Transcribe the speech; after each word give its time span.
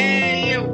Eeuw. 0.00 0.64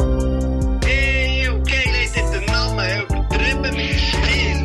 Eeuw. 0.86 1.60
Geil 1.64 1.92
heeft 1.92 2.14
dit 2.14 2.32
de 2.32 2.40
namen 2.46 3.02
übertrieben 3.02 3.74
mit 3.74 4.00
Stil. 4.00 4.62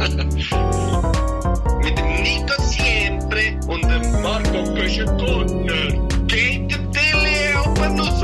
mit 1.82 1.98
dem 1.98 2.22
Nico 2.24 2.62
Siempre 2.62 3.58
und 3.68 3.82
dem 3.84 4.22
Marco 4.22 4.64
Köschen-Gurtner. 4.74 6.08
Geht 6.28 6.72
der 6.72 6.92
Tilly 6.92 7.56
oben 7.66 8.00
raus. 8.00 8.22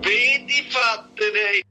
Bitte, 0.00 0.62
Vater, 0.70 1.34
ey. 1.52 1.65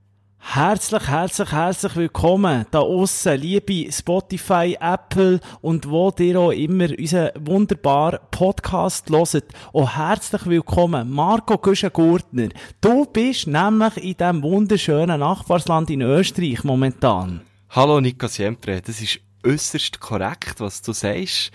Herzlich, 0.55 1.09
herzlich, 1.09 1.51
herzlich 1.51 1.95
willkommen 1.97 2.65
da 2.71 2.79
aussen, 2.79 3.41
liebe 3.41 3.91
Spotify, 3.91 4.77
Apple 4.79 5.41
und 5.59 5.89
wo 5.89 6.13
ihr 6.17 6.39
auch 6.39 6.51
immer 6.51 6.97
unseren 6.97 7.31
wunderbaren 7.41 8.19
Podcast 8.31 9.09
hört. 9.09 9.43
Auch 9.73 9.97
herzlich 9.97 10.45
willkommen, 10.45 11.11
Marco 11.11 11.57
Güschen-Gurtner. 11.57 12.47
Du 12.79 13.05
bist 13.05 13.47
nämlich 13.47 13.97
in 13.97 14.15
diesem 14.15 14.43
wunderschönen 14.43 15.19
Nachbarsland 15.19 15.89
in 15.89 16.03
Österreich 16.03 16.63
momentan. 16.63 17.41
Hallo 17.71 17.99
Nico 17.99 18.27
Siempre, 18.27 18.81
das 18.81 19.01
ist 19.01 19.19
äußerst 19.45 19.99
korrekt, 19.99 20.61
was 20.61 20.81
du 20.81 20.93
sagst. 20.93 21.51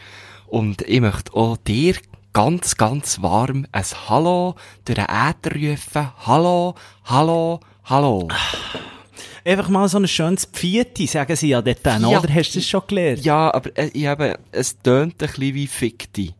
Und 0.47 0.83
ich 0.83 1.01
möchte 1.01 1.33
auch 1.33 1.57
dir 1.57 1.95
ganz, 2.35 2.77
ganz 2.77 3.23
warm 3.23 3.67
ein 3.73 3.85
Hallo 4.11 4.57
durch 4.85 4.99
den 4.99 5.07
Äther 5.07 5.55
rufen. 5.57 6.13
Hallo, 6.27 6.75
hallo, 7.05 7.61
hallo. 7.91 8.29
Einfach 9.45 9.69
mal 9.69 9.89
so 9.89 9.99
ein 9.99 10.07
schönes 10.07 10.45
Pfieti, 10.47 11.07
sagen 11.07 11.35
sie 11.35 11.49
ja 11.49 11.63
dort 11.63 11.79
dann, 11.83 12.03
Ja. 12.03 12.19
oder? 12.21 12.33
Hast 12.33 12.53
du 12.55 12.59
das 12.59 12.69
schon 12.69 12.83
gelernt? 12.87 13.25
Ja, 13.25 13.53
aber 13.53 13.77
äh, 13.77 13.91
ich 13.95 14.07
habe, 14.07 14.39
es 14.53 14.79
tönt 14.79 15.15
ein 15.15 15.29
bisschen 15.29 15.55
wie 15.55 15.67
Fikti. 15.67 16.35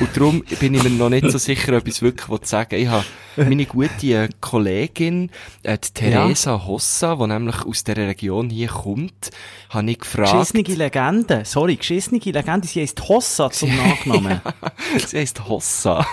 Und 0.00 0.16
darum 0.16 0.44
bin 0.60 0.74
ich 0.74 0.82
mir 0.82 0.90
noch 0.90 1.08
nicht 1.08 1.30
so 1.30 1.38
sicher, 1.38 1.76
ob 1.76 1.86
ich 1.86 1.94
es 1.94 2.02
wirklich 2.02 2.28
will 2.28 2.40
sagen 2.42 2.74
Ich 2.76 2.88
habe 2.88 3.04
meine 3.36 3.66
gute 3.66 4.28
Kollegin, 4.40 5.30
äh, 5.62 5.78
die 5.78 5.90
Theresa 5.92 6.66
Hossa, 6.66 7.16
die 7.16 7.26
nämlich 7.26 7.64
aus 7.64 7.84
dieser 7.84 8.08
Region 8.08 8.50
hier 8.50 8.68
kommt, 8.68 9.30
habe 9.70 9.90
ich 9.90 9.98
gefragt. 10.00 10.32
Geschissene 10.32 10.76
Legende, 10.76 11.42
sorry, 11.44 11.76
geschissene 11.76 12.20
Legende, 12.20 12.66
sie 12.66 12.80
heisst 12.82 13.08
Hossa 13.08 13.50
zum 13.50 13.74
Nachnamen. 13.76 14.40
sie 15.06 15.18
heisst 15.18 15.48
Hossa. 15.48 16.06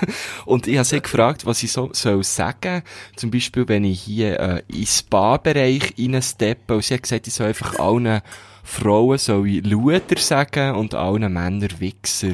Und 0.45 0.67
ich 0.67 0.77
habe 0.77 0.85
sie 0.85 1.01
gefragt, 1.01 1.45
was 1.45 1.63
ich 1.63 1.71
so 1.71 1.89
soll 1.93 2.23
sagen. 2.23 2.83
Zum 3.15 3.31
Beispiel, 3.31 3.67
wenn 3.67 3.83
ich 3.83 4.01
hier 4.01 4.39
äh, 4.39 4.61
in 4.67 4.85
Spa-Bereich 4.85 5.95
reinsteppe. 5.97 6.75
Und 6.75 6.83
sie 6.83 6.93
hat 6.93 7.03
gesagt, 7.03 7.27
ich 7.27 7.33
soll 7.33 7.47
einfach 7.47 7.79
allen 7.79 8.21
Frauen 8.63 9.19
soll 9.19 9.47
ich 9.47 9.65
Luder 9.65 10.17
sagen 10.17 10.75
und 10.75 10.95
allen 10.95 11.31
Männern 11.31 11.79
Wichser. 11.79 12.33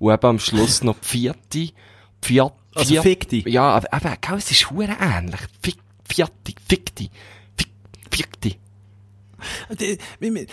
Und 0.00 0.12
eben 0.12 0.26
am 0.26 0.38
Schluss 0.40 0.82
noch 0.82 0.96
Pfiati. 0.98 1.72
Pfiat, 2.20 2.52
Also 2.74 2.94
Pfiat- 2.94 3.02
fick 3.02 3.28
dich. 3.28 3.44
Ja, 3.46 3.70
aber 3.70 3.92
eben, 3.96 4.16
gell, 4.20 4.38
es 4.38 4.50
ist 4.50 4.70
hure 4.70 4.96
ähnlich. 5.00 5.40
Fick, 5.62 5.76
Fikti, 6.04 6.54
Fick, 6.68 7.70
Fikti. 8.10 8.50
D- 8.52 8.58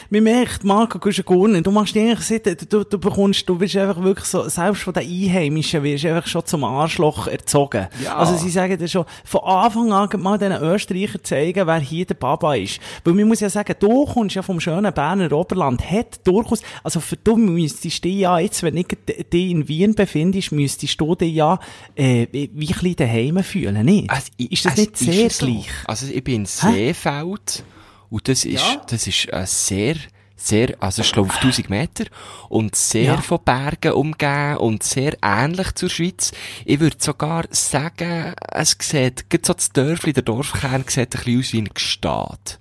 Man 0.09 0.23
merkt, 0.23 0.63
Marco 0.63 0.99
Guschen-Gurner, 0.99 1.61
du 1.61 1.71
machst 1.71 1.95
dich 1.95 2.03
eigentlich, 2.03 2.57
du, 2.69 2.83
du 2.83 2.97
bekommst, 2.97 3.47
du 3.47 3.57
bist 3.57 3.75
einfach 3.75 4.01
wirklich 4.01 4.25
so, 4.25 4.47
selbst 4.49 4.83
von 4.83 4.93
den 4.93 5.03
Einheimischen 5.03 5.83
wirst 5.83 6.03
du 6.03 6.09
einfach 6.09 6.27
schon 6.27 6.45
zum 6.45 6.63
Arschloch 6.63 7.27
erzogen. 7.27 7.87
Ja. 8.03 8.17
Also 8.17 8.37
sie 8.37 8.49
sagen 8.49 8.77
dir 8.77 8.87
schon, 8.87 9.05
von 9.25 9.41
Anfang 9.41 9.91
an 9.91 10.09
mal 10.21 10.37
den 10.37 10.51
Österreicher 10.51 11.23
zeigen, 11.23 11.67
wer 11.67 11.79
hier 11.79 12.05
der 12.05 12.15
Baba 12.15 12.55
ist. 12.55 12.79
Weil 13.03 13.13
man 13.13 13.27
muss 13.27 13.39
ja 13.39 13.49
sagen, 13.49 13.75
du 13.79 14.05
kommst 14.05 14.35
ja 14.35 14.41
vom 14.41 14.59
schönen 14.59 14.93
Berner 14.93 15.31
Oberland, 15.31 15.89
hat 15.89 16.25
durchaus, 16.25 16.61
also 16.83 16.99
für 16.99 17.17
du 17.17 17.37
müsstest 17.37 18.03
dich 18.03 18.19
ja 18.19 18.39
jetzt, 18.39 18.63
wenn 18.63 18.77
ich 18.77 18.87
dich 19.31 19.51
in 19.51 19.67
Wien 19.67 19.95
befindest, 19.95 20.51
müsstest 20.51 20.99
du 20.99 21.15
dich 21.15 21.33
ja, 21.33 21.59
äh, 21.95 22.27
wie 22.31 22.49
ein 22.49 22.55
bisschen 22.55 22.95
daheim 22.95 23.43
fühlen, 23.43 23.85
nicht? 23.85 24.09
Also, 24.09 24.27
ist 24.37 24.65
das 24.65 24.73
es 24.73 24.77
nicht 24.79 24.97
sehr 24.97 25.29
so. 25.29 25.45
gleich? 25.45 25.69
Also 25.85 26.07
ich 26.07 26.23
bin 26.23 26.35
in 26.35 26.45
Seefeld 26.45 27.63
und 28.09 28.27
das 28.27 28.45
ist, 28.45 28.61
Ja? 28.63 28.81
das 28.89 29.07
ist 29.07 29.31
äh, 29.31 29.45
sehr, 29.45 29.95
sehr, 30.35 30.75
also 30.79 31.01
ich 31.01 31.11
glaube 31.11 31.29
auf 31.29 31.37
1000 31.37 31.69
Meter 31.69 32.05
und 32.49 32.75
sehr 32.75 33.03
Ja. 33.15 33.21
von 33.21 33.39
Bergen 33.43 33.93
umgeben 33.93 34.57
und 34.57 34.83
sehr 34.83 35.17
ähnlich 35.23 35.73
zur 35.75 35.89
Schweiz. 35.89 36.31
Ich 36.65 36.79
würde 36.79 36.97
sogar 36.99 37.45
sagen, 37.49 38.33
es 38.51 38.75
sieht, 38.79 39.29
gerade 39.29 39.45
so 39.45 39.53
das 39.53 39.71
Dörfli, 39.71 40.13
der 40.13 40.23
Dorfkern 40.23 40.83
sieht 40.87 41.15
ein 41.15 41.23
bisschen 41.23 41.39
aus 41.39 41.53
wie 41.53 41.61
ein 41.61 41.69
Gestad. 41.73 42.59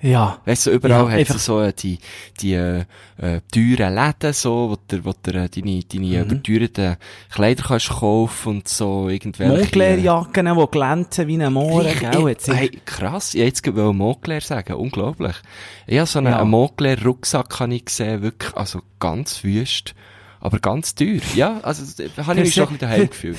Ja. 0.00 0.40
Weißt 0.44 0.66
du, 0.66 0.70
überall 0.70 1.10
Ja, 1.10 1.10
hat 1.20 1.30
es 1.30 1.44
so 1.44 1.60
äh, 1.60 1.72
die, 1.72 1.98
die, 2.40 2.54
äh, 2.54 2.84
äh, 3.16 3.40
teuren 3.52 3.94
Läden, 3.94 4.32
so, 4.32 4.70
wo 4.70 4.76
du, 4.86 5.04
wo 5.04 5.12
du 5.22 5.30
äh, 5.32 5.48
deine, 5.48 5.80
deine 5.82 6.06
Mhm. 6.06 6.30
überteuerten 6.30 6.96
Kleider 7.30 7.64
kannst 7.66 7.88
kaufen 7.90 8.48
und 8.48 8.68
so, 8.68 9.08
irgendwelche... 9.08 9.52
Montclair-Jacken, 9.56 10.46
die 10.46 10.66
glänzen 10.70 11.26
wie 11.26 11.42
ein 11.42 11.52
Mohren, 11.52 11.98
gell? 11.98 12.28
Jetzt 12.28 12.48
hey, 12.48 12.70
krass, 12.84 13.34
ich 13.34 13.40
wollte 13.40 13.46
jetzt 13.48 13.62
gerade 13.64 13.92
Montclair 13.92 14.40
sagen, 14.40 14.74
unglaublich. 14.74 15.34
Ich 15.86 15.98
habe 15.98 16.06
so 16.06 16.20
einen, 16.20 16.32
Ja. 16.32 16.38
einen 16.40 16.50
ich 17.72 17.84
gesehen, 17.84 18.22
wirklich, 18.22 18.54
also 18.56 18.82
ganz 19.00 19.42
wüst, 19.42 19.94
aber 20.40 20.60
ganz 20.60 20.94
teuer. 20.94 21.20
Ja, 21.34 21.58
also, 21.62 21.82
habe 22.24 22.38
ich 22.40 22.44
mich 22.46 22.54
schon 22.54 22.64
ein 22.64 22.68
bisschen 22.74 22.78
daheim 22.78 23.10
gefühlt. 23.10 23.38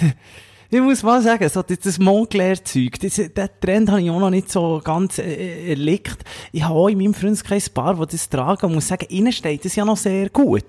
Ich 0.72 0.80
muss 0.80 1.02
mal 1.02 1.20
sagen, 1.22 1.50
so 1.50 1.64
das, 1.64 1.80
das 1.80 1.98
Montclair-Zeug, 1.98 3.00
das, 3.02 3.16
den 3.16 3.50
Trend 3.60 3.90
habe 3.90 4.02
ich 4.04 4.10
auch 4.12 4.20
noch 4.20 4.30
nicht 4.30 4.52
so 4.52 4.80
ganz 4.84 5.18
äh, 5.18 5.72
erlickt. 5.72 6.24
Ich 6.52 6.64
habe 6.64 6.76
auch 6.76 6.88
in 6.90 7.00
meinem 7.00 7.16
Freundeskreis 7.16 7.70
ein 7.70 7.74
paar, 7.74 7.96
die 7.96 8.12
das 8.12 8.30
tragen 8.30 8.68
und 8.68 8.76
muss 8.76 8.88
sagen, 8.88 9.08
ihnen 9.10 9.32
steht 9.32 9.66
das 9.66 9.76
ja 9.76 9.84
noch 9.84 9.98
sehr 9.98 10.30
gut. 10.30 10.66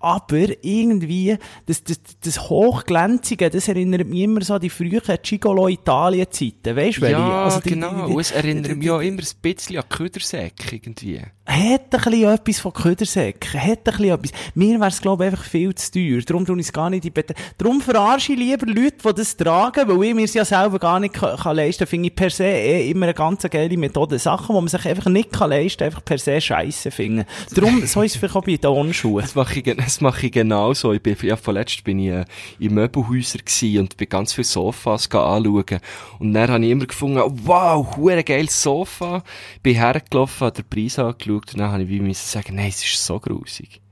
Aber 0.00 0.46
irgendwie, 0.64 1.38
das, 1.66 1.84
das, 1.84 2.00
das 2.20 2.50
Hochglänzige, 2.50 3.48
das 3.48 3.68
erinnert 3.68 4.08
mich 4.08 4.22
immer 4.22 4.42
so 4.42 4.54
an 4.54 4.60
die 4.60 4.70
frühen 4.70 5.00
Gigolo-Italien-Zeiten, 5.22 6.76
weißt 6.76 6.96
du, 6.98 7.00
welche? 7.02 7.12
Ja, 7.12 7.44
Also 7.44 7.60
die- 7.60 7.70
genau. 7.70 8.06
Und 8.08 8.20
es 8.20 8.32
erinnert 8.32 8.76
mich 8.76 8.90
auch 8.90 9.00
immer 9.00 9.22
ein 9.22 9.28
bisschen 9.40 9.76
an 9.78 9.84
Ködersäck, 9.88 10.72
irgendwie. 10.72 11.20
hat 11.20 11.30
ein 11.46 11.80
bisschen 11.90 12.24
etwas 12.34 12.58
von 12.58 12.72
Ködersäcken, 12.72 13.62
hat 13.62 13.78
ein 13.78 13.84
bisschen 13.84 14.04
etwas. 14.14 14.30
Mir 14.56 14.80
wär's, 14.80 15.00
glaube 15.00 15.24
ich, 15.26 15.30
einfach 15.30 15.44
viel 15.44 15.72
zu 15.76 15.92
teuer. 15.92 16.20
Darum 16.26 16.44
tue 16.44 16.58
ich 16.58 16.66
es 16.66 16.72
gar 16.72 16.90
nicht 16.90 17.04
in 17.04 17.12
Darum 17.58 17.80
verarsche 17.80 18.32
ich 18.32 18.38
lieber 18.38 18.66
Leute, 18.66 18.96
die 19.06 19.14
das 19.14 19.36
tragen, 19.36 19.43
weil 19.46 20.04
ich 20.04 20.14
mir 20.14 20.24
es 20.24 20.34
ja 20.34 20.44
selber 20.44 20.78
gar 20.78 21.00
nicht 21.00 21.14
kann, 21.14 21.36
kann 21.36 21.56
leisten 21.56 21.86
Finde 21.86 22.08
ich 22.08 22.14
per 22.14 22.30
se 22.30 22.44
eh 22.44 22.90
immer 22.90 23.06
eine 23.06 23.14
ganz 23.14 23.42
geile 23.42 23.76
Methode. 23.76 24.18
Sachen, 24.18 24.54
die 24.54 24.60
man 24.60 24.68
sich 24.68 24.86
einfach 24.86 25.10
nicht 25.10 25.32
kann 25.32 25.50
leisten 25.50 25.84
einfach 25.84 26.04
per 26.04 26.18
se 26.18 26.40
scheiße 26.40 26.90
finden. 26.90 27.24
Darum, 27.54 27.86
so 27.86 28.02
ist 28.02 28.12
es 28.12 28.18
vielleicht 28.18 28.36
auch 28.36 28.44
bei 28.44 28.52
den 28.52 28.62
Turnschuhen. 28.62 29.22
Das 29.22 29.34
mache 29.34 29.60
ich, 29.60 29.76
das 29.76 30.00
mache 30.00 30.26
ich 30.26 30.32
genauso. 30.32 30.92
Ich 30.92 31.02
bin, 31.02 31.16
ja, 31.22 31.36
vorletzt 31.36 31.84
bin 31.84 31.98
ich 31.98 32.10
äh, 32.10 32.24
in 32.58 32.74
Möbelhäusern 32.74 33.42
gsi 33.44 33.78
und 33.78 33.96
bin 33.96 34.08
ganz 34.08 34.32
viele 34.32 34.44
Sofas 34.44 35.10
anschauen. 35.10 35.80
Und 36.18 36.34
dann 36.34 36.50
habe 36.50 36.64
ich 36.64 36.70
immer 36.70 36.86
gefunden, 36.86 37.20
wow, 37.44 37.96
hure 37.96 38.24
geiles 38.24 38.62
Sofa. 38.62 39.22
Bin 39.62 39.76
hergelaufen, 39.76 40.46
habe 40.46 40.62
den 40.62 40.68
Preis 40.68 40.98
angeschaut 40.98 41.52
und 41.52 41.58
dann 41.58 41.70
habe 41.70 41.82
ich 41.82 41.88
wie 41.88 42.00
müssen 42.00 42.26
sagen, 42.26 42.56
nein, 42.56 42.68
es 42.68 42.84
ist 42.84 43.04
so 43.04 43.20
grusig. 43.20 43.83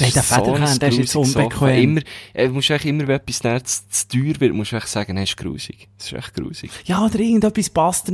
Nein, 0.00 0.10
der 0.14 0.22
so 0.22 0.34
ein 0.34 0.44
Federkern, 0.44 0.78
der 0.78 0.88
ist 0.88 0.98
jetzt 0.98 1.16
unbequem. 1.16 1.82
Immer, 1.82 2.00
äh, 2.34 2.48
musst 2.48 2.68
du 2.70 2.74
eigentlich 2.74 2.86
immer, 2.86 3.06
wenn 3.08 3.16
etwas 3.16 3.38
dann 3.40 3.64
zu, 3.64 3.82
zu 3.90 4.08
teuer 4.08 4.34
wird, 4.40 4.54
musst 4.54 4.72
du 4.72 4.76
echt 4.76 4.88
sagen, 4.88 5.14
nein, 5.14 5.24
es 5.24 5.30
ist 5.30 5.36
grusig. 5.36 5.88
Es 5.98 6.06
ist 6.06 6.12
echt 6.14 6.34
grusig. 6.34 6.70
Ja, 6.86 7.04
oder 7.04 7.18
irgendetwas 7.18 7.68
passt 7.70 8.08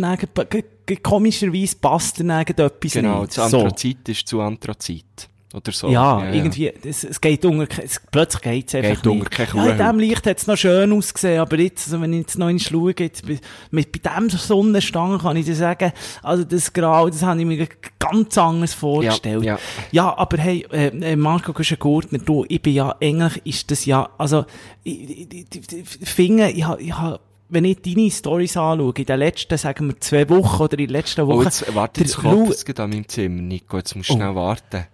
g- 0.86 0.96
komischerweise 0.96 1.76
passt 1.76 2.20
dann 2.20 2.30
irgendetwas 2.30 2.92
Genau, 2.92 3.22
nicht. 3.22 3.36
das 3.38 3.50
So. 3.50 3.58
Anthrazit 3.60 4.08
ist 4.08 4.26
zu 4.26 4.40
Anthrazit. 4.40 5.04
Oder 5.54 5.72
so. 5.72 5.88
Ja, 5.90 6.32
irgendwie, 6.32 6.72
es, 6.84 7.04
es 7.04 7.20
geht 7.20 7.44
unter, 7.44 7.66
es, 7.82 8.00
plötzlich 8.10 8.42
geht's 8.42 8.74
einfach 8.74 9.02
Geht 9.02 9.06
unter 9.06 9.14
nicht. 9.28 9.30
kein 9.32 9.56
Ja, 9.56 9.66
in 9.72 9.78
dem 9.78 9.98
Licht 9.98 10.26
hat's 10.26 10.46
noch 10.46 10.56
schön 10.56 10.92
ausgesehen, 10.92 11.40
aber 11.40 11.58
jetzt, 11.58 11.86
also 11.86 12.00
wenn 12.00 12.12
ich 12.14 12.20
jetzt 12.20 12.38
noch 12.38 12.48
in 12.48 12.58
schaue, 12.58 12.94
jetzt, 12.98 13.26
bei- 13.26 13.38
mit, 13.70 13.92
bei 13.92 14.10
dem 14.18 14.30
Sonnenstand 14.30 15.22
kann 15.22 15.36
ich 15.36 15.44
dir 15.44 15.54
sagen, 15.54 15.92
also 16.22 16.44
das 16.44 16.72
Grau, 16.72 17.08
das 17.10 17.22
habe 17.22 17.40
ich 17.40 17.46
mir 17.46 17.68
ganz 17.98 18.36
anders 18.38 18.74
vorgestellt. 18.74 19.44
ja. 19.44 19.58
Ja, 19.90 20.16
aber 20.16 20.38
hey, 20.38 20.66
äh, 20.72 20.86
äh, 20.88 21.16
Marco 21.16 21.52
Güschen-Gurtner, 21.52 22.18
du, 22.18 22.44
ich 22.48 22.62
bin 22.62 22.74
ja, 22.74 22.96
eigentlich 23.00 23.44
ist 23.44 23.70
das 23.70 23.84
ja, 23.84 24.08
also, 24.18 24.44
ich, 24.84 25.10
ich, 25.10 25.32
ich, 25.32 25.72
ich, 25.72 26.00
ich 26.02 26.08
finde, 26.08 26.50
ich 26.50 26.64
habe, 26.64 26.80
ich 26.82 26.92
habe, 26.96 27.20
wenn 27.50 27.66
ich 27.66 27.82
deine 27.82 28.10
Stories 28.10 28.56
anschaue, 28.56 28.94
in 28.96 29.04
den 29.04 29.18
letzten, 29.18 29.58
sagen 29.58 29.88
wir, 29.88 30.00
zwei 30.00 30.26
Wochen 30.30 30.62
oder 30.62 30.72
in 30.78 30.86
den 30.86 30.88
letzten 30.90 31.26
Wochen. 31.26 31.40
Oh, 31.40 31.42
jetzt, 31.42 31.74
warte, 31.74 32.00
jetzt 32.00 32.22
Lou- 32.22 32.50
es 32.50 32.64
an 32.80 32.88
meinem 32.90 33.06
Zimmer, 33.06 33.42
Nico. 33.42 33.76
Jetzt 33.76 33.94
musst 33.94 34.08
du 34.08 34.14
Oh. 34.14 34.16
schnell 34.16 34.34
warten. 34.34 34.86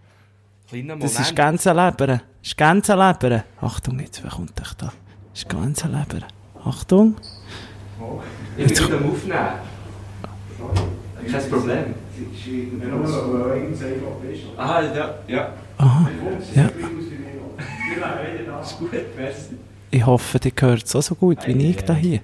Kleiner 0.68 0.94
Moment. 0.96 1.04
Das 1.04 1.20
ist 1.20 1.34
ganz 1.36 1.66
ein 1.66 1.76
Leber. 1.76 2.06
Das 2.06 2.20
ist 2.42 2.56
ganz 2.56 2.90
ein 2.90 2.98
Leber. 2.98 3.44
Achtung, 3.60 3.98
jetzt, 4.00 4.22
wer 4.22 4.30
kommt 4.30 4.58
dich 4.58 4.72
da? 4.74 4.86
Das 5.32 5.42
ist 5.42 5.48
ganz 5.48 5.84
ein 5.84 5.92
Leber. 5.92 6.26
Achtung. 6.64 7.16
Ich 8.56 8.68
will 8.70 8.88
ihn 8.88 8.94
aufnehmen. 9.10 9.38
Kein 11.30 11.50
Problem. 11.50 11.94
Ah, 14.56 14.82
ja, 14.82 15.14
ja. 15.26 15.52
Aha. 15.78 16.08
Ja. 16.54 16.70
Ist 18.60 18.78
gut, 18.78 18.90
merci. 19.16 19.56
Ich 19.90 20.04
hoffe, 20.04 20.38
ihr 20.44 20.52
hört 20.60 20.84
es 20.84 20.96
auch 20.96 21.02
so 21.02 21.14
gut 21.14 21.38
wie 21.46 21.70
ich 21.70 21.82
da 21.84 21.94
hier. 21.94 22.20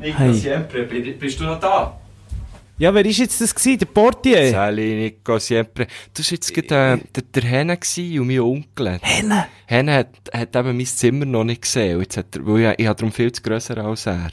Hey. 0.00 0.32
Siempre, 0.34 0.82
bi- 0.84 1.12
bist 1.12 1.38
du 1.40 1.44
noch 1.44 1.60
da? 1.60 1.98
Ja, 2.78 2.92
wer 2.92 3.06
ist 3.06 3.16
jetzt 3.18 3.40
das 3.40 3.54
gewesen? 3.54 3.78
Der 3.78 3.86
Portier? 3.86 4.50
Sally, 4.50 4.96
Nico 4.96 5.38
Siempre. 5.38 5.86
Du 6.12 6.18
warst 6.18 6.30
jetzt 6.30 6.52
gerade 6.52 7.00
äh, 7.00 7.06
der, 7.14 7.22
der 7.22 7.42
Henne 7.44 7.76
gewesen 7.78 8.20
und 8.20 8.26
mein 8.26 8.40
Onkel. 8.40 8.98
Henne. 9.00 9.46
Henne 9.64 9.94
hat, 9.94 10.08
hat 10.30 10.54
eben 10.54 10.76
mein 10.76 10.84
Zimmer 10.84 11.24
noch 11.24 11.44
nicht 11.44 11.62
gesehen. 11.62 11.96
Und 11.96 12.02
Jetzt 12.02 12.18
hat 12.18 12.36
er, 12.36 12.46
weil 12.46 12.72
ich, 12.72 12.80
ich 12.80 12.86
habe 12.86 12.96
darum 12.96 13.12
viel 13.12 13.32
zu 13.32 13.40
grösser 13.40 13.78
als 13.78 14.04
er. 14.04 14.30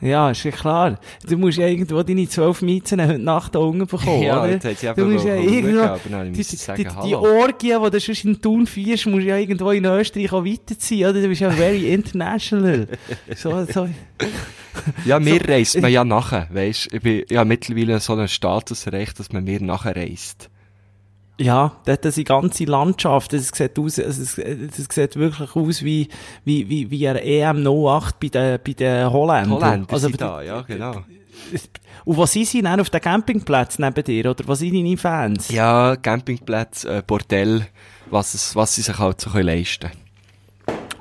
Ja, 0.00 0.30
ist 0.30 0.44
ja 0.44 0.50
klar. 0.50 0.98
Du 1.28 1.36
musst 1.36 1.58
ja 1.58 1.66
irgendwo 1.66 2.02
deine 2.02 2.28
zwölf 2.28 2.62
Mieten 2.62 3.00
heute 3.06 3.18
Nacht 3.18 3.54
da 3.54 3.58
unten 3.58 3.86
bekommen, 3.86 4.22
Ja, 4.22 4.42
oder? 4.42 4.52
jetzt 4.52 4.82
du 4.96 5.04
musst 5.04 5.26
ja 5.26 5.34
irgendwo, 5.34 5.96
die, 6.32 6.42
die, 6.42 6.88
die. 7.04 7.14
Orgie, 7.14 7.74
die 7.84 7.90
du 7.90 8.00
sonst 8.00 8.24
in 8.24 8.40
Thun 8.40 8.66
feierst, 8.66 9.06
musst 9.06 9.26
ja 9.26 9.36
irgendwo 9.36 9.70
in 9.70 9.84
Österreich 9.84 10.32
auch 10.32 10.44
weiterziehen, 10.44 11.10
oder? 11.10 11.20
Du 11.20 11.28
bist 11.28 11.40
ja 11.42 11.50
very 11.50 11.92
international. 11.92 12.88
so, 13.36 13.64
so. 13.66 13.88
Ja, 15.04 15.18
mir 15.18 15.40
So, 15.40 15.52
reist 15.52 15.80
man 15.80 15.92
ja 15.92 16.04
nachher, 16.04 16.48
weisst 16.50 16.92
Ich 16.92 17.02
bin 17.02 17.24
ja 17.28 17.44
mittlerweile 17.44 18.00
so 18.00 18.14
einen 18.14 18.28
Status 18.28 18.86
erreicht, 18.86 19.18
dass 19.18 19.32
man 19.32 19.44
mir 19.44 19.60
nachher 19.60 19.96
reist. 19.96 20.48
Ja, 21.40 21.72
dort 21.86 22.04
ist 22.04 22.18
die 22.18 22.24
ganze 22.24 22.64
Landschaft, 22.64 23.32
das 23.32 23.48
sieht 23.48 23.78
aus, 23.78 23.98
also 23.98 24.22
es, 24.22 24.36
das 24.36 24.94
sieht 24.94 25.16
wirklich 25.16 25.56
aus 25.56 25.82
wie, 25.82 26.08
wie, 26.44 26.68
wie, 26.68 26.90
wie 26.90 27.08
eine 27.08 27.22
EM 27.22 27.66
08 27.66 28.20
bei 28.20 28.28
den, 28.28 28.58
bei 28.62 28.72
den 28.74 29.10
Holländern. 29.10 29.50
Holländer 29.50 29.92
also, 29.92 30.08
sind 30.08 30.20
da, 30.20 30.42
ja, 30.42 30.60
genau. 30.60 30.96
Und 32.04 32.18
was 32.18 32.32
sind 32.32 32.46
sie 32.46 32.60
dann 32.60 32.78
auf 32.80 32.90
den 32.90 33.00
Campingplätzen 33.00 33.84
neben 33.84 34.04
dir, 34.04 34.30
oder 34.30 34.46
was 34.46 34.58
sind 34.58 34.74
deine 34.74 34.98
Fans? 34.98 35.48
Ja, 35.48 35.96
Campingplätze, 35.96 36.98
äh, 36.98 37.02
Bordell, 37.06 37.66
was, 38.10 38.34
es, 38.34 38.54
was 38.54 38.74
sie 38.74 38.82
sich 38.82 38.98
halt 38.98 39.20
so 39.20 39.30
können 39.30 39.46
leisten 39.46 39.90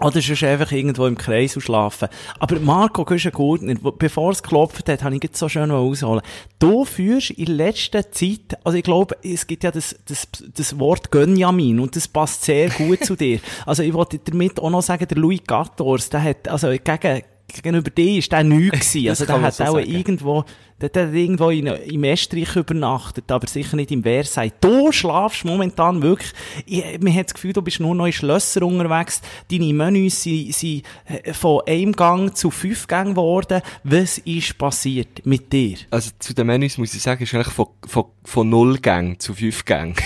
Oder 0.01 0.21
sonst 0.21 0.43
einfach 0.43 0.71
irgendwo 0.71 1.05
im 1.05 1.17
Kreis 1.17 1.55
und 1.55 1.61
schlafen. 1.61 2.07
Aber 2.39 2.59
Marco 2.59 3.03
Güschen-Gurtner, 3.03 3.75
bevor 3.97 4.31
es 4.31 4.41
geklopft 4.41 4.87
hat, 4.87 5.03
habe 5.03 5.15
ich 5.15 5.23
jetzt 5.23 5.37
so 5.37 5.49
schön 5.49 5.71
ausholen. 5.71 6.21
Du 6.57 6.85
führst 6.85 7.31
in 7.31 7.47
letzter 7.47 8.09
Zeit, 8.11 8.57
also 8.63 8.77
ich 8.77 8.83
glaube, 8.83 9.17
es 9.23 9.45
gibt 9.45 9.63
ja 9.63 9.71
das, 9.71 9.95
das, 10.05 10.27
das 10.55 10.79
Wort 10.79 11.11
Gönjamin 11.11 11.79
und 11.79 11.95
das 11.95 12.07
passt 12.07 12.45
sehr 12.45 12.69
gut 12.69 13.03
zu 13.03 13.15
dir. 13.15 13.39
Also 13.65 13.83
ich 13.83 13.93
wollte 13.93 14.19
damit 14.19 14.59
auch 14.59 14.69
noch 14.69 14.81
sagen, 14.81 15.07
der 15.07 15.17
Louis 15.17 15.41
Gators, 15.45 16.09
der 16.09 16.23
hat, 16.23 16.47
also 16.47 16.69
gegen, 16.69 17.23
gegenüber 17.53 17.89
dir 17.89 18.19
ist 18.19 18.31
der 18.31 18.43
neu 18.43 18.69
gewesen. 18.71 19.09
Also 19.09 19.25
der 19.25 19.41
hat 19.41 19.53
so 19.53 19.63
auch 19.63 19.75
sagen. 19.75 19.89
irgendwo, 19.89 20.45
der, 20.81 20.89
der 20.89 21.07
hat 21.07 21.13
irgendwo 21.13 21.49
in, 21.49 21.67
im 21.67 22.03
Estrich 22.03 22.55
übernachtet, 22.55 23.31
aber 23.31 23.47
sicher 23.47 23.75
nicht 23.75 23.91
im 23.91 24.03
Versailles. 24.03 24.53
Du 24.61 24.91
schlafst 24.91 25.45
momentan 25.45 26.01
wirklich, 26.01 26.31
ich, 26.65 26.83
man 27.01 27.13
hat 27.13 27.27
das 27.27 27.33
Gefühl, 27.33 27.53
du 27.53 27.61
bist 27.61 27.79
nur 27.79 27.95
noch 27.95 28.05
in 28.05 28.13
Schlösser 28.13 28.63
unterwegs. 28.63 29.21
Deine 29.51 29.73
Menüs 29.73 30.23
sind, 30.23 30.53
sind 30.53 30.83
äh, 31.05 31.33
von 31.33 31.61
einem 31.67 31.93
Gang 31.93 32.35
zu 32.35 32.51
fünf 32.51 32.87
Gängen 32.87 33.15
geworden. 33.15 33.61
Was 33.83 34.19
ist 34.19 34.57
passiert 34.57 35.25
mit 35.25 35.51
dir? 35.51 35.77
Also 35.91 36.11
zu 36.19 36.33
den 36.33 36.47
Menüs 36.47 36.77
muss 36.77 36.93
ich 36.93 37.01
sagen, 37.01 37.23
ist 37.23 37.33
eigentlich 37.33 37.53
von, 37.53 37.67
von, 37.85 38.05
von 38.23 38.49
null 38.49 38.77
Gang 38.79 39.21
zu 39.21 39.33
fünf 39.33 39.65
Gang. 39.65 39.99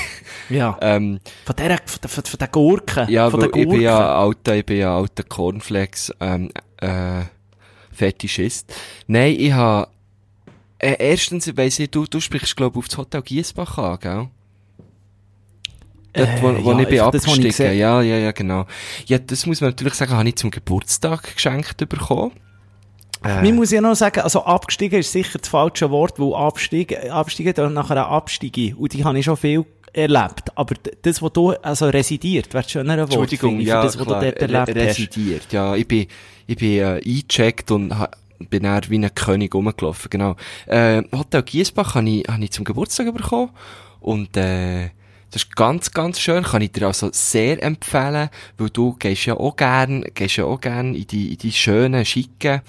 Ja. 0.49 0.77
ähm, 0.81 1.19
Von 1.45 1.55
der, 1.55 1.79
von 1.85 1.99
der, 2.01 2.09
von 2.09 2.39
der 2.39 2.47
Gurke. 2.47 3.05
ja, 3.09 3.29
von 3.29 3.39
der 3.39 3.49
ich 3.49 3.67
bin 3.67 3.81
ja 3.81 3.97
Gurke. 3.97 4.09
alter, 4.09 4.55
ich 4.55 4.65
bin 4.65 4.77
ja 4.77 4.95
alter 4.95 5.23
Cornflakes, 5.23 6.13
ähm, 6.19 6.49
äh, 6.77 7.21
Fetischist. 7.93 8.73
Nein, 9.07 9.35
ich 9.37 9.53
ha 9.53 9.87
äh, 10.79 10.97
erstens, 10.99 11.55
weiss 11.55 11.79
ich, 11.79 11.89
du, 11.89 12.05
du 12.05 12.19
sprichst, 12.19 12.57
glaub 12.57 12.75
auf 12.75 12.87
das 12.87 12.97
Hotel 12.97 13.21
Giesbach 13.21 13.77
an, 13.77 13.99
gell? 14.01 14.27
Dort, 16.13 16.41
wo, 16.41 16.49
Äh, 16.49 16.63
wo 16.63 16.71
ja, 16.73 16.79
ich 16.79 16.85
bin 16.87 16.95
ich 16.95 17.01
abgestiegen. 17.01 17.77
Ja, 17.77 18.01
ja, 18.01 18.17
ja, 18.17 18.31
genau. 18.31 18.65
Ja, 19.05 19.17
das 19.17 19.45
muss 19.45 19.61
man 19.61 19.69
natürlich 19.69 19.93
sagen, 19.93 20.11
habe 20.11 20.27
ich 20.27 20.35
zum 20.35 20.51
Geburtstag 20.51 21.35
geschenkt 21.35 21.77
bekommen. 21.77 22.33
Äh, 23.23 23.41
Man 23.41 23.55
muss 23.55 23.71
ja 23.71 23.79
noch 23.79 23.95
sagen, 23.95 24.19
also 24.19 24.43
abgestiegen 24.43 24.99
ist 24.99 25.11
sicher 25.11 25.39
das 25.39 25.47
falsche 25.47 25.89
Wort, 25.89 26.19
weil 26.19 26.33
absteigen, 26.33 27.09
absteigen 27.09 27.53
dann 27.53 27.73
nachher 27.73 28.05
auch 28.05 28.11
absteigen. 28.17 28.75
Und 28.75 28.93
die 28.93 29.05
habe 29.05 29.17
ich 29.17 29.25
schon 29.25 29.37
viel 29.37 29.65
erlebt. 29.93 30.51
Aber 30.55 30.75
das, 31.01 31.21
was 31.21 31.33
du, 31.33 31.51
also 31.51 31.87
residiert, 31.87 32.53
wäre 32.53 32.63
das 32.63 32.71
schönere 32.71 33.01
Wort. 33.01 33.11
Entschuldigung, 33.11 33.59
ich, 33.59 33.67
ja, 33.67 33.83
das, 33.83 33.97
was 33.97 34.05
klar, 34.05 34.19
du 34.21 34.31
dort 34.31 34.41
re- 34.41 34.53
erlebt 34.53 34.77
hast. 34.79 34.87
residiert. 34.99 35.51
Ja, 35.51 35.75
ich 35.75 35.87
bin, 35.87 36.07
ich 36.47 36.57
bin 36.57 36.77
äh, 36.79 37.01
eingecheckt 37.05 37.71
und 37.71 37.97
ha, 37.97 38.09
bin 38.49 38.63
dann 38.63 38.81
wie 38.89 38.97
ein 38.97 39.13
König 39.15 39.53
rumgelaufen, 39.55 40.09
genau. 40.09 40.35
Äh, 40.65 41.03
Hotel 41.15 41.43
Giesbach 41.43 41.95
habe 41.95 42.09
ich, 42.09 42.27
hab 42.27 42.41
ich 42.41 42.51
zum 42.51 42.65
Geburtstag 42.65 43.13
bekommen 43.13 43.51
und 44.01 44.35
äh, 44.35 44.89
das 45.31 45.43
ist 45.43 45.55
ganz, 45.55 45.89
ganz 45.91 46.19
schön, 46.19 46.43
kann 46.43 46.61
ich 46.61 46.73
dir 46.73 46.85
also 46.87 47.09
sehr 47.11 47.63
empfehlen, 47.63 48.29
weil 48.57 48.69
du 48.69 48.93
gehst 48.93 49.25
ja 49.25 49.35
auch 49.35 49.55
gern, 49.55 50.03
gehst 50.13 50.35
ja 50.35 50.45
auch 50.45 50.61
gern 50.61 50.93
in 50.93 51.07
die, 51.07 51.31
in 51.31 51.37
die 51.39 51.51
schönen, 51.51 52.05
schicken 52.05 52.61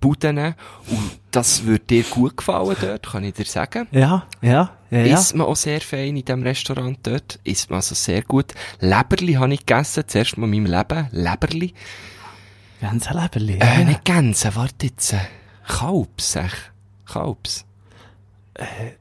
Buden 0.00 0.38
und 0.38 1.18
das 1.32 1.64
würde 1.64 1.84
dir 1.84 2.04
gut 2.04 2.36
gefallen 2.36 2.76
dort, 2.80 3.02
kann 3.10 3.24
ich 3.24 3.34
dir 3.34 3.44
sagen. 3.44 3.88
Ja, 3.90 4.26
ja, 4.40 4.70
ja, 4.90 4.98
ja. 5.00 5.14
Isst 5.18 5.34
man 5.34 5.46
auch 5.46 5.56
sehr 5.56 5.80
fein 5.80 6.16
in 6.16 6.24
diesem 6.24 6.42
Restaurant 6.42 6.98
dort. 7.02 7.38
Isst 7.44 7.70
man 7.70 7.78
also 7.78 7.94
sehr 7.94 8.22
gut. 8.22 8.52
Leberli 8.80 9.34
habe 9.34 9.52
ich 9.54 9.66
gegessen, 9.66 10.04
zuerst 10.06 10.38
mal 10.38 10.52
in 10.52 10.62
meinem 10.62 10.78
Leben. 10.78 11.08
Leberli. 11.10 11.74
Ein 12.80 12.98
Leberli. 13.00 13.58
Äh, 13.60 13.84
nicht 13.84 14.04
Gänse, 14.04 14.54
warte 14.54 14.86
jetzt. 14.86 15.14
Kalbs, 15.66 16.32
sag. 16.32 16.72
Kalbs. 17.06 17.64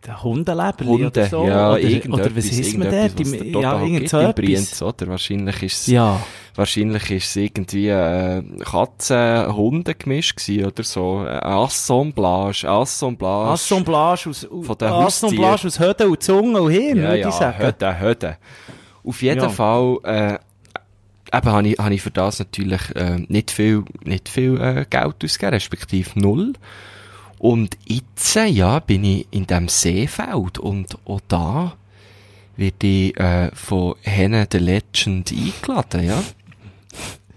Der 0.06 0.24
Hundeleberli 0.24 0.90
Hunde, 0.90 1.08
oder 1.08 1.28
so. 1.28 1.46
ja, 1.46 1.72
oder, 1.74 2.14
oder 2.14 2.36
was 2.36 2.46
isst 2.46 2.78
man 2.78 2.90
dort? 2.90 3.20
Ja, 3.20 3.82
irgend 3.84 4.10
so 4.10 4.20
etwas. 4.20 4.36
Brienz, 4.36 4.82
oder? 4.82 5.08
Wahrscheinlich 5.08 5.62
ist 5.64 5.82
es, 5.82 5.88
Ja. 5.88 6.22
Wahrscheinlich 6.56 7.10
ist 7.12 7.30
es 7.30 7.36
irgendwie, 7.36 7.90
äh, 7.90 8.44
Katzen-Hunde-Gemisch 8.64 10.34
oder 10.66 10.84
so. 10.84 11.20
Ein 11.20 11.40
Assemblage, 11.44 12.68
Assemblage. 12.70 13.52
Assemblage 13.52 14.30
aus, 14.30 14.48
Von 14.50 14.78
den 14.78 14.88
Assemblage 14.90 15.68
aus 15.68 15.80
Höden 15.80 16.10
und 16.10 16.24
Zunge 16.24 16.62
und 16.62 16.72
Hirn, 16.72 16.98
Ja, 16.98 17.04
würde 17.04 17.20
ja, 17.20 17.30
ich 17.30 17.36
sagen. 17.36 17.66
Höden, 17.66 18.00
Höden. 18.00 18.36
Auf 19.04 19.22
jeden 19.22 19.42
Ja. 19.42 19.50
Fall, 19.50 19.98
äh, 20.04 20.34
eben 21.38 21.46
habe 21.52 21.68
ich, 21.68 21.78
habe 21.80 21.94
ich 21.94 22.02
für 22.02 22.12
das 22.12 22.40
natürlich, 22.40 22.96
äh, 22.96 23.18
nicht 23.28 23.52
viel, 23.52 23.84
nicht 24.04 24.30
viel, 24.30 24.60
äh, 24.60 24.86
Geld 24.90 25.24
ausgegeben, 25.24 25.54
respektive 25.54 26.20
null. 26.20 26.54
Und 27.40 27.78
jetzt, 27.86 28.36
äh, 28.36 28.46
ja, 28.46 28.80
bin 28.80 29.04
ich 29.04 29.28
in 29.32 29.48
dem 29.48 29.68
Seefeld 29.68 30.60
und 30.60 30.98
auch 31.06 31.22
da 31.28 31.74
werde 32.58 32.86
ich, 32.86 33.18
äh, 33.20 33.50
von 33.56 33.96
Henne 34.04 34.48
the 34.52 34.60
Legend 34.60 35.32
eingeladen, 35.32 36.06
ja. 36.06 36.22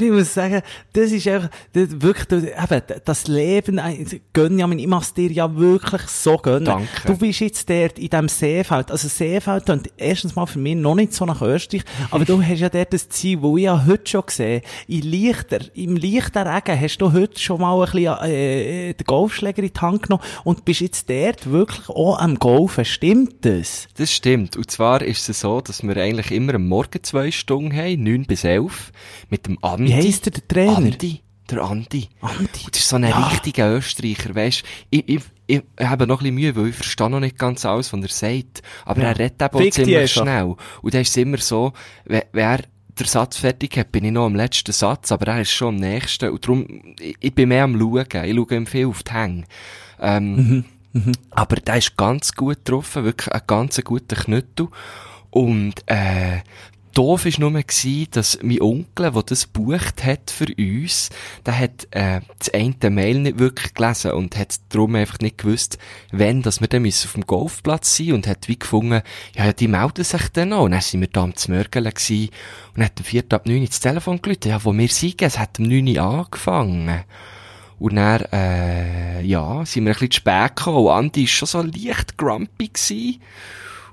Ich 0.00 0.10
muss 0.10 0.34
sagen, 0.34 0.62
das 0.92 1.12
ist 1.12 1.26
einfach, 1.28 1.50
das, 1.72 1.88
wirklich, 2.00 2.42
eben, 2.42 2.82
das 3.04 3.28
Leben, 3.28 3.78
äh, 3.78 4.04
gönn 4.32 4.58
ja, 4.58 4.68
ich 4.68 4.86
mach's 4.86 5.14
dir 5.14 5.30
ja 5.30 5.54
wirklich 5.56 6.02
so 6.02 6.36
gönnen. 6.36 6.64
Danke. 6.64 6.88
Du 7.06 7.16
bist 7.16 7.40
jetzt 7.40 7.68
dort 7.68 7.98
in 7.98 8.08
diesem 8.08 8.28
Seefeld. 8.28 8.90
Also 8.90 9.08
Seefeld 9.08 9.64
klingt 9.66 9.90
erstens 9.96 10.34
mal 10.36 10.46
für 10.46 10.58
mich 10.58 10.76
noch 10.76 10.94
nicht 10.94 11.14
so 11.14 11.24
nach 11.24 11.42
Österreich, 11.42 11.84
aber 12.10 12.24
du 12.24 12.42
hast 12.42 12.60
ja 12.60 12.68
dort 12.68 12.92
das 12.92 13.08
Ziel, 13.08 13.40
wo 13.42 13.56
ich 13.56 13.64
ja 13.64 13.84
heute 13.86 14.08
schon 14.08 14.26
gesehen, 14.26 14.62
in 14.88 15.02
leichter, 15.02 15.60
im 15.74 15.96
leichten 15.96 16.46
Regen 16.46 16.80
hast 16.80 16.98
du 16.98 17.12
heute 17.12 17.38
schon 17.38 17.60
mal 17.60 17.74
ein 17.80 17.90
bisschen, 17.90 18.30
äh, 18.30 18.94
den 18.94 19.04
Golfschläger 19.04 19.62
in 19.62 19.72
die 19.72 19.80
Hand 19.80 20.02
genommen 20.04 20.22
und 20.44 20.64
bist 20.64 20.80
jetzt 20.80 21.08
dort 21.08 21.50
wirklich 21.50 21.88
auch 21.88 22.18
am 22.18 22.38
Golfen. 22.38 22.84
Stimmt 22.84 23.44
das? 23.44 23.88
Das 23.96 24.12
stimmt. 24.12 24.56
Und 24.56 24.70
zwar 24.70 25.02
ist 25.02 25.28
es 25.28 25.40
so, 25.40 25.60
dass 25.60 25.82
wir 25.82 25.96
eigentlich 25.96 26.30
immer 26.30 26.54
am 26.54 26.68
Morgen 26.68 27.02
zwei 27.02 27.30
Stunden 27.30 27.74
haben, 27.74 28.02
neun 28.02 28.24
bis 28.24 28.44
elf, 28.44 28.92
mit 29.28 29.46
dem 29.46 29.58
Andi. 29.62 29.89
Wie 29.90 29.94
heisst 30.06 30.26
der, 30.26 30.32
der 30.32 30.46
Trainer? 30.48 30.76
Andi. 30.76 31.20
Der 31.50 31.62
Andi. 31.62 32.08
Andi. 32.20 32.64
Und 32.64 32.74
das 32.74 32.80
ist 32.80 32.88
so 32.88 32.96
ein 32.96 33.02
Ja. 33.04 33.28
richtiger 33.28 33.72
Österreicher, 33.74 34.34
weisst 34.34 34.62
ich, 34.90 35.08
ich, 35.08 35.20
ich 35.46 35.62
habe 35.80 36.06
noch 36.06 36.20
ein 36.20 36.24
bisschen 36.24 36.34
Mühe, 36.36 36.56
weil 36.56 36.68
ich 36.68 36.76
verstehe 36.76 37.10
noch 37.10 37.18
nicht 37.20 37.38
ganz 37.38 37.64
alles, 37.66 37.92
was 37.92 38.00
er 38.00 38.08
sagt. 38.08 38.62
Aber 38.84 39.02
Ja. 39.02 39.08
er 39.08 39.18
redet 39.18 39.42
eben 39.42 39.54
auch 39.66 39.70
ziemlich 39.70 40.12
schnell. 40.12 40.54
Und 40.82 40.94
dann 40.94 41.00
ist 41.00 41.08
es 41.10 41.16
immer 41.16 41.38
so, 41.38 41.72
wenn, 42.04 42.22
wenn 42.32 42.44
er 42.44 42.60
den 42.98 43.06
Satz 43.06 43.38
fertig 43.38 43.76
hat, 43.78 43.90
bin 43.92 44.04
ich 44.04 44.12
noch 44.12 44.26
am 44.26 44.36
letzten 44.36 44.72
Satz, 44.72 45.10
aber 45.10 45.26
er 45.28 45.40
ist 45.40 45.50
schon 45.50 45.74
am 45.74 45.80
nächsten. 45.80 46.30
Und 46.30 46.44
darum, 46.44 46.66
ich, 47.00 47.16
ich 47.18 47.34
bin 47.34 47.48
mehr 47.48 47.64
am 47.64 47.78
Schauen. 47.78 48.04
Ich 48.24 48.34
schaue 48.36 48.54
ihm 48.54 48.66
viel 48.66 48.86
auf 48.86 49.02
die 49.02 49.12
Hänge. 49.12 49.44
Ähm, 50.00 50.64
aber 51.30 51.56
der 51.56 51.76
ist 51.78 51.96
ganz 51.96 52.32
gut 52.32 52.56
getroffen, 52.64 53.04
wirklich 53.04 53.32
ein 53.32 53.40
ganz 53.46 53.80
guter 53.82 54.16
Knüttel. 54.16 54.68
Und, 55.30 55.74
äh, 55.86 56.40
doof 56.94 57.24
war 57.24 57.32
nur, 57.38 57.62
gewesen, 57.62 58.08
dass 58.10 58.38
mein 58.42 58.60
Onkel, 58.60 59.10
der 59.10 59.22
das 59.22 59.46
bucht 59.46 60.04
hat 60.04 60.30
für 60.30 60.46
uns, 60.58 61.10
der 61.46 61.58
hat, 61.58 61.88
äh, 61.90 62.20
das 62.38 62.52
eine 62.54 62.90
Mail 62.90 63.20
nicht 63.20 63.38
wirklich 63.38 63.74
gelesen 63.74 64.12
und 64.12 64.36
hat 64.36 64.56
darum 64.68 64.94
einfach 64.94 65.18
nicht 65.20 65.38
gewusst, 65.38 65.78
wenn, 66.10 66.42
dass 66.42 66.60
wir 66.60 66.68
dann 66.68 66.86
auf 66.86 67.12
dem 67.12 67.26
Golfplatz 67.26 67.96
sein 67.96 68.12
und 68.12 68.26
hat 68.26 68.48
wie 68.48 68.58
gefunden, 68.58 69.02
ja, 69.34 69.46
ja, 69.46 69.52
die 69.52 69.68
melden 69.68 70.04
sich 70.04 70.28
dann 70.32 70.50
noch. 70.50 70.62
Und 70.62 70.72
dann 70.72 70.80
sind 70.80 71.00
wir 71.00 71.08
da 71.08 71.22
am 71.22 71.36
Zmörgeln 71.36 71.90
gewesen 71.90 72.30
und 72.76 72.84
hat 72.84 72.98
am 72.98 73.04
4. 73.04 73.24
ab 73.30 73.46
9 73.46 73.56
ins 73.62 73.80
Telefon 73.80 74.22
gelitten, 74.22 74.48
ja, 74.48 74.64
wo 74.64 74.72
wir 74.72 74.88
sind, 74.88 75.22
es 75.22 75.38
hat 75.38 75.58
um 75.58 75.66
9 75.66 75.88
Uhr 75.88 76.02
angefangen. 76.02 77.04
Und 77.78 77.96
dann, 77.96 78.20
äh, 78.32 79.22
ja, 79.22 79.64
sind 79.64 79.84
wir 79.84 79.92
ein 79.92 79.94
bisschen 79.94 80.10
zu 80.10 80.16
spät 80.16 80.56
gekommen. 80.56 80.86
Und 80.86 80.90
Andi 80.90 81.22
war 81.22 81.28
schon 81.28 81.48
so 81.48 81.62
leicht 81.62 82.18
grumpy 82.18 82.68
gewesen. 82.68 83.22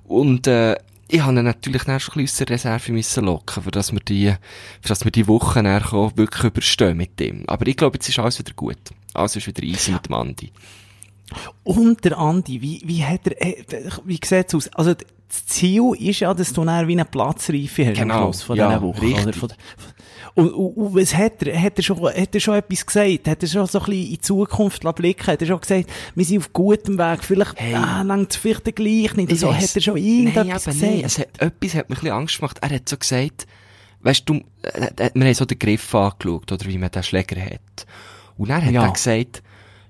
Und, 0.04 0.48
äh, 0.48 0.76
ich 1.10 1.22
habe 1.22 1.42
natürlich 1.42 1.84
dann 1.84 2.00
schon 2.00 2.16
ein 2.16 2.22
bisschen 2.24 2.48
Reserve 2.48 2.92
müssen 2.92 3.26
locken, 3.26 3.64
für 3.64 3.72
dass 3.72 3.92
wir 3.94 4.00
die, 4.00 4.34
für 4.82 4.90
dass 4.90 5.06
wir 5.06 5.12
die 5.12 5.28
Woche 5.28 5.62
auch 5.92 6.18
wirklich 6.18 6.44
überstehen 6.44 6.98
mit 6.98 7.20
dem. 7.20 7.44
Aber 7.48 7.66
ich 7.68 7.78
glaube, 7.78 7.98
jetzt 7.98 8.10
ist 8.10 8.20
alles 8.20 8.40
wieder 8.40 8.54
gut. 8.54 8.78
Alles 9.14 9.36
ist 9.36 9.48
wieder 9.48 9.64
easy 9.64 9.92
mit 9.92 10.06
dem 10.06 10.14
Andi. 10.14 10.52
Und 11.64 12.04
der 12.06 12.18
Andi, 12.18 12.62
wie, 12.62 12.82
wie 12.86 13.04
hat 13.04 13.28
er, 13.28 13.42
äh, 13.42 13.64
wie 14.06 14.20
sieht's 14.24 14.56
aus? 14.56 14.70
Also, 14.74 14.94
das 14.94 15.46
Ziel 15.46 15.94
ist 16.00 16.22
ja, 16.22 16.34
dass 16.34 16.54
du 16.54 16.64
dann 16.64 16.88
wie 16.88 16.94
eine 16.94 17.04
Platzreife 17.06 17.86
hast 17.88 17.98
Genau, 17.98 18.16
am 18.16 18.24
Schluss 18.24 18.44
von 18.44 18.58
ja, 18.58 18.70
dieser 18.70 18.82
Woche. 18.82 19.02
richtig. 19.02 19.26
Oder? 19.26 19.34
Von, 19.34 19.50
Und, 20.38 20.54
und, 20.54 20.74
und 20.78 20.96
was 20.96 21.16
hat 21.16 21.42
er? 21.44 21.60
Hat 21.60 21.78
er, 21.78 21.84
schon, 21.84 21.98
hat 22.04 22.34
er 22.36 22.40
schon 22.40 22.56
etwas 22.56 22.86
gesagt? 22.86 23.28
Hat 23.28 23.42
er 23.42 23.48
schon 23.50 23.66
so 23.66 23.80
ein 23.80 23.86
bisschen 23.86 24.04
in 24.04 24.10
die 24.12 24.20
Zukunft 24.22 24.84
blicken 24.96 25.28
Hat 25.28 25.42
er 25.42 25.48
schon 25.48 25.60
gesagt, 25.60 25.90
wir 26.14 26.26
sind 26.26 26.38
auf 26.38 26.54
gutem 26.54 26.98
Weg, 27.00 27.24
vielleicht 27.24 27.60
Hey. 27.60 27.74
ah, 27.74 28.04
langt 28.04 28.32
es 28.32 28.38
vielleicht 28.38 28.64
gleich 28.76 29.16
nicht? 29.16 29.32
Ich 29.32 29.40
So, 29.40 29.48
weiss- 29.48 29.64
hat 29.70 29.76
er 29.76 29.82
schon 29.82 29.96
Nein, 29.96 30.04
irgendetwas 30.06 30.68
aber 30.68 30.74
gesagt? 30.76 30.92
nein, 30.94 31.02
es 31.04 31.18
hat, 31.18 31.28
etwas 31.40 31.74
hat 31.74 31.90
mir 31.90 31.96
ein 31.96 32.00
bisschen 32.02 32.12
Angst 32.12 32.38
gemacht. 32.40 32.58
Er 32.62 32.70
hat 32.70 32.88
so 32.88 32.98
gesagt, 32.98 33.48
weißt 34.02 34.24
du, 34.30 34.36
äh, 34.62 34.88
äh, 34.98 35.10
wir 35.16 35.26
haben 35.26 35.34
so 35.34 35.46
den 35.46 35.58
Griff 35.60 35.96
angeschaut, 35.96 36.52
oder 36.52 36.66
wie 36.68 36.78
man 36.78 36.92
den 36.92 37.02
Schläger 37.04 37.42
hat. 37.44 37.86
Und 38.38 38.50
dann 38.50 38.64
hat 38.64 38.72
Ja. 38.74 38.86
er 38.86 38.92
gesagt, 38.94 39.42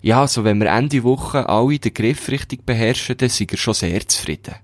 ja, 0.01 0.21
also 0.21 0.43
wenn 0.45 0.59
wir 0.61 0.67
Ende 0.71 1.03
Woche 1.03 1.49
alle 1.49 1.77
den 1.79 1.93
Griff 1.93 2.29
richtig 2.29 2.65
beherrschen, 2.65 3.17
dann 3.17 3.27
sind 3.29 3.51
wir 3.51 3.57
schon 3.57 3.73
sehr 3.73 4.07
zufrieden. 4.07 4.55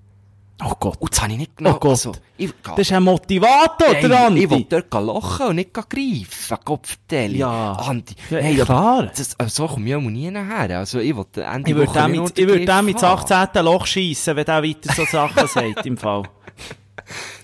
Oh 0.66 0.74
Gott. 0.80 0.98
Und 1.00 1.12
das 1.12 1.22
habe 1.22 1.32
ich 1.34 1.38
nicht 1.40 1.58
genau, 1.58 1.72
Oh 1.72 1.80
Gott. 1.80 1.92
also, 1.92 2.12
ich, 2.38 2.52
Das 2.64 2.80
ist 2.80 2.92
ein 2.92 3.04
Motivator, 3.04 3.88
Hey, 3.94 4.08
der 4.08 4.26
Andi. 4.28 4.44
ich 4.44 4.50
will 4.50 4.66
dort 4.70 4.94
lachen 4.94 5.48
und 5.48 5.56
nicht 5.56 5.74
greifen. 5.74 6.58
Kopfdeli. 6.64 7.38
Ja. 7.40 7.74
Andi. 7.74 8.16
Ja, 8.30 8.38
Hey, 8.38 8.56
aber 8.62 8.66
klar. 8.66 9.12
Das, 9.16 9.34
äh, 9.38 9.48
so 9.50 9.68
komme 9.68 9.88
ich 9.90 9.96
auch 9.96 10.02
nie 10.02 10.30
nachher. 10.32 10.80
Also, 10.80 11.00
ich 11.00 11.16
will 11.16 11.26
Ende 11.36 11.70
Ich 11.72 11.76
würde 11.76 11.94
dem, 11.94 12.14
ich 12.14 12.20
würd 12.20 12.36
Griff 12.36 12.66
dem 12.66 12.88
ins 12.88 13.04
haben. 13.04 13.32
18. 13.32 13.64
Loch 13.66 13.86
schiessen, 13.86 14.36
wenn 14.36 14.46
der 14.46 14.64
weiter 14.64 14.94
so 14.94 15.06
Sachen 15.06 15.48
sagt, 15.48 15.86
im 15.86 15.98
Fall. 15.98 16.24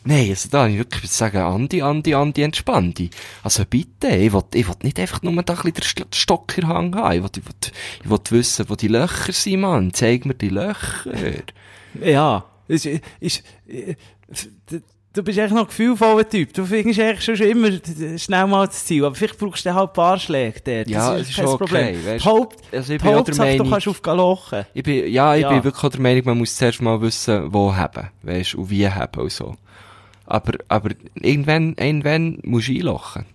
Nein, 0.06 0.30
also 0.30 0.48
da 0.50 0.68
ich 0.68 0.78
wirklich 0.78 1.12
sagen, 1.12 1.38
Andi, 1.40 1.82
Andi, 1.82 2.16
Andi, 2.16 2.42
entspann 2.44 2.94
dich. 2.94 3.10
Also 3.44 3.66
bitte, 3.66 4.08
ich 4.08 4.32
will, 4.32 4.44
ich 4.54 4.68
will 4.68 4.76
nicht 4.84 5.00
einfach 5.00 5.22
nur 5.22 5.34
da 5.44 5.54
ein 5.54 5.72
bisschen 5.74 5.74
den 5.74 5.84
St- 5.84 6.16
Stock 6.16 6.58
in 6.58 6.68
Hand 6.68 6.96
haben. 6.96 7.14
Ich 7.18 7.22
will, 7.24 7.30
ich 7.38 7.46
will, 7.46 7.72
ich 8.04 8.10
will 8.10 8.20
wissen, 8.40 8.70
wo 8.70 8.76
die 8.76 8.88
Löcher 8.88 9.34
sind, 9.34 9.60
Mann. 9.62 9.94
Zeig 9.94 10.26
mir 10.26 10.34
die 10.36 10.50
Löcher. 10.50 11.12
Ja, 12.02 12.46
ist, 12.70 13.44
du 15.14 15.24
bist 15.24 15.38
echt 15.40 15.54
noch 15.54 15.68
gefühlvoller 15.68 16.28
Typ. 16.28 16.54
Du 16.54 16.66
findest 16.66 17.00
eigentlich 17.00 17.24
schon 17.24 17.48
immer 17.48 17.70
schnell 18.18 18.48
mal 18.48 18.68
das 18.68 18.86
Ziel. 18.86 19.04
Aber 19.06 19.16
vielleicht 19.16 19.38
brauchst 19.38 19.66
du 19.66 19.74
halt 19.74 19.90
ein 19.90 19.94
paar 19.94 20.20
Schläge 20.20 20.60
dort. 20.64 20.88
Ja, 20.90 21.18
das 21.18 21.30
ist 21.30 21.36
kein 21.36 21.46
okay, 21.48 21.58
Problem. 21.58 22.24
Haupt, 22.26 22.58
Also 22.72 22.94
ich 22.94 23.02
bin 23.02 23.14
Hauptsache, 23.16 23.58
du 23.58 23.70
kannst 23.70 23.88
aufgehen 23.88 24.18
lochen. 24.18 24.66
ich 24.74 24.84
bin, 24.84 25.12
ja, 25.12 25.36
ich 25.36 25.42
Ja. 25.42 25.50
bin 25.50 25.64
wirklich 25.64 25.92
der 25.92 26.02
Meinung, 26.02 26.24
man 26.26 26.38
muss 26.38 26.56
zuerst 26.56 26.82
mal 26.82 27.02
wissen, 27.02 27.52
wo 27.52 27.76
haben, 27.76 28.10
weisst, 28.24 28.56
und 28.56 28.70
wie 28.70 28.88
haben 28.88 29.20
und 29.22 29.32
so. 29.32 29.56
Aber, 30.26 30.54
aber 30.68 30.92
irgendwann, 31.16 31.74
irgendwann 31.80 32.38
musst 32.44 32.68
du 32.68 32.74
einlochen. 32.74 33.26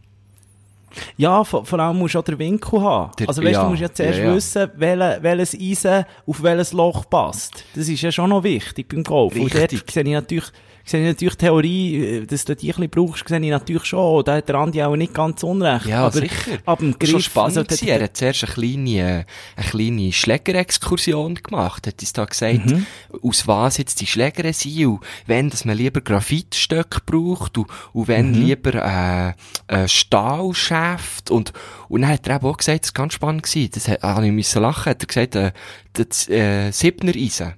Ja, 1.17 1.45
vor, 1.45 1.65
vor 1.65 1.79
allem 1.79 1.99
musst 1.99 2.15
du 2.15 2.19
auch 2.21 2.25
den 2.25 2.39
Winkel 2.39 2.81
haben. 2.81 3.13
Der- 3.19 3.29
also 3.29 3.43
weißt 3.43 3.53
ja, 3.53 3.65
du, 3.65 3.71
musst 3.71 3.83
ja 3.83 3.93
zuerst 3.93 4.19
ja, 4.19 4.25
ja. 4.27 4.35
wissen, 4.35 4.71
welche, 4.77 5.19
welches 5.23 5.55
Eisen 5.55 6.05
auf 6.27 6.43
welches 6.43 6.73
Loch 6.73 7.05
passt. 7.09 7.65
Das 7.75 7.89
ist 7.89 8.01
ja 8.03 8.13
schon 8.13 8.31
noch 8.31 8.43
wichtig 8.43 8.89
beim 8.89 9.03
Golf. 9.03 9.35
Und 9.35 9.53
dort 9.55 9.73
Richtig. 9.73 9.91
sehe 9.91 10.03
ich 10.05 10.11
natürlich, 10.13 10.45
sehe 10.85 11.01
ich 11.03 11.07
natürlich 11.07 11.37
Theorie, 11.37 11.97
äh, 11.97 12.27
dass 12.27 12.45
du 12.45 12.55
die 12.55 12.67
ein 12.71 12.75
bisschen 12.75 12.91
brauchst, 12.91 13.29
sehe 13.29 13.41
ich 13.41 13.49
natürlich 13.51 13.85
schon. 13.85 14.25
Da 14.25 14.37
hat 14.37 14.49
der 14.49 14.57
Andi 14.57 14.83
auch 14.83 14.97
nicht 14.97 15.15
ganz 15.15 15.43
unrecht. 15.43 15.87
Ja, 15.87 16.03
aber 16.07 16.13
sicher. 16.13 16.59
Ab 16.67 16.79
dem 16.81 16.91
Das 16.93 16.99
Griff, 16.99 17.11
schon 17.11 17.21
spannend. 17.23 17.59
also, 17.59 17.87
der- 17.87 17.97
er 17.99 18.05
hat 18.05 18.17
zuerst 18.17 18.45
eine 18.45 18.53
kleine, 18.55 18.91
äh, 18.91 19.25
eine 19.57 19.67
kleine 19.71 20.13
Schlägerexkursion 20.13 21.37
gemacht. 21.37 21.87
Hat 21.87 22.01
uns 22.01 22.13
da 22.13 22.25
gesagt, 22.25 22.67
Mhm. 22.67 22.87
aus 23.23 23.47
was 23.49 23.79
jetzt 23.79 24.01
die 24.01 24.07
Schläger 24.07 24.53
sind 24.53 24.87
und 24.87 25.01
wenn, 25.27 25.51
dass 25.51 25.65
man 25.65 25.77
lieber 25.77 26.01
Graphitstöcke 26.01 27.01
braucht 27.07 27.59
und, 27.59 27.67
und 27.93 28.09
wenn 28.09 28.33
Mhm. 28.33 28.43
lieber, 28.47 29.35
äh, 29.69 29.89
Stahlschäft 29.89 31.31
und, 31.31 31.53
und 31.89 32.03
dann 32.03 32.11
hat 32.11 32.27
er 32.29 32.37
eben 32.37 32.47
auch 32.47 32.57
gesagt, 32.57 32.85
das 32.85 32.91
war 32.95 33.03
ganz 33.05 33.15
spannend 33.15 33.43
gewesen. 33.45 33.71
Das 33.75 33.89
hat, 33.89 34.03
habe 34.03 34.27
ich 34.27 34.33
müssen 34.33 34.63
lachen. 34.63 34.91
Hat 34.91 35.03
er 35.03 35.07
gesagt, 35.07 35.35
äh, 35.37 35.53
das, 35.93 36.29
äh, 36.29 36.71
Siebner 36.71 37.13
Eisen. 37.15 37.55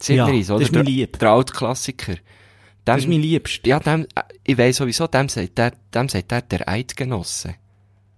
Siebner 0.00 0.28
Ja, 0.28 0.32
Eisen, 0.34 0.52
oder? 0.52 0.60
das 0.60 0.68
ist 0.68 0.72
mir 0.74 0.84
Der- 0.84 0.92
lieb. 0.92 1.18
Der 1.18 1.30
alte 1.30 1.52
Klassiker. 1.52 2.14
Das 2.84 3.00
ist 3.00 3.08
mein 3.08 3.20
Liebster. 3.20 3.68
Ja, 3.68 3.80
dem, 3.80 4.06
äh, 4.14 4.22
ich 4.44 4.58
weiss 4.58 4.76
sowieso, 4.76 5.06
dem 5.06 5.28
sagt 5.28 5.58
der, 5.58 5.72
dem 5.94 6.08
sagt 6.08 6.30
der, 6.30 6.42
der 6.42 6.68
Eidgenosse. 6.68 7.54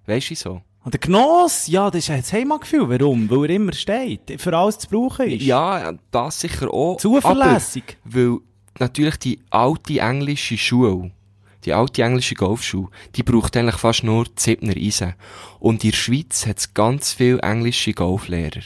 Weisst 0.06 0.30
du 0.30 0.34
so? 0.34 0.62
Und 0.84 0.94
der 0.94 1.00
Genoss, 1.00 1.66
ja, 1.66 1.90
das 1.90 2.08
ist 2.08 2.10
ein 2.10 2.22
Heimatgefühl. 2.22 2.88
Warum? 2.88 3.28
Weil 3.28 3.50
er 3.50 3.56
immer 3.56 3.72
steht. 3.72 4.40
Für 4.40 4.56
alles 4.56 4.78
zu 4.78 4.88
brauchen 4.88 5.26
ist. 5.26 5.42
Ja, 5.42 5.92
das 6.12 6.40
sicher 6.40 6.72
auch. 6.72 6.96
Zuverlässig. 6.98 7.96
Aber, 8.04 8.14
weil 8.14 8.38
natürlich 8.78 9.16
die 9.16 9.40
alte 9.50 9.98
englische 9.98 10.56
Schule, 10.56 11.10
die 11.64 11.72
alte 11.72 12.04
englische 12.04 12.36
Golfschule, 12.36 12.88
die 13.16 13.24
braucht 13.24 13.56
eigentlich 13.56 13.76
fast 13.76 14.04
nur 14.04 14.26
die 14.26 14.32
Siebner 14.36 14.76
Eisen. 14.76 15.14
Und 15.58 15.82
in 15.82 15.90
der 15.90 15.96
Schweiz 15.96 16.46
hat 16.46 16.58
es 16.58 16.72
ganz 16.72 17.12
viele 17.12 17.40
englische 17.40 17.92
Golflehrer. 17.92 18.62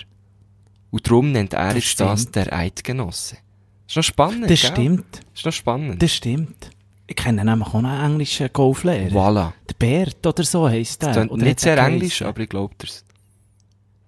Und 0.90 1.06
darum 1.06 1.32
nennt 1.32 1.54
er 1.54 1.72
Das 1.72 1.96
das 1.96 2.30
der 2.30 2.52
Eidgenosse. 2.52 3.38
Ist 3.90 3.96
noch 3.96 4.04
spannend, 4.04 4.48
Das 4.48 4.60
gell? 4.62 4.70
stimmt. 4.70 5.20
Ist 5.34 5.44
noch 5.44 5.52
spannend. 5.52 6.00
Das 6.00 6.12
stimmt. 6.14 6.70
Ich 7.08 7.16
kenne 7.16 7.44
nämlich 7.44 7.66
auch 7.68 7.74
einen 7.74 8.12
englischen 8.12 8.48
Golflehrer. 8.52 9.10
Voilà. 9.10 9.52
Der 9.68 9.74
Bert 9.76 10.24
oder 10.24 10.44
so 10.44 10.68
heisst 10.68 11.02
der. 11.02 11.12
Das 11.12 11.28
Oder 11.28 11.42
nicht 11.44 11.64
der 11.64 11.74
sehr 11.74 11.84
englisch, 11.84 12.22
aber 12.22 12.40
ich 12.40 12.48
glaube 12.48 12.72
dir's. 12.80 13.04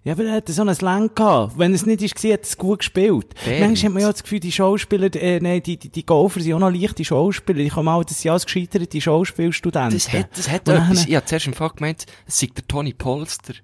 Ja, 0.05 0.13
aber 0.13 0.25
er 0.25 0.35
hat 0.35 0.49
so 0.49 0.63
einen 0.63 0.75
Slang 0.77 1.13
gehabt. 1.13 1.59
Wenn 1.59 1.75
es 1.75 1.85
nicht 1.85 2.01
ist, 2.01 2.15
gewesen, 2.15 2.33
hat 2.33 2.45
es 2.45 2.57
gut 2.57 2.79
gespielt. 2.79 3.35
Bert. 3.45 3.61
Manchmal 3.61 3.89
hat 3.89 3.93
man 3.95 4.03
ja 4.03 4.13
das 4.13 4.23
Gefühl, 4.23 4.39
die 4.39 4.53
Schauspieler, 4.53 5.13
äh, 5.17 5.41
nein, 5.41 5.63
die, 5.65 5.77
die, 5.77 5.89
die 5.89 6.07
Golfer 6.07 6.41
sind 6.41 6.55
auch 6.55 6.59
noch 6.61 6.71
leichte 6.71 7.05
Schauspieler. 7.05 7.59
Ich 7.59 7.73
komme 7.73 7.91
auch, 7.93 8.05
das 8.05 8.21
sind 8.21 8.31
alles 8.31 8.45
gescheiterte 8.47 9.01
Schauspielstudenten. 9.01 9.99
Das 9.99 10.13
hat, 10.13 10.29
das 10.39 10.49
hat 10.49 10.69
etwas. 10.69 10.99
dann- 11.01 11.09
Ich 11.09 11.17
hab 11.17 11.27
zuerst 11.29 11.47
im 11.49 11.55
Fall 11.55 11.71
gemeint, 11.71 12.07
es 12.27 12.39
sei 12.39 12.49
der 12.57 12.67
Tony 12.69 12.93
Polster, 12.93 13.55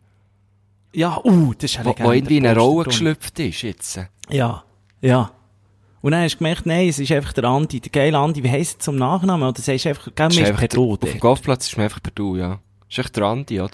Ja, 0.92 1.20
uh, 1.24 1.54
das 1.54 1.70
ist 1.72 1.76
eine 1.78 1.86
wo, 1.86 1.90
Legende, 1.90 2.08
wo 2.08 2.12
irgendwie 2.12 2.36
in 2.38 2.46
eine 2.46 2.54
der 2.54 2.62
Rolle 2.62 2.84
geschlüpft 2.86 3.38
ist 3.38 3.62
jetzt. 3.62 4.00
Ja, 4.30 4.64
ja. 5.00 5.30
Und 6.00 6.12
dann 6.12 6.22
hast 6.22 6.34
du 6.34 6.38
gemerkt, 6.38 6.64
nein, 6.66 6.88
es 6.88 6.98
ist 6.98 7.10
einfach 7.12 7.32
der 7.32 7.44
Andi, 7.44 7.80
der 7.80 7.90
geile 7.90 8.18
Andi, 8.18 8.42
wie 8.44 8.50
heisst 8.50 8.76
er 8.76 8.80
zum 8.80 8.96
Nachnamen? 8.96 9.48
Oder 9.48 9.60
sagst 9.60 9.84
du 9.84 9.88
einfach, 9.88 10.08
gell, 10.14 10.28
mir 10.28 10.32
ist 10.34 10.38
einfach 10.40 10.58
per 10.60 10.68
der- 10.68 10.76
Du. 10.76 10.92
Auf 10.92 10.98
dem 11.00 11.20
Golfplatz 11.20 11.66
ist 11.66 11.76
man 11.76 11.84
einfach 11.84 12.02
per 12.02 12.12
Du, 12.14 12.36
ja. 12.36 12.60
Ist 12.88 12.98
echt 12.98 13.16
der 13.16 13.24
Andi, 13.24 13.60
oder? 13.60 13.72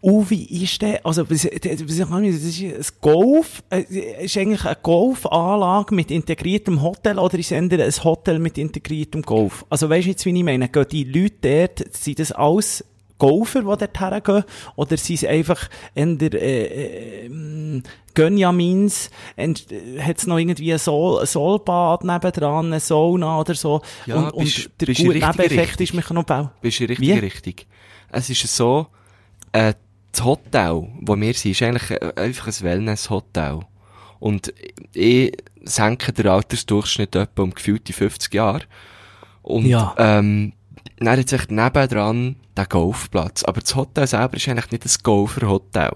Und 0.00 0.28
wie 0.30 0.62
ist 0.64 0.82
der, 0.82 1.04
also, 1.06 1.22
was, 1.30 1.44
was 1.44 1.52
ich, 1.52 1.60
das 1.60 1.80
ist 1.80 2.60
ein 2.62 2.84
Golf, 3.00 3.62
äh, 3.70 3.82
ist 4.24 4.36
eigentlich 4.36 4.64
eine 4.64 4.76
Golfanlage 4.82 5.94
mit 5.94 6.10
integriertem 6.10 6.82
Hotel 6.82 7.18
oder 7.18 7.38
ist 7.38 7.52
es 7.52 7.56
ein 7.56 7.70
Hotel 8.04 8.38
mit 8.40 8.58
integriertem 8.58 9.22
Golf? 9.22 9.64
Also 9.70 9.88
weisst 9.88 10.06
du 10.06 10.10
jetzt, 10.10 10.26
wie 10.26 10.36
ich 10.36 10.44
meine? 10.44 10.68
Gehen 10.68 10.86
die 10.90 11.04
Leute 11.04 11.68
dort, 11.78 11.94
sind 11.94 12.18
das 12.18 12.32
alles 12.32 12.84
Golfer, 13.16 13.60
die 13.60 13.66
dort 13.66 14.00
hergehen? 14.00 14.44
Oder 14.74 14.96
sind 14.96 15.16
es 15.22 15.24
einfach 15.24 15.68
eher, 15.94 16.06
äh, 16.20 17.26
äh, 17.26 17.82
Gönjamins, 18.16 19.10
hat 19.38 20.18
es 20.18 20.26
noch 20.26 20.38
irgendwie 20.38 20.72
ein 20.72 20.78
Sol, 20.80 21.24
Solbad 21.24 22.02
nebendran, 22.02 22.66
eine 22.66 22.80
Sauna 22.80 23.38
oder 23.38 23.54
so? 23.54 23.80
Ja, 24.06 24.30
und, 24.30 24.42
bist- 24.44 24.66
und 24.66 24.80
der 24.80 24.86
bist 24.86 25.00
gute 25.04 25.18
Nebeneffekt 25.18 25.80
ist, 25.80 25.94
man 25.94 26.02
kann 26.02 26.16
noch 26.16 26.24
bauen. 26.24 26.50
Bist 26.60 26.80
du 26.80 26.84
in 26.84 26.88
richtiger 26.90 27.14
Wie? 27.14 27.18
Richtung. 27.18 27.54
Es 28.10 28.28
ist 28.30 28.42
so, 28.56 28.88
äh, 29.52 29.74
das 30.10 30.24
Hotel, 30.24 30.88
wo 31.02 31.14
wir 31.16 31.34
sind, 31.34 31.50
ist 31.52 31.62
eigentlich 31.62 31.90
äh, 31.90 32.12
einfach 32.16 32.46
ein 32.48 32.60
Wellness-Hotel. 32.62 33.60
Und 34.18 34.52
ich 34.94 35.32
senke 35.64 36.12
den 36.12 36.26
Altersdurchschnitt 36.28 37.14
etwa 37.14 37.42
um 37.42 37.50
gefühlte 37.54 37.92
50 37.92 38.32
Jahre. 38.34 38.62
Und, 39.42 39.66
Ja. 39.66 39.94
ähm, 39.98 40.54
dann 40.98 41.18
hat 41.20 41.28
sich 41.28 41.48
nebendran 41.50 42.36
der 42.56 42.64
Golfplatz. 42.66 43.44
Aber 43.44 43.60
das 43.60 43.76
Hotel 43.76 44.06
selber 44.06 44.36
ist 44.38 44.48
eigentlich 44.48 44.70
nicht 44.70 44.86
ein 44.86 45.02
Golfer-Hotel. 45.02 45.92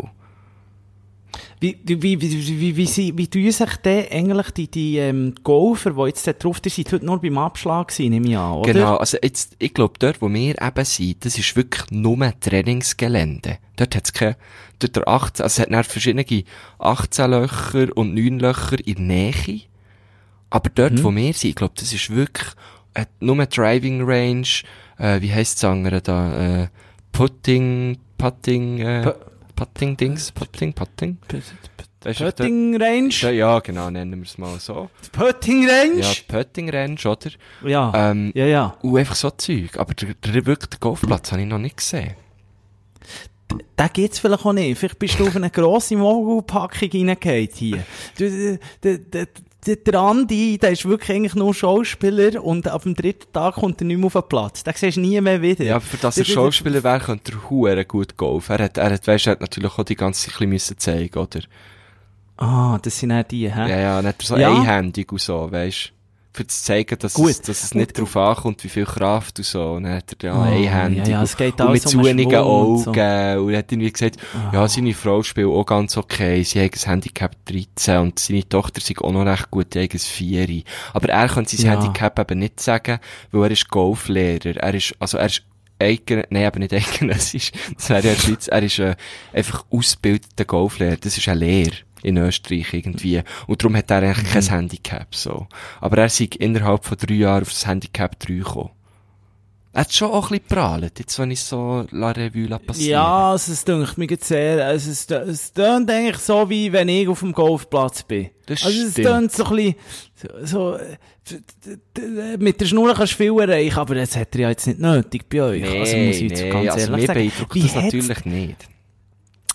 Wie, 1.62 1.78
wie, 1.84 2.02
wie, 2.02 2.20
wie, 2.22 2.60
wie, 2.60 2.76
wie, 2.76 2.86
sie- 2.86 3.12
wie 3.18 3.26
tun 3.28 3.50
sich 3.52 3.76
denn 3.84 4.06
eigentlich 4.10 4.50
die, 4.52 4.70
die 4.70 4.96
ähm, 4.96 5.34
Golfer, 5.44 5.90
die 5.90 6.02
jetzt 6.06 6.26
da 6.26 6.32
drauf 6.32 6.58
sind, 6.64 6.72
sind 6.72 6.90
heute 6.92 7.04
nur 7.04 7.20
beim 7.20 7.36
Abschlag 7.36 7.88
gewesen, 7.88 8.10
nehme 8.10 8.28
ich 8.30 8.36
an, 8.38 8.52
oder? 8.52 8.72
Genau, 8.72 8.96
also 8.96 9.18
jetzt, 9.22 9.56
ich 9.58 9.74
glaube, 9.74 9.92
dort, 9.98 10.22
wo 10.22 10.32
wir 10.32 10.60
eben 10.60 10.84
sind, 10.86 11.22
das 11.24 11.36
ist 11.36 11.54
wirklich 11.56 11.90
nur 11.90 12.16
Trainingsgelände. 12.40 13.58
Dort 13.76 13.94
hat's 13.94 14.12
keine, 14.14 14.36
dort 14.78 14.96
der 14.96 15.06
18, 15.06 15.42
also 15.44 15.54
es 15.54 15.58
hat 15.60 15.70
dann 15.72 15.84
verschiedene 15.84 16.24
18 16.78 17.30
Löcher 17.30 17.88
und 17.94 18.14
9 18.14 18.38
Löcher 18.38 18.78
in 18.86 18.94
der 18.94 19.04
Nähe. 19.04 19.60
Aber 20.48 20.70
dort, 20.74 20.94
Mhm. 20.94 21.04
wo 21.04 21.14
wir 21.14 21.32
sind, 21.34 21.50
ich 21.50 21.54
glaube, 21.56 21.74
das 21.76 21.92
ist 21.92 22.08
wirklich, 22.08 22.48
äh, 22.94 23.04
nur 23.20 23.44
Driving 23.46 24.02
Range, 24.02 24.46
äh, 24.98 25.20
wie 25.20 25.32
heisst 25.32 25.62
das 25.62 25.70
andere 25.70 26.00
da, 26.00 26.62
äh, 26.62 26.68
Putting, 27.12 27.98
Putting, 28.18 28.78
äh, 28.78 29.02
Pu- 29.06 29.29
Putting 29.60 29.94
Dings, 29.94 30.32
Putting, 30.32 30.72
Putting. 30.72 31.18
Du, 31.28 31.38
Putting 32.00 32.80
Range? 32.80 33.10
Ja, 33.30 33.58
genau, 33.60 33.90
nennen 33.90 34.18
wir 34.18 34.26
es 34.26 34.38
mal 34.38 34.58
so. 34.58 34.88
Putting 35.12 35.68
Range? 35.68 36.00
Ja, 36.00 36.10
Putting 36.26 36.70
Range, 36.70 36.96
oder? 37.04 37.30
Ja. 37.62 37.92
Ähm, 37.94 38.32
ja, 38.34 38.46
ja. 38.46 38.78
Und 38.80 38.96
einfach 38.96 39.14
so 39.14 39.28
Zeug. 39.28 39.76
Aber 39.76 39.92
der, 39.92 40.14
der 40.14 40.46
wirklich 40.46 40.70
den 40.70 40.80
Golfplatz 40.80 41.30
habe 41.32 41.42
ich 41.42 41.48
noch 41.48 41.58
nicht 41.58 41.76
gesehen. 41.76 42.14
Den 43.50 43.88
gibt's 43.92 44.18
vielleicht 44.18 44.46
auch 44.46 44.54
nicht. 44.54 44.78
Vielleicht 44.78 44.98
bist 44.98 45.20
du 45.20 45.26
auf 45.26 45.36
eine 45.36 45.50
grosse 45.50 45.94
Mogulpackung 45.94 46.88
reingehauen 46.90 47.48
hier. 47.52 47.84
Du, 48.16 48.58
der, 48.82 48.96
der, 48.96 49.26
der, 49.66 49.94
Andi, 50.00 50.58
der 50.58 50.70
ist 50.70 50.86
wirklich 50.86 51.16
eigentlich 51.16 51.34
nur 51.34 51.52
Schauspieler 51.54 52.42
und 52.42 52.66
ab 52.68 52.82
dem 52.82 52.94
dritten 52.94 53.32
Tag 53.32 53.56
kommt 53.56 53.80
er 53.80 53.86
nicht 53.86 53.98
mehr 53.98 54.06
auf 54.06 54.12
den 54.14 54.22
Platz. 54.28 54.64
Den 54.64 54.74
siehst 54.76 54.96
du 54.96 55.00
nie 55.00 55.20
mehr 55.20 55.42
wieder. 55.42 55.64
Ja, 55.64 55.76
aber 55.76 55.84
für 55.84 55.96
das 55.98 56.16
er 56.18 56.24
Schauspieler 56.24 56.82
wäre, 56.82 57.00
könnte 57.00 57.32
er 57.32 57.50
hure 57.50 57.84
gut 57.84 58.16
golfen. 58.16 58.56
Er 58.56 58.64
hat, 58.64 58.78
er 58.78 58.90
hat, 58.92 59.06
weißt, 59.06 59.26
er 59.26 59.32
hat 59.32 59.40
natürlich 59.40 59.78
auch 59.78 59.84
die 59.84 59.96
ganze 59.96 60.30
bisschen 60.30 60.48
müssen 60.48 60.78
zeigen, 60.78 61.18
oder? 61.18 61.40
Ah, 62.38 62.78
das 62.80 62.98
sind 62.98 63.12
auch 63.12 63.22
die, 63.22 63.52
hä? 63.52 63.68
Ja, 63.68 63.78
ja, 63.78 64.02
nicht 64.02 64.22
so 64.22 64.36
Ja. 64.36 64.50
einhändig 64.50 65.12
und 65.12 65.20
so, 65.20 65.50
weißt. 65.52 65.92
Für 66.32 66.46
zu 66.46 66.62
zeigen, 66.62 66.96
dass, 66.98 67.14
Gut. 67.14 67.30
es, 67.30 67.40
dass 67.42 67.64
es 67.64 67.74
nicht 67.74 67.96
darauf 67.96 68.16
ankommt, 68.16 68.62
wie 68.62 68.68
viel 68.68 68.84
Kraft 68.84 69.38
und 69.38 69.44
so. 69.44 69.72
Und 69.72 69.82
dann 69.84 69.96
hat 69.96 70.14
er 70.22 70.30
ja 70.30 70.38
Oh, 70.38 70.42
einhändig 70.42 71.06
ja, 71.08 71.12
ja, 71.14 71.22
es 71.22 71.36
geht 71.36 71.60
und, 71.60 71.72
mit 71.72 71.82
den 71.84 71.88
zunigen 71.88 72.30
Schwung 72.30 72.70
und 72.72 72.78
so. 72.78 72.90
Augen. 72.90 73.38
Und 73.38 73.52
er 73.52 73.58
hat 73.58 73.72
irgendwie 73.72 73.92
gesagt, 73.92 74.16
ja, 74.52 74.68
seine 74.68 74.94
Frau 74.94 75.22
spielt 75.22 75.48
auch 75.48 75.64
ganz 75.64 75.96
okay. 75.96 76.42
Sie 76.44 76.62
hat 76.62 76.72
ein 76.74 76.88
Handicap 76.90 77.36
13 77.46 77.98
und 77.98 78.18
seine 78.18 78.48
Tochter 78.48 78.78
ist 78.78 78.98
auch 79.02 79.12
noch 79.12 79.26
recht 79.26 79.50
gut, 79.50 79.74
die 79.74 79.82
hat 79.82 79.92
ein 79.92 79.98
4. 79.98 80.62
Aber 80.92 81.08
er 81.08 81.28
kann 81.28 81.46
sein 81.46 81.66
Ja. 81.66 81.72
Handicap 81.72 82.18
eben 82.20 82.38
nicht 82.38 82.60
sagen, 82.60 83.00
weil 83.32 83.44
er 83.44 83.50
ist 83.50 83.68
Golflehrer. 83.68 84.56
Er 84.56 84.74
ist, 84.74 84.94
also 85.00 85.18
er 85.18 85.26
ist 85.26 85.42
eigen, 85.80 86.22
nein, 86.30 86.44
aber 86.46 86.60
nicht 86.60 86.72
eidgenössisch. 86.74 87.50
Das 87.74 87.90
wäre 87.90 88.06
ja 88.08 88.14
Schweiz. 88.14 88.46
Er 88.46 88.62
ist 88.62 88.78
äh, 88.78 88.94
einfach 89.32 89.64
ausgebildeter 89.70 90.44
Golflehrer. 90.44 90.96
Das 90.96 91.16
ist 91.18 91.28
eine 91.28 91.40
Lehre 91.40 91.72
in 92.02 92.16
Österreich 92.16 92.72
irgendwie. 92.72 93.22
Und 93.46 93.62
darum 93.62 93.76
hat 93.76 93.90
er 93.90 93.98
eigentlich 94.02 94.26
Mhm. 94.26 94.32
kein 94.32 94.48
Handicap, 94.50 95.14
so. 95.14 95.46
Aber 95.80 95.98
er 95.98 96.06
ist 96.06 96.20
innerhalb 96.20 96.84
von 96.84 96.96
drei 96.98 97.14
Jahren 97.14 97.42
auf 97.42 97.50
das 97.50 97.66
Handicap 97.66 98.18
3 98.18 98.34
gekommen. 98.34 98.70
Er 99.72 99.82
hat 99.82 99.92
schon 99.92 100.10
auch 100.10 100.32
ein 100.32 100.40
bisschen 100.40 100.48
prahlt, 100.48 100.98
jetzt 100.98 101.16
wenn 101.20 101.30
ich 101.30 101.40
so 101.44 101.86
La 101.92 102.10
Revue 102.10 102.46
la 102.48 102.58
passieren. 102.58 102.90
Ja, 102.90 103.30
also 103.30 103.52
es 103.52 103.64
dünkt 103.64 103.96
jetzt 104.10 104.26
sehr, 104.26 104.66
also 104.66 104.90
es, 104.90 105.08
es 105.08 105.52
tönt 105.52 105.88
eigentlich 105.88 106.16
so, 106.18 106.50
wie 106.50 106.72
wenn 106.72 106.88
ich 106.88 107.06
auf 107.06 107.20
dem 107.20 107.30
Golfplatz 107.32 108.02
bin. 108.02 108.30
Das 108.46 108.64
also 108.64 108.82
es 108.82 108.94
tönt 108.94 109.30
so 109.30 109.44
ein 109.44 109.54
bisschen, 109.54 109.74
so, 110.44 110.76
so 110.76 110.78
mit 112.38 112.60
der 112.60 112.66
Schnur 112.66 112.94
kannst 112.94 113.12
du 113.12 113.16
viel 113.18 113.38
erreichen, 113.38 113.78
aber 113.78 113.94
das 113.94 114.16
hat 114.16 114.34
er 114.34 114.40
ja 114.40 114.48
jetzt 114.50 114.66
nicht 114.66 114.80
nötig 114.80 115.28
bei 115.28 115.40
euch. 115.40 115.62
Nee, 115.62 115.78
also 115.78 115.96
muss 115.96 116.16
ich 116.16 116.30
jetzt 116.30 116.42
nee, 116.42 116.50
ganz 116.50 116.70
also 116.70 116.92
ehrlich 116.92 117.08
mir 117.08 117.14
sagen. 117.14 117.48
Wie 117.52 117.62
das 117.62 117.74
natürlich 117.76 118.24
nicht. 118.24 118.68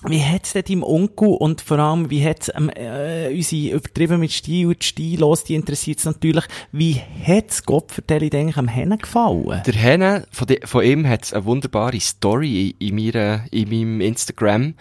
Wie 0.08 0.24
hat's 0.24 0.54
denn 0.54 0.64
deinem 0.64 0.84
Onkel 0.84 1.30
und 1.30 1.62
vor 1.62 1.80
allem, 1.80 2.12
wie 2.12 2.24
hat's 2.24 2.52
ähm, 2.56 2.70
äh, 2.70 3.34
unsere 3.34 3.78
übertrieben 3.78 4.20
mit 4.20 4.32
Stil 4.32 4.68
und 4.68 4.84
Stil 4.84 5.20
los, 5.20 5.44
die 5.44 5.56
interessiert's 5.56 6.06
natürlich, 6.06 6.46
wie 6.72 7.02
hat's 7.26 7.64
Gott 7.64 7.92
vertellt 7.92 8.36
eigentlich 8.36 8.58
am 8.58 8.68
Hennen 8.68 9.00
gefallen? 9.00 9.64
Der 9.66 9.74
Henne, 9.74 10.28
von, 10.32 10.46
de, 10.46 10.66
von 10.66 10.84
ihm 10.84 11.08
hat 11.08 11.34
eine 11.34 11.46
wunderbare 11.46 12.00
Story 12.00 12.76
in, 12.80 12.90
in, 12.90 12.96
meiner, 12.96 13.46
in 13.50 13.70
meinem 13.70 14.02
Instagram. 14.02 14.76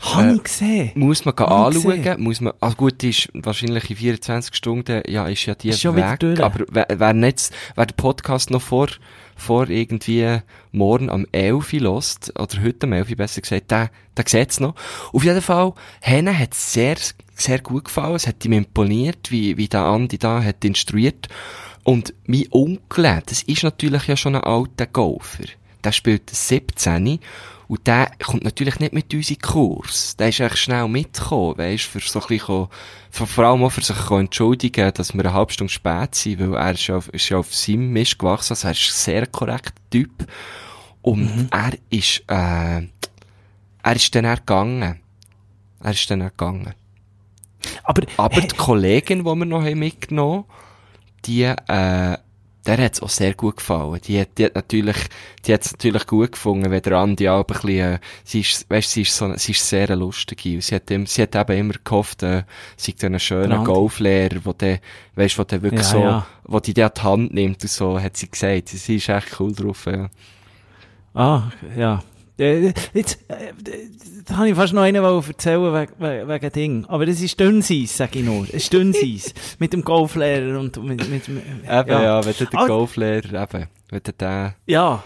Hab 0.00 0.26
Äh, 0.26 0.34
ich 0.34 0.44
gesehen. 0.44 0.92
Muss 0.94 1.24
man 1.24 1.34
gehen 1.34 1.46
Hab 1.46 1.66
anschauen, 1.66 2.02
gesehen. 2.02 2.22
muss 2.22 2.40
man, 2.40 2.52
also 2.60 2.76
gut, 2.76 3.02
die 3.02 3.10
ist 3.10 3.28
wahrscheinlich 3.34 3.90
in 3.90 3.96
24 3.96 4.54
Stunden, 4.54 5.02
ja, 5.08 5.26
ist 5.26 5.44
ja 5.44 5.56
die 5.56 5.70
Ist 5.70 5.80
schon 5.80 5.96
wieder 5.96 6.16
weg, 6.20 6.38
aber 6.38 6.64
wer, 6.70 6.86
wer 6.94 7.12
nicht, 7.14 7.50
wer 7.74 7.86
den 7.86 7.96
Podcast 7.96 8.50
noch 8.50 8.62
vor, 8.62 8.86
vor 9.38 9.70
irgendwie 9.70 10.40
morgen 10.72 11.08
am 11.08 11.26
11 11.32 11.72
Uhr 11.74 12.02
oder 12.38 12.62
heute 12.62 12.86
am 12.86 12.92
11 12.92 13.10
Uhr 13.10 13.16
besser 13.16 13.40
gesagt, 13.40 13.70
der, 13.70 13.90
der 14.16 14.24
sieht's 14.26 14.60
noch. 14.60 14.74
Auf 15.12 15.24
jeden 15.24 15.40
Fall, 15.40 15.72
Henne 16.00 16.38
hat 16.38 16.52
sehr, 16.52 16.96
sehr 17.34 17.60
gut 17.60 17.86
gefallen, 17.86 18.16
es 18.16 18.26
hat 18.26 18.44
ihm 18.44 18.52
imponiert, 18.52 19.30
wie, 19.30 19.56
wie 19.56 19.68
der 19.68 19.84
Andi 19.84 20.18
da 20.18 20.42
hat 20.42 20.64
instruiert. 20.64 21.28
Und 21.84 22.12
mein 22.26 22.44
Onkel, 22.50 23.22
das 23.24 23.42
ist 23.44 23.62
natürlich 23.62 24.06
ja 24.08 24.16
schon 24.16 24.34
ein 24.34 24.44
alter 24.44 24.86
Golfer. 24.86 25.44
Der 25.84 25.92
spielt 25.92 26.30
17 26.30 27.20
und 27.68 27.86
der 27.86 28.10
kommt 28.24 28.44
natürlich 28.44 28.80
nicht 28.80 28.94
mit 28.94 29.12
uns 29.12 29.30
in 29.30 29.36
den 29.36 29.42
Kurs. 29.42 30.16
Der 30.16 30.30
ist 30.30 30.40
echt 30.40 30.58
schnell 30.58 30.88
mitgekommen, 30.88 31.58
weisst, 31.58 31.84
für 31.84 32.00
so 32.00 32.20
ein 32.20 32.26
bisschen, 32.28 32.68
vor 33.10 33.44
allem 33.44 33.62
auch 33.62 33.70
für 33.70 33.82
sich 33.82 34.10
entschuldigen, 34.10 34.92
dass 34.94 35.14
wir 35.14 35.20
eine 35.20 35.34
halbe 35.34 35.52
Stunde 35.52 35.72
spät 35.72 36.14
sind, 36.14 36.40
weil 36.40 36.54
er 36.54 36.72
ist 36.72 36.86
ja 36.86 36.96
auf, 36.96 37.08
ist 37.10 37.28
ja 37.28 37.38
auf 37.38 37.54
seinem 37.54 37.92
Mist 37.92 38.18
gewachsen, 38.18 38.52
also 38.52 38.68
er 38.68 38.72
ist 38.72 38.88
ein 38.88 38.92
sehr 38.92 39.26
korrekter 39.26 39.72
Typ. 39.90 40.26
Und 41.02 41.48
er 41.50 41.72
ist, 41.90 42.22
äh, 42.26 42.82
er 43.82 43.96
ist 43.96 44.14
dann 44.14 44.24
gegangen. 44.24 45.00
Er 45.80 45.90
ist 45.90 46.10
dann 46.10 46.20
gegangen. 46.20 46.74
Aber, 47.84 48.02
Aber 48.16 48.40
die 48.40 48.56
Kollegin, 48.56 49.20
die 49.20 49.24
wir 49.24 49.44
noch 49.44 49.62
haben 49.62 49.78
mitgenommen 49.78 50.44
die, 51.24 51.42
äh, 51.42 52.18
der 52.68 52.84
hat's 52.84 53.02
auch 53.02 53.08
sehr 53.08 53.34
gut 53.34 53.56
gefallen. 53.56 54.00
Die 54.04 54.20
hat, 54.20 54.36
die 54.38 54.44
hat 54.44 54.54
natürlich, 54.54 54.96
die 55.46 55.54
hat's 55.54 55.72
natürlich 55.72 56.06
gut 56.06 56.32
gefunden, 56.32 56.70
wenn 56.70 56.82
der 56.82 56.92
Andi 56.98 57.28
auch 57.28 57.40
ein 57.40 57.46
bisschen, 57.46 57.94
äh, 57.94 57.98
sie 58.24 58.40
ist, 58.40 58.68
weißt, 58.70 58.90
sie 58.90 59.02
ist 59.02 59.16
so, 59.16 59.34
sie 59.36 59.52
ist 59.52 59.68
sehr. 59.68 59.88
Und 59.90 60.14
sie 60.14 60.74
hat, 60.74 60.90
ihm, 60.90 61.06
sie 61.06 61.22
hat 61.22 61.34
eben 61.34 61.58
immer 61.58 61.74
gehofft, 61.82 62.22
äh, 62.22 62.44
sie 62.76 62.94
sei 62.96 63.06
ein 63.08 63.18
schöner 63.18 63.48
Der 63.48 63.58
Andi. 63.58 63.72
Golflehrer, 63.72 64.40
wo 64.44 64.52
der, 64.52 64.80
weißt, 65.16 65.38
wo 65.38 65.44
der 65.44 65.62
wirklich 65.62 65.82
Ja, 65.82 65.88
so, 65.88 66.00
ja. 66.00 66.26
wo 66.44 66.60
die, 66.60 66.82
an 66.82 66.90
die 66.96 67.00
Hand 67.02 67.34
nimmt 67.34 67.62
und 67.62 67.70
so, 67.70 68.00
hat 68.00 68.16
sie 68.16 68.30
gesagt. 68.30 68.68
Sie 68.68 68.96
ist 68.96 69.08
echt 69.08 69.40
cool 69.40 69.52
drauf, 69.52 69.86
ja. 69.86 70.10
Ah, 71.14 71.50
ja. 71.76 72.02
Äh, 72.38 72.72
Jetzt, 72.94 73.18
äh, 73.28 73.52
da 74.26 74.36
habe 74.36 74.48
ich 74.48 74.54
fast 74.54 74.72
noch 74.72 74.82
einen 74.82 75.02
erzählen 75.02 75.74
wegen, 75.74 75.92
wegen, 75.98 76.28
wegen 76.28 76.52
Ding. 76.52 76.84
Aber 76.86 77.06
das 77.06 77.20
ist 77.20 77.38
Dünnseiss, 77.40 77.96
sag 77.96 78.14
ich 78.14 78.24
nur. 78.24 78.44
Es 78.44 78.64
ist 78.64 78.72
Dünnseiss. 78.72 79.34
mit 79.58 79.72
dem 79.72 79.82
Golflehrer 79.82 80.58
und 80.58 80.76
mit, 80.82 81.08
mit, 81.08 81.28
mit 81.28 81.44
Eben, 81.44 81.62
ja, 81.64 82.24
wenn 82.24 82.34
der, 82.38 82.48
Ah. 82.52 82.66
Golflehrer, 82.66 83.42
eben, 83.42 83.66
wenn 83.90 84.00
der, 84.18 84.54
ja. 84.66 85.02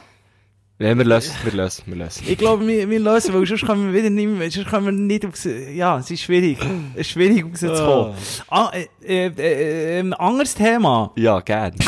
ja, 0.78 0.98
wir 0.98 1.04
lösen, 1.04 1.32
wir 1.44 1.52
lösen, 1.52 1.84
wir 1.86 1.96
lösen. 1.96 2.24
Ich 2.26 2.36
glaube, 2.38 2.66
wir, 2.66 2.90
wir 2.90 3.00
lösen, 3.00 3.32
weil 3.34 3.46
sonst 3.46 3.64
können 3.64 3.92
wir 3.92 3.98
wieder 3.98 4.10
nicht 4.10 4.28
mehr, 4.28 4.50
sonst 4.50 4.68
können 4.68 4.86
wir 4.86 4.92
nicht 4.92 5.24
aufs, 5.24 5.46
ja, 5.74 5.98
es 5.98 6.10
ist 6.10 6.22
schwierig. 6.22 6.58
Es 6.94 7.02
ist 7.02 7.10
schwierig 7.10 7.44
rauszukommen. 7.44 8.14
Ah, 8.48 8.72
äh, 8.72 9.26
äh, 9.26 9.96
äh, 9.96 10.00
ein 10.00 10.12
anderes 10.14 10.54
Thema. 10.54 11.12
Ja, 11.16 11.40
gern. 11.40 11.74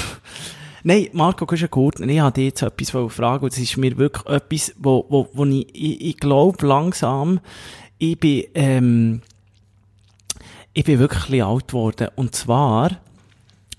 Nein, 0.86 1.08
Marco 1.14 1.46
Güschen-Gurtner, 1.46 2.06
ich 2.08 2.20
wollte 2.20 2.40
dich 2.40 2.44
jetzt 2.50 2.62
etwas 2.62 2.90
fragen, 3.14 3.44
und 3.44 3.52
das 3.52 3.58
ist 3.58 3.76
mir 3.78 3.96
wirklich 3.96 4.26
etwas, 4.26 4.74
wo, 4.78 5.06
wo, 5.08 5.28
wo 5.32 5.44
ich, 5.46 5.66
ich, 5.74 6.00
ich 6.02 6.16
glaube 6.18 6.66
langsam, 6.66 7.40
ich 7.98 8.18
bin, 8.20 8.44
ähm, 8.54 9.22
ich 10.74 10.84
bin 10.84 10.98
wirklich 10.98 11.24
ein 11.24 11.30
bisschen 11.30 11.46
alt 11.46 11.68
geworden. 11.68 12.08
Und 12.16 12.34
zwar, 12.34 12.90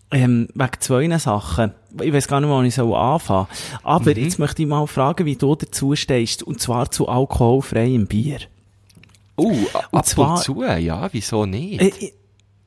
ähm, 0.10 0.48
wegen 0.56 0.72
zwei 0.80 1.18
Sachen. 1.20 1.74
Ich 2.02 2.12
weiß 2.12 2.28
gar 2.28 2.42
nicht, 2.42 2.50
wo 2.50 2.62
ich 2.64 2.74
so 2.74 2.96
anfangen 2.96 3.48
soll. 3.52 3.80
Aber 3.84 4.12
Mhm. 4.12 4.18
jetzt 4.24 4.40
möchte 4.40 4.64
ich 4.64 4.68
mal 4.68 4.88
fragen, 4.88 5.26
wie 5.28 5.36
du 5.36 5.56
dazu 5.56 5.96
stehst, 5.96 6.42
und 6.42 6.60
zwar 6.60 6.90
zu 6.90 7.08
alkoholfreiem 7.08 8.08
Bier. 8.08 8.40
Uh, 9.38 9.66
ab 9.92 10.06
zwar- 10.08 10.32
und 10.36 10.40
zu, 10.44 10.64
ja, 10.64 11.08
wieso 11.12 11.46
nicht? 11.46 11.82
Äh, 11.82 11.92
ich- 12.00 12.14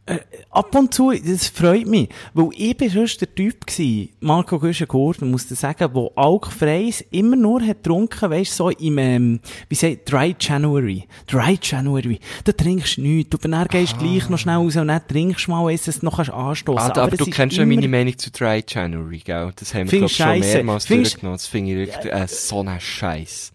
äh, 0.09 0.19
ab 0.51 0.75
und 0.75 0.93
zu, 0.93 1.13
das 1.13 1.49
freut 1.49 1.87
mich, 1.87 2.09
weil 2.35 2.49
ich 2.57 2.77
bin 2.77 2.91
sonst 2.91 3.21
der 3.21 3.35
Typ 3.35 3.67
gsi, 3.67 4.11
Marco 4.21 4.59
Güschen-Gurten, 4.59 5.31
muss 5.31 5.51
ich 5.51 5.59
sagen, 5.59 5.91
wo 5.93 6.13
alkfreies 6.17 7.03
immer 7.11 7.37
nur 7.37 7.61
hat 7.61 7.83
getrunken, 7.83 8.31
weisst 8.31 8.57
so 8.57 8.71
im, 8.71 8.99
ähm, 8.99 9.41
wie 9.69 9.75
sagt, 9.75 10.11
Dry 10.11 10.35
January. 10.39 11.05
Dry 11.27 11.59
January. 11.61 12.21
Du 12.45 12.53
trinkst 12.53 12.99
nichts, 12.99 13.35
aber 13.35 13.49
dann 13.49 13.69
gehst 13.69 13.99
gleich 13.99 14.29
noch 14.29 14.39
schnell 14.39 14.57
raus 14.57 14.77
und 14.77 14.89
dann 14.89 15.07
trinkst 15.07 15.47
du 15.47 15.51
mal, 15.51 15.69
eins, 15.69 15.85
dass 15.85 16.01
du 16.01 16.07
noch 16.07 16.17
kannst 16.17 16.33
anstossen. 16.33 16.93
Ah, 16.93 17.03
aber, 17.03 17.13
es 17.13 17.19
du 17.19 17.27
kennst 17.27 17.57
ja 17.57 17.67
meine 17.67 17.89
Meinung 17.89 18.17
zu 18.17 18.31
Dry 18.31 18.65
January, 18.67 19.19
gell? 19.19 19.53
Das 19.57 19.75
haben 19.75 19.91
wir, 19.91 19.91
Findest 19.91 20.17
glaub 20.17 20.31
schon 20.31 20.41
mehrmals 20.41 20.87
durchgenommen. 20.87 21.37
Das 21.37 21.47
finde 21.47 21.71
ich 21.73 21.89
wirklich 21.89 22.13
äh, 22.13 22.27
so 22.27 22.63
ein 22.63 22.81
Scheiß. 22.81 23.53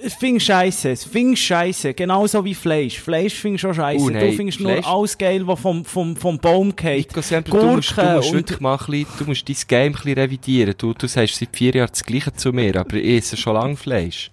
Ich 0.00 0.14
finde 0.14 0.38
scheisse, 0.40 0.90
ich 0.92 1.00
finde 1.00 1.36
scheisse, 1.36 1.92
genauso 1.92 2.44
wie 2.44 2.54
Fleisch. 2.54 3.00
Fleisch 3.00 3.44
ich 3.44 3.60
schon 3.60 3.74
scheisse. 3.74 4.04
Oh, 4.04 4.08
du 4.10 4.32
findest 4.32 4.60
nur 4.60 4.86
alles 4.86 5.18
geil, 5.18 5.44
was 5.46 5.58
vom, 5.58 5.84
vom, 5.84 6.14
vom 6.14 6.38
Baum 6.38 6.74
geht. 6.76 7.08
Nico, 7.08 7.20
Sam, 7.20 7.42
du, 7.42 7.56
musst, 7.56 7.96
du 7.96 8.02
musst 8.04 8.28
und- 8.28 8.34
wirklich 8.36 8.60
mal 8.60 8.74
ein 8.78 8.86
bisschen, 8.86 9.06
du 9.18 9.24
musst 9.24 9.48
dein 9.48 9.56
Game 9.66 9.86
ein 9.86 9.92
bisschen 9.92 10.14
revidieren. 10.14 10.74
Du, 10.78 10.94
du 10.94 11.08
sagst 11.08 11.34
seit 11.36 11.48
vier 11.56 11.74
Jahren 11.74 11.88
das 11.90 12.04
Gleiche 12.04 12.32
zu 12.32 12.52
mir, 12.52 12.76
aber 12.76 12.94
ich 12.94 13.18
esse 13.18 13.36
schon 13.36 13.54
lange 13.54 13.76
Fleisch. 13.76 14.30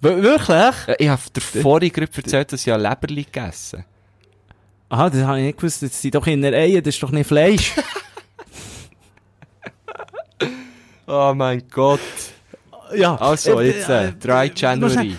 W- 0.00 0.22
Wirklich? 0.22 0.96
Ich 0.98 1.08
habe 1.08 1.20
dir 1.36 1.40
vorhin 1.42 1.92
gerade 1.92 2.12
erzählt, 2.16 2.50
dass 2.52 2.66
ich 2.66 2.72
ein 2.72 2.80
Leberli 2.80 3.24
gegessen 3.24 3.84
Aha, 4.88 5.10
das 5.10 5.20
habe 5.22 5.38
ich 5.40 5.44
nicht 5.44 5.58
gewusst. 5.58 5.82
Das 5.82 6.00
sind 6.00 6.14
doch 6.14 6.26
in 6.26 6.40
der 6.40 6.54
Ehe, 6.54 6.80
das 6.80 6.94
ist 6.94 7.02
doch 7.02 7.10
nicht 7.12 7.26
Fleisch. 7.26 7.72
Oh 11.06 11.32
mein 11.34 11.62
Gott. 11.68 11.98
Ja. 12.96 13.16
Also, 13.16 13.60
Äh, 13.60 13.66
jetzt, 13.68 13.88
äh, 13.88 14.12
Dry 14.12 14.48
du 14.48 14.76
musst 14.80 14.96
January. 14.96 15.16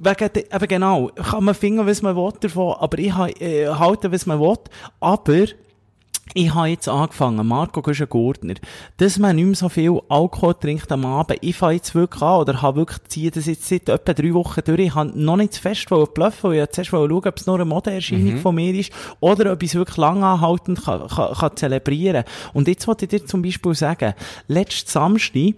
Wegen, 0.00 0.32
de- 0.32 0.46
eben 0.54 0.68
genau, 0.68 1.10
kann 1.16 1.42
man 1.44 1.54
finden, 1.56 1.84
was 1.86 2.02
man 2.02 2.14
will 2.14 2.32
davon, 2.40 2.74
aber 2.78 2.98
ich 2.98 3.12
äh, 3.40 3.66
halte, 3.68 4.12
was 4.12 4.26
man 4.26 4.38
will, 4.38 4.56
aber 5.00 5.44
ich 6.34 6.54
habe 6.54 6.68
jetzt 6.68 6.86
angefangen, 6.88 7.44
Marco 7.46 7.80
Güschen-Gurtner, 7.80 8.54
dass 8.98 9.18
man 9.18 9.34
nicht 9.34 9.46
mehr 9.46 9.54
so 9.56 9.68
viel 9.70 9.98
Alkohol 10.10 10.54
trinkt 10.54 10.92
am 10.92 11.06
Abend. 11.06 11.38
Ich 11.40 11.56
fange 11.56 11.76
jetzt 11.76 11.94
wirklich 11.94 12.22
an, 12.22 12.40
oder 12.42 12.60
habe 12.60 12.76
wirklich, 12.80 12.98
ziehe 13.08 13.30
das 13.30 13.46
jetzt 13.46 13.66
seit 13.66 13.88
etwa 13.88 14.12
drei 14.12 14.34
Wochen 14.34 14.60
durch. 14.64 14.78
Ich 14.78 14.94
habe 14.94 15.10
noch 15.18 15.36
nicht 15.36 15.54
zu 15.54 15.62
fest 15.62 15.86
bluffen, 15.88 16.50
weil 16.50 16.62
ich 16.64 16.70
zuerst 16.70 16.90
schauen, 16.90 17.10
ob 17.10 17.36
es 17.36 17.46
nur 17.46 17.54
eine 17.56 17.64
Modeerscheinung 17.64 18.34
Mhm. 18.34 18.38
von 18.40 18.54
mir 18.54 18.74
ist, 18.74 18.92
oder 19.20 19.50
ob 19.52 19.62
ich 19.62 19.70
es 19.70 19.74
wirklich 19.74 19.96
lang 19.96 20.22
anhaltend 20.22 20.84
kann, 20.84 21.08
kann, 21.08 21.32
kann 21.34 21.56
zelebrieren. 21.56 22.24
Und 22.52 22.68
jetzt 22.68 22.86
wollte 22.86 23.06
ich 23.06 23.08
dir 23.10 23.24
zum 23.24 23.40
Beispiel 23.42 23.74
sagen, 23.74 24.12
letzten 24.48 24.90
Samstag, 24.90 25.54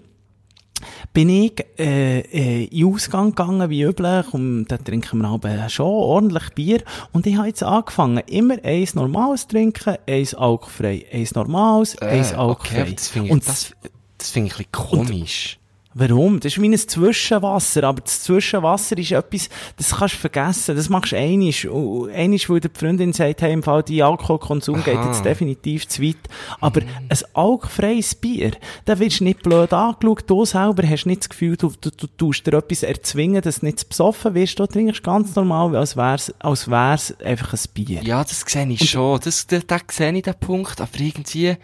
bin 1.13 1.29
ich 1.29 1.53
äh, 1.79 2.21
äh, 2.21 2.65
in 2.65 2.71
den 2.79 2.95
Ausgang 2.95 3.31
gegangen, 3.31 3.71
wie 3.71 3.83
üblich, 3.83 4.33
und 4.35 4.67
da 4.67 4.77
trinken 4.77 5.19
wir 5.23 5.29
aber 5.29 5.69
schon 5.69 5.87
ordentlich 5.87 6.51
Bier. 6.55 6.83
Und 7.13 7.27
ich 7.27 7.37
habe 7.37 7.49
jetzt 7.49 7.63
angefangen, 7.63 8.23
immer 8.27 8.57
eins 8.65 8.95
normales 8.95 9.47
trinken, 9.47 9.97
eins 10.09 10.35
alkoholfrei, 10.35 11.07
eins 11.13 11.35
normales, 11.35 11.97
eins 11.99 12.33
Äh, 12.33 12.37
alkoholfrei. 12.37 12.83
okay, 12.83 12.95
das 12.95 13.09
finde 13.09 13.27
ich, 13.29 13.33
und 13.33 13.47
das, 13.49 13.73
das 14.19 14.31
finde 14.31 14.49
ich 14.49 14.55
ein 14.55 14.67
bisschen 14.71 14.73
komisch. 14.73 15.60
Warum? 15.93 16.39
Das 16.39 16.53
ist 16.53 16.63
wie 16.63 16.69
ein 16.69 16.79
Zwischenwasser, 16.79 17.83
aber 17.83 18.03
das 18.03 18.23
Zwischenwasser 18.23 18.97
ist 18.97 19.11
etwas, 19.11 19.49
das 19.77 19.97
kannst 19.97 20.15
du 20.15 20.19
vergessen, 20.19 20.77
das 20.77 20.89
machst 20.89 21.11
du 21.11 21.17
einisch, 21.17 21.67
einisch, 22.15 22.49
weil 22.49 22.61
die 22.61 22.69
Freundin 22.73 23.13
sagt, 23.13 23.43
hey, 23.43 23.53
im 23.53 23.65
Fall, 23.65 23.83
die 23.83 24.01
Alkoholkonsum 24.01 24.85
geht 24.85 24.97
Aha. 24.97 25.09
jetzt 25.09 25.25
definitiv 25.25 25.89
zu 25.89 26.03
weit. 26.03 26.17
Aber 26.61 26.83
ein 26.83 27.19
alkoholfreies 27.35 28.15
Bier, 28.15 28.53
da 28.85 29.01
wirst 29.01 29.19
du 29.19 29.25
nicht 29.25 29.43
blöd 29.43 29.73
angeschaut, 29.73 30.31
du 30.31 30.45
selber 30.45 30.89
hast 30.89 31.07
nicht 31.07 31.23
das 31.23 31.29
Gefühl, 31.29 31.57
du, 31.57 31.73
du, 31.81 31.91
du 31.91 32.07
tust 32.07 32.47
dir 32.47 32.55
etwas 32.55 32.85
erzwingen, 32.85 33.43
dass 33.43 33.59
du 33.59 33.67
nicht 33.67 33.89
besoffen 33.89 34.35
wirst, 34.35 34.61
du 34.61 34.67
trinkst 34.67 35.03
ganz 35.03 35.35
normal, 35.35 35.75
als 35.75 35.97
wär's, 35.97 36.33
als 36.39 36.71
wär's 36.71 37.19
einfach 37.21 37.53
ein 37.53 37.61
Bier. 37.75 38.03
Ja, 38.05 38.23
das 38.23 38.43
sehe 38.47 38.69
ich 38.69 38.91
schon. 38.91 39.19
Das, 39.25 39.49
da, 39.49 39.59
da 39.67 39.79
sehe 39.91 40.13
ich 40.13 40.23
den 40.23 40.35
Punkt. 40.39 40.81
Aber 40.81 41.01
irgendwie, 41.01 41.57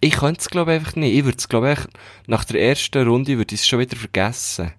ich 0.00 0.12
könnte 0.12 0.40
es, 0.40 0.50
glaube 0.50 0.72
ich, 0.72 0.80
einfach 0.80 0.96
nicht. 0.96 1.14
Ich 1.14 1.24
würde 1.24 1.38
es, 1.38 1.48
glaube 1.48 1.72
ich, 1.72 1.78
nach 2.26 2.44
der 2.44 2.60
ersten 2.60 3.06
Runde 3.06 3.36
würde 3.38 3.54
ich 3.54 3.60
es 3.60 3.66
schon 3.66 3.78
wieder 3.78 3.96
vergessen. 3.96 4.72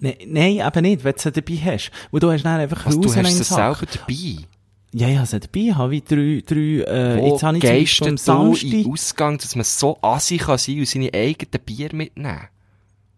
Ne, 0.00 0.16
nein, 0.26 0.58
eben 0.58 0.82
nicht, 0.82 1.04
wenn 1.04 1.12
du 1.12 1.18
sie 1.20 1.32
dabei 1.32 1.54
hast. 1.56 1.90
Weil 2.10 2.20
du 2.20 2.30
hast 2.30 2.44
dann 2.44 2.60
einfach 2.60 2.86
Was, 2.86 2.98
du 2.98 3.14
hast 3.14 3.40
es 3.40 3.48
selber 3.48 3.86
dabei? 3.92 4.46
Ja, 4.92 5.08
ja, 5.08 5.26
sie 5.26 5.40
dabei 5.40 5.74
habe 5.74 5.96
ich 5.96 6.04
drei, 6.04 6.42
drei, 6.46 6.56
äh, 6.56 7.18
Wo 7.18 7.32
jetzt 7.32 7.42
habe 7.42 7.58
ich 7.58 7.62
zum 7.62 7.70
Beispiel 7.70 8.08
am 8.08 8.16
Samstag, 8.16 8.86
Ausgang, 8.86 9.38
dass 9.38 9.54
man 9.54 9.64
so 9.64 9.98
assi 10.00 10.38
kann 10.38 10.56
sein 10.56 10.78
und 10.78 10.88
seine 10.88 11.12
eigenen 11.12 11.64
Bier 11.64 11.94
mitnehmen? 11.94 12.48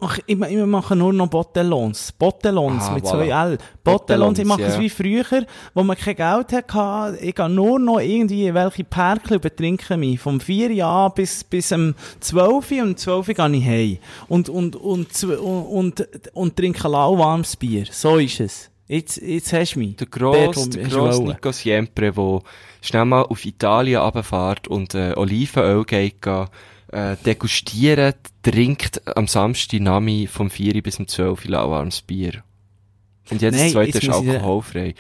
Ach, 0.01 0.19
ich, 0.27 0.41
ich 0.41 0.67
mache 0.67 0.97
nur 0.97 1.13
noch 1.13 1.29
Botellons. 1.29 2.13
Botellons 2.13 2.85
Ah, 2.85 2.95
mit 2.95 3.05
voilà. 3.05 3.11
zwei 3.11 3.29
L. 3.29 3.59
Botellons, 3.85 4.39
ich 4.39 4.45
mache 4.45 4.63
es 4.63 4.75
ja. 4.75 4.81
wie 4.81 4.89
früher, 4.89 5.47
wo 5.75 5.83
man 5.83 5.97
kein 5.97 6.17
Geld 6.17 6.53
hatte. 6.53 7.19
Ich 7.21 7.35
gehe 7.35 7.49
nur 7.49 7.79
noch 7.79 8.01
irgendwie 8.01 8.53
welche 8.53 8.85
Perkel 8.85 9.39
betrinken 9.39 10.01
mich. 10.01 10.21
Vom 10.21 10.41
4 10.41 10.73
Jahr 10.73 11.15
bis, 11.15 11.45
bis 11.45 11.73
am 11.73 11.95
12 12.21 12.71
und 12.73 12.81
um 12.81 12.97
12 12.97 13.27
gehe 13.27 13.51
ich 13.51 13.65
heim. 13.67 13.99
Und, 14.29 14.49
und, 14.49 14.77
und, 14.77 15.25
und, 15.25 15.39
und, 15.39 16.09
und 16.33 16.57
trinke 16.57 16.89
lauwarmes 16.89 17.57
Bier. 17.57 17.87
So 17.91 18.19
ist 18.19 18.41
es. 18.41 18.71
Jetzt, 18.91 19.19
jetzt 19.19 19.53
hast 19.53 19.75
du 19.77 19.79
mich. 19.79 19.95
Der 19.97 20.09
grosse, 20.09 20.69
der 20.71 20.89
du 20.89 20.91
grosse 20.91 21.19
wollen. 21.19 21.29
Nico 21.29 21.53
Siempre, 21.53 22.11
der 22.11 22.41
schnell 22.83 23.05
mal 23.05 23.23
auf 23.23 23.45
Italien 23.45 24.01
runterfährt 24.01 24.67
und 24.67 24.97
äh, 24.97 25.13
Olivenöl 25.15 25.85
geht, 25.85 26.21
gehen, 26.21 26.47
äh, 26.93 27.17
degustieren, 27.25 28.15
trinkt 28.43 29.07
am 29.17 29.27
Samstag 29.27 29.81
Nami 29.81 30.27
vom 30.27 30.51
4 30.51 30.83
bis 30.83 30.97
zum 30.97 31.07
12 31.09 31.47
lauwarmes 31.47 32.03
Bier. 32.03 32.43
Und 33.31 33.43
jetzt 33.43 33.55
Nein, 33.55 33.65
das 33.65 33.73
zweite 33.73 33.99
jetzt 33.99 34.03
ist 34.03 34.11
alkoholfrei. 34.11 34.95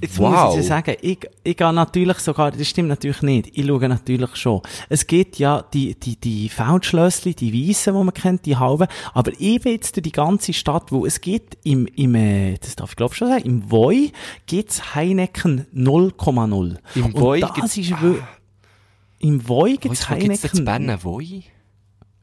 Jetzt 0.00 0.18
Wow. 0.18 0.30
muss 0.30 0.54
ich 0.54 0.60
dir 0.62 0.66
sagen, 0.66 0.96
ich, 1.00 1.18
ich 1.44 1.56
gehe 1.56 1.72
natürlich 1.72 2.18
sogar, 2.18 2.50
das 2.50 2.68
stimmt 2.68 2.88
natürlich 2.88 3.22
nicht, 3.22 3.50
ich 3.56 3.66
schaue 3.66 3.88
natürlich 3.88 4.34
schon. 4.36 4.60
Es 4.88 5.06
gibt 5.06 5.38
ja 5.38 5.62
die, 5.72 5.94
die, 5.94 6.16
die 6.16 6.48
Feldschlössli, 6.48 7.34
die 7.34 7.68
Weissen, 7.68 7.94
die 7.94 8.04
man 8.04 8.14
kennt, 8.14 8.46
die 8.46 8.56
halben, 8.56 8.88
aber 9.14 9.30
ich 9.38 9.60
bin 9.60 9.72
jetzt 9.72 9.94
durch 9.94 10.02
die 10.02 10.12
ganze 10.12 10.52
Stadt, 10.52 10.90
wo 10.90 11.06
es 11.06 11.20
gibt 11.20 11.56
im, 11.62 11.86
im, 11.86 12.14
äh, 12.14 12.58
das 12.58 12.74
darf 12.74 12.90
ich 12.90 12.96
glaube 12.96 13.14
schon 13.14 13.28
sagen, 13.28 13.44
im 13.44 13.70
Voi 13.70 14.10
gibt's 14.46 14.94
Heineken 14.94 15.66
0,0. 15.74 16.76
Im 16.96 17.14
Voi 17.14 17.40
das 17.40 17.76
ist 17.76 17.90
wirklich, 17.90 18.22
im 19.22 19.48
Voi 19.48 19.72
Wo 19.72 19.76
gibt's 19.80 20.10
wo 20.10 20.14
gibt's 20.16 20.40
denn 20.42 20.50
zu 20.50 20.56
Heineken, 20.66 20.86
Bern? 20.86 20.98
Woi? 21.04 21.42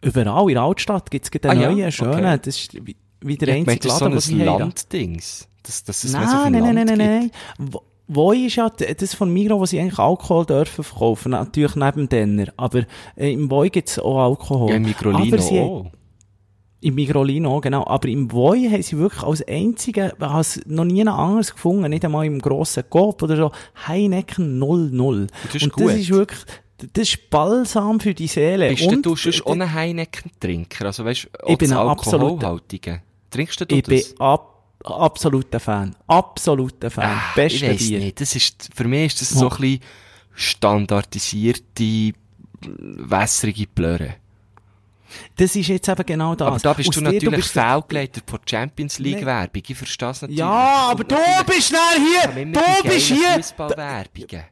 überall 0.02 0.48
in 0.50 0.54
der 0.56 0.64
Altstadt 0.64 1.12
gibt's 1.12 1.30
den 1.32 1.46
Ah, 1.52 1.54
ja, 1.54 1.72
neuen, 1.72 1.92
schönen, 1.92 2.14
okay. 2.14 2.40
das 2.44 2.56
ist 2.58 2.74
wie, 2.86 2.96
wie 3.22 3.38
der 3.38 3.50
meinte, 3.56 3.72
einzige 3.72 3.88
das 3.88 3.94
ist 3.94 4.00
so 4.00 4.36
Laden, 4.36 4.52
ein. 4.52 4.60
Landdings. 4.60 5.48
Das, 5.64 5.84
das 5.84 6.04
ist 6.06 6.14
mehr 6.18 6.28
so 6.28 6.36
Nein, 6.36 6.52
nein, 6.54 6.64
nein, 6.76 6.86
nein, 6.86 6.98
nein, 6.98 7.22
gibt. 7.24 7.36
nein. 7.60 7.82
Wo- 8.08 8.32
ist 8.32 8.56
ja 8.56 8.70
das 8.70 9.14
von 9.14 9.32
Migros, 9.32 9.60
wo 9.60 9.66
sie 9.66 9.80
eigentlich 9.80 10.00
Alkohol 10.00 10.46
dürfen 10.46 10.84
verkaufen, 10.84 11.32
natürlich 11.32 11.76
neben 11.76 12.08
Denner. 12.10 12.48
Aber 12.58 12.86
äh, 13.18 13.34
im 13.34 13.50
Voi 13.52 13.70
gibt's 13.70 14.00
auch 14.00 14.18
Alkohol. 14.24 14.70
Ja, 14.70 14.76
im 14.78 14.84
Migrolino 14.84 15.38
sie- 15.38 15.60
auch. 15.60 15.92
Im 16.82 16.96
Migrolino, 16.96 17.60
genau. 17.60 17.86
Aber 17.86 18.08
im 18.08 18.32
Voi 18.32 18.70
haben 18.72 18.82
sie 18.82 18.98
wirklich 18.98 19.22
als 19.22 19.46
einzige, 19.46 20.14
ich 20.18 20.26
habe 20.26 20.40
es 20.40 20.62
noch 20.66 20.86
nie 20.86 21.06
anderes 21.06 21.54
gefunden, 21.54 21.90
nicht 21.90 22.06
einmal 22.06 22.26
im 22.26 22.40
grossen 22.40 22.84
Coop 22.90 23.22
oder 23.22 23.36
so, 23.36 23.52
Heineken 23.86 24.58
00. 24.60 25.28
das 25.48 25.56
ist 25.56 25.64
Und 25.64 25.74
das 25.80 25.96
ist 25.96 26.10
wirklich, 26.10 26.40
das 26.94 27.10
ist 27.10 27.30
balsam 27.30 28.00
für 28.00 28.14
die 28.14 28.28
Seele. 28.28 28.70
Bist 28.70 28.84
Und 28.84 29.06
du 29.06 29.16
sonst 29.16 29.46
ein 29.48 29.74
Heineken-Trinker? 29.74 30.86
Also 30.86 31.06
weißt 31.06 31.26
du, 31.44 31.48
Ich 31.52 31.58
bin 31.58 31.74
Alkoholhaltige. 31.74 33.02
Trinkst 33.30 33.60
du 33.62 33.66
ich 33.70 33.84
bin 33.84 34.00
das? 34.00 34.20
ab, 34.20 34.64
absoluter 34.84 35.60
Fan. 35.60 35.96
Absoluter 36.08 36.90
Fan. 36.90 37.06
Ah, 37.06 37.22
Beste 37.36 37.68
ich 37.68 37.88
Bier. 37.88 38.00
nicht. 38.00 38.22
Das 38.22 38.36
ist, 38.36 38.70
für 38.74 38.86
mich 38.86 39.08
ist 39.08 39.22
das 39.22 39.30
so 39.30 39.50
ein 39.50 39.58
bisschen 39.58 39.80
standardisierte, 40.34 42.14
wässrige 42.62 43.68
Blöre. 43.68 44.16
Das 45.38 45.56
ist 45.56 45.68
jetzt 45.68 45.88
eben 45.90 46.06
genau 46.06 46.36
das. 46.36 46.48
Aber 46.48 46.60
da 46.60 46.74
bist 46.74 46.90
Aus 46.90 46.96
du 46.96 47.02
natürlich 47.02 47.36
bist- 47.36 47.52
fehlgeleitet 47.52 48.24
von 48.28 48.40
Champions 48.48 49.00
League 49.00 49.26
Werbung. 49.26 49.64
Ich 49.68 49.76
verstehe 49.78 50.10
es 50.10 50.22
natürlich. 50.22 50.40
Ja, 50.40 50.90
aber 50.92 51.04
du 51.04 51.16
bist 51.48 51.68
schnell 51.70 51.80
hier! 52.36 52.46
Du 52.46 52.90
bist 52.90 53.08
hier! 53.08 53.30
Fußballwerbungen. 53.38 54.44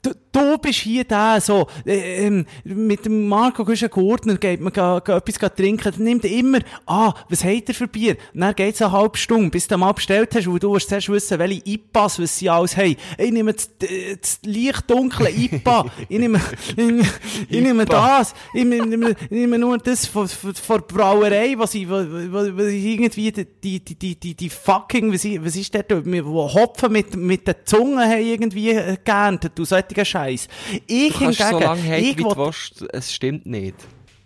Du, 0.00 0.10
du 0.32 0.58
bist 0.58 0.80
hier 0.80 1.04
der, 1.04 1.40
so, 1.40 1.68
äh, 1.86 2.26
ähm, 2.26 2.46
mit 2.64 3.04
dem 3.04 3.28
Marco 3.28 3.64
Güschen 3.64 3.90
Gurtner 3.90 4.36
geht 4.36 4.60
man 4.60 4.72
ga, 4.72 4.98
ga 4.98 5.18
etwas 5.18 5.38
ga 5.38 5.48
trinken, 5.48 5.92
dann 5.92 6.02
nimmt 6.02 6.24
er 6.24 6.32
immer, 6.32 6.58
ah, 6.86 7.14
was 7.28 7.44
hat 7.44 7.68
er 7.68 7.74
für 7.74 7.86
Bier? 7.86 8.16
Und 8.34 8.40
dann 8.40 8.54
geht's 8.56 8.82
eine 8.82 8.90
halbe 8.90 9.16
Stunde, 9.16 9.50
bis 9.50 9.68
du 9.68 9.76
mal 9.76 9.92
bestellt 9.92 10.34
hast, 10.34 10.50
weil 10.50 10.58
du 10.58 10.72
willst 10.72 10.88
zuerst 10.88 11.08
wissen, 11.10 11.38
welche 11.38 11.62
IPAs, 11.64 12.18
was 12.18 12.36
sie 12.36 12.50
alles 12.50 12.76
haben. 12.76 12.96
Ich 13.18 13.30
nehme 13.30 13.52
das, 13.52 13.70
das 13.78 14.40
leicht 14.44 14.90
dunkle 14.90 15.30
IPA, 15.30 15.86
ich 16.08 16.18
nehme, 16.18 16.40
ich, 16.76 17.06
ich 17.48 17.60
nehme 17.60 17.84
das, 17.84 18.34
ich 18.54 18.64
nehme, 18.64 19.10
ich 19.10 19.30
nehme 19.30 19.58
nur 19.58 19.78
das 19.78 20.06
von, 20.06 20.26
von, 20.26 20.54
von 20.54 20.80
der 20.80 20.96
Brauerei, 20.96 21.54
was 21.56 21.74
ich, 21.74 21.88
was, 21.88 22.06
was 22.08 22.66
ich 22.66 22.84
irgendwie, 22.84 23.30
die, 23.30 23.46
die, 23.62 23.94
die, 23.94 24.16
die, 24.18 24.34
die, 24.34 24.50
fucking, 24.50 25.12
was, 25.12 25.24
ich, 25.24 25.44
was 25.44 25.54
ist 25.54 25.72
dort, 25.72 25.92
wo 25.92 26.52
Hopfen 26.52 26.90
mit, 26.90 27.14
mit 27.14 27.46
den 27.46 27.54
Zungen 27.64 28.00
haben 28.00 28.22
irgendwie 28.22 28.70
äh, 28.70 28.96
geerntet, 29.04 29.51
du 29.54 29.64
solcher 29.64 30.04
Scheiß. 30.04 30.48
Ich 30.86 31.12
Du 31.14 31.18
kannst 31.24 31.38
so 31.40 31.44
hingegen, 31.46 31.64
lange 31.66 31.82
haten, 31.82 32.04
ich 32.04 32.18
wie 32.18 32.22
du 32.22 32.30
will- 32.30 32.36
willst. 32.46 32.84
Es 32.92 33.12
stimmt 33.12 33.46
nicht. 33.46 33.74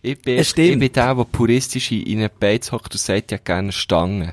Ich 0.02 0.20
bin, 0.22 0.38
ich 0.38 0.54
bin 0.54 0.78
der, 0.80 1.14
der 1.14 1.24
puristisch 1.24 1.90
in 1.92 2.02
in 2.02 2.18
einen 2.20 2.30
Beiz 2.38 2.70
hockt 2.70 2.92
und 2.94 3.00
sagt, 3.00 3.32
ja 3.32 3.38
gerne 3.38 3.72
Stangen. 3.72 4.32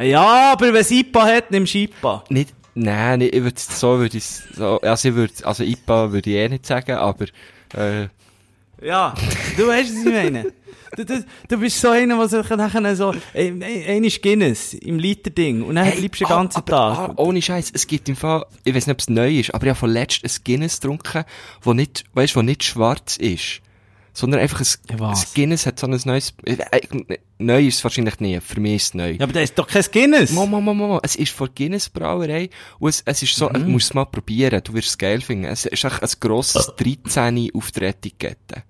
Ja, 0.00 0.52
aber 0.52 0.66
wenn 0.72 0.76
es 0.76 0.90
IPA 0.90 1.26
hat, 1.26 1.50
nimmst 1.50 1.74
du 1.74 1.78
IPA. 1.78 2.24
Nicht, 2.28 2.54
nein, 2.74 3.18
nicht, 3.20 3.34
ich 3.34 3.42
würde 3.42 3.56
so 3.58 3.98
würde 3.98 4.16
ich 4.18 4.24
so, 4.24 4.80
also 4.80 5.08
ich 5.08 5.14
würde, 5.14 5.32
also 5.44 5.64
IPA 5.64 6.12
würde 6.12 6.30
ich 6.30 6.36
eh 6.36 6.48
nicht 6.48 6.66
sagen, 6.66 6.92
aber, 6.92 7.26
äh, 7.74 8.08
Ja, 8.82 9.14
du 9.56 9.66
weißt, 9.66 9.90
was 9.94 9.98
ich 10.06 10.12
meine. 10.12 10.52
Du, 10.96 11.04
du, 11.04 11.24
du 11.48 11.58
bist 11.58 11.80
so 11.80 11.88
einer, 11.90 12.16
der 12.18 12.42
sich 12.42 12.50
nachher 12.56 12.96
so, 12.96 13.14
äh, 13.34 13.50
ein 13.88 14.04
ist 14.04 14.22
Guinness 14.22 14.74
im 14.74 14.98
Liter-Ding 14.98 15.62
und 15.62 15.74
dann 15.74 15.84
Hey, 15.84 15.98
bleibst 15.98 16.20
du 16.20 16.24
den 16.24 16.32
ah, 16.32 16.36
ganzen 16.36 16.56
aber, 16.58 16.66
Tag. 16.66 16.98
Ah, 16.98 17.14
ohne 17.16 17.42
Scheiß, 17.42 17.72
es 17.74 17.86
gibt 17.86 18.08
im 18.08 18.16
Fall, 18.16 18.46
ich 18.64 18.74
weiß 18.74 18.86
nicht, 18.86 18.94
ob 18.94 19.00
es 19.00 19.10
neu 19.10 19.38
ist, 19.38 19.54
aber 19.54 19.64
ich 19.66 19.70
habe 19.70 19.78
von 19.78 19.90
letzt 19.90 20.24
ein 20.24 20.30
Guinness 20.44 20.80
getrunken, 20.80 21.24
wo 21.62 21.72
nicht, 21.72 22.04
weißt, 22.14 22.36
wo 22.36 22.42
nicht 22.42 22.64
schwarz 22.64 23.16
ist. 23.16 23.60
Sondern 24.14 24.40
einfach 24.40 24.60
ein, 24.60 24.98
Ja, 24.98 25.10
ein 25.10 25.24
Guinness 25.34 25.66
hat 25.66 25.78
so 25.78 25.86
ein 25.86 26.00
neues, 26.04 26.34
äh, 26.44 26.56
äh, 26.72 27.18
neu 27.38 27.66
ist 27.66 27.76
es 27.76 27.84
wahrscheinlich 27.84 28.18
nie, 28.18 28.40
für 28.40 28.58
mich 28.58 28.76
ist 28.76 28.86
es 28.86 28.94
neu. 28.94 29.10
Ja, 29.12 29.22
aber 29.22 29.32
das 29.32 29.44
ist 29.44 29.58
doch 29.58 29.68
kein 29.68 29.84
Guinness. 29.92 30.32
Mama, 30.32 30.60
Mama, 30.60 30.74
Mama, 30.74 31.00
es 31.04 31.14
ist 31.14 31.32
von 31.32 31.48
Guinness 31.54 31.88
Brauerei 31.88 32.50
und 32.80 32.88
es, 32.88 33.02
es 33.04 33.22
ist 33.22 33.36
so, 33.36 33.48
du 33.48 33.60
musst 33.60 33.86
es 33.86 33.94
mal 33.94 34.06
probieren, 34.06 34.60
du 34.64 34.74
wirst 34.74 34.88
es 34.88 34.98
geil 34.98 35.20
finden. 35.20 35.44
Es 35.44 35.66
ist 35.66 35.84
echt 35.84 36.02
ein 36.02 36.08
grosses 36.18 36.72
13 36.76 37.50
auf 37.54 37.70
der 37.70 37.90
Etikette. 37.90 38.64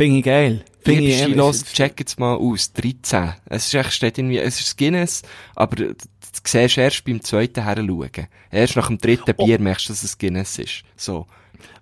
Finde 0.00 0.18
ich 0.18 0.24
geil. 0.24 0.64
Finde 0.82 1.02
ich 1.04 1.18
Stilos, 1.18 1.64
check 1.72 2.00
jetzt 2.00 2.18
mal 2.18 2.36
aus, 2.36 2.72
13. 2.72 3.34
Es 3.46 3.66
ist 3.66 3.74
echt, 3.74 3.92
steht 3.92 4.16
irgendwie, 4.16 4.38
es 4.38 4.58
ist 4.60 4.78
Guinness, 4.78 5.22
aber 5.54 5.76
du 5.76 5.94
du 5.94 5.96
siehst 6.44 6.78
erst 6.78 7.04
beim 7.04 7.20
zweiten 7.22 7.64
her 7.64 7.76
schauen. 7.76 8.26
Erst 8.50 8.76
nach 8.76 8.86
dem 8.86 8.96
dritten 8.98 9.34
Oh. 9.36 9.44
Bier 9.44 9.58
merkst 9.60 9.88
du, 9.88 9.92
dass 9.92 10.02
es 10.02 10.16
Guinness 10.16 10.58
ist. 10.58 10.84
So. 10.96 11.26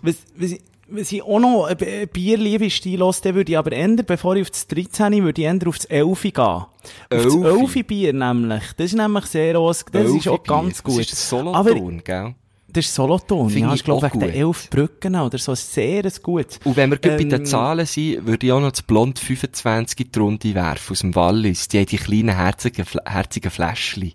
Was, 0.02 0.16
was, 0.36 0.56
was 0.88 1.12
ich 1.12 1.22
auch 1.22 1.38
noch, 1.38 1.68
äh, 1.68 2.06
Bier 2.12 2.38
liebe, 2.38 2.68
Stilos, 2.70 3.20
dann 3.20 3.36
würde 3.36 3.52
ich 3.52 3.58
aber 3.58 3.70
ändern, 3.72 4.06
bevor 4.06 4.34
ich 4.34 4.42
auf 4.42 4.50
das 4.50 4.66
13, 4.66 5.22
würde 5.22 5.40
ich 5.42 5.46
ändern 5.46 5.68
auf 5.68 5.76
das 5.76 5.84
11 5.86 6.22
gehen. 6.22 6.34
Auf 6.34 6.70
das 7.10 7.24
Elfi? 7.36 7.78
11 7.78 7.86
Bier 7.86 8.12
nämlich. 8.14 8.64
Das 8.76 8.86
ist 8.86 8.94
nämlich 8.96 9.26
sehr, 9.26 9.58
aus- 9.60 9.84
das 9.92 10.10
ist 10.10 10.26
auch 10.26 10.42
ganz 10.42 10.82
gut. 10.82 10.98
Das 11.00 11.12
ist 11.12 11.32
ein 11.32 11.46
aber 11.48 11.70
Solothurn, 11.70 12.02
gell? 12.02 12.34
Das 12.70 12.84
ist 12.86 12.94
Solothurn, 12.94 13.48
Finde 13.50 13.68
ja, 13.68 13.74
ich 13.74 13.82
glaube 13.84 14.06
wegen 14.06 14.20
den 14.20 14.28
gut. 14.30 14.38
11 14.38 14.70
Brücken 14.70 15.16
oder 15.16 15.38
so, 15.38 15.54
sehr 15.54 16.04
ein 16.04 16.12
gutes. 16.22 16.60
Und 16.64 16.76
wenn 16.76 16.90
wir 16.90 16.98
ähm, 17.02 17.10
bei 17.16 17.16
den 17.24 17.32
Ähm, 17.32 17.46
Zahlen 17.46 17.86
sind, 17.86 18.26
würde 18.26 18.46
ich 18.46 18.52
auch 18.52 18.60
noch 18.60 18.70
das 18.72 18.82
Blond 18.82 19.18
25 19.18 19.98
in 20.00 20.12
die 20.12 20.18
Runde 20.18 20.54
werfen, 20.54 20.92
aus 20.92 20.98
dem 21.00 21.14
Wallis. 21.14 21.68
Die 21.68 21.78
haben 21.78 21.86
die 21.86 21.96
kleinen, 21.96 22.36
herzigen, 22.36 22.84
herzigen 23.06 23.50
Fläschchen. 23.50 24.12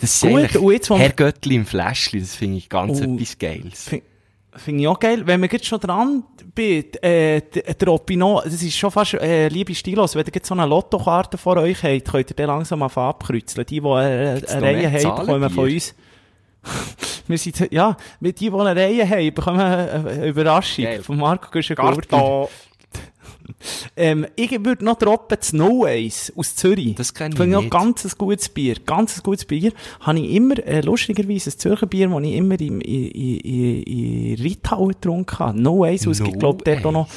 Das 0.00 0.20
sind 0.20 0.32
Gut, 0.52 0.56
und 0.56 0.72
jetzt, 0.72 0.90
Herr 0.90 1.10
Göttli 1.10 1.56
im 1.56 1.66
Fläschchen, 1.66 2.20
das 2.20 2.34
finde 2.34 2.58
ich 2.58 2.68
ganz 2.68 3.00
Oh. 3.00 3.14
etwas 3.14 3.38
Geiles. 3.38 3.84
Fin- 3.84 4.02
Finde 4.56 4.80
ich 4.82 4.88
auch 4.88 4.98
geil. 4.98 5.24
Wenn 5.24 5.40
wir 5.40 5.48
jetzt 5.52 5.66
schon 5.66 5.78
dran 5.78 6.24
sind, 6.56 7.02
äh, 7.04 7.40
der 7.40 7.88
Opino, 7.88 8.40
das 8.44 8.60
ist 8.60 8.76
schon 8.76 8.90
fast, 8.90 9.14
äh, 9.14 9.46
liebe 9.48 9.72
Stilos, 9.74 10.16
wenn 10.16 10.26
ihr 10.26 10.32
jetzt 10.34 10.48
so 10.48 10.54
eine 10.54 10.66
Lottokarte 10.66 11.38
vor 11.38 11.58
euch 11.58 11.80
habt, 11.84 12.10
könnt 12.10 12.30
ihr 12.30 12.34
den 12.34 12.46
langsam 12.48 12.80
mal 12.80 12.86
abkreuzeln. 12.92 13.64
Die, 13.66 13.80
die 13.80 13.86
äh, 13.86 13.90
eine 13.90 14.62
Reihe 14.62 14.90
haben, 14.92 15.26
bekommen 15.26 15.50
von 15.50 15.64
uns. 15.72 15.94
Wir 17.26 17.38
sind, 17.38 17.72
ja, 17.72 17.96
mit 18.20 18.40
die, 18.40 18.50
die 18.50 18.56
eine 18.56 18.80
Reihe 18.80 19.08
haben, 19.08 19.34
bekommen 19.34 19.60
eine 19.60 20.26
Überraschung 20.26 20.84
Geil. 20.84 21.02
von 21.02 21.18
Marco 21.18 21.50
Güschen-Gurtner. 21.50 22.48
Ähm, 23.96 24.26
ich 24.36 24.52
würde 24.64 24.84
noch 24.84 24.98
droppen 24.98 25.36
das 25.40 25.52
No 25.52 25.84
Ace 25.86 26.32
aus 26.36 26.54
Zürich. 26.54 26.94
Das 26.94 27.14
kenn 27.14 27.32
ich 27.32 27.38
Finde 27.38 27.60
noch 27.60 27.70
ganz 27.70 28.04
ein 28.04 28.12
gutes 28.16 28.48
Bier. 28.48 28.76
Ganz 28.84 29.18
ein 29.18 29.22
gutes 29.22 29.44
Bier. 29.46 29.72
Habe 30.00 30.20
ich 30.20 30.34
immer, 30.34 30.58
äh, 30.66 30.80
lustigerweise, 30.80 31.50
ein 31.50 31.58
Zürcher 31.58 31.86
Bier, 31.86 32.08
das 32.08 32.22
ich 32.22 32.34
immer 32.34 32.60
in, 32.60 32.80
in, 32.80 33.10
in, 33.10 33.82
in 33.82 34.34
Rittau 34.40 34.86
getrunken 34.86 35.38
habe. 35.38 35.60
No 35.60 35.84
Ace, 35.84 36.06
es 36.06 36.22
gibt, 36.22 36.38
glaube 36.38 36.58
ich, 36.58 36.74
dort 36.74 36.86
auch 36.86 36.92
noch. 36.92 37.08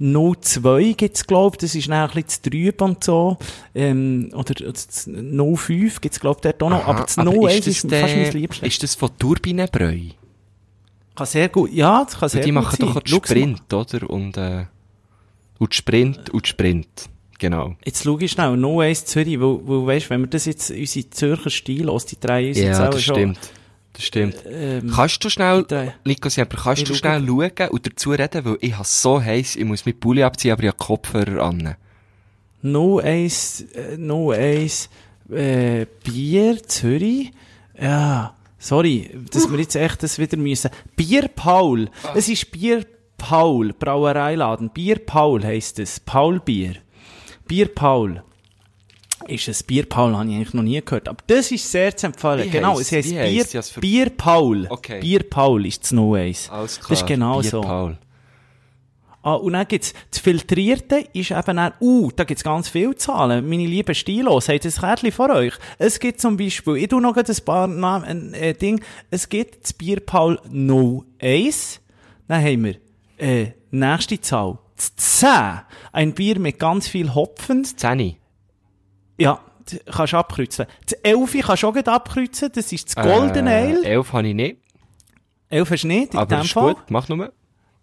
02 0.00 0.92
gibt's 0.96 1.26
glaub, 1.26 1.56
das 1.58 1.74
ist 1.74 1.88
dann 1.88 1.94
ein 1.94 2.06
bisschen 2.08 2.28
zu 2.42 2.50
trüb 2.50 2.80
und 2.82 3.04
so, 3.04 3.38
ähm, 3.74 4.30
oder 4.34 4.54
das 4.54 5.08
05 5.08 6.00
gibt's 6.00 6.18
glaub 6.20 6.42
dort 6.42 6.62
auch 6.62 6.70
noch, 6.70 6.80
Aha, 6.82 6.90
aber 6.90 7.02
das 7.04 7.16
aber 7.18 7.30
01 7.30 7.66
ist 7.66 7.66
ist, 7.68 7.84
das 7.92 8.00
fast 8.00 8.14
der- 8.14 8.22
mein 8.24 8.32
Liebstes. 8.32 8.68
Ist 8.68 8.82
das 8.82 8.94
von 8.96 9.10
Turbinenbräu? 9.18 9.98
Kann 11.14 11.26
sehr 11.26 11.48
gut, 11.48 11.72
ja, 11.72 12.04
das 12.04 12.18
kann 12.18 12.28
sehr 12.28 12.42
Die 12.42 12.50
gut 12.50 12.54
machen 12.62 12.76
sein. 12.76 12.86
doch 12.88 12.96
auch 12.96 13.02
die 13.02 13.12
mal. 13.12 13.24
Sprint, 13.24 13.72
oder? 13.72 14.10
Und, 14.10 14.36
äh, 14.36 14.64
und 15.58 15.72
die 15.72 15.76
Sprint 15.76 16.30
und 16.30 16.44
die 16.44 16.48
Sprint. 16.50 16.88
Genau. 17.38 17.76
Jetzt 17.84 18.02
schau 18.04 18.18
ich 18.18 18.30
schnell, 18.32 18.56
No 18.56 18.80
Ace 18.80 19.04
Zürich, 19.04 19.38
weil, 19.40 19.58
weil 19.64 19.86
weisst, 19.86 20.10
wenn 20.10 20.22
wir 20.22 20.26
das 20.28 20.44
jetzt, 20.46 20.70
unsere 20.70 21.10
Zürcher 21.10 21.50
Stil 21.50 21.88
aus, 21.88 22.06
die 22.06 22.18
drei 22.18 22.42
jetzt 22.46 22.58
Ja, 22.58 22.86
auch 22.86 22.90
das 22.90 23.02
schon, 23.02 23.14
stimmt. 23.16 23.38
Das 23.94 24.04
stimmt. 24.04 24.36
Ähm, 24.46 24.90
Kannst 24.94 25.24
du 25.24 25.30
schnell. 25.30 25.64
Nico 26.04 26.28
Siemper, 26.28 26.58
kannst 26.62 26.82
Ich 26.82 26.88
du 26.88 26.94
schnell 26.94 27.24
schauen 27.26 27.68
und 27.70 27.86
dazu 27.86 28.10
reden, 28.10 28.44
weil 28.44 28.58
ich 28.60 28.74
habe 28.74 28.84
so 28.86 29.22
heiß, 29.22 29.56
ich 29.56 29.64
muss 29.64 29.86
mit 29.86 30.00
Pulli 30.00 30.22
abziehen, 30.22 30.52
aber 30.52 30.64
ich 30.64 30.68
habe 30.68 30.78
Kopfhörer 30.78 31.42
an. 31.44 31.76
No 32.62 32.98
Ace, 32.98 33.64
äh, 33.74 33.96
No 33.96 34.32
Ace, 34.32 34.88
äh, 35.30 35.86
Bier, 36.02 36.60
Zürich. 36.64 37.30
Ja, 37.80 38.34
sorry, 38.58 39.10
dass 39.30 39.50
wir 39.50 39.58
jetzt 39.60 39.76
echt 39.76 40.02
das 40.02 40.18
wieder 40.18 40.36
müssen. 40.36 40.70
Bier 40.96 41.28
Paul. 41.28 41.88
Es 42.14 42.28
ist 42.28 42.50
Bier 42.50 42.84
Paul, 43.16 43.72
Brauereiladen. 43.74 44.70
Bier 44.70 44.98
Paul 44.98 45.44
heisst 45.44 45.78
es. 45.78 46.00
Paul 46.00 46.40
Bier. 46.40 46.74
Bier 47.46 47.68
Paul. 47.72 48.22
Ist 49.28 49.48
es 49.48 49.62
Bier 49.62 49.86
Paul, 49.86 50.16
habe 50.16 50.28
ich 50.28 50.34
eigentlich 50.36 50.54
noch 50.54 50.62
nie 50.62 50.80
gehört. 50.84 51.08
Aber 51.08 51.22
das 51.26 51.50
ist 51.50 51.70
sehr 51.70 51.96
zu 51.96 52.06
empfehlen. 52.06 52.44
Wie 52.44 52.50
genau, 52.50 52.72
heisst- 52.78 52.80
es 52.82 52.92
heisst 52.92 53.10
wie 53.10 53.14
Bier, 53.30 53.44
für- 53.62 53.80
Bier 53.80 54.10
Paul. 54.10 54.66
Okay. 54.70 55.00
Bier 55.00 55.22
Paul 55.28 55.66
ist 55.66 55.82
das 55.84 55.92
No 55.92 56.14
Ace. 56.14 56.48
Alles 56.50 56.78
klar. 56.78 56.88
Das 56.90 57.00
ist 57.00 57.06
genau 57.06 57.40
Bier 57.40 57.50
so. 57.50 57.60
Paul. 57.62 57.98
Ah, 59.22 59.36
und 59.36 59.54
dann 59.54 59.66
gibt's, 59.66 59.94
das 60.10 60.18
Filtrierte 60.20 60.96
ist 61.14 61.30
eben 61.30 61.56
dann, 61.56 61.72
uh, 61.80 62.10
da 62.14 62.24
gibt's 62.24 62.44
ganz 62.44 62.68
viele 62.68 62.94
Zahlen. 62.94 63.48
Meine 63.48 63.64
lieben 63.66 63.94
Stilos, 63.94 64.48
habt 64.50 64.66
ihr 64.66 64.70
das 64.70 64.80
Kärtchen 64.80 65.12
vor 65.12 65.30
euch? 65.30 65.54
Es 65.78 65.98
gibt 65.98 66.20
zum 66.20 66.36
Beispiel, 66.36 66.76
ich 66.76 66.88
tu 66.88 67.00
noch 67.00 67.16
ein 67.16 67.24
paar 67.46 67.66
Namen, 67.66 68.34
äh, 68.34 68.52
Ding, 68.52 68.82
es 69.10 69.30
gibt 69.30 69.62
das 69.64 69.72
Bier 69.72 70.00
Paul 70.00 70.38
No 70.50 71.04
Ace. 71.22 71.80
Dann 72.28 72.42
haben 72.44 72.64
wir, 72.64 72.74
äh, 73.16 73.52
nächste 73.70 74.20
Zahl, 74.20 74.58
das 74.76 74.94
10. 74.96 75.62
Ein 75.92 76.12
Bier 76.12 76.38
mit 76.38 76.58
ganz 76.58 76.86
viel 76.86 77.14
Hopfen. 77.14 77.64
Zeni. 77.64 78.18
Ja, 79.18 79.40
kannst 79.92 80.12
du 80.12 80.16
abkreuzen. 80.18 80.66
Das 80.86 80.92
11 81.02 81.32
kannst 81.46 81.62
du 81.62 81.68
auch 81.68 81.72
gleich 81.72 81.86
abkreuzen, 81.88 82.50
das 82.54 82.72
ist 82.72 82.96
das 82.96 83.02
Golden 83.04 83.46
äh, 83.46 83.50
Ale. 83.50 83.84
Elf 83.84 84.12
habe 84.12 84.28
ich 84.28 84.34
nicht, 84.34 84.56
11 85.50 85.70
hast 85.70 85.82
du 85.84 85.88
nicht, 85.88 86.12
in 86.14 86.18
aber 86.20 86.36
dem 86.36 86.44
ist 86.44 86.52
Fall. 86.52 86.74
gut, 86.74 86.90
mach 86.90 87.08
nur. 87.08 87.32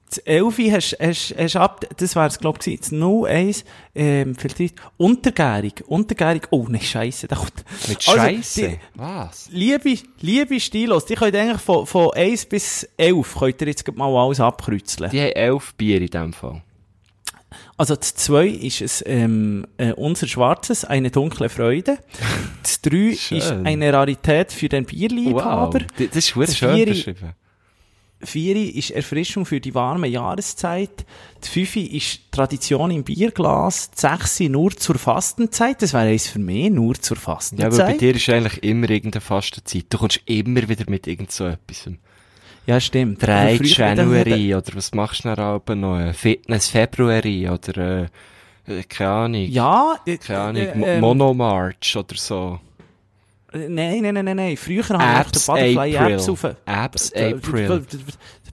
Das 0.10 0.18
Elfi 0.18 0.70
hast, 0.70 0.98
hast, 1.00 1.34
hast 1.38 1.56
ab, 1.56 1.86
das 1.96 2.18
wär's, 2.18 2.38
glaub 2.38 2.60
ich, 2.68 2.82
das 2.82 2.92
No 2.92 3.26
Ace, 3.26 3.64
ähm, 3.96 4.36
filtriert. 4.36 4.74
Untergärig, 4.98 5.86
Untergärig, 5.88 6.50
oh, 6.50 6.66
ne, 6.68 6.82
Scheisse, 6.82 7.30
da 7.30 7.38
kommt. 7.38 7.64
Mit 7.88 8.06
Also, 8.10 8.20
Scheisse. 8.20 8.68
die- 8.72 8.80
Was? 8.96 9.48
Liebe, 9.54 9.98
liebe 10.20 10.60
Stilos, 10.60 11.06
die 11.06 11.16
könnt 11.16 11.34
eigentlich 11.38 11.62
von, 11.62 11.86
von 11.86 12.12
1 12.14 12.46
bis 12.48 12.90
11, 12.98 13.36
könnt 13.40 13.62
ihr 13.62 13.68
jetzt 13.70 13.90
mal 13.96 14.14
alles 14.14 14.42
abkreuzeln. 14.42 15.12
Die 15.12 15.22
haben 15.22 15.32
elf 15.32 15.74
Bier 15.76 16.02
in 16.02 16.08
dem 16.08 16.34
Fall. 16.34 16.62
Also, 17.82 17.96
das 17.96 18.14
2 18.14 18.48
ist 18.48 18.82
es, 18.82 19.04
ähm, 19.08 19.66
äh, 19.78 19.92
unser 19.94 20.28
Schwarzes, 20.28 20.86
eine 20.86 21.10
dunkle 21.10 21.50
Freude. 21.50 21.98
Das 22.62 22.80
3 22.82 23.16
Schön. 23.18 23.38
ist 23.40 23.52
eine 23.52 23.92
Rarität 23.92 24.52
für 24.52 24.70
den 24.70 24.84
Wow. 24.84 24.92
Bierliebhaber. 24.92 25.80
D- 25.98 26.08
Das 26.08 26.18
ist 26.18 26.36
Das 26.38 26.56
schön 26.58 26.86
beschrieben. 26.86 27.34
Vieri 28.24 28.66
ist 28.70 28.92
Erfrischung 28.92 29.48
für 29.48 29.60
die 29.60 29.74
warme 29.74 30.08
Jahreszeit. 30.08 31.06
Die 31.44 31.48
Fünfi 31.48 31.82
ist 31.98 32.32
Tradition 32.32 32.92
im 32.92 33.04
Bierglas. 33.04 33.90
Die 33.90 34.00
Sechsi 34.02 34.48
nur 34.48 34.70
zur 34.78 35.00
Fastenzeit. 35.00 35.82
Das 35.82 35.94
wäre 35.94 36.04
eins 36.10 36.28
für 36.28 36.38
mich, 36.38 36.70
nur 36.70 36.94
zur 36.94 37.18
Ja, 37.18 37.24
aber 37.24 37.34
bei 37.34 37.34
Fastenzeit. 37.34 38.02
dir 38.02 38.16
ist 38.16 38.30
eigentlich 38.30 38.64
immer 38.64 38.90
irgendeine 38.92 39.22
Fastenzeit. 39.22 39.86
Du 39.90 39.98
kommst 39.98 40.22
immer 40.26 40.70
wieder 40.70 40.86
mit 40.88 41.08
irgend 41.08 41.32
so 41.32 41.46
etwas. 41.48 41.90
Ja, 42.66 42.80
stimmt. 42.80 43.22
3 43.26 43.56
Aber 43.56 43.56
früher 43.58 43.70
hat 43.90 43.98
er- 43.98 44.04
January, 44.06 44.56
oder 44.56 44.76
was 44.76 44.94
machst 44.94 45.26
du 45.26 45.30
dann 45.36 45.40
aber 45.40 45.76
noch? 45.76 46.00
Äh, 46.00 46.14
Fitness 46.14 46.68
February, 46.68 47.50
oder, 47.50 47.78
äh, 47.78 48.08
äh, 48.80 48.84
keine 48.88 49.10
Ahnung. 49.10 49.42
Ja, 49.50 49.96
äh, 50.06 50.18
Keine 50.18 50.40
Ahnung, 50.40 50.62
äh, 50.62 50.96
ähm, 50.96 51.02
Monomarch 51.02 51.96
oder 51.98 52.16
so. 52.16 52.60
äh, 53.52 53.68
Nein, 53.68 54.02
nein, 54.02 54.14
nein, 54.14 54.26
nein, 54.26 54.36
nein. 54.38 54.58
Früher 54.58 54.84
haben 54.90 55.00
wir 55.00 55.20
Apps 55.22 55.46
den 55.46 55.54
Butterfly 55.54 55.98
April. 55.98 56.14
Apps 56.14 56.30
auf. 56.30 56.44
Apps 56.66 57.14
April. 57.14 57.86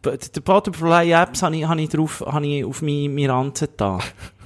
Der 0.04 0.40
Butterfly 0.40 1.10
Apps 1.12 1.42
habe 1.42 1.56
ich, 1.56 1.64
habe 1.66 1.80
ich 1.82 1.88
drauf, 1.90 2.24
habe 2.26 2.46
ich 2.46 2.64
auf 2.64 2.82
meine, 2.82 3.08
meine 3.08 3.28
Ranze 3.32 3.68
da. 3.76 3.98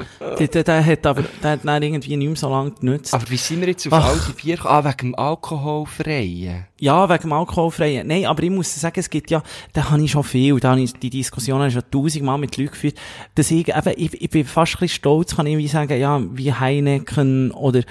der, 0.38 0.64
der, 0.64 0.86
hat 0.86 1.06
aber, 1.06 1.22
der 1.42 1.50
hat 1.52 1.60
dann 1.64 1.82
irgendwie 1.82 2.16
nicht 2.16 2.26
mehr 2.28 2.36
so 2.36 2.48
lange 2.48 2.70
genützt. 2.72 3.12
Aber 3.12 3.28
wie 3.28 3.36
sind 3.36 3.60
wir 3.60 3.68
jetzt 3.68 3.86
auf 3.86 3.92
Ach. 3.92 4.04
all 4.08 4.18
die 4.42 4.50
gekommen? 4.52 4.74
Ah, 4.74 4.84
wegen 4.84 4.96
dem 4.98 5.14
Alkoholfreien. 5.14 6.66
Ja, 6.80 7.08
wegen 7.08 7.22
dem 7.22 7.32
Alkoholfreien. 7.32 8.06
Nein, 8.06 8.26
aber 8.26 8.42
ich 8.42 8.50
muss 8.50 8.74
sagen, 8.74 8.98
es 8.98 9.10
gibt 9.10 9.30
ja, 9.30 9.42
da 9.72 9.90
habe 9.90 10.02
ich 10.02 10.10
schon 10.10 10.24
viel, 10.24 10.58
da 10.60 10.70
habe 10.70 10.80
ich 10.80 10.92
die 10.94 11.10
Diskussion 11.10 11.58
habe 11.58 11.68
ich 11.68 11.74
schon 11.74 11.90
tausendmal 11.90 12.38
mit 12.38 12.56
Leuten 12.56 12.70
geführt, 12.72 12.98
dass 13.34 13.50
ich 13.50 13.68
eben, 13.68 13.94
ich, 13.96 14.20
ich 14.22 14.30
bin 14.30 14.44
fast 14.44 14.74
ein 14.74 14.80
bisschen 14.80 14.96
stolz, 14.96 15.36
kann 15.36 15.46
ich 15.46 15.56
wie 15.58 15.68
sagen, 15.68 15.98
ja, 16.00 16.20
wie 16.32 16.52
Heineken 16.52 17.50
oder 17.50 17.82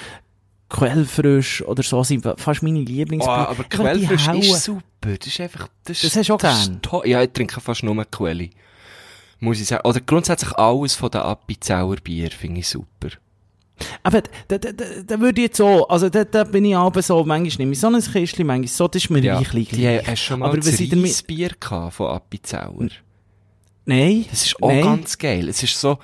Quellfrisch 0.69 1.61
oder 1.63 1.83
so 1.83 2.03
sind 2.03 2.25
fast 2.37 2.63
meine 2.63 2.79
Oh, 2.79 2.83
Lieblingsbier. 2.83 3.31
aber 3.33 3.49
Einfach 3.49 3.63
die 3.65 3.77
Quellfrisch 3.77 4.27
ist 4.27 4.63
super. 4.63 4.81
Das 5.03 5.27
ist 5.27 5.39
einfach, 5.41 5.67
das, 5.83 6.01
Das 6.01 6.15
hast 6.15 6.29
du 6.29 6.33
auch 6.33 6.37
das 6.37 6.59
ist 6.61 6.67
gern? 6.67 6.81
toll. 6.81 7.07
Ja, 7.07 7.21
ich 7.21 7.31
trinke 7.31 7.59
fast 7.59 7.83
nur 7.83 8.03
Quelli. 8.05 8.51
Muss 9.41 9.59
ich 9.59 9.67
sagen. 9.67 9.85
Oder 9.87 9.99
grundsätzlich 9.99 10.53
alles 10.53 10.95
von 10.95 11.11
den 11.11 11.21
Appenzeller 11.21 11.97
Bier 11.97 12.31
finde 12.31 12.61
ich 12.61 12.69
super. 12.69 13.09
Aber 14.03 14.21
da, 14.47 14.57
da, 14.59 14.71
da, 14.71 14.85
da 15.05 15.19
würde 15.19 15.41
ich 15.41 15.47
jetzt 15.47 15.57
so, 15.57 15.87
also 15.87 16.07
da, 16.09 16.23
da 16.23 16.43
bin 16.43 16.63
ich 16.65 16.75
aber 16.75 17.01
so, 17.01 17.23
manchmal 17.25 17.57
nehme 17.57 17.71
ich 17.73 17.79
so 17.79 17.87
ein 17.87 17.99
Kistchen, 17.99 18.45
manchmal 18.45 18.67
so, 18.67 18.87
das 18.87 19.03
ist 19.03 19.09
mir 19.09 19.19
Ja, 19.19 19.37
reichlich. 19.37 19.69
die 19.69 19.87
hast 19.87 20.07
du 20.07 20.15
schon 20.17 20.39
mal 20.39 20.49
Aber 20.49 20.57
was 20.59 20.79
Reisbier 20.79 21.49
gehabt 21.59 21.95
von 21.95 22.07
Appenzeller. 22.11 22.89
Nein. 23.85 24.25
Das 24.29 24.45
ist 24.45 24.61
auch 24.61 24.69
nein. 24.69 24.83
ganz 24.83 25.17
geil. 25.17 25.49
Es 25.49 25.63
ist 25.63 25.79
so 25.79 25.97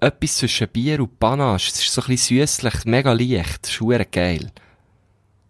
etwas 0.00 0.36
zwischen 0.36 0.68
Bier 0.68 1.00
und 1.00 1.18
Panache. 1.20 1.68
Es 1.72 1.80
ist 1.80 1.92
so 1.92 2.02
ein 2.02 2.08
bisschen 2.08 2.44
süßlich, 2.46 2.84
mega 2.84 3.12
leicht. 3.12 3.62
Das 3.62 3.70
ist 3.70 3.76
verdammt 3.76 4.12
geil. 4.12 4.50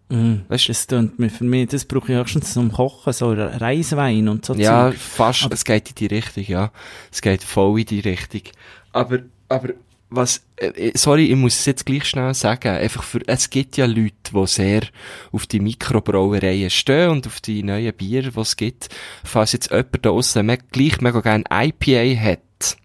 Mm, 0.09 0.41
Weißt 0.47 0.65
du- 0.65 0.71
das 0.71 0.87
tönt 0.87 1.17
mir 1.19 1.29
für 1.29 1.43
mich, 1.43 1.69
das 1.69 1.85
brauche 1.85 2.11
ich 2.11 2.17
höchstens 2.17 2.53
zum 2.53 2.71
Kochen, 2.71 3.13
so 3.13 3.31
Reiswein 3.33 4.27
und 4.27 4.45
so 4.45 4.53
Ja, 4.53 4.91
Zeug. 4.91 4.99
fast. 4.99 5.43
Aber- 5.45 5.53
es 5.55 5.65
geht 5.65 5.89
in 5.89 5.95
die 5.95 6.07
Richtung, 6.07 6.43
ja. 6.47 6.71
Es 7.11 7.21
geht 7.21 7.43
voll 7.43 7.79
in 7.79 7.85
die 7.85 7.99
Richtung. 8.01 8.41
Aber, 8.91 9.19
aber, 9.49 9.69
was, 10.09 10.43
äh, 10.57 10.67
äh, 10.67 10.91
sorry, 10.95 11.25
ich 11.25 11.35
muss 11.35 11.55
es 11.57 11.65
jetzt 11.65 11.85
gleich 11.87 12.05
schnell 12.05 12.33
sagen. 12.35 12.67
Einfach 12.67 13.01
für, 13.03 13.21
es 13.27 13.49
gibt 13.49 13.77
ja 13.77 13.85
Leute, 13.87 14.13
die 14.31 14.47
sehr 14.47 14.81
auf 15.31 15.47
die 15.47 15.59
Mikrobrauereien 15.59 16.69
stehen 16.69 17.09
und 17.09 17.25
auf 17.25 17.41
die 17.41 17.63
neuen 17.63 17.93
Bier, 17.93 18.23
die 18.29 18.39
es 18.39 18.55
gibt. 18.55 18.89
Falls 19.23 19.53
jetzt 19.53 19.71
jemand 19.71 19.93
da 20.05 20.09
draussen 20.09 20.45
me 20.45 20.57
gleich 20.71 21.01
mega 21.01 21.21
gerne 21.21 21.45
IPA 21.51 22.19
hat. 22.21 22.77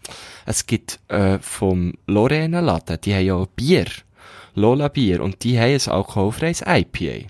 Es 0.47 0.65
gibt, 0.65 0.99
äh, 1.09 1.39
vom 1.41 1.93
Lorena 2.07 2.61
Laden, 2.61 2.99
die 3.03 3.13
haben 3.15 3.27
ja 3.27 3.45
Bier. 3.55 3.85
Lola 4.59 4.89
Bier. 4.89 5.23
Und 5.23 5.43
die 5.45 5.59
haben 5.59 5.73
ein 5.73 5.89
alkoholfreies 5.93 6.63
IPA. 6.67 7.27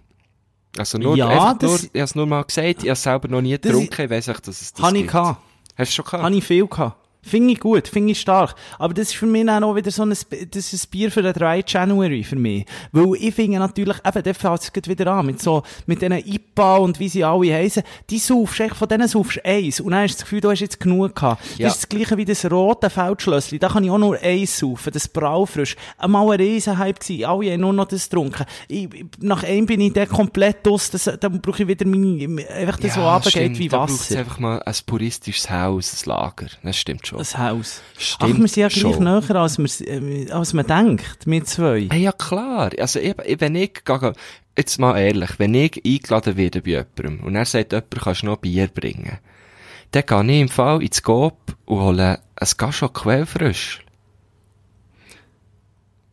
Also 0.76 0.98
nur, 0.98 1.16
Ja, 1.16 1.28
einfach 1.28 1.58
das- 1.58 1.70
nur, 1.70 1.78
ich 1.80 1.86
habe 1.88 1.98
es 2.04 2.14
nur 2.14 2.26
mal 2.26 2.42
gesagt, 2.42 2.66
ich 2.68 2.76
habe 2.80 2.90
es 2.90 3.02
selber 3.02 3.28
noch 3.28 3.40
nie 3.40 3.50
getrunken, 3.58 4.02
ich 4.02 4.10
weiss 4.10 4.28
echt, 4.28 4.46
dass 4.46 4.60
es 4.60 4.72
das 4.72 4.84
Habe 4.84 4.98
ich 4.98 5.06
gehabt. 5.06 5.40
Hast 5.76 5.90
du 5.90 5.94
schon 5.96 6.04
gehabt? 6.04 6.22
Habe 6.24 6.34
ich 6.36 6.44
viel 6.44 6.66
gehabt. 6.66 7.07
Finde 7.28 7.52
ich 7.52 7.60
gut, 7.60 7.88
finde 7.88 8.12
ich 8.12 8.20
stark. 8.20 8.54
Aber 8.78 8.94
das 8.94 9.08
ist 9.08 9.16
für 9.16 9.26
mich 9.26 9.46
dann 9.46 9.64
auch 9.64 9.74
wieder 9.74 9.90
so 9.90 10.02
ein, 10.02 10.10
das 10.10 10.72
ist 10.72 10.86
ein 10.86 10.90
Bier 10.90 11.10
für 11.10 11.22
den 11.22 11.32
3. 11.32 11.64
January 11.66 12.24
für 12.24 12.36
mich. 12.36 12.66
Weil 12.92 13.14
ich 13.20 13.34
finde 13.34 13.58
natürlich, 13.58 13.96
eben, 14.04 14.22
der 14.22 14.34
fängt 14.34 14.60
es 14.74 14.88
wieder 14.88 15.12
an, 15.12 15.26
mit 15.26 15.42
so, 15.42 15.62
mit 15.86 16.02
diesen 16.02 16.12
IPA 16.12 16.76
und 16.78 16.98
wie 16.98 17.08
sie 17.08 17.24
alle 17.24 17.52
heissen, 17.52 17.82
die 18.10 18.18
saufst, 18.18 18.60
echt 18.60 18.76
von 18.76 18.88
denen 18.88 19.08
saufst 19.08 19.44
eins. 19.44 19.80
Und 19.80 19.92
dann 19.92 20.02
hast 20.02 20.14
du 20.14 20.18
das 20.18 20.24
Gefühl, 20.24 20.40
du 20.40 20.50
hast 20.50 20.60
jetzt 20.60 20.80
genug 20.80 21.14
gehabt. 21.14 21.42
Ja. 21.58 21.68
Das 21.68 21.76
ist 21.76 21.84
das 21.84 21.88
gleiche 21.88 22.16
wie 22.16 22.24
das 22.24 22.50
rote 22.50 22.90
Feldschlössli. 22.90 23.58
Da 23.58 23.68
kann 23.68 23.84
ich 23.84 23.90
auch 23.90 23.98
nur 23.98 24.18
eins 24.20 24.58
saufen, 24.58 24.92
das 24.92 25.08
Braufrisch. 25.08 25.76
Einmal 25.96 26.30
ein 26.32 26.40
Riesenhype 26.40 27.00
gewesen. 27.00 27.24
Alle 27.24 27.52
haben 27.52 27.60
nur 27.60 27.72
noch 27.72 27.86
das 27.86 28.08
getrunken. 28.08 28.44
Ich, 28.68 28.88
nach 29.20 29.42
einem 29.42 29.66
bin 29.66 29.80
ich 29.80 29.92
dann 29.92 30.08
komplett 30.08 30.66
aus, 30.66 30.90
das, 30.90 31.10
dann 31.20 31.40
brauche 31.40 31.62
ich 31.62 31.68
wieder 31.68 31.86
meine, 31.86 32.48
einfach 32.48 32.78
das, 32.78 32.94
so 32.94 33.02
runtergeht 33.02 33.32
stimmt, 33.32 33.58
wie 33.58 33.68
da 33.68 33.78
braucht's 33.78 34.10
Wasser. 34.10 34.20
einfach 34.20 34.38
mal 34.38 34.62
ein 34.62 34.74
puristisches 34.86 35.50
Haus, 35.50 35.92
ein 35.92 36.08
Lager. 36.08 36.46
Das 36.62 36.76
stimmt 36.76 37.06
schon. 37.06 37.17
Das 37.18 37.36
Haus. 37.36 37.82
Stimmt 37.98 38.34
Ach, 38.36 38.38
wir 38.40 38.48
sind 38.48 38.56
ja 38.62 38.68
gleich 38.68 38.94
schon. 38.94 39.04
näher, 39.04 39.36
als, 39.36 39.58
wir, 39.58 39.88
äh, 39.88 40.30
als 40.30 40.52
man 40.54 40.66
denkt, 40.66 41.26
wir 41.26 41.44
zwei. 41.44 41.88
Hey, 41.90 42.02
ja 42.02 42.12
klar. 42.12 42.70
Also, 42.78 42.98
ich, 43.00 43.14
wenn 43.40 43.54
ich, 43.56 43.84
gehe- 43.84 44.12
jetzt 44.56 44.78
mal 44.78 44.98
ehrlich, 44.98 45.30
wenn 45.38 45.54
ich 45.54 45.82
eingeladen 45.84 46.36
werde 46.36 46.62
bei 46.62 46.70
jemandem 46.70 47.20
und 47.26 47.34
er 47.36 47.44
sagt, 47.44 47.72
jemand 47.72 47.90
kannst 48.00 48.24
noch 48.24 48.36
Bier 48.38 48.68
bringen, 48.68 49.18
dann 49.92 50.02
gehe 50.06 50.34
ich 50.36 50.40
im 50.42 50.48
Fall 50.48 50.82
ins 50.82 51.02
Coop 51.02 51.56
und 51.64 51.80
hole 51.80 52.18
ein 52.36 52.48
Gashon 52.56 52.92
Quellfrisch. 52.92 53.80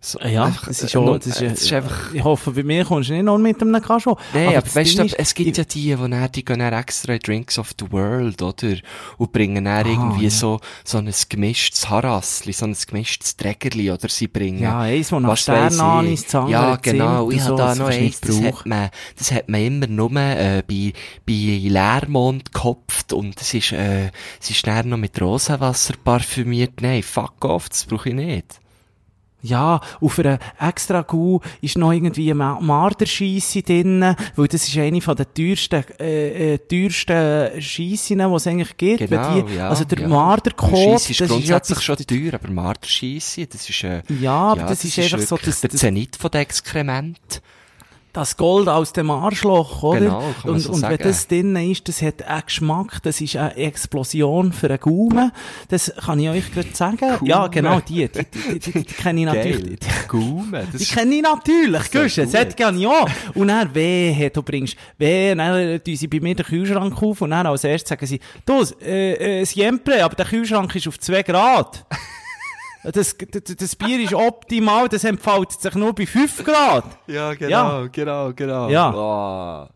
So, 0.05 0.19
Ja, 0.19 0.53
das 0.67 0.67
ist 0.67 0.83
äh, 0.83 0.89
schon, 0.89 1.05
nur- 1.05 1.17
das 1.17 1.27
ist, 1.27 1.41
äh, 1.41 1.45
äh, 1.47 1.51
ist 1.53 1.73
einfach, 1.73 2.13
ich 2.13 2.23
hoffe, 2.23 2.51
bei 2.51 2.61
mir 2.61 2.85
kommst 2.85 3.09
du 3.09 3.13
nicht 3.13 3.23
noch 3.23 3.39
mit 3.39 3.59
einem 3.59 3.81
Kascho. 3.81 4.17
Nein, 4.35 4.49
aber, 4.49 4.61
das 4.61 4.75
weißt 4.75 4.99
du, 4.99 5.03
es 5.17 5.33
gibt 5.33 5.49
ich- 5.49 5.57
ja 5.57 5.63
die, 5.63 5.95
die, 5.95 5.95
dann, 5.95 6.31
die 6.31 6.45
gehen 6.45 6.59
dann 6.59 6.73
extra 6.73 7.13
in 7.13 7.19
Drinks 7.19 7.57
of 7.57 7.71
the 7.79 7.91
World, 7.91 8.39
oder? 8.43 8.75
Und 9.17 9.31
bringen 9.31 9.65
dann 9.65 9.85
Ah, 9.85 9.89
irgendwie 9.89 10.25
ja. 10.25 10.29
so, 10.29 10.59
so 10.83 10.99
ein 10.99 11.11
gemischtes 11.29 11.89
Harassli, 11.89 12.53
so 12.53 12.65
ein 12.65 12.75
gemischtes 12.87 13.35
Trägerli, 13.35 13.89
oder 13.91 14.07
sie 14.07 14.27
bringen... 14.27 14.61
Ja, 14.61 14.81
eins, 14.81 15.09
das 15.09 15.19
nach 15.19 15.29
was 15.29 15.47
weiss 15.47 15.73
Sternanis, 15.73 16.35
andere 16.35 16.51
Ja, 16.51 16.75
genau. 16.75 17.31
Ich 17.31 17.41
habe 17.41 17.55
da 17.55 17.73
noch 17.75 17.87
eins, 17.87 18.21
das 18.21 18.35
hat 18.41 18.51
brauchen. 18.51 18.69
man, 18.69 18.89
das 19.17 19.31
hat 19.31 19.49
man 19.49 19.61
immer 19.61 19.87
nur, 19.87 20.11
äh, 20.15 20.61
bei, 20.67 20.93
bei 21.25 21.33
Leermond 21.63 22.53
gekopft 22.53 23.11
und 23.11 23.41
es 23.41 23.53
ist, 23.55 23.71
äh, 23.71 24.11
es 24.39 24.51
ist 24.51 24.67
dann 24.67 24.89
noch 24.89 24.97
mit 24.97 25.19
Rosenwasser 25.19 25.95
parfümiert. 26.03 26.81
Nein, 26.81 27.01
fuck 27.01 27.43
off, 27.45 27.69
das 27.69 27.85
brauche 27.85 28.09
ich 28.09 28.15
nicht. 28.15 28.59
Ja, 29.45 29.79
auf 30.01 30.19
einer 30.19 30.39
extra 30.59 31.03
Kuh 31.03 31.39
ist 31.61 31.77
noch 31.77 31.91
irgendwie 31.91 32.33
Marderscheisse 32.33 33.61
drin, 33.61 34.15
weil 34.35 34.47
das 34.47 34.67
ist 34.67 34.77
eine 34.77 35.01
von 35.01 35.15
den 35.15 35.27
teuersten, 35.33 35.83
äh, 35.99 36.55
äh, 36.55 36.57
teuersten 36.57 37.61
Scheissen, 37.61 38.17
die 38.17 38.23
es 38.23 38.47
eigentlich 38.47 38.77
gibt. 38.77 39.09
Genau, 39.09 39.41
die, 39.41 39.55
ja. 39.55 39.69
also 39.69 39.83
der 39.83 39.99
ja. 39.99 40.07
Marderkot, 40.07 40.95
ist 40.95 41.09
das 41.09 41.21
ist 41.21 41.29
grundsätzlich 41.29 41.81
schon 41.81 41.97
teuer, 41.97 42.33
aber 42.33 42.49
Marderscheisse, 42.49 43.45
das 43.45 43.69
ist, 43.69 43.83
äh, 43.83 44.01
Ja, 44.19 44.51
aber 44.51 44.63
das, 44.63 44.83
ist 44.83 44.97
einfach 44.97 45.19
so 45.19 45.37
das, 45.37 45.61
der 45.61 45.69
das, 45.69 45.79
Zenit 45.79 46.15
von 46.15 46.31
den 46.31 46.41
Exkrementen. 46.41 47.41
Das 48.15 48.37
Gold 48.37 48.69
aus 48.69 48.93
dem 48.93 49.11
Arschloch, 49.11 49.83
oder? 49.83 49.99
Genau, 49.99 50.19
kann 50.19 50.33
man 50.45 50.53
und, 50.53 50.59
so 50.61 50.69
und 50.71 50.81
wenn 50.83 50.91
sagen. 50.91 51.03
das 51.03 51.27
drin 51.27 51.55
ist, 51.57 51.87
das 51.87 52.01
hat 52.01 52.23
einen 52.23 52.43
Geschmack, 52.45 53.01
das 53.03 53.19
ist 53.19 53.35
eine 53.35 53.55
Explosion 53.57 54.53
für 54.53 54.67
einen 54.69 54.79
Gaumen. 54.79 55.31
Das 55.67 55.91
kann 56.05 56.19
ich 56.19 56.29
euch 56.29 56.53
gerade 56.53 56.69
sagen. 56.73 57.17
Ja, 57.23 57.39
Gaumen. 57.39 57.51
genau, 57.51 57.79
die, 57.81 58.07
die, 58.07 58.23
die, 58.23 58.59
die, 58.59 58.71
die, 58.71 58.83
kenne 58.85 59.19
ich 59.19 59.25
natürlich. 59.25 59.79
Geil. 59.81 59.89
Gaumen. 60.07 60.67
Das 60.71 60.81
Die 60.81 60.85
kenne 60.85 61.15
ich 61.15 61.21
natürlich, 61.21 61.91
gehst 61.91 62.17
du, 62.17 62.25
das 62.25 62.33
hat 62.33 62.55
gerne 62.55 62.79
ja. 62.79 63.05
Und 63.33 63.49
dann, 63.49 63.75
wehe, 63.75 64.29
du 64.29 64.41
bringst, 64.41 64.77
wehe, 64.97 65.35
dann 65.35 65.83
tun 65.83 65.95
sie 65.95 66.07
bei 66.07 66.21
mir 66.21 66.35
den 66.35 66.45
Kühlschrank 66.45 67.01
auf 67.03 67.21
und 67.21 67.31
dann 67.31 67.45
als 67.45 67.65
erstes 67.65 67.89
sagen 67.89 68.05
sie, 68.05 68.21
du, 68.45 68.63
äh, 68.81 69.41
äh, 69.41 69.45
Siempre, 69.45 70.03
aber 70.03 70.15
der 70.15 70.25
Kühlschrank 70.25 70.73
ist 70.73 70.87
auf 70.87 70.99
2 70.99 71.23
Grad. 71.23 71.85
Das, 72.93 73.15
das, 73.17 73.55
das 73.57 73.75
Bier 73.75 73.99
ist 74.01 74.13
optimal, 74.13 74.87
das 74.89 75.03
entfaltet 75.03 75.59
sich 75.61 75.73
nur 75.75 75.93
bei 75.93 76.05
5 76.05 76.43
Grad. 76.43 76.85
Ja, 77.07 77.33
genau, 77.33 77.49
Ja. 77.49 77.87
genau, 77.91 78.33
genau. 78.33 78.69
Ja. 78.69 78.89
Ah. 78.93 79.69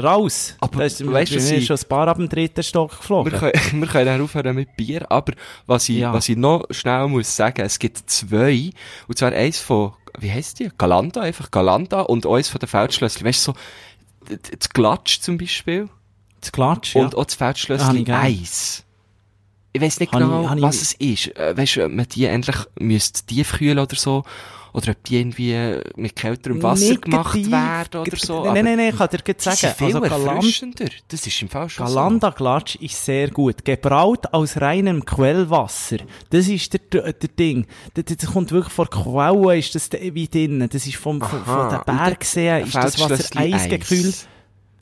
Raus. 0.00 0.54
Aber 0.60 0.78
da 0.78 0.84
ist, 0.84 1.04
weißt 1.04 1.32
du, 1.32 1.36
ich- 1.38 1.66
schon 1.66 1.76
ein 1.76 1.88
paar 1.88 2.06
ab 2.06 2.18
dem 2.18 2.28
dritten 2.28 2.62
Stock 2.62 2.92
Wir 2.92 2.98
geflogen. 2.98 3.32
können, 3.32 3.52
wir 3.80 3.88
können 3.88 4.06
dann 4.06 4.20
aufhören 4.22 4.54
mit 4.54 4.76
Bier, 4.76 5.10
aber 5.10 5.32
was 5.66 5.88
ich, 5.88 5.96
Ja. 5.98 6.12
was 6.12 6.28
ich 6.28 6.36
noch 6.36 6.64
schnell 6.70 7.08
muss 7.08 7.34
sagen, 7.34 7.62
es 7.62 7.78
gibt 7.80 8.08
zwei, 8.08 8.70
und 9.08 9.18
zwar 9.18 9.32
eins 9.32 9.58
von, 9.58 9.92
wie 10.20 10.30
heisst 10.30 10.60
die? 10.60 10.70
Galanda, 10.78 11.22
einfach 11.22 11.50
Galanda, 11.50 12.02
und 12.02 12.26
eins 12.26 12.48
von 12.48 12.60
den 12.60 12.68
Feldschlösschen. 12.68 13.26
Weißt 13.26 13.48
du, 13.48 13.52
so, 13.52 14.36
das 14.58 14.68
Glatsch 14.70 15.20
zum 15.20 15.36
Beispiel, 15.36 15.88
Das 16.40 16.52
Klatsch, 16.52 16.94
ja. 16.94 17.02
und 17.02 17.16
auch 17.16 17.24
das 17.24 17.34
Ah, 17.34 17.38
Feldschlösschen 17.46 18.04
gern. 18.04 18.20
Eis. 18.20 18.84
Ich 19.78 19.86
weiss 19.86 20.00
nicht 20.00 20.12
ich- 20.12 20.18
genau, 20.18 20.54
ich- 20.54 20.62
was 20.62 20.82
es 20.82 20.92
ist. 20.94 21.36
Äh, 21.36 21.56
Weißt 21.56 21.76
du, 21.76 21.88
man 21.88 22.06
die 22.08 22.24
endlich 22.26 22.56
müsste 22.78 23.24
tiefkühlen 23.26 23.78
oder 23.78 23.96
so, 23.96 24.24
oder 24.72 24.90
ob 24.92 25.02
die 25.04 25.18
irgendwie 25.18 25.80
mit 25.96 26.14
kälterem 26.14 26.62
Wasser 26.62 26.90
Negativ. 26.90 27.04
gemacht 27.50 27.50
werden 27.50 28.00
oder 28.02 28.16
so. 28.16 28.44
Nein, 28.44 28.64
nein, 28.64 28.76
nein, 28.76 28.90
ich 28.90 28.96
kann 28.98 29.08
dir 29.08 29.18
gerade 29.18 29.40
sagen. 29.42 29.74
viel 29.76 29.96
Also. 29.96 30.00
Das 31.08 31.26
ist 31.26 31.42
im 31.42 31.48
Fall 31.48 31.68
schon 31.68 31.86
Galanda 31.86 32.30
Glatsch 32.30 32.76
ist 32.76 33.04
sehr 33.04 33.30
gut. 33.30 33.64
Gebraut 33.64 34.26
aus 34.32 34.60
reinem 34.60 35.04
Quellwasser. 35.04 35.98
Das 36.30 36.48
ist 36.48 36.72
der, 36.72 36.80
der, 37.12 37.12
Ding. 37.38 37.66
Das, 37.94 38.04
das 38.04 38.30
kommt 38.30 38.52
wirklich 38.52 38.72
von 38.72 38.86
der 38.92 39.02
Quelle, 39.02 39.58
ist 39.58 39.74
das 39.74 39.90
wie 39.92 40.28
drinnen. 40.28 40.68
Das 40.68 40.86
ist 40.86 40.96
vom, 40.96 41.20
von, 41.20 41.44
von 41.44 41.54
Aha. 41.54 41.82
den 41.84 41.96
Bergseen, 41.96 42.66
ist 42.66 42.74
das 42.74 42.98
Wasser 43.00 43.40
eisgekühlt. 43.40 44.06
Eis. 44.06 44.28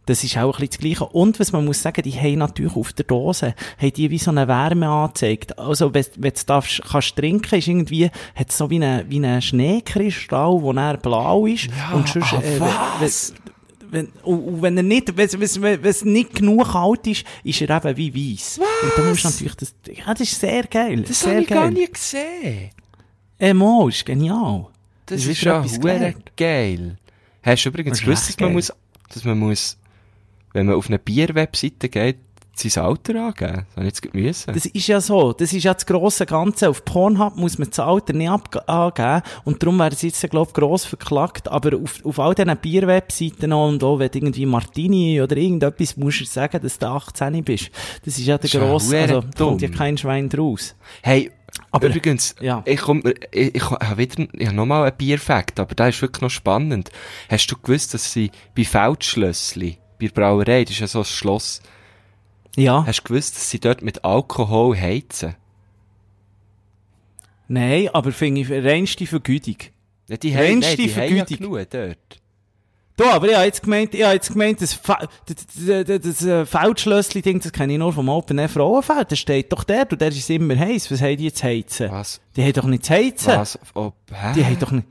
Das 0.06 0.24
ist 0.24 0.36
auch 0.38 0.44
ein 0.44 0.50
bisschen 0.52 0.68
das 0.68 0.78
Gleiche. 0.78 1.04
Und 1.04 1.38
was 1.40 1.52
man 1.52 1.64
muss 1.64 1.82
sagen, 1.82 2.02
die 2.02 2.12
haben 2.12 2.38
natürlich 2.38 2.76
auf 2.76 2.92
der 2.92 3.04
Dose, 3.04 3.54
haben 3.78 3.92
die 3.92 4.10
wie 4.10 4.18
so 4.18 4.30
eine 4.30 4.48
Wärme 4.48 4.88
angezeigt. 4.88 5.58
Also, 5.58 5.92
wenn, 5.92 6.06
wenn 6.16 6.32
du 6.32 6.40
darfst, 6.46 6.80
kannst 6.88 7.16
trinken, 7.16 7.58
ist 7.58 7.68
irgendwie, 7.68 8.10
hat 8.34 8.52
so 8.52 8.70
wie 8.70 8.82
ein, 8.82 9.04
wie 9.10 9.24
ein 9.24 9.42
Schneekristall, 9.42 10.62
wo 10.62 10.72
er 10.72 10.96
blau 10.96 11.46
ist. 11.46 11.64
Ja, 11.76 11.94
und 11.94 12.08
sonst, 12.08 12.32
ah, 12.32 12.40
äh, 12.40 12.60
was? 13.00 13.34
wenn, 13.90 14.08
und, 14.22 14.62
wenn 14.62 14.76
er 14.76 14.82
nicht, 14.82 15.16
wenn, 15.16 15.28
wenn, 15.32 15.82
wenn, 15.82 16.12
nicht 16.12 16.34
genug 16.34 16.72
kalt 16.72 17.06
ist, 17.06 17.24
ist 17.44 17.60
er 17.60 17.76
eben 17.76 17.96
wie 17.96 18.34
weiss. 18.34 18.58
Und 18.58 18.92
dann 18.96 19.08
musst 19.08 19.24
du 19.24 19.28
natürlich 19.28 19.54
das, 19.56 19.74
ja, 19.92 20.12
das 20.12 20.20
ist 20.20 20.40
sehr 20.40 20.64
geil. 20.64 21.02
Das 21.02 21.20
sehr 21.20 21.32
habe 21.32 21.42
ich 21.42 21.48
geil. 21.48 21.58
gar 21.58 21.70
nie 21.70 21.86
gesehen. 21.86 22.70
Äh, 23.38 23.54
Mo, 23.54 23.88
ist 23.88 24.04
genial. 24.04 24.66
Das, 25.06 25.18
Das 25.18 25.26
ist 25.26 25.38
ist 25.38 25.42
ja 25.42 25.60
gelernt. 25.60 26.32
geil. 26.36 26.96
Hast 27.42 27.64
du 27.64 27.68
übrigens 27.68 28.00
gewusst, 28.00 28.28
dass 28.28 28.40
man 28.40 28.48
geil. 28.48 28.54
muss, 28.54 28.72
dass 29.12 29.24
man 29.24 29.38
muss, 29.38 29.76
wenn 30.56 30.66
man 30.66 30.76
auf 30.76 30.88
eine 30.88 30.98
Bierwebseite 30.98 31.90
geht, 31.90 32.16
sein 32.58 32.82
Alter 32.82 33.26
angeben? 33.26 33.66
Das 33.76 33.84
jetzt 33.84 34.14
müssen. 34.14 34.54
Das 34.54 34.64
ist 34.64 34.86
ja 34.86 35.02
so. 35.02 35.34
Das 35.34 35.52
ist 35.52 35.62
ja 35.64 35.74
das 35.74 35.84
grosse 35.84 36.24
Ganze. 36.24 36.70
Auf 36.70 36.86
Pornhub 36.86 37.36
muss 37.36 37.58
man 37.58 37.68
das 37.68 37.78
Alter 37.78 38.14
nicht 38.14 38.30
angeben. 38.66 39.22
Und 39.44 39.62
darum 39.62 39.78
werden 39.78 39.94
sie 39.94 40.06
jetzt, 40.06 40.30
glaube 40.30 40.48
ich, 40.48 40.54
gross 40.54 40.86
verklagt. 40.86 41.48
Aber 41.48 41.76
auf, 41.76 42.02
auf 42.02 42.18
all 42.18 42.34
diesen 42.34 42.56
Bierwebseiten 42.56 43.52
und 43.52 43.84
auch, 43.84 43.98
wenn 43.98 44.10
irgendwie 44.10 44.46
Martini 44.46 45.20
oder 45.20 45.36
irgendetwas 45.36 45.98
musst 45.98 46.22
du 46.22 46.24
sagen, 46.24 46.62
dass 46.62 46.78
du 46.78 46.86
18 46.86 47.44
bist. 47.44 47.70
Das 48.06 48.16
ist 48.16 48.26
ja 48.26 48.38
der 48.38 48.48
grosse, 48.48 49.00
also, 49.00 49.20
da 49.20 49.44
kommt 49.44 49.60
ja 49.60 49.68
kein 49.68 49.98
Schwein 49.98 50.30
draus. 50.30 50.74
Hey, 51.02 51.30
Aber- 51.70 51.88
übrigens, 51.88 52.34
ja. 52.40 52.62
ich 52.64 52.80
komm, 52.80 53.02
ich, 53.32 53.54
ich 53.54 53.70
habe 53.70 53.98
wieder, 53.98 54.26
ich 54.32 54.46
habe 54.46 54.56
nochmal 54.56 54.84
einen 54.88 54.96
Bierfakt, 54.96 55.60
aber 55.60 55.74
der 55.74 55.90
ist 55.90 56.00
wirklich 56.00 56.22
noch 56.22 56.30
spannend. 56.30 56.90
Hast 57.28 57.48
du 57.48 57.56
gewusst, 57.60 57.92
dass 57.92 58.10
sie 58.14 58.30
bei 58.56 58.64
Feldschlössli, 58.64 59.76
bei 59.98 60.06
der 60.06 60.14
Brauerei, 60.14 60.64
das 60.64 60.72
ist 60.72 60.80
ja 60.80 60.87
so 60.87 61.00
ein 61.00 61.04
Schloss, 61.04 61.61
Ja. 62.56 62.85
hast 62.87 63.00
du 63.00 63.09
gewusst, 63.09 63.37
dass 63.37 63.50
sie 63.50 63.61
dort 63.61 63.82
mit 63.82 64.04
Alkohol 64.04 64.76
heizen? 64.78 65.35
Nein, 67.48 67.88
aber 67.92 68.12
finde 68.12 68.40
ich 68.40 68.50
reinste 68.50 69.06
Vergütung. 69.06 69.56
Ja, 70.09 70.16
die 70.16 70.35
haben, 70.37 70.59
nein, 70.61 70.76
die 70.76 70.94
haben 70.94 71.16
ja 71.16 71.24
genug 71.24 71.70
dort. 71.70 71.98
Du, 72.96 73.04
aber 73.04 73.28
ich 73.28 73.35
habe 73.35 73.44
jetzt 73.44 73.62
gemeint, 73.62 73.94
ich 73.94 74.02
habe 74.02 74.14
jetzt 74.14 74.32
gemeint, 74.32 74.62
das, 74.62 74.80
das, 74.80 74.96
das, 75.26 75.85
das, 75.87 76.00
das 76.00 76.24
äh, 76.24 76.46
Feldschlössli-Ding, 76.46 77.40
das 77.40 77.52
kenne 77.52 77.74
ich 77.74 77.78
nur 77.78 77.92
vom 77.92 78.09
Open 78.09 78.38
Air 78.38 78.48
Frauenfeld. 78.48 79.12
Da 79.12 79.16
steht 79.16 79.52
doch 79.52 79.64
der, 79.64 79.87
und 79.92 80.00
der 80.00 80.09
ist 80.09 80.30
immer 80.30 80.56
heiß. 80.56 80.90
Was 80.90 81.02
haben 81.02 81.16
die 81.18 81.24
jetzt 81.24 81.42
heizen? 81.42 81.90
Was? 81.90 82.20
Die 82.37 82.42
haben 82.42 82.54
doch 82.54 82.64
nicht 82.64 82.87
zu 82.87 82.94
heizen. 82.94 83.26
Was? 83.35 83.59
Ob, 83.74 83.94
hä? 84.11 84.32
Die 84.35 84.44
haben 84.44 84.59
doch 84.59 84.70
nicht... 84.70 84.87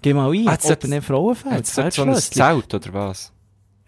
Geh 0.00 0.14
mal 0.14 0.30
ein, 0.32 0.46
Ah, 0.48 0.56
Open 0.62 0.92
Air 0.92 1.02
Frauenfeld, 1.02 1.76
dort 1.76 1.92
so 1.92 2.02
ein. 2.04 2.14
Zelt, 2.14 2.72
oder 2.72 2.94
was? 2.94 3.32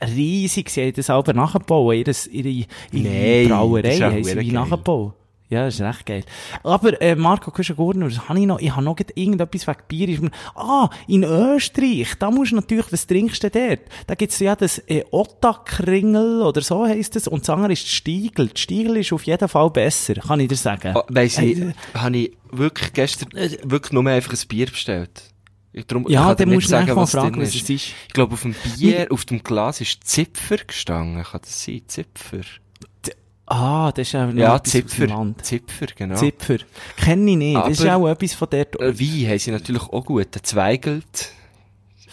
Riesig, 0.06 0.70
sie 0.70 0.82
haben 0.82 0.92
das 0.94 1.06
selber 1.06 1.32
nachgebaut, 1.32 1.94
ihre, 1.94 2.12
ihre, 2.30 2.66
ihre 2.92 3.48
Brauerei 3.48 3.96
haben 3.98 4.24
sie 4.24 4.38
wie 4.40 4.52
nachgebaut. 4.52 5.14
Ja, 5.48 5.66
das 5.66 5.74
ist 5.74 5.82
recht 5.82 6.06
geil. 6.06 6.24
Aber, 6.62 6.98
äh, 7.02 7.14
Marco 7.14 7.50
Kuschen-Gurner, 7.50 8.06
was 8.06 8.26
habe 8.26 8.40
ich 8.40 8.46
noch? 8.46 8.58
Ich 8.58 8.74
habe 8.74 8.82
noch 8.82 8.96
irgendetwas 9.14 9.66
wegen 9.66 9.80
Bier. 9.86 10.08
Ist 10.08 10.22
mir, 10.22 10.30
ah, 10.54 10.88
in 11.06 11.24
Österreich, 11.24 12.14
da 12.18 12.30
musst 12.30 12.52
du 12.52 12.56
natürlich, 12.56 12.90
was 12.90 13.06
trinkst 13.06 13.44
du 13.44 13.50
dort? 13.50 13.80
Da 14.06 14.14
gibt's 14.14 14.38
ja 14.38 14.56
das, 14.56 14.78
äh, 14.86 15.04
Ottakringel, 15.10 16.40
oder 16.40 16.62
so 16.62 16.86
heisst 16.86 17.16
es, 17.16 17.28
und 17.28 17.42
das 17.42 17.50
andere 17.50 17.74
ist 17.74 17.84
die 17.84 17.90
Stiegel. 17.90 18.48
Die 18.48 18.60
Stiegel 18.62 18.96
ist 18.96 19.12
auf 19.12 19.24
jeden 19.24 19.46
Fall 19.46 19.68
besser, 19.68 20.14
kann 20.14 20.40
ich 20.40 20.48
dir 20.48 20.56
sagen. 20.56 20.94
Oh, 20.96 21.02
weiss 21.10 21.36
ich, 21.36 21.58
Äh, 21.58 21.74
habe 21.94 22.16
ich 22.16 22.32
wirklich 22.50 22.90
gestern 22.94 23.28
wirklich 23.64 23.92
nur 23.92 24.06
einfach 24.06 24.32
ein 24.32 24.48
Bier 24.48 24.66
bestellt. 24.68 25.22
Ich 25.74 25.86
ja, 26.08 26.34
dann 26.34 26.50
musst 26.50 26.66
du 26.66 26.70
sagen, 26.70 26.94
mal 26.94 27.06
fragen, 27.06 27.40
was 27.40 27.48
es 27.48 27.54
ist. 27.56 27.70
Ich 27.70 27.94
glaube, 28.12 28.34
auf 28.34 28.42
dem 28.42 28.54
Bier, 28.76 29.06
auf 29.10 29.24
dem 29.24 29.42
Glas 29.42 29.80
ist 29.80 30.04
Zipfer 30.04 30.58
gestanden. 30.58 31.22
Kann 31.24 31.40
das 31.42 31.64
sein? 31.64 31.80
Zipfer? 31.86 32.40
Ah, 33.46 33.90
das 33.92 34.08
ist 34.08 34.14
auch 34.14 34.26
noch 34.26 34.34
Ja, 34.34 34.56
etwas 34.56 34.70
Zipfer. 34.72 35.06
Land. 35.06 35.44
Zipfer, 35.44 35.86
genau. 35.96 36.16
Zipfer. 36.16 36.58
Kenne 36.96 37.30
ich 37.30 37.36
nicht. 37.36 37.56
das 37.56 37.70
ist 37.70 37.86
Aber- 37.86 37.96
auch 37.96 38.08
etwas 38.10 38.34
von 38.34 38.48
dort. 38.50 38.80
Äh, 38.80 38.98
Wein 39.00 39.30
haben 39.30 39.38
sie 39.38 39.50
natürlich 39.50 39.82
auch 39.82 40.04
gut. 40.04 40.34
Der 40.34 40.42
Zweigelt. 40.42 41.32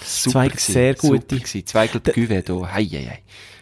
Super 0.02 0.32
Zweigelt, 0.32 0.60
sehr 0.62 0.94
gute. 0.96 1.36
Super 1.36 1.36
gewesen. 1.38 1.66
Zweigelt 1.66 2.08
Der- 2.08 2.42
da. 2.44 2.74
Hei, 2.74 2.86
hei, 2.86 3.06
hei. 3.10 3.20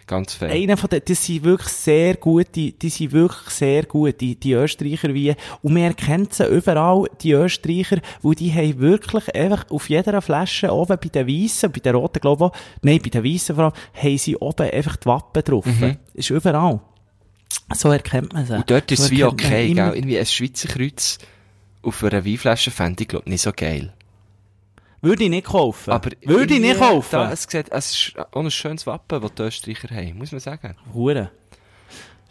Ganz 0.08 0.34
fein. 0.34 0.52
Einer 0.52 0.78
von 0.78 0.90
den, 0.90 1.02
das 1.06 1.26
sind 1.26 1.44
wirklich 1.44 1.68
sehr 1.68 2.16
gute, 2.16 2.72
die 2.72 2.90
sind 2.90 3.12
wirklich 3.12 3.50
sehr 3.50 3.84
gut, 3.84 4.22
die, 4.22 4.36
die 4.36 4.54
Österreicher 4.54 5.14
wie, 5.14 5.36
und 5.62 5.74
man 5.74 5.84
erkennt 5.84 6.34
sie 6.34 6.48
überall, 6.48 7.08
die 7.22 7.34
Österreicher, 7.34 8.00
wo 8.22 8.34
die 8.34 8.52
haben 8.54 8.80
wirklich 8.80 9.36
einfach 9.36 9.70
auf 9.70 9.90
jeder 9.90 10.22
Flasche 10.22 10.74
oben 10.74 10.98
bei 11.02 11.10
den 11.10 11.28
Weissen, 11.28 11.72
bei 11.72 11.80
den 11.80 11.96
Roten 11.96 12.22
glaube 12.22 12.46
ich 12.46 12.52
auch, 12.52 12.78
nein, 12.82 13.02
bei 13.04 13.10
den 13.10 13.24
Weissen 13.24 13.56
vor 13.56 13.66
allem, 13.66 13.74
haben 13.94 14.18
sie 14.18 14.38
oben 14.38 14.72
einfach 14.72 14.96
die 14.96 15.06
Wappen 15.06 15.44
drauf. 15.44 15.66
Ist 16.14 16.30
überall. 16.30 16.80
So 17.76 17.92
erkennt 17.92 18.34
man 18.34 18.46
sie. 18.46 18.54
Mhm. 18.54 18.60
Und 18.60 18.72
dort 18.72 18.92
ist 18.92 19.00
So 19.00 19.06
es 19.06 19.12
wie 19.12 19.24
okay, 19.26 19.74
gell? 19.74 19.94
Irgendwie 19.94 20.18
ein 20.18 20.26
Schweizer 20.26 20.70
Kreuz 20.70 21.18
auf 21.82 22.04
einer 22.04 22.26
Weinflasche 22.26 22.72
fände 22.72 23.04
ich, 23.04 23.10
glaube 23.10 23.30
nicht 23.30 23.42
so 23.42 23.52
geil. 23.54 23.94
Würde 25.02 25.24
ich 25.26 25.30
nicht 25.30 25.48
kaufen. 25.48 25.92
Aber 25.92 26.10
Würde 26.24 26.54
ich 26.56 26.60
nicht 26.60 26.80
kaufen. 26.80 27.08
Da, 27.12 27.32
es, 27.32 27.44
sieht, 27.44 27.72
es 27.72 27.92
ist 27.92 28.14
auch 28.18 28.42
ein 28.42 28.50
schönes 28.52 28.86
Wappen, 28.88 29.22
das 29.22 29.34
die 29.36 29.42
Österreicher 29.44 29.90
haben, 29.96 30.18
muss 30.18 30.32
man 30.32 30.40
sagen. 30.42 30.76
Hure. 30.94 31.32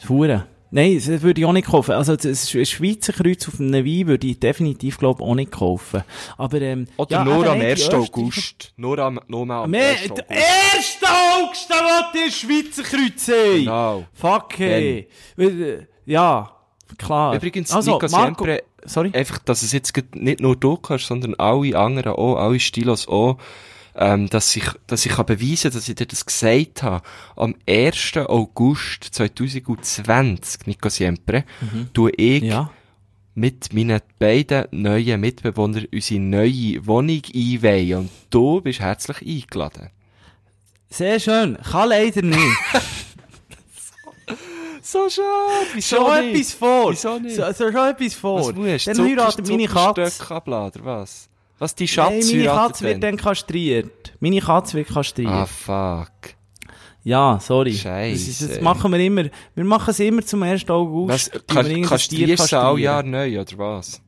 Hure. 0.09 0.47
Nein, 0.73 0.97
das 0.97 1.23
würde 1.23 1.41
ich 1.41 1.47
auch 1.47 1.53
nicht 1.53 1.69
kaufen. 1.69 1.93
Also, 1.93 2.17
das 2.17 2.51
Sch- 2.51 2.67
Schweizer 2.67 3.13
Kreuz 3.13 3.47
auf 3.47 3.61
einem 3.61 3.85
Wein 3.87 4.09
würde 4.09 4.27
ich 4.27 4.41
definitiv, 4.41 4.99
glaube 4.99 5.23
ich, 5.23 5.29
auch 5.29 5.35
nicht 5.37 5.53
kaufen. 5.53 6.03
Aber, 6.37 6.61
ähm, 6.61 6.87
Oder 6.97 7.11
ja, 7.19 7.25
nur 7.25 7.37
eben 7.45 7.49
am 7.53 7.59
nicht, 7.59 7.69
1. 7.69 7.79
die 7.79 7.85
Österreicher- 7.87 8.03
August. 8.13 8.73
Nur 8.77 8.99
am, 8.99 9.21
nur 9.29 9.49
am 9.49 9.71
Mehr, 9.71 9.91
1. 9.91 10.09
der 10.15 10.25
August. 10.25 10.29
1. 10.75 10.99
August, 11.05 11.71
da 11.71 11.75
will 11.77 12.21
der 12.21 12.31
Schweizer 12.33 12.83
Kreuz 12.83 13.27
sein. 13.27 13.59
Genau. 13.61 14.05
Fuck, 14.13 14.59
hey. 14.59 15.09
Äh, 15.39 15.79
Ja, 16.05 16.53
klar. 16.99 17.35
Übrigens, 17.35 17.73
also, 17.73 17.95
Nico 17.95 18.09
Marco, 18.09 18.45
Siempre, 18.45 18.63
sorry. 18.85 19.11
einfach, 19.13 19.39
dass 19.39 19.63
es 19.63 19.73
jetzt 19.73 19.93
nicht 20.15 20.41
nur 20.41 20.57
du 20.57 20.77
kannst, 20.77 21.07
sondern 21.07 21.35
alle 21.37 21.79
anderen 21.79 22.13
auch, 22.13 22.37
alle 22.37 22.61
Stilos 22.61 23.09
auch, 23.09 23.39
ähm, 23.95 24.29
dass 24.29 24.55
ich, 24.57 24.65
dass 24.87 25.07
ich 25.07 25.13
kann 25.13 25.27
beweisen, 25.27 25.71
dass 25.73 25.89
ich 25.89 25.95
dir 25.95 26.07
das 26.07 26.27
gesagt 26.27 26.83
habe. 26.83 27.03
Am 27.35 27.55
1. 27.67 28.17
August 28.29 29.05
2020, 29.05 30.67
Nico 30.67 30.89
Siempre, 30.89 31.45
tue 31.95 32.11
ich 32.17 32.43
Mhm. 32.43 32.49
Ja. 32.49 32.71
mit 33.35 33.73
meinen 33.73 34.01
beiden 34.19 34.67
neuen 34.71 35.21
Mitbewohnern 35.21 35.87
unsere 35.93 36.21
neue 36.21 36.87
Wohnung 36.87 37.23
einweihen 37.35 37.99
und 38.01 38.11
du 38.31 38.61
bist 38.61 38.81
herzlich 38.81 39.21
eingeladen. 39.23 39.91
Sehr 40.89 41.19
schön. 41.21 41.59
Kann 41.63 41.89
leider 41.89 42.23
nicht. 42.23 42.39
So 44.87 45.11
schade, 45.11 45.67
wieso 45.75 46.15
nicht? 46.21 46.37
etwas 46.37 46.53
vor. 46.53 46.93
Wieso 46.93 47.19
nicht? 47.19 47.35
So, 47.35 47.43
so 47.53 47.73
schon 47.73 47.89
etwas 47.89 48.15
vor. 48.15 48.39
Was 48.39 48.55
musst 48.55 48.87
du? 48.87 48.95
Dann 48.95 49.05
heiratet 49.05 49.49
meine 49.49 49.67
Katze. 49.67 50.33
Abladen, 50.35 50.85
was? 50.85 51.29
Was, 51.59 51.75
die 51.75 51.85
Nein, 51.85 51.89
Schatz 51.89 52.27
meine 52.31 52.43
heiratet 52.43 52.67
Katze 52.69 52.85
wird 52.85 53.03
dann? 53.03 53.17
kastriert. 53.17 54.13
Meine 54.21 54.41
Katze 54.41 54.77
wird 54.77 54.89
kastriert. 54.89 55.33
Ah, 55.33 55.47
fuck. 55.47 56.37
Ja, 57.03 57.41
sorry. 57.43 57.73
Scheisse. 57.75 58.47
Das, 58.47 58.55
das 58.57 58.61
machen 58.61 58.93
wir 58.93 59.01
immer. 59.01 59.25
Wir 59.57 59.65
machen 59.65 59.91
es 59.91 59.99
immer 59.99 60.25
zum 60.25 60.45
1. 60.45 60.71
August. 60.71 61.11
Was, 61.13 61.29
irgendein 61.29 61.83
kannst 61.83 62.13
du 62.13 62.17
alle 62.23 62.37
kastrieren. 62.37 62.79
Jahr 62.79 63.03
neu, 63.03 63.41
oder 63.41 63.59
was? 63.59 64.01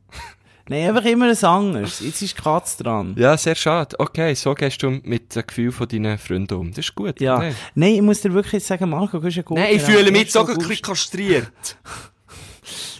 Nein, 0.69 0.87
einfach 0.89 1.05
immer 1.05 1.29
ein 1.29 1.43
anderes. 1.43 1.99
Jetzt 1.99 2.21
ist 2.21 2.37
die 2.37 2.41
Katze 2.41 2.83
dran. 2.83 3.15
Ja, 3.17 3.35
sehr 3.37 3.55
schade. 3.55 3.99
Okay, 3.99 4.33
so 4.35 4.53
gehst 4.53 4.81
du 4.83 4.91
mit 5.03 5.35
dem 5.35 5.47
Gefühl 5.47 5.71
von 5.71 5.87
deinen 5.87 6.17
Freunden 6.17 6.53
um. 6.53 6.69
Das 6.69 6.85
ist 6.85 6.95
gut. 6.95 7.19
Ja. 7.19 7.39
Nein, 7.39 7.55
Nein, 7.75 7.95
ich 7.95 8.01
muss 8.01 8.21
dir 8.21 8.33
wirklich 8.33 8.63
sagen, 8.63 8.89
Marco, 8.89 9.17
du 9.17 9.23
bist 9.23 9.37
ja 9.37 9.43
gut. 9.43 9.57
Nein 9.57 9.75
ich 9.75 9.81
fühle 9.81 10.11
mich 10.11 10.21
1. 10.25 10.33
sogar 10.33 10.55
ein 10.55 10.59
bisschen 10.59 10.81
kastriert. 10.81 11.51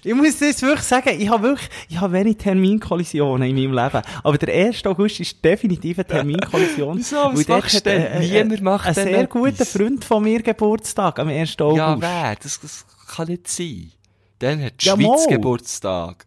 Ich 0.04 0.14
muss 0.16 0.38
dir 0.38 0.48
jetzt 0.48 0.62
wirklich 0.62 0.86
sagen, 0.86 1.10
ich 1.20 1.30
habe 1.30 1.44
wirklich, 1.44 1.70
ich 1.90 2.00
habe 2.00 2.14
wenig 2.14 2.38
Terminkollisionen 2.38 3.50
in 3.50 3.56
meinem 3.56 3.74
Leben. 3.74 4.02
Aber 4.24 4.38
der 4.38 4.68
1. 4.68 4.86
August 4.86 5.20
ist 5.20 5.44
definitiv 5.44 6.00
eine 6.00 6.08
Terminkollision. 6.08 6.98
Wieso? 7.00 7.18
Was 7.18 7.48
machst 7.48 7.76
du 7.76 7.82
denn? 7.82 8.20
Niemand 8.20 8.62
macht 8.62 8.88
Ein 8.88 8.94
denn 8.94 9.08
sehr 9.10 9.28
guter 9.28 9.66
Freund 9.66 10.06
von 10.06 10.24
mir 10.24 10.42
Geburtstag 10.42 11.20
am 11.20 11.28
1. 11.28 11.60
August. 11.60 11.78
Ja, 11.78 12.00
wer? 12.02 12.36
Das, 12.42 12.60
das 12.62 12.86
kann 13.14 13.28
nicht 13.28 13.48
sein. 13.50 13.92
Dann 14.40 14.64
hat 14.64 14.82
die 14.82 14.88
Ja, 14.88 14.96
Schweiz. 14.96 15.28
Geburtstag. 15.28 16.26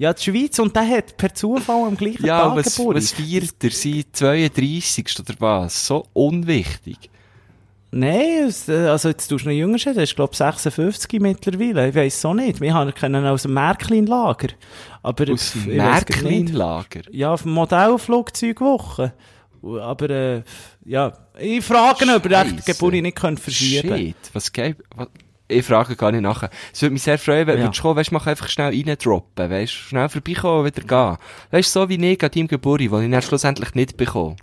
Ja, 0.00 0.14
die 0.14 0.22
Schweiz, 0.22 0.58
und 0.58 0.74
der 0.74 0.88
hat 0.88 1.14
per 1.18 1.34
Zufall 1.34 1.86
am 1.86 1.94
gleichen 1.94 2.24
Ja, 2.24 2.40
Tag 2.48 2.56
was, 2.56 2.74
Geburt. 2.74 2.96
was 2.96 3.12
feiert 3.12 3.62
er? 3.62 3.70
Sein 3.70 4.04
32. 4.10 5.20
oder 5.20 5.34
was? 5.40 5.86
So 5.86 6.06
unwichtig. 6.14 6.96
Nein, 7.90 8.50
äh, 8.68 8.72
also 8.86 9.08
jetzt 9.10 9.26
tust 9.28 9.44
du 9.44 9.48
noch 9.50 9.54
jünger 9.54 9.78
sein, 9.78 9.92
der 9.92 10.04
ist 10.04 10.16
glaube 10.16 10.30
ich 10.32 10.38
56 10.38 11.20
mittlerweile, 11.20 11.90
ich 11.90 11.94
weiss 11.94 12.18
so 12.18 12.32
nicht. 12.32 12.62
Wir 12.62 12.72
haben 12.72 12.94
kennen 12.94 13.22
ihn 13.24 13.28
aus 13.28 13.42
dem 13.42 13.52
Märklin-Lager. 13.52 14.48
Aber 15.02 15.30
Aus 15.30 15.52
dem. 15.52 15.76
Märklin-Lager. 15.76 17.02
Ja, 17.10 17.34
auf 17.34 17.42
dem 17.42 17.52
Modellflugzeugwoche. 17.52 19.12
Aber, 19.62 20.08
äh, 20.08 20.42
ja, 20.86 21.12
ich 21.38 21.62
frage 21.62 22.06
ihn, 22.06 22.10
ob 22.12 22.24
er 22.30 22.44
die. 22.46 22.56
Geburt 22.64 22.94
nicht 22.94 23.16
könnte 23.18 23.42
verschieben 23.42 23.94
Shit, 23.94 24.16
was 24.32 24.50
geht? 24.50 24.76
Was? 24.96 25.08
Ich 25.50 25.66
frage 25.66 25.96
gar 25.96 26.12
nicht 26.12 26.20
nachher. 26.22 26.50
Es 26.72 26.80
würde 26.82 26.92
mich 26.92 27.02
sehr 27.02 27.18
freuen, 27.18 27.46
wenn 27.46 27.58
Ja. 27.58 27.68
du 27.68 27.80
kommen, 27.82 27.96
weißt, 27.96 28.12
mach 28.12 28.26
einfach 28.26 28.48
schnell 28.48 28.68
reindroppen, 28.68 29.50
weißt, 29.50 29.72
schnell 29.72 30.08
vorbeikommen 30.08 30.60
und 30.60 30.66
wieder 30.76 30.86
gehen. 30.86 31.16
Weißt, 31.50 31.72
so 31.72 31.88
wie 31.88 31.94
ich 32.12 32.22
an 32.22 32.30
deinem 32.30 32.48
Geburt, 32.48 32.80
wo 32.90 32.98
ich 32.98 33.10
dann 33.10 33.22
schlussendlich 33.22 33.74
nicht 33.74 33.96
bekomme. 33.96 34.36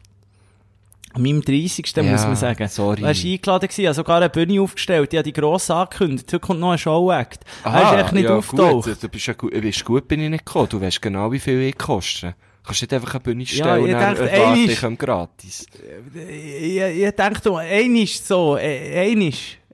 An 1.14 1.24
meinem 1.24 1.42
30. 1.42 1.96
Ja, 1.96 2.04
muss 2.04 2.24
man 2.26 2.36
sagen. 2.36 2.68
sorry. 2.68 3.02
Er 3.02 3.04
war 3.04 3.10
eingeladen 3.10 3.68
gewesen, 3.70 3.94
sogar 3.94 4.18
eine 4.18 4.30
Bühne 4.30 4.62
aufgestellt, 4.62 5.12
die 5.12 5.18
hat 5.18 5.26
die 5.26 5.34
gross 5.34 5.70
angekündigt. 5.72 6.28
Heute 6.32 6.40
kommt 6.40 6.60
noch 6.60 6.72
ein 6.72 6.78
Show-Act. 6.78 7.40
Er 7.64 7.94
ist 7.94 8.04
echt 8.04 8.14
nicht 8.14 8.24
ja, 8.26 8.36
aufgetaucht. 8.36 8.86
Gut, 8.86 9.02
du 9.04 9.10
bist 9.10 9.26
ja 9.26 9.34
gut, 9.34 9.52
bist 9.60 9.86
gut, 9.86 10.08
bin 10.08 10.22
ich 10.22 10.30
nicht 10.30 10.46
gekommen. 10.46 10.68
Du 10.70 10.80
weißt 10.80 11.02
genau, 11.02 11.32
wie 11.32 11.40
viel 11.40 11.62
ich 11.62 11.78
koste. 11.78 12.36
Kannst 12.64 12.82
nicht 12.82 12.94
einfach 12.94 13.14
eine 13.16 13.20
Bühne 13.22 13.44
Ja, 13.44 13.48
stellen 13.50 13.86
ich 13.88 13.94
und 13.96 14.00
dann 14.02 14.18
einmal- 14.30 14.58
ich 14.94 15.00
gratis. 15.00 15.66
Ich, 16.14 16.78
ich 16.78 17.12
denke, 17.12 17.58
einisch 17.58 18.20
so, 18.22 18.58
äh, 18.58 19.10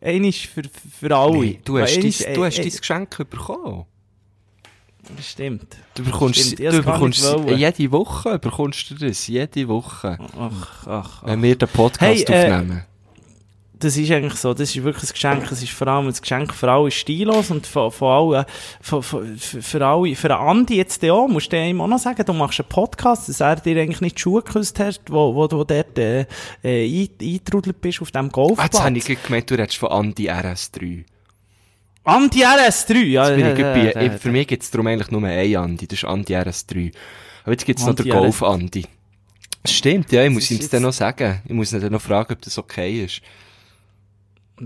einisch, 0.04 0.16
einisch 0.16 0.48
für, 0.48 0.64
für 0.64 1.16
alle. 1.16 1.38
Nee, 1.40 1.60
du 1.64 1.80
hast, 1.80 1.96
dein, 1.96 2.02
du 2.34 2.44
äh, 2.44 2.46
hast 2.46 2.58
dein 2.58 2.70
Geschenk 2.70 3.30
bekommen. 3.30 3.86
Stimmt. 5.22 5.78
Du 5.96 6.04
bekommst, 6.04 6.40
Stimmt, 6.40 6.74
du 6.74 6.84
bekommst 6.84 7.36
jede 7.56 7.92
Woche 7.92 8.40
bekommst 8.40 8.90
du 8.90 8.96
das. 8.96 9.28
Jede 9.28 9.68
Woche. 9.68 10.18
Ach, 10.20 10.38
ach, 10.40 10.88
ach. 10.88 11.24
Wenn 11.26 11.42
wir 11.42 11.58
den 11.58 11.68
Podcast 11.68 12.30
Hey, 12.30 12.48
äh, 12.48 12.54
aufnehmen. 12.54 12.86
Das 13.84 13.98
ist 13.98 14.10
eigentlich 14.12 14.36
so, 14.36 14.54
das 14.54 14.76
ist 14.76 14.84
wirklich 14.84 15.10
ein 15.10 15.14
Geschenk, 15.14 15.52
es 15.52 15.62
ist 15.62 15.72
vor 15.74 15.88
allem 15.88 16.08
ein 16.08 16.14
Geschenk 16.14 16.54
für 16.54 16.72
alle 16.72 16.90
Stilos 16.90 17.52
und 17.52 17.68
von, 17.68 17.92
von 17.92 18.36
allen, 18.36 18.46
von, 18.82 19.04
von, 19.04 19.38
für 19.38 19.86
alle, 19.86 20.16
für 20.16 20.36
Andi 20.38 20.78
jetzt 20.78 21.04
auch, 21.06 21.28
musst 21.28 21.52
du 21.52 21.58
ihm 21.58 21.82
auch 21.82 21.88
noch 21.88 22.00
sagen, 22.00 22.24
du 22.26 22.34
machst 22.34 22.60
einen 22.62 22.70
Podcast, 22.70 23.28
dass 23.30 23.40
er 23.42 23.58
dir 23.58 23.80
eigentlich 23.82 24.02
nicht 24.02 24.18
die 24.18 24.22
Schuhe 24.22 24.42
geküsst 24.42 24.80
hat, 24.80 25.02
wo, 25.10 25.36
wo 25.36 25.48
du 25.48 25.64
dort, 25.64 25.98
äh, 26.00 26.22
äh, 26.64 26.86
ein- 27.04 27.10
eingetrudelt 27.22 27.82
bist 27.82 28.02
auf 28.02 28.12
dem 28.12 28.28
Ah, 28.28 28.30
Golfplatz. 28.30 28.74
jetzt 28.74 28.84
habe 28.84 28.98
ich 28.98 29.24
gemeint, 29.24 29.50
du 29.52 29.56
redest 29.56 29.78
von 29.78 29.90
Andi 29.90 30.30
RS3. 30.30 31.04
Andi 32.06 32.44
RS3, 32.44 32.94
ja, 33.06 33.30
Jetzt 33.30 33.36
bin 33.38 33.54
ich 33.54 33.60
ja, 33.96 34.02
ja, 34.02 34.12
für 34.18 34.32
mich 34.32 34.48
gibt 34.48 34.64
es 34.64 34.72
darum 34.72 34.88
eigentlich 34.88 35.12
nur 35.12 35.24
einen 35.24 35.56
Andi, 35.56 35.88
das 35.88 36.00
ist 36.00 36.06
Andi 36.06 36.34
RS3. 36.36 36.92
Aber 37.44 37.52
jetzt 37.52 37.66
gibt 37.66 37.80
es 37.80 37.86
noch 37.86 37.96
den 37.96 38.10
Golf 38.10 38.44
Andi. 38.44 38.86
Das 39.62 39.72
Stimmt, 39.72 40.12
ja, 40.12 40.24
ich 40.26 40.30
muss 40.30 40.52
ihm 40.52 40.58
das 40.58 40.70
dann 40.70 40.84
noch 40.84 40.92
sagen. 40.92 41.42
Ich 41.46 41.54
muss 41.54 41.72
ihn 41.72 41.80
dann 41.80 41.94
noch 41.94 42.02
fragen, 42.02 42.34
ob 42.34 42.42
das 42.42 42.58
okay 42.58 43.04
ist. 43.06 43.22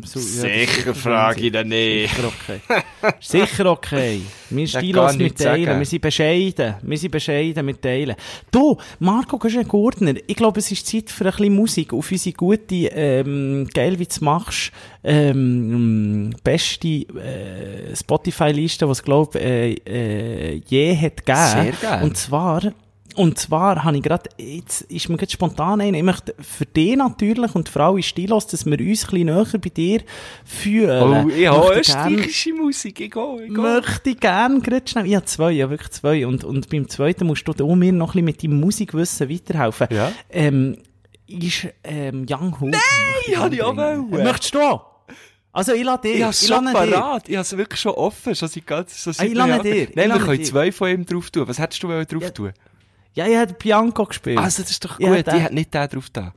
So, 0.03 0.19
ja, 0.19 0.65
das 0.85 0.97
ist 0.97 1.39
ihn 1.39 1.53
dann 1.53 1.67
nicht. 1.69 2.13
Sicher 2.13 2.27
okay. 2.27 2.59
Sicher 3.21 3.65
okay. 3.71 4.21
Wir 4.49 4.65
Ja, 4.65 4.79
Stilos 4.79 5.17
mit 5.17 5.38
teilen. 5.38 5.65
sagen. 5.65 5.79
Wir 5.79 5.85
sind 5.85 6.01
bescheiden. 6.01 6.75
Wir 6.81 6.97
sind 6.97 7.11
bescheiden 7.11 7.65
mit 7.65 7.81
teilen. 7.81 8.15
Du, 8.51 8.77
Marco 8.99 9.38
Gordner, 9.38 10.15
ich 10.27 10.35
glaube, 10.35 10.59
es 10.59 10.71
ist 10.71 10.88
Zeit 10.88 11.09
für 11.09 11.25
ein 11.25 11.31
bisschen 11.31 11.55
Musik 11.55 11.93
auf 11.93 12.11
unsere 12.11 12.35
gute, 12.35 12.75
ähm, 12.75 13.65
geil, 13.73 13.97
wie 13.97 14.05
du 14.05 14.25
machst, 14.25 14.71
ähm, 15.05 16.31
beste, 16.43 16.88
äh, 16.88 17.95
Spotify-Liste, 17.95 18.89
was 18.89 19.01
glaube 19.01 19.39
äh, 19.39 19.71
äh, 19.73 20.61
je 20.67 20.97
hat 20.97 21.25
gegeben. 21.25 21.63
Sehr 21.63 21.73
geil. 21.81 22.03
Und 22.03 22.17
zwar, 22.17 22.73
und 23.18 23.39
zwar 23.39 23.84
habe 23.84 23.97
ich 23.97 24.03
gerade, 24.03 24.30
jetzt 24.38 24.82
ist 24.82 25.09
mir 25.09 25.18
gerade 25.18 25.32
spontan 25.32 25.82
ein, 25.82 25.95
ich 25.95 26.03
möchte 26.03 26.36
für 26.39 26.68
dich 26.68 26.95
natürlich 26.95 27.55
und 27.55 27.68
für 27.68 27.84
alle 27.84 28.03
Stilos, 28.03 28.45
dass 28.45 28.65
wir 28.65 28.80
uns 28.80 28.80
ein 28.80 29.09
bisschen 29.09 29.26
näher 29.26 29.59
bei 29.59 29.70
dir 29.70 30.01
fühlen. 30.45 31.26
Oh, 31.26 31.30
ich 31.30 31.47
habe 31.47 31.80
österreichische 31.80 32.53
Musik, 32.53 32.99
ich 32.99 33.11
gehe, 33.11 33.43
ich 33.43 33.49
gehe. 33.49 33.57
Möchte 33.57 34.09
ich 34.11 34.20
gerne 34.20 34.59
gerade 34.59 34.88
schnell, 34.88 35.07
ich 35.07 35.15
habe 35.15 35.26
zwei, 35.26 35.51
ja 35.51 35.68
wirklich 35.70 35.89
zwei, 35.89 36.28
und, 36.28 36.43
und 36.43 36.70
beim 36.70 36.88
zweiten 36.88 37.26
musst 37.26 37.47
du 37.47 37.53
da 37.53 37.65
mir 37.65 37.91
noch 37.91 38.09
ein 38.09 38.11
bisschen 38.11 38.26
mit 38.26 38.43
deinem 38.43 38.59
Musikwissen 38.59 39.30
weiterhelfen. 39.30 39.88
Ja. 39.89 40.11
Ähm, 40.30 40.78
ist, 41.26 41.68
ähm, 41.84 42.26
Young 42.30 42.55
Hood. 42.61 42.72
Nein, 42.72 43.39
habe 43.39 43.55
ich 43.55 43.63
auch 43.63 43.76
wollen. 43.76 44.09
Möchtest 44.09 44.53
du 44.53 44.59
auch? 44.59 44.86
Also, 45.51 45.74
ich 45.74 45.84
lade 45.84 46.07
dich. 46.07 46.18
Ich 46.18 46.22
habe 46.22 46.32
es 46.32 46.41
ich 46.43 46.47
schon 46.47 46.65
parat. 46.65 47.28
Ich 47.28 47.36
habe 47.36 47.41
es 47.41 47.57
wirklich 47.57 47.82
schon 47.82 47.93
offen, 47.93 48.36
schon 48.36 48.47
seit 48.47 48.68
ganz, 48.68 49.03
so 49.03 49.11
seit 49.11 49.26
Ah, 49.26 49.30
ich 49.30 49.36
lasse 49.36 49.63
dir, 49.63 49.76
ich 49.76 49.95
Nein, 49.95 50.05
wir 50.05 50.07
lasse 50.09 50.26
können 50.26 50.38
dir. 50.38 50.43
zwei 50.43 50.72
von 50.72 50.89
ihm 50.89 51.05
drauf 51.05 51.32
tun. 51.32 51.47
Was 51.47 51.57
hättest 51.57 51.82
du 51.82 51.88
drauf 51.88 52.32
tun? 52.32 52.53
Ja, 53.18 53.26
ich 53.28 53.36
habe 53.36 53.53
Bianco 53.53 54.05
gespielt. 54.05 54.38
Also, 54.38 54.61
das 54.61 54.72
ist 54.72 54.86
doch 54.86 54.97
gut. 54.97 55.07
der- 55.26 55.36
ich 55.36 55.41
hätte 55.43 55.53
nicht 55.55 55.74
den 55.74 55.88
drauf 55.89 56.09
da. 56.11 56.34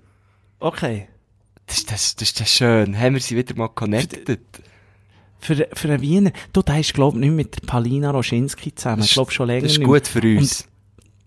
okay. 0.58 1.08
Das, 1.66 1.78
ist- 1.78 1.90
das, 1.92 2.16
das 2.16 2.30
ist 2.32 2.48
schön. 2.50 2.98
Haben 2.98 3.14
wir 3.14 3.20
sie 3.20 3.36
wieder 3.36 3.54
mal 3.54 3.68
connected? 3.68 4.40
Für, 5.38 5.68
für 5.72 5.88
einen 5.88 6.00
Wiener, 6.02 6.32
du, 6.52 6.62
der 6.62 6.80
ist, 6.80 6.92
glaub 6.94 7.14
ich, 7.14 7.20
nicht 7.20 7.30
mit 7.32 7.62
der 7.62 7.66
Palina 7.66 8.10
Roschinski 8.10 8.74
zusammen. 8.74 9.02
Ich 9.04 9.12
glaube 9.12 9.30
schon 9.30 9.46
länger 9.46 9.62
Das 9.62 9.72
ist 9.72 9.82
gut 9.84 10.06
für 10.08 10.20
uns. 10.20 10.66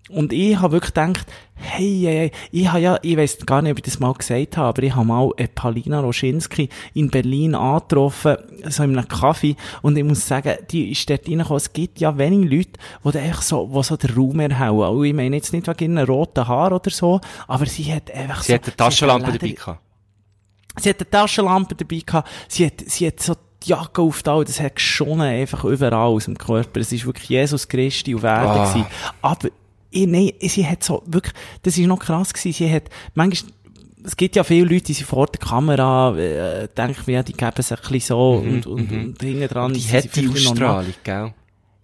Und 0.10 0.34
ich 0.34 0.58
habe 0.60 0.74
wirklich 0.74 0.94
gedacht, 0.94 1.26
hey, 1.56 2.02
hey, 2.04 2.16
hey, 2.18 2.32
ich 2.52 2.68
habe 2.68 2.80
ja, 2.80 3.00
ich 3.02 3.16
weiß 3.16 3.46
gar 3.46 3.62
nicht, 3.62 3.72
ob 3.72 3.78
ich 3.78 3.86
das 3.86 4.00
mal 4.00 4.14
gesagt 4.14 4.58
habe, 4.58 4.68
aber 4.68 4.84
ich 4.84 4.94
habe 4.94 5.06
mal 5.06 5.32
eine 5.38 5.48
Palina 5.48 6.02
Roschinski 6.02 6.68
in 6.94 7.10
Berlin 7.10 7.56
angetroffen, 7.56 8.36
so 8.68 8.84
in 8.84 8.98
einem 8.98 9.08
Kaffee, 9.08 9.56
und 9.82 9.98
ich 9.98 10.04
muss 10.04 10.28
sagen, 10.28 10.56
die 10.72 10.92
ist 10.92 11.10
dort 11.10 11.26
reingekommen, 11.28 11.58
es 11.58 11.72
gibt 11.72 12.02
ja 12.02 12.18
wenige 12.18 12.54
Leute, 12.54 12.72
die 13.06 13.12
da 13.12 13.20
einfach 13.20 13.42
so, 13.42 13.72
die 13.74 13.84
so 13.84 13.96
den 13.96 14.14
Raum 14.14 14.40
erhauen. 14.42 14.98
Und 14.98 15.06
ich 15.06 15.14
meine 15.14 15.38
jetzt 15.38 15.54
nicht 15.54 15.68
wegen 15.68 15.96
ihren 15.98 16.06
roten 16.06 16.48
Haar 16.48 16.74
oder 16.74 16.92
so, 16.92 17.22
aber 17.48 17.66
sie 17.66 17.92
hat 17.94 18.12
einfach 18.12 18.44
Sie 18.44 18.52
so... 18.52 18.56
hat 18.56 18.66
eine 18.66 18.76
Taschenlampe 18.76 19.32
dabei 19.32 19.50
gehabt. 19.52 19.80
Sie 20.80 20.90
hat 20.90 21.00
eine 21.00 21.10
Taschenlampe 21.10 21.76
dabei 21.76 22.02
gehabt. 22.06 22.30
Sie 22.50 22.66
hat, 22.66 22.74
sie 22.86 23.08
hat 23.08 23.22
so 23.22 23.36
die 23.64 23.70
Jacke 23.70 24.02
aufgetaucht. 24.02 24.50
Das 24.50 24.60
hat 24.60 24.76
geschonnen 24.76 25.22
einfach 25.22 25.64
überall 25.64 26.10
aus 26.10 26.26
dem 26.26 26.38
Körper. 26.38 26.82
Es 26.82 26.92
ist 26.92 27.06
wirklich 27.06 27.30
Jesus 27.30 27.68
Christi 27.70 28.14
auf 28.16 28.24
Erden 28.24 28.50
Ah. 28.50 28.66
gewesen. 28.68 28.86
Aber, 29.22 29.50
ich, 29.94 30.08
nein, 30.08 30.32
sie 30.42 30.66
hat 30.68 30.84
so 30.84 31.04
wirklich, 31.06 31.34
das 31.62 31.78
ist 31.78 31.86
noch 31.88 32.00
krass 32.00 32.34
gewesen. 32.34 32.54
Sie 32.54 32.74
hat 32.74 32.84
manchmal, 33.14 33.52
es 34.06 34.18
gibt 34.18 34.36
ja 34.36 34.44
viele 34.44 34.66
Leute, 34.68 34.86
die 34.86 34.94
sind 34.94 35.06
vor 35.08 35.28
der 35.28 35.40
Kamera, 35.40 36.16
äh, 36.18 36.68
denke 36.76 36.98
ich 37.02 37.08
mir, 37.08 37.24
die 37.24 37.34
geben 37.34 37.52
es 37.58 37.72
ein 37.72 37.78
bisschen 37.78 38.00
so 38.02 38.32
und, 38.34 38.66
und, 38.66 38.92
und 38.92 39.22
hinten 39.22 39.48
dran 39.48 39.74
Die 39.74 39.82
hat 39.82 40.16
die 40.16 40.28
Ausstrahlung, 40.30 40.94
gell? 41.04 41.34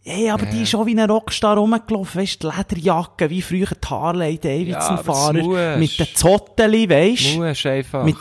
Hey, 0.01 0.29
aber 0.29 0.45
die 0.47 0.63
ist 0.63 0.69
schon 0.71 0.87
wie 0.87 0.97
ein 0.99 1.09
Rockstar 1.09 1.57
rumgelaufen, 1.57 2.21
weisst, 2.21 2.41
die 2.41 2.47
Lederjacke, 2.47 3.29
wie 3.29 3.41
früher 3.41 3.67
die 3.67 3.87
Harley 3.87 4.37
Davidson-Fahrer, 4.39 5.37
Ja, 5.37 5.77
musst. 5.77 5.79
mit 5.79 5.99
den 5.99 6.15
Zotteli, 6.15 6.89
weisst, 6.89 7.37
Musst 7.37 7.65
einfach. 7.65 8.03
mit, 8.05 8.15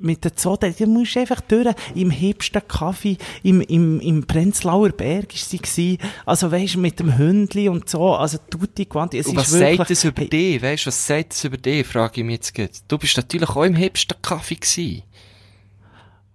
mit 0.00 0.24
den 0.24 0.36
Zotteli, 0.36 0.74
du 0.74 0.86
musst 0.86 1.16
einfach 1.16 1.40
durch, 1.40 1.74
im 1.94 2.10
hipsten 2.10 2.62
Kaffee, 2.66 3.16
im, 3.42 3.60
im, 3.60 4.00
im 4.00 4.26
Prenzlauer 4.26 4.90
Berg 4.90 5.34
ist 5.34 5.50
sie 5.50 5.58
gsi, 5.58 5.98
also 6.24 6.50
weisst, 6.50 6.76
mit 6.76 7.00
dem 7.00 7.18
Hündli 7.18 7.68
und 7.68 7.88
so, 7.88 8.14
also 8.14 8.38
tutti 8.50 8.86
quanti, 8.86 9.18
es 9.18 9.26
Und 9.26 9.34
ist 9.34 9.38
was 9.38 9.52
wirklich, 9.52 9.78
sagt 9.78 9.90
das 9.90 10.04
über 10.04 10.22
hey, 10.22 10.28
dich? 10.28 10.62
Weißt 10.62 10.84
du, 10.84 10.86
was 10.88 11.06
sagt 11.06 11.32
das 11.32 11.44
über 11.44 11.56
dich? 11.56 11.86
Frage 11.86 12.20
ich 12.20 12.26
mich 12.26 12.34
jetzt 12.34 12.54
gut. 12.54 12.70
Du 12.86 12.98
bist 12.98 13.16
natürlich 13.16 13.48
auch 13.48 13.64
im 13.64 13.74
hipsten 13.74 14.16
Kaffee 14.22 14.56
gewesen. 14.56 15.02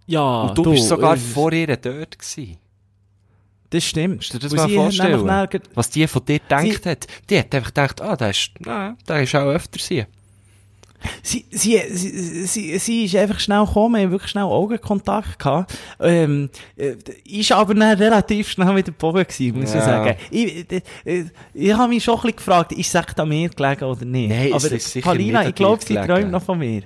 Ja, 0.05 0.41
Und 0.43 0.57
du, 0.57 0.71
bist 0.71 0.87
sogar 0.87 1.15
äh, 1.15 1.17
vor 1.17 1.53
ihr 1.53 1.67
dort 1.77 2.19
gewesen. 2.19 2.57
Das 3.69 3.83
stimmt. 3.85 4.17
Musst 4.17 4.33
du 4.33 4.39
dir 4.39 4.49
das 4.49 4.53
mal 4.53 4.69
vorstellen? 4.69 5.61
Was 5.73 5.89
die 5.89 6.07
von 6.07 6.23
dir 6.25 6.39
gedacht 6.39 6.85
hat. 6.85 7.07
Die 7.29 7.39
hat 7.39 7.55
einfach 7.55 7.69
gedacht, 7.69 8.01
ah, 8.01 8.15
der 8.15 8.29
ist, 8.29 8.51
na, 8.59 8.95
der 9.07 9.23
ist 9.23 9.33
auch 9.33 9.47
öfter 9.47 9.79
hier. 9.79 10.07
Sie, 11.21 11.45
sie, 11.51 11.79
sie, 11.89 12.45
sie, 12.47 12.77
sie 12.77 13.05
ist 13.05 13.15
einfach 13.15 13.39
schnell 13.39 13.65
gekommen, 13.65 13.95
wir 13.95 14.01
haben 14.03 14.11
wirklich 14.11 14.31
schnell 14.31 14.43
Augenkontakt 14.43 15.39
gehabt. 15.39 15.77
Ähm, 15.99 16.49
äh, 16.77 16.95
ist 17.25 17.51
aber 17.51 17.73
dann 17.73 17.97
relativ 17.97 18.49
schnell 18.49 18.75
wieder 18.75 18.91
Bogen 18.91 19.23
gewesen, 19.23 19.59
muss 19.59 19.69
ich 19.69 19.75
Ja. 19.75 19.81
sagen. 19.85 20.15
Ich, 20.31 20.71
äh, 20.71 20.81
äh, 21.05 21.25
ich 21.53 21.73
habe 21.73 21.89
mich 21.89 22.03
schon 22.03 22.15
ein 22.15 22.21
bisschen 22.21 22.35
gefragt, 22.37 22.71
ist 22.73 22.93
es 22.95 23.19
an 23.19 23.29
mir 23.29 23.49
gelegen 23.49 23.83
oder 23.83 24.05
nicht? 24.05 24.29
Nein, 24.29 24.53
aber 24.53 24.71
ist 24.71 24.91
sicher 24.91 25.09
Palina, 25.09 25.39
nicht 25.39 25.49
ich 25.49 25.55
glaube, 25.55 25.81
sie 25.81 25.93
gelegen. 25.93 26.07
träumt 26.07 26.31
noch 26.31 26.43
von 26.43 26.59
mir. 26.59 26.83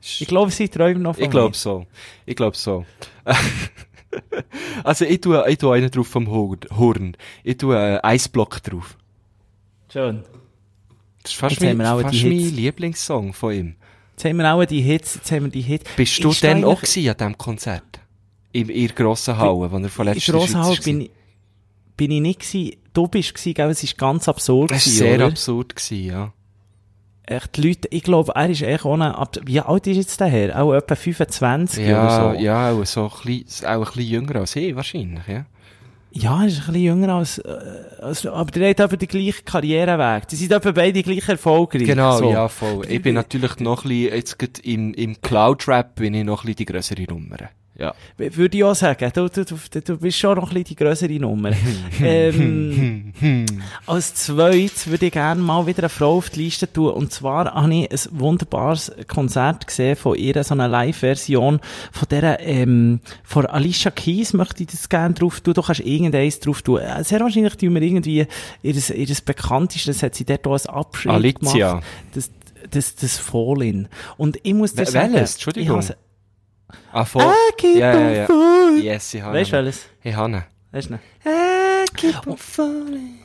Ich 0.00 0.26
glaube, 0.28 0.50
sie 0.52 0.68
träumt 0.68 1.00
noch 1.00 1.14
von 1.16 1.24
Ich 1.24 1.30
glaube 1.30 1.56
so. 1.56 1.86
Ich 2.26 2.36
glaube 2.36 2.56
so. 2.56 2.84
also, 4.84 5.04
ich 5.04 5.20
tue, 5.20 5.44
ich 5.48 5.58
tue 5.58 5.74
einen 5.74 5.90
drauf 5.90 6.06
vom 6.06 6.28
Hor- 6.30 6.56
Horn. 6.76 7.16
Ich 7.42 7.56
tue 7.56 7.76
einen 7.76 7.98
Eisblock 8.02 8.62
drauf. 8.62 8.96
mir. 8.96 9.92
Schön. 9.92 10.24
Das 11.26 11.32
ist 11.32 11.40
fast, 11.40 11.60
mein, 11.60 11.76
fast 11.80 12.22
mein. 12.22 12.32
Lieblingssong 12.54 13.32
von 13.32 13.52
ihm. 13.52 13.74
Jetzt 14.12 14.24
haben 14.26 14.36
wir 14.38 14.54
auch 14.54 14.64
die 14.64 14.80
Hits, 14.80 15.16
jetzt 15.16 15.30
haben 15.32 15.46
wir 15.46 15.50
die 15.50 15.60
Hits. 15.60 15.84
Bist 15.96 16.22
du 16.22 16.30
Ist 16.30 16.42
denn 16.44 16.64
auch 16.64 16.80
gewesen 16.80 17.08
an 17.10 17.16
diesem 17.16 17.38
Konzert? 17.38 18.00
In 18.52 18.68
ihrer 18.68 18.92
grossen 18.94 19.36
Halle, 19.36 19.70
wo 19.70 19.76
er 19.76 19.88
von 19.88 20.06
In 20.06 20.14
letzter 20.14 20.32
Grosshalt 20.32 20.84
bin 20.84 21.00
ich, 21.02 21.10
bin 21.96 22.10
ich 22.12 22.20
nicht 22.20 22.40
gewesen. 22.40 22.76
Du 22.92 23.08
bist 23.08 23.34
gewesen, 23.34 23.54
gell? 23.54 23.70
Es 23.70 23.82
ist 23.82 23.98
ganz 23.98 24.28
absurd 24.28 24.70
Das 24.70 24.86
war 24.86 24.92
sehr 24.92 25.16
oder? 25.16 25.26
absurd, 25.26 25.74
gewesen, 25.74 26.04
ja. 26.06 26.32
Echt, 27.24 27.56
die 27.56 27.68
Leute, 27.68 27.88
ich 27.90 28.04
glaube, 28.04 28.32
er 28.36 28.48
ist 28.48 28.62
echt 28.62 28.84
ohne, 28.84 29.12
wie 29.44 29.60
alt 29.60 29.86
ist 29.88 29.96
jetzt 29.96 30.20
der 30.20 30.28
Herr? 30.28 30.62
Auch 30.62 30.72
etwa 30.74 30.94
25 30.94 31.84
Ja, 31.88 32.04
oder 32.28 32.34
so. 32.36 32.40
ja, 32.40 32.70
auch 32.70 32.84
so 32.86 33.04
ein 33.04 33.10
bisschen, 33.24 33.66
auch 33.66 33.72
ein 33.72 33.80
bisschen 33.80 34.02
jünger 34.04 34.36
als 34.36 34.54
ich, 34.54 34.76
wahrscheinlich, 34.76 35.26
ja. 35.26 35.44
Ja, 36.18 36.40
er 36.40 36.46
ist 36.46 36.60
ein 36.60 36.66
bisschen 36.66 36.82
jünger 36.82 37.14
als, 37.14 37.38
äh, 37.38 37.58
als 38.00 38.24
aber 38.24 38.50
der 38.50 38.70
hat 38.70 38.80
etwa 38.80 38.96
den 38.96 39.08
gleichen 39.08 39.44
Karriereweg. 39.44 40.26
Die 40.28 40.36
sind 40.36 40.50
etwa 40.50 40.72
beide 40.72 41.02
gleich 41.02 41.28
erfolgreich. 41.28 41.84
Genau, 41.84 42.18
so. 42.18 42.30
ja, 42.30 42.48
voll. 42.48 42.86
Ich 42.88 43.02
bin 43.02 43.14
natürlich 43.14 43.58
noch 43.60 43.84
ein 43.84 43.90
bisschen, 43.90 44.14
jetzt 44.14 44.58
im, 44.60 44.94
im 44.94 45.20
Cloud-Rap 45.20 45.96
bin 45.96 46.14
ich 46.14 46.24
noch 46.24 46.42
ein 46.42 46.46
bisschen 46.46 46.56
die 46.56 46.64
grössere 46.64 47.02
Nummer. 47.02 47.36
Ja. 47.78 47.94
Würde 48.16 48.56
ich 48.56 48.64
auch 48.64 48.74
sagen. 48.74 49.10
Du, 49.14 49.28
du, 49.28 49.44
du, 49.44 49.56
du 49.82 49.96
bist 49.98 50.18
schon 50.18 50.36
noch 50.36 50.44
ein 50.44 50.48
bisschen 50.48 50.64
die 50.64 50.76
grössere 50.76 51.18
Nummer. 51.18 51.50
ähm, 52.02 53.12
als 53.86 54.14
zweites 54.14 54.86
würde 54.86 55.06
ich 55.06 55.12
gerne 55.12 55.40
mal 55.40 55.66
wieder 55.66 55.80
eine 55.80 55.88
Frau 55.90 56.16
auf 56.16 56.30
die 56.30 56.44
Liste 56.44 56.72
tun. 56.72 56.92
Und 56.92 57.12
zwar 57.12 57.52
habe 57.54 57.74
ich 57.74 57.90
ein 57.90 57.98
wunderbares 58.18 58.92
Konzert 59.08 59.66
gesehen 59.66 59.96
von 59.96 60.16
ihr, 60.16 60.42
so 60.42 60.54
eine 60.54 60.68
Live-Version 60.68 61.60
von 61.92 62.08
der, 62.08 62.40
ähm, 62.40 63.00
von 63.22 63.44
Alicia 63.46 63.90
Keys 63.90 64.32
möchte 64.32 64.62
ich 64.62 64.70
das 64.70 64.88
gerne 64.88 65.14
drauf 65.14 65.40
tun. 65.40 65.54
Du 65.54 65.62
kannst 65.62 65.80
irgendeins 65.80 66.40
drauf 66.40 66.62
tun. 66.62 66.80
Äh, 66.80 67.04
Sehr 67.04 67.20
wahrscheinlich 67.20 67.56
tun 67.56 67.74
wir 67.74 67.82
irgendwie 67.82 68.26
ihres, 68.62 68.90
ihres 68.90 69.20
bekanntestes, 69.20 70.02
hat 70.02 70.14
sie 70.14 70.24
dort 70.24 70.46
auch 70.46 70.58
ein 70.66 70.74
Abschied 70.74 71.10
Alicia. 71.12 71.68
gemacht. 71.70 71.84
Das, 72.14 72.30
das, 72.70 72.94
das 72.96 73.18
Fallen. 73.18 73.88
Und 74.16 74.38
ich 74.42 74.54
muss 74.54 74.72
dir 74.74 74.86
sagen, 74.86 75.12
welches? 75.12 75.34
Entschuldigung. 75.34 75.80
ich 75.80 75.92
Ah, 76.92 77.04
voll. 77.04 77.22
I 77.22 77.52
keep 77.56 77.76
Ja, 77.76 77.94
ja, 77.98 78.10
ja. 78.10 78.76
Yes, 78.82 79.14
ich 79.14 79.22
habe 79.22 79.36
Weißt 79.38 79.52
du 79.52 79.56
ihn. 79.56 79.64
welches? 79.64 79.86
Ich 80.02 80.14
habe 80.14 80.30
ihn. 80.32 80.42
Weißt 80.72 80.88
du 80.90 80.92
nicht? 80.94 81.02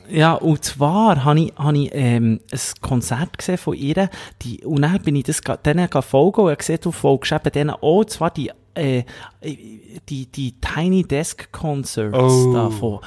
Ja, 0.08 0.34
und 0.34 0.64
zwar 0.64 1.24
habe 1.24 1.40
ich, 1.40 1.52
habe 1.56 1.78
ich 1.78 1.90
ähm, 1.92 2.40
ein 2.52 2.60
Konzert 2.80 3.38
gesehen 3.38 3.58
von 3.58 3.74
ihr, 3.74 4.08
die, 4.42 4.64
und 4.64 4.82
dann 4.82 5.00
bin 5.02 5.16
ich 5.16 5.24
das, 5.24 5.42
ga- 5.42 5.56
denen 5.56 5.88
ga 5.90 6.02
folgen 6.02 6.40
und 6.42 6.46
habe 6.48 6.56
gesehen, 6.56 6.78
du 6.82 6.92
folgst 6.92 7.32
eben 7.32 7.52
denen 7.52 7.70
auch, 7.70 7.98
und 7.98 8.10
zwar 8.10 8.30
die, 8.30 8.50
äh, 8.74 9.02
die, 10.08 10.26
die 10.26 10.54
Tiny 10.60 11.02
Desk 11.04 11.50
Concerts 11.52 12.16
Oh. 12.18 12.52
da 12.52 12.70
von 12.70 13.00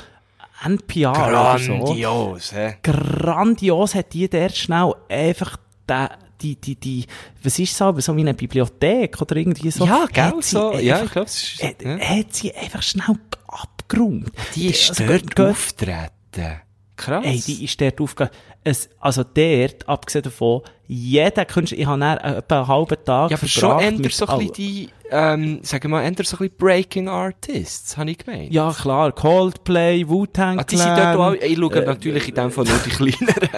NPR 0.63 1.11
oder 1.27 1.57
so. 1.59 1.73
Grandios, 1.73 2.51
hä? 2.53 2.75
Grandios 2.83 3.95
hat 3.95 4.13
die 4.13 4.29
der 4.29 4.49
schnell 4.49 4.93
einfach 5.09 5.57
den, 5.89 6.07
die, 6.41 6.55
die, 6.55 6.75
die, 6.75 7.05
was 7.43 7.57
ist 7.59 7.75
so, 7.75 7.97
so 7.99 8.15
wie 8.15 8.21
eine 8.21 8.33
Bibliothek 8.33 9.21
oder 9.21 9.36
irgendwie 9.36 9.71
so. 9.71 9.86
Ja, 9.86 10.07
hat 10.15 10.43
sie 10.43 10.49
so. 10.55 10.73
Ja, 10.73 10.95
einfach- 10.95 11.05
ich 11.05 11.11
glaube, 11.13 11.27
es 11.27 11.43
ist, 11.43 11.63
äh, 11.63 11.75
ja. 11.83 11.99
hat 11.99 12.33
sie 12.33 12.53
einfach 12.53 12.81
schnell 12.83 13.15
abgeräumt. 13.47 14.31
Die 14.55 14.67
ist 14.67 14.89
Also, 14.89 15.05
dort 15.05 15.39
auftreten. 15.39 16.61
Krass. 16.97 17.25
Ey, 17.25 17.41
die 17.45 17.65
ist 17.65 17.79
dort 17.81 17.99
aufgegangen. 17.99 18.31
Es, 18.63 18.89
also 19.01 19.23
dort, 19.23 19.88
abgesehen 19.88 20.23
davon, 20.23 20.61
jeder 20.88 21.43
Künstler, 21.45 21.77
ich 21.77 21.86
habe 21.86 21.99
dann 21.99 22.17
etwa 22.17 22.59
einen 22.59 22.67
halben 22.69 22.95
Tag 23.03 23.31
ja, 23.31 23.38
aber 23.38 23.47
schon 23.47 23.79
ändert 23.79 24.13
so 24.13 24.25
ein 24.27 24.38
bisschen 24.39 24.53
die, 24.53 24.89
ähm, 25.11 25.59
sagen 25.61 25.83
wir 25.83 25.89
mal, 25.89 26.03
ändert 26.03 26.25
so 26.25 26.38
ein 26.38 26.39
bisschen 26.39 26.57
Breaking 26.57 27.09
Artists, 27.09 27.97
habe 27.97 28.11
ich 28.11 28.17
gemeint. 28.19 28.53
Ja, 28.53 28.71
klar, 28.71 29.11
Coldplay, 29.11 30.07
Wu-Tang 30.07 30.57
Ah, 30.59 30.63
die 30.63 30.77
sind 30.77 30.88
dort 30.97 31.17
auch, 31.17 31.33
ich 31.33 31.57
schaue 31.57 31.75
Äh, 31.81 31.86
natürlich 31.86 32.29
in 32.29 32.36
dem 32.36 32.49
Fall 32.51 32.63
nur 32.63 32.77
die 32.77 32.89
kleineren. 33.11 33.49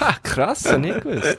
ha, 0.00 0.12
krass, 0.22 0.64
habe 0.72 0.86
ich 0.88 0.94
nicht 0.94 1.02
gewusst. 1.04 1.38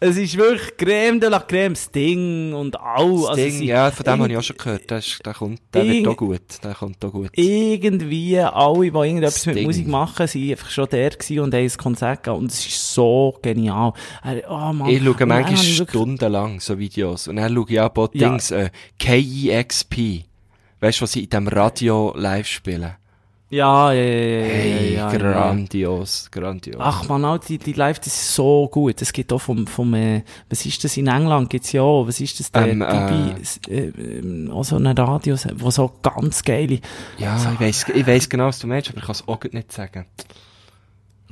Es 0.00 0.16
ist 0.16 0.36
wirklich 0.36 0.76
Creme 0.76 1.18
de 1.20 1.28
la 1.28 1.40
Creme, 1.40 1.74
Sting 1.74 2.52
und 2.54 2.78
all. 2.78 3.12
Das 3.20 3.26
also 3.30 3.42
Ding, 3.42 3.50
sie- 3.52 3.66
ja, 3.66 3.90
von 3.90 4.04
dem 4.04 4.22
habe 4.22 4.30
ich 4.32 4.36
auch 4.38 4.42
schon 4.42 4.56
gehört, 4.56 4.88
der, 4.90 4.98
ist, 4.98 5.20
der 5.26 5.34
kommt, 5.34 5.60
der 5.74 5.84
wird 5.84 6.06
auch 6.06 6.16
gut, 6.16 6.40
der 6.62 6.74
kommt 6.74 7.04
auch 7.04 7.10
gut. 7.12 7.30
Irgendwie 7.32 8.38
alle, 8.38 8.80
die 8.80 8.86
irgendetwas 8.86 9.46
mit 9.46 9.54
Sting. 9.56 9.66
Musik 9.66 9.88
machen, 9.88 10.26
sind 10.26 10.50
einfach 10.50 10.70
schon 10.70 10.88
der 10.90 11.10
gewesen 11.10 11.40
und 11.40 11.54
haben 11.54 11.62
ein 11.64 11.76
Konzert 11.76 12.22
gegeben. 12.22 12.42
Und 12.42 12.52
es 12.52 12.66
ist 12.66 12.94
so 12.94 13.36
genial. 13.42 13.92
Äh, 14.24 14.42
Oh 14.48 14.72
Mann. 14.72 14.88
Ich 14.88 15.02
schaue 15.02 15.26
manchmal 15.26 15.56
stundenlang 15.56 16.60
so 16.60 16.78
Videos. 16.78 17.26
Und 17.28 17.36
dann 17.36 17.52
schaue 17.54 17.66
ich 17.68 17.80
auch 17.80 17.88
bei 17.90 18.06
Ja. 18.12 18.28
Dings, 18.30 18.50
äh, 18.50 18.70
KEXP. 18.98 20.24
Weißt 20.80 21.00
du, 21.00 21.02
was 21.02 21.12
sie 21.12 21.24
in 21.24 21.30
diesem 21.30 21.48
Radio 21.48 22.12
live 22.16 22.46
spielen? 22.46 22.92
Ja, 23.50 23.92
ja, 23.92 24.02
ja, 24.02 24.04
ja, 24.04 24.44
Hey, 24.46 24.94
ja, 24.94 25.10
ja, 25.10 25.12
ja. 25.12 25.18
grandios, 25.18 26.28
grandios. 26.30 26.76
Ach 26.78 27.08
man, 27.08 27.24
auch 27.24 27.38
die, 27.38 27.56
die 27.56 27.72
Live, 27.72 27.98
das 28.00 28.08
ist 28.08 28.34
so 28.34 28.68
gut. 28.70 29.00
Es 29.00 29.10
gibt 29.12 29.32
auch 29.32 29.38
vom, 29.40 29.66
vom, 29.66 29.94
äh, 29.94 30.22
was 30.50 30.66
ist 30.66 30.84
das 30.84 30.98
in 30.98 31.06
England? 31.06 31.48
Gibt's 31.48 31.72
ja 31.72 31.80
auch, 31.80 32.06
was 32.06 32.20
ist 32.20 32.38
das, 32.40 32.52
der 32.52 32.66
Ähm, 32.68 32.82
äh, 32.82 33.30
äh, 33.70 34.50
auch 34.50 34.64
so 34.64 34.76
ein 34.76 34.86
Radio, 34.86 35.34
wo 35.56 35.70
so 35.70 35.90
ganz 36.02 36.42
geile, 36.42 36.80
ja, 37.16 37.52
ich 37.54 37.58
weiss, 37.60 37.86
ich 37.88 38.06
weiss 38.06 38.28
genau, 38.28 38.48
was 38.48 38.58
du 38.58 38.66
meinst, 38.66 38.90
aber 38.90 38.98
ich 38.98 39.04
kann 39.04 39.12
es 39.14 39.26
auch 39.26 39.42
nicht 39.50 39.72
sagen. 39.72 40.04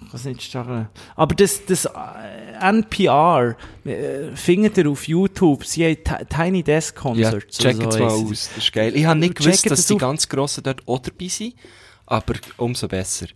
ich 0.03 0.11
kann's 0.11 0.25
nicht 0.25 0.51
sagen. 0.51 0.89
Aber 1.17 1.35
das, 1.35 1.67
das, 1.67 1.85
äh, 1.85 1.91
NPR, 2.61 3.57
äh, 3.85 4.35
findet 4.35 4.79
ihr 4.79 4.89
auf 4.89 5.07
YouTube, 5.07 5.67
sie 5.67 5.85
haben 5.85 5.97
Ti- 6.03 6.25
Tiny 6.35 6.63
Desk 6.63 6.97
Ja, 6.97 7.03
Concerts. 7.03 7.59
check 7.59 7.77
oder 7.77 7.89
es 7.89 7.95
so 7.97 8.01
mal 8.05 8.11
aus, 8.13 8.49
das 8.55 8.57
ist 8.65 8.73
geil. 8.73 8.97
Ich 8.97 9.05
habe 9.05 9.21
nicht 9.21 9.35
Checkt 9.35 9.45
gewusst, 9.45 9.71
dass 9.71 9.79
das 9.81 9.87
die 9.89 9.97
ganz 9.99 10.27
Grossen 10.31 10.63
dort 10.65 10.83
auch 10.89 10.99
dabei 11.01 11.29
sind, 11.29 11.55
aber 12.07 12.35
umso 12.57 12.89
besser. 12.89 13.27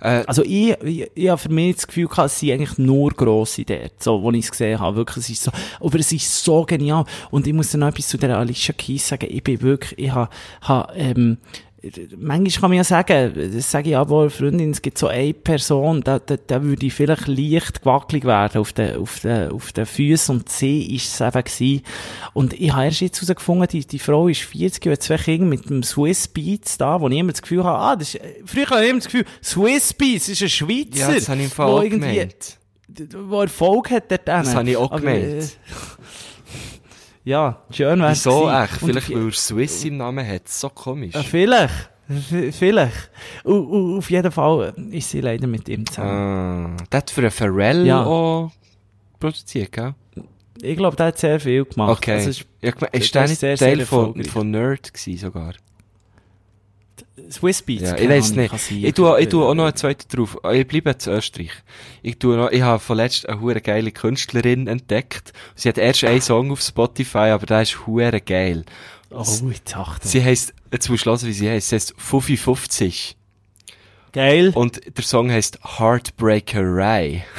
Äh, 0.00 0.24
Also 0.26 0.42
ich, 0.42 0.76
ich, 0.82 1.10
ich 1.14 1.28
habe 1.28 1.38
für 1.38 1.48
mich 1.48 1.76
das 1.76 1.86
Gefühl 1.86 2.08
gehabt, 2.08 2.26
es 2.30 2.38
sind 2.38 2.52
eigentlich 2.52 2.78
nur 2.78 3.10
grosse 3.10 3.64
dort, 3.64 4.02
so, 4.02 4.22
wo 4.22 4.30
ich 4.32 4.44
es 4.44 4.50
gesehen 4.50 4.78
habe. 4.78 4.96
Wirklich, 4.96 5.24
es 5.24 5.30
ist 5.30 5.42
so, 5.42 5.50
aber 5.80 5.98
es 5.98 6.12
ist 6.12 6.44
so 6.44 6.64
genial. 6.64 7.04
Und 7.30 7.46
ich 7.46 7.52
muss 7.52 7.70
dann 7.70 7.80
noch 7.80 7.88
etwas 7.88 8.08
zu 8.08 8.18
der 8.18 8.36
Alicia 8.36 8.74
Keys 8.74 9.08
sagen. 9.08 9.28
Ich 9.30 9.42
bin 9.42 9.60
wirklich, 9.62 9.98
ich 9.98 10.10
habe, 10.12 10.30
habe 10.62 10.92
ähm, 10.94 11.38
manchmal 12.18 12.50
kann 12.60 12.70
man 12.70 12.76
ja 12.76 12.84
sagen, 12.84 13.32
das 13.54 13.70
sage 13.70 13.90
ich 13.90 13.96
aber 13.96 14.28
Freundin, 14.30 14.70
es 14.70 14.82
gibt 14.82 14.98
so 14.98 15.06
eine 15.06 15.32
Person, 15.32 16.02
da, 16.02 16.18
da, 16.18 16.36
da 16.36 16.62
würde 16.62 16.84
ich 16.86 16.92
vielleicht 16.94 17.26
leicht 17.26 17.80
gewackelig 17.82 18.24
werden 18.24 18.60
auf 18.60 18.72
den, 18.72 18.96
auf 18.96 19.20
den, 19.20 19.50
auf 19.50 19.72
den 19.72 19.86
Füßen 19.86 20.36
und 20.36 20.48
sie 20.48 20.94
ist 20.94 21.12
es 21.14 21.20
eben 21.20 21.44
gewesen. 21.44 21.82
Und 22.34 22.52
ich 22.52 22.72
habe 22.72 22.84
erst 22.84 23.00
jetzt 23.00 23.20
herausgefunden, 23.22 23.68
die, 23.68 23.86
die 23.86 23.98
Frau 23.98 24.28
ist 24.28 24.42
40 24.42 24.86
und 24.86 24.92
hat 24.92 25.02
zwei 25.02 25.16
Kinder 25.16 25.46
mit 25.46 25.68
dem 25.70 25.82
Swiss 25.82 26.28
Beats 26.28 26.76
da, 26.78 27.00
wo 27.00 27.08
ich 27.08 27.16
immer 27.18 27.32
das 27.32 27.42
Gefühl 27.42 27.64
habe, 27.64 27.78
ah, 27.78 27.96
das 27.96 28.14
ist, 28.14 28.20
früher 28.44 28.68
hatte 28.70 28.84
ich 28.84 28.90
immer 28.90 28.98
das 29.00 29.06
Gefühl, 29.08 29.24
Swiss 29.42 29.94
Beats 29.94 30.28
ist 30.28 30.42
ein 30.42 30.48
Schweizer. 30.48 30.98
ja, 30.98 31.12
das 31.14 31.28
habe 31.28 31.38
ich 31.38 31.44
im 31.46 31.50
Fall 31.50 31.66
auch 31.70 31.82
gemeint. 31.88 32.58
wo 33.28 33.40
Erfolg 33.40 33.90
hat 33.90 34.10
dort 34.10 34.28
Das 34.28 34.54
habe 34.54 34.68
ich 34.70 34.76
auch 34.76 34.90
Aber, 34.90 35.00
gemeint. 35.00 35.22
äh, 35.44 35.46
ja, 37.24 37.62
schön 37.70 38.00
wär's 38.00 38.24
Wieso 38.24 38.48
echt? 38.50 38.72
Vielleicht, 38.78 39.08
vi- 39.08 39.14
weil 39.16 39.26
er 39.26 39.32
Swiss 39.32 39.84
im 39.84 39.96
Namen 39.98 40.26
hat. 40.26 40.48
So 40.48 40.68
komisch. 40.70 41.14
Ja, 41.14 41.22
vielleicht. 41.22 41.90
V- 42.08 42.50
Vielleicht. 42.50 43.10
Und, 43.44 43.66
und 43.66 43.98
auf 43.98 44.10
jeden 44.10 44.32
Fall 44.32 44.74
äh, 44.76 44.96
ist 44.96 45.10
sie 45.10 45.20
leider 45.20 45.46
mit 45.46 45.68
ihm 45.68 45.86
zusammen. 45.86 46.76
Ah, 46.80 46.84
der 46.90 46.98
hat 46.98 47.10
für 47.10 47.20
einen 47.20 47.30
Pharrell 47.30 47.86
Ja. 47.86 48.04
auch 48.04 48.50
produziert, 49.20 49.70
gell? 49.70 49.94
Ich 50.60 50.76
glaube, 50.76 50.96
der 50.96 51.06
hat 51.06 51.18
sehr 51.18 51.38
viel 51.38 51.64
gemacht. 51.64 51.90
Okay. 51.98 52.14
Also, 52.14 52.30
es 52.30 52.44
ja, 52.60 52.72
das 52.72 52.88
ist 52.92 53.14
der 53.14 53.24
ist 53.24 53.30
nicht 53.30 53.38
sehr, 53.40 53.56
sehr 53.56 53.68
Teil 53.76 53.86
von, 53.86 53.98
erfolgreich. 54.08 54.30
von 54.30 54.50
Nerd 54.50 54.92
gewesen 54.92 55.18
sogar? 55.18 55.54
Ist 57.28 57.34
Swiss 57.34 57.62
Beats, 57.62 57.82
Ja, 57.90 57.96
ich 57.96 58.08
weiß 58.08 58.32
nicht. 58.32 58.50
sein. 58.58 58.84
Ich 58.84 58.94
tue, 58.94 59.20
ich 59.20 59.28
tue 59.28 59.44
auch 59.44 59.54
noch 59.54 59.64
einen 59.64 59.76
zweiten 59.76 60.08
drauf. 60.08 60.36
Ich 60.52 60.66
bleibe 60.66 60.90
jetzt 60.90 61.06
in 61.06 61.12
Österreich. 61.14 61.50
Ich 62.02 62.18
tue 62.18 62.36
noch, 62.36 62.50
ich 62.50 62.62
habe 62.62 62.78
vorletzt 62.78 63.28
eine 63.28 63.40
hure 63.40 63.60
geile 63.60 63.92
Künstlerin 63.92 64.66
entdeckt. 64.66 65.32
Sie 65.54 65.68
hat 65.68 65.78
erst 65.78 66.04
einen 66.04 66.20
Song 66.20 66.50
auf 66.50 66.60
Spotify, 66.60 67.30
aber 67.30 67.46
der 67.46 67.62
ist 67.62 67.86
hure 67.86 68.20
geil. 68.20 68.64
Oh, 69.10 69.24
jetzt 69.50 69.76
achte. 69.76 70.06
Sie 70.06 70.22
heisst, 70.22 70.54
jetzt 70.72 70.88
musst 70.88 71.06
du 71.06 71.10
hören, 71.10 71.22
wie 71.22 71.32
sie 71.32 71.50
heisst. 71.50 71.70
Sie 71.70 71.76
heisst 71.76 71.94
Fuffi 71.98 72.36
50. 72.36 73.16
Geil. 74.12 74.52
Und 74.54 74.80
der 74.96 75.04
Song 75.04 75.30
heisst 75.30 75.58
Heartbreakerei. 75.78 77.24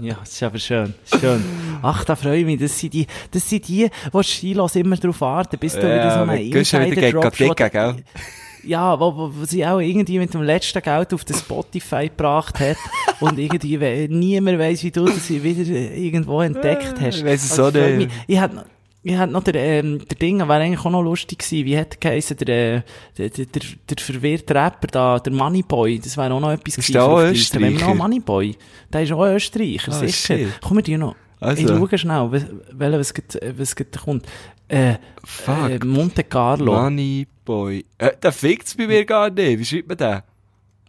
Ja, 0.00 0.14
das 0.20 0.30
ist 0.30 0.42
aber 0.44 0.58
schön. 0.60 0.94
Schön. 1.20 1.44
Ach, 1.82 2.04
da 2.04 2.14
freue 2.14 2.38
ich 2.38 2.44
mich. 2.44 2.60
Das 2.60 2.78
sind 2.78 2.94
die, 2.94 3.06
das 3.32 3.48
sind 3.50 3.66
die, 3.66 3.90
die 4.12 4.22
stilos 4.24 4.76
immer 4.76 4.96
drauf 4.96 5.20
warten, 5.20 5.58
bis 5.58 5.72
du 5.72 5.80
wieder 5.80 6.20
so 6.20 6.24
du 6.24 6.32
wieder 6.38 6.58
Insider 6.58 6.90
gegen 6.90 7.20
droppst. 7.20 7.40
Dicken, 7.40 7.70
gell? 7.70 7.96
Ja, 8.66 8.98
wo, 8.98 9.16
wo, 9.16 9.30
wo 9.34 9.44
sie 9.44 9.64
auch 9.66 9.78
irgendwie 9.80 10.18
mit 10.18 10.32
dem 10.34 10.42
letzten 10.42 10.80
Geld 10.82 11.12
auf 11.14 11.24
den 11.24 11.36
Spotify 11.36 12.08
gebracht 12.08 12.58
hat 12.60 12.76
und 13.20 13.38
irgendwie 13.38 13.80
we 13.80 14.06
niemand 14.10 14.58
weiss, 14.58 14.82
wie 14.82 14.90
du 14.90 15.04
das 15.06 15.28
wieder 15.30 15.62
irgendwo 15.94 16.40
entdeckt 16.40 16.94
hast. 17.00 17.18
Ich 17.18 17.24
weiss 17.24 17.44
es 17.44 17.58
Also, 17.58 17.78
freut 17.78 17.96
nicht. 17.98 18.10
Ich 18.26 18.40
noch, 18.40 18.64
ich 19.06 19.12
hätte 19.18 19.32
noch 19.32 19.42
der, 19.42 19.54
ähm, 19.56 19.98
der 20.08 20.16
Ding, 20.16 20.38
wäre 20.38 20.54
eigentlich 20.54 20.84
auch 20.84 20.90
noch 20.90 21.02
lustig 21.02 21.38
gewesen. 21.40 21.66
Wie 21.66 21.76
hätte 21.76 21.98
geheißen, 21.98 22.36
der, 22.38 22.48
äh, 22.76 22.82
der, 23.18 23.28
der, 23.28 23.44
der, 23.46 23.62
der 23.90 23.96
verwirrte 23.98 24.54
Rapper 24.54 24.86
da, 24.86 25.18
der 25.18 25.32
Moneyboy. 25.32 25.98
Das 25.98 26.16
wäre 26.16 26.32
auch 26.32 26.40
noch 26.40 26.50
etwas 26.52 26.78
Ist 26.78 26.86
gewesen. 26.86 26.92
der 26.94 27.04
auch 27.04 27.20
die 27.22 27.28
Liste. 27.34 27.60
Wenn 27.60 27.74
Österreicher? 27.74 27.94
Moneyboy. 27.96 28.56
Der 28.92 29.02
ist 29.02 29.12
auch 29.12 29.26
Österreicher, 29.26 29.92
Ah, 29.92 29.98
sicher. 29.98 30.38
shit. 30.38 30.48
Komm, 30.62 30.78
wir 30.78 30.82
die 30.82 30.96
noch. 30.96 31.16
Also. 31.38 31.62
Ich 31.62 31.68
schaue 31.68 31.98
schnell, 31.98 32.28
was, 32.32 32.46
welcher, 32.72 32.98
was, 32.98 33.14
was 33.58 33.76
geht 33.76 33.98
kommt. 34.02 34.24
Äh, 34.68 34.94
Fuck. 35.22 35.68
äh, 35.70 35.84
Monte 35.84 36.24
Carlo. 36.24 36.72
Money 36.72 37.26
Boy. 37.44 37.84
Äh, 37.98 38.12
der 38.22 38.32
fickt's 38.32 38.74
bei 38.76 38.86
mir 38.86 39.04
gar 39.04 39.30
nicht. 39.30 39.58
Wie 39.58 39.64
schreibt 39.64 39.88
man 39.88 39.96
den? 39.98 40.22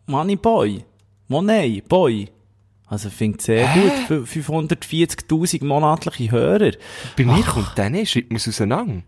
Money 0.07 0.35
Boy. 0.35 0.83
Money 1.27 1.81
Boy. 1.87 2.29
Also, 2.87 3.09
finde 3.09 3.41
sehr 3.41 3.67
Hä? 3.67 3.79
gut. 4.07 4.27
Fü- 4.27 4.43
540.000 4.43 5.65
monatliche 5.65 6.31
Hörer. 6.31 6.71
Bei 7.17 7.25
mir 7.25 7.41
kommt 7.43 7.77
der 7.77 7.89
nicht. 7.89 8.11
Schreibt 8.11 8.29
man 8.29 8.37
es 8.37 8.47
auseinander? 8.47 9.01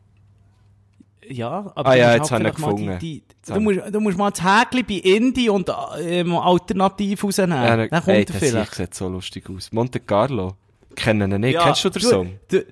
Ja, 1.30 1.72
aber 1.76 1.90
Ah 1.90 1.96
ja, 1.96 2.14
jetzt 2.16 2.32
halt 2.32 2.44
habe 2.46 2.50
ich 2.50 2.56
gefunden. 2.56 3.00
Die, 3.00 3.20
die, 3.48 3.54
du, 3.54 3.60
musst, 3.60 3.80
du 3.92 4.00
musst 4.00 4.18
mal 4.18 4.32
das 4.32 4.42
Häkchen 4.44 4.86
bei 4.88 4.94
Indie 4.96 5.50
und 5.50 5.70
ähm, 6.02 6.34
Alternativ 6.36 7.24
rausnehmen. 7.24 7.58
Ja, 7.64 7.76
Dann 7.76 7.90
kommt 7.90 8.08
ey, 8.08 8.26
der 8.26 8.36
vielleicht. 8.36 8.76
Sieht 8.76 8.94
so 8.94 9.10
lustig 9.10 9.50
aus. 9.50 9.72
Monte 9.74 10.00
Carlo. 10.00 10.56
Kennen 10.96 11.30
ihn 11.32 11.42
nicht. 11.42 11.54
Ja, 11.56 11.66
Kennst 11.66 11.84
du 11.84 11.90
den 11.90 12.02
du- 12.02 12.08
Song? 12.10 12.40
Du, 12.50 12.64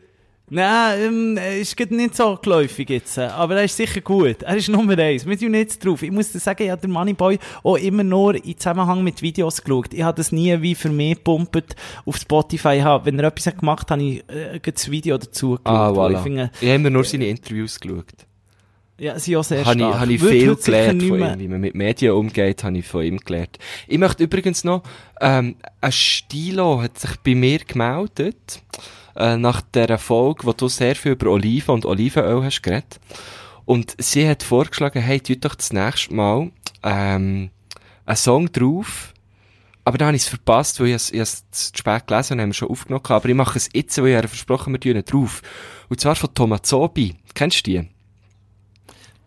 Nein, 0.48 1.00
ähm, 1.02 1.38
er 1.38 1.58
ist 1.58 1.80
nicht 1.90 2.16
so 2.16 2.38
geläufig 2.40 2.88
jetzt, 2.92 3.18
äh, 3.18 3.22
aber 3.24 3.56
er 3.56 3.64
ist 3.64 3.76
sicher 3.78 4.00
gut. 4.02 4.44
Er 4.44 4.56
ist 4.56 4.70
Nummer 4.70 4.96
eins. 5.00 5.26
Wir 5.26 5.36
sind 5.38 5.56
jetzt 5.56 5.84
drauf. 5.84 6.04
Ich 6.04 6.12
muss 6.12 6.32
dir 6.32 6.38
sagen, 6.40 6.62
ich 6.64 6.70
habe 6.70 6.82
den 6.82 6.92
Moneyboy 6.92 7.40
auch 7.64 7.78
immer 7.78 8.04
nur 8.04 8.36
in 8.36 8.56
Zusammenhang 8.56 9.04
mit 9.04 9.24
Videos 9.24 9.64
geschaut. 9.64 9.92
Ich 9.94 10.04
habe 10.04 10.16
das 10.16 10.32
nie 10.32 10.62
wie 10.62 10.76
für 10.76 10.90
mich 10.90 11.16
gepumpt 11.16 11.76
auf 12.06 12.18
Spotify. 12.18 12.76
Ich 12.78 12.84
habe, 12.84 13.06
wenn 13.08 13.18
er 13.18 13.26
etwas 13.30 13.56
gemacht 13.58 13.90
hat, 13.90 13.92
habe 14.00 14.04
ich 14.04 14.30
äh, 14.30 14.60
das 14.72 14.92
Video 14.92 15.18
dazu 15.18 15.52
geschaut. 15.54 15.62
Ah, 15.66 15.90
voilà. 15.90 16.14
Ich 16.18 16.20
finde, 16.20 16.52
Ich 16.62 16.70
habe 16.70 16.80
mir 16.80 16.92
nur 16.92 17.04
seine 17.04 17.26
Interviews 17.28 17.80
geschaut. 17.80 18.06
ja, 19.00 19.18
sie 19.18 19.36
auch 19.36 19.44
sehr 19.44 19.66
Habe 19.66 19.80
ich, 19.80 19.82
stark. 19.84 20.00
habe 20.00 20.14
ich 20.14 20.22
Würde 20.22 20.36
viel 20.38 20.50
heute 20.52 20.62
sicher 20.62 20.94
gelernt 20.94 21.04
von 21.04 21.20
ihm. 21.34 21.40
Wie 21.40 21.48
man 21.48 21.62
mit 21.62 21.74
Medien 21.74 22.12
umgeht, 22.14 22.64
habe 22.64 22.78
ich 22.78 22.86
von 22.86 23.04
ihm 23.04 23.18
gelernt. 23.18 23.58
Ich 23.88 23.98
möchte 23.98 24.24
übrigens 24.24 24.64
noch, 24.64 24.84
ähm, 25.22 25.56
ein 25.82 25.92
Stilo 25.92 26.84
hat 26.84 27.00
sich 27.00 27.16
bei 27.26 27.34
mir 27.34 27.58
gemeldet, 27.60 28.62
äh, 29.16 29.38
nach 29.38 29.62
der 29.62 29.98
Folge, 29.98 30.46
wo 30.46 30.54
du 30.54 30.68
sehr 30.68 30.96
viel 30.96 31.14
über 31.14 31.32
Oliven 31.32 31.76
und 31.76 31.86
Olivenöl 31.86 32.44
hast 32.44 32.62
geredet. 32.62 33.00
Und 33.66 33.96
sie 33.98 34.28
hat 34.28 34.44
vorgeschlagen, 34.44 35.02
hey, 35.02 35.20
tut 35.20 35.44
doch 35.44 35.56
das 35.56 35.74
nächste 35.74 36.14
Mal, 36.14 36.52
ähm, 36.84 37.50
einen 38.06 38.18
Song 38.18 38.52
drauf, 38.52 39.14
aber 39.84 40.00
dann 40.00 40.08
habe 40.08 40.18
ich 40.18 40.24
es 40.24 40.30
verpasst, 40.30 40.80
weil 40.80 40.88
ich 40.88 40.94
es, 40.94 41.12
ich 41.12 41.20
es 41.20 41.50
zu 41.52 41.72
spät 41.78 42.08
gelesen 42.08 42.34
und 42.34 42.42
haben 42.42 42.50
wir 42.50 42.54
schon 42.54 42.70
aufgenommen. 42.70 43.06
Aber 43.08 43.30
ich 43.30 43.36
mache 43.36 43.58
es 43.58 43.70
jetzt, 43.72 44.02
weil 44.02 44.24
ich 44.24 44.30
versprochen 44.30 44.74
wir 44.74 44.80
tun 44.80 45.04
drauf. 45.06 45.44
Und 45.90 46.02
zwar 46.02 46.16
von 46.16 46.34
Tomazobi. 46.34 47.16
Kennst 47.36 47.68
du 47.68 47.72
die? 47.72 47.95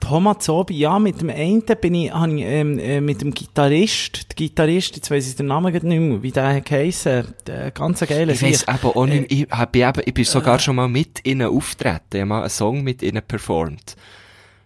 Thomas 0.00 0.38
Zobi, 0.38 0.78
ja, 0.78 0.98
mit 0.98 1.20
dem 1.20 1.30
einen 1.30 1.62
bin 1.80 1.94
ich, 1.94 2.12
habe 2.12 2.32
ich 2.34 2.44
ähm, 2.44 2.78
äh, 2.78 3.00
mit 3.00 3.20
dem 3.20 3.32
Gitarrist, 3.32 4.30
der 4.30 4.36
Gitarrist, 4.36 4.96
jetzt 4.96 5.10
weiss 5.10 5.28
ich 5.28 5.36
den 5.36 5.46
Namen 5.46 5.72
nicht 5.72 5.82
mehr, 5.84 6.22
wie 6.22 6.30
der 6.30 6.60
geheissen, 6.60 7.34
der 7.46 7.70
ganz 7.72 8.00
geile 8.00 8.32
Ich 8.32 8.42
weiss 8.42 8.62
eben 8.62 8.78
auch 8.94 9.06
nicht, 9.06 9.30
Äh, 9.30 9.34
ich, 9.34 9.50
hab, 9.50 9.74
ich, 9.74 9.82
eben, 9.82 10.02
ich 10.04 10.14
bin 10.14 10.24
sogar 10.24 10.58
schon 10.58 10.76
mal 10.76 10.88
mit 10.88 11.26
ihnen 11.26 11.48
auftreten, 11.48 12.00
ich 12.12 12.20
habe 12.20 12.26
mal 12.26 12.40
einen 12.40 12.50
Song 12.50 12.82
mit 12.82 13.02
ihnen 13.02 13.22
performt. 13.26 13.96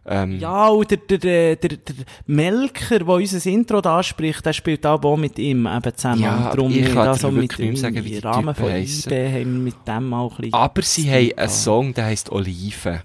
Ähm, 0.04 0.38
Ja, 0.38 0.68
und 0.68 0.90
der, 0.90 0.98
der, 0.98 1.56
der, 1.56 1.56
der, 1.56 1.94
Melker, 2.26 2.98
der 2.98 3.08
unser 3.08 3.50
Intro 3.50 3.80
da 3.80 4.02
spricht, 4.02 4.44
der 4.44 4.52
spielt 4.52 4.84
auch 4.84 5.02
auch 5.02 5.16
mit 5.16 5.38
ihm 5.38 5.66
eben 5.66 5.96
zusammen. 5.96 6.22
Ja, 6.22 6.36
Und 6.36 6.42
aber 6.42 6.56
darum 6.56 6.72
ich 6.72 6.92
kann 6.92 7.08
also 7.08 7.34
wirklich 7.34 7.58
mit 7.58 7.68
mehr 7.68 7.76
sagen, 7.76 8.04
wie 8.04 8.10
die 8.10 8.18
Rahmen 8.18 8.54
Typen 8.54 8.68
von. 8.68 9.12
IB 9.12 9.28
haben 9.28 9.32
wir 9.32 9.44
mit 9.44 9.74
dem 9.86 10.14
auch 10.14 10.32
ein 10.32 10.36
bisschen... 10.36 10.54
aber 10.54 10.82
sie 10.82 11.10
haben 11.10 11.38
einen. 11.38 11.48
Song, 11.48 11.94
der 11.94 12.04
heisst 12.06 12.30
Oliven. 12.30 13.00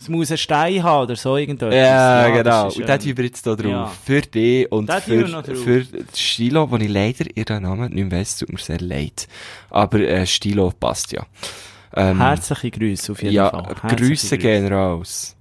Es 0.00 0.08
muss 0.08 0.30
einen 0.30 0.38
Stein 0.38 0.82
haben 0.82 1.04
oder 1.04 1.16
so 1.16 1.36
irgendetwas. 1.36 1.74
Ja, 1.74 2.28
das 2.28 2.36
genau. 2.36 2.66
Und 2.66 2.88
den 2.88 3.00
tun 3.00 3.16
wir 3.16 3.24
jetzt 3.24 3.46
da 3.46 3.56
drauf. 3.56 3.70
ja. 3.70 3.92
Für 4.04 4.20
dich 4.20 4.70
und 4.70 4.88
Den 4.88 5.00
für, 5.00 5.54
für 5.54 5.86
Stilo, 6.14 6.70
wo 6.70 6.76
ich 6.76 6.88
leider 6.88 7.24
ihren 7.34 7.62
Namen 7.64 7.92
nicht 7.92 8.08
mehr 8.10 8.20
weiss, 8.20 8.38
tut 8.38 8.52
mir 8.52 8.58
sehr 8.58 8.80
leid. 8.80 9.26
Aber 9.70 9.98
äh, 10.00 10.26
Stilo 10.26 10.72
passt 10.78 11.12
ja. 11.12 11.26
Ähm, 11.94 12.18
Herzliche 12.18 12.70
Grüße 12.70 13.12
auf 13.12 13.22
jeden 13.22 13.34
ja, 13.34 13.50
Fall. 13.50 13.74
Herzliche 13.82 13.96
Grüße 13.96 14.38
gehen 14.38 14.72
raus. 14.72 15.34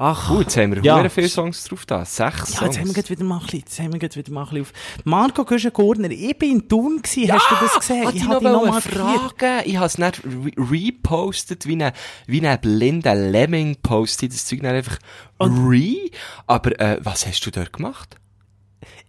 Ach, 0.00 0.28
Gut, 0.28 0.42
jetzt 0.42 0.56
haben 0.56 0.76
wir 0.76 0.82
Ja. 0.84 1.08
viele 1.08 1.28
Songs 1.28 1.64
drauf 1.64 1.84
da. 1.84 2.04
Sechs 2.04 2.52
Ja, 2.52 2.58
Songs. 2.60 2.76
jetzt 2.76 2.78
haben 2.78 2.94
wir 2.96 3.08
wieder 3.10 3.24
mal 3.24 3.38
ein 3.38 3.42
bisschen, 3.42 3.58
jetzt 3.60 3.80
haben 3.80 3.92
wir 3.92 4.00
wieder 4.00 4.32
mal 4.32 4.42
ein 4.42 4.48
bisschen 4.48 4.62
auf. 4.62 4.72
Marco 5.04 5.44
Güschen-Gurner, 5.44 6.10
ich 6.10 6.38
bin 6.38 6.52
in 6.52 6.68
Thun 6.68 7.02
gewesen, 7.02 7.32
hast 7.32 7.50
du 7.50 7.54
das 7.60 7.74
gesehen? 7.80 8.06
Hat 8.06 8.14
ich 8.14 8.22
habe 8.24 8.44
noch 8.44 8.64
noch 8.64 8.70
mal 8.70 8.80
fragen. 8.80 9.62
Ich 9.64 9.76
habe 9.76 9.86
es 9.86 9.98
nicht 9.98 10.22
re 10.24 10.52
repostet, 10.56 11.66
wie 11.66 11.82
ein, 11.82 11.92
wie 12.28 12.46
ein 12.46 12.60
blinder 12.60 13.16
Lemming 13.16 13.76
postet 13.82 14.32
das 14.32 14.46
Zeug 14.46 14.62
nicht 14.62 14.70
einfach 14.70 14.98
re. 15.40 16.10
Aber, 16.46 16.80
äh, 16.80 16.98
was 17.02 17.26
hast 17.26 17.44
du 17.44 17.50
dort 17.50 17.72
gemacht? 17.72 18.16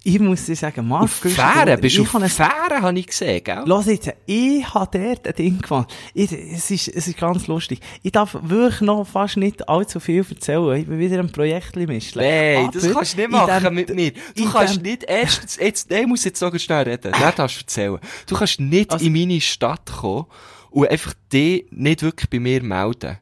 Ich 0.01 0.17
muss 0.17 0.45
dir 0.45 0.55
sagen, 0.55 0.87
Marco 0.87 1.03
Auf 1.05 1.11
Fähren? 1.11 1.79
Bist 1.81 1.97
du 1.97 2.03
ich 2.03 2.13
auf 2.13 2.31
Fähren, 2.31 2.81
habe 2.81 2.97
ich 2.97 3.07
gesehen, 3.07 3.43
gell? 3.43 3.63
Lass 3.65 3.85
jetzt, 3.87 4.09
ich 4.25 4.73
habe 4.73 4.97
dort 4.97 5.27
ein 5.27 5.35
Ding 5.35 5.59
gemacht. 5.61 5.93
Ich, 6.13 6.31
es, 6.31 6.71
ist, 6.71 6.87
es 6.87 7.07
ist 7.09 7.17
ganz 7.17 7.47
lustig. 7.47 7.81
Ich 8.01 8.13
darf 8.13 8.37
wirklich 8.41 8.79
noch 8.79 9.03
fast 9.05 9.35
nicht 9.35 9.67
allzu 9.67 9.99
viel 9.99 10.25
erzählen. 10.29 10.77
Ich 10.79 10.87
bin 10.87 10.99
wieder 10.99 11.19
ein 11.19 11.29
Projekt 11.31 11.75
mischen. 11.75 12.21
Nein, 12.21 12.69
das 12.73 12.85
Aber 12.85 12.93
kannst 12.93 13.13
du 13.15 13.17
nicht 13.17 13.29
machen 13.29 13.63
dem- 13.63 13.73
mit 13.73 13.93
mir. 13.93 14.13
Du 14.35 14.49
kannst 14.49 14.77
dem- 14.77 14.83
nicht 14.83 15.03
erst, 15.03 15.59
jetzt, 15.59 15.89
nein, 15.89 16.01
ich 16.03 16.07
muss 16.07 16.23
jetzt 16.23 16.39
sogar 16.39 16.59
schnell 16.59 16.83
reden. 16.83 17.11
Dann 17.11 17.35
darfst 17.35 17.57
du 17.57 17.61
erzählen. 17.63 17.99
Du 18.25 18.35
kannst 18.37 18.59
nicht 18.61 18.91
Also- 18.93 19.05
in 19.05 19.11
meine 19.11 19.41
Stadt 19.41 19.85
kommen 19.91 20.27
und 20.71 20.87
einfach 20.89 21.13
dich 21.33 21.65
nicht 21.71 22.03
wirklich 22.03 22.29
bei 22.29 22.39
mir 22.39 22.63
melden. 22.63 23.17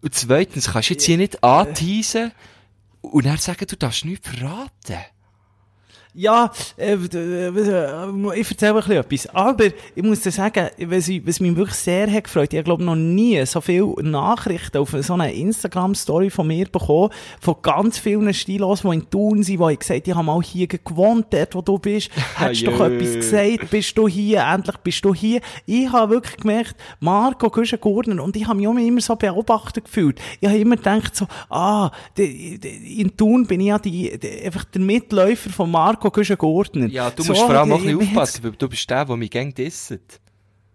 Und 0.00 0.14
zweitens 0.14 0.70
kannst 0.70 0.90
du 0.90 0.94
jetzt 0.94 1.04
hier 1.04 1.16
nicht 1.16 1.42
anteasen 1.42 2.30
und 3.00 3.26
dann 3.26 3.38
sagen, 3.38 3.66
du 3.66 3.74
darfst 3.76 4.04
nichts 4.04 4.28
verraten. 4.28 5.04
Ja, 6.16 6.52
äh, 6.76 6.94
äh, 6.94 8.36
ich 8.36 8.50
erzähle 8.50 8.74
ein 8.74 8.76
bisschen 8.76 8.92
etwas. 8.92 9.26
Aber 9.34 9.64
ich 9.96 10.02
muss 10.02 10.20
dir 10.20 10.30
sagen, 10.30 10.68
was, 10.86 11.08
ich, 11.08 11.26
was 11.26 11.40
mich 11.40 11.56
wirklich 11.56 11.76
sehr 11.76 12.08
hat 12.08 12.24
gefreut, 12.24 12.52
ich 12.52 12.62
glaube 12.62 12.84
noch 12.84 12.94
nie 12.94 13.44
so 13.46 13.60
viele 13.60 13.92
Nachrichten 14.00 14.78
auf 14.78 14.90
so 14.90 15.14
eine 15.14 15.34
Instagram-Story 15.34 16.30
von 16.30 16.46
mir 16.46 16.66
bekommen, 16.66 17.10
von 17.40 17.56
ganz 17.62 17.98
vielen 17.98 18.32
Stilos, 18.32 18.82
die 18.82 18.94
in 18.94 19.10
Thun 19.10 19.42
sind, 19.42 19.58
die 19.58 19.64
haben 19.64 19.76
gesagt, 19.76 20.06
ich 20.06 20.14
habe 20.14 20.24
mal 20.24 20.40
hier 20.40 20.68
gewohnt, 20.68 21.26
dort 21.30 21.54
wo 21.56 21.62
du 21.62 21.78
bist, 21.78 22.10
hättest 22.36 22.62
du 22.62 22.70
doch 22.70 22.86
etwas 22.86 23.14
gesagt, 23.14 23.70
bist 23.70 23.98
du 23.98 24.06
hier, 24.06 24.44
endlich 24.44 24.76
bist 24.76 25.04
du 25.04 25.12
hier. 25.12 25.40
Ich 25.66 25.90
habe 25.90 26.12
wirklich 26.12 26.36
gemerkt, 26.36 26.76
Marco 27.00 27.50
Güschen-Gurner, 27.50 28.22
und 28.22 28.36
ich 28.36 28.46
habe 28.46 28.56
mich 28.56 28.68
auch 28.68 28.76
immer 28.76 29.00
so 29.00 29.16
beobachtet 29.16 29.86
gefühlt. 29.86 30.20
Ich 30.40 30.48
habe 30.48 30.58
immer 30.58 30.76
gedacht 30.76 31.16
so, 31.16 31.26
ah, 31.50 31.90
in 32.16 33.16
Thun 33.16 33.48
bin 33.48 33.60
ich 33.60 33.66
ja 33.66 33.80
die, 33.80 34.16
die, 34.16 34.42
einfach 34.42 34.62
der 34.64 34.80
Mitläufer 34.80 35.50
von 35.50 35.72
Marco 35.72 36.03
Güschen-Gurner. 36.12 36.86
Ja, 36.86 37.10
du 37.10 37.22
So, 37.22 37.32
musst 37.32 37.42
vor 37.42 37.54
allem 37.54 37.72
auch 37.72 37.78
ein 37.78 37.84
bisschen 37.84 38.00
aufpassen, 38.08 38.44
weil 38.44 38.52
du 38.52 38.68
bist 38.68 38.88
der, 38.90 39.04
der 39.04 39.16
mich 39.16 39.30
gern 39.30 39.52
disset. 39.52 40.20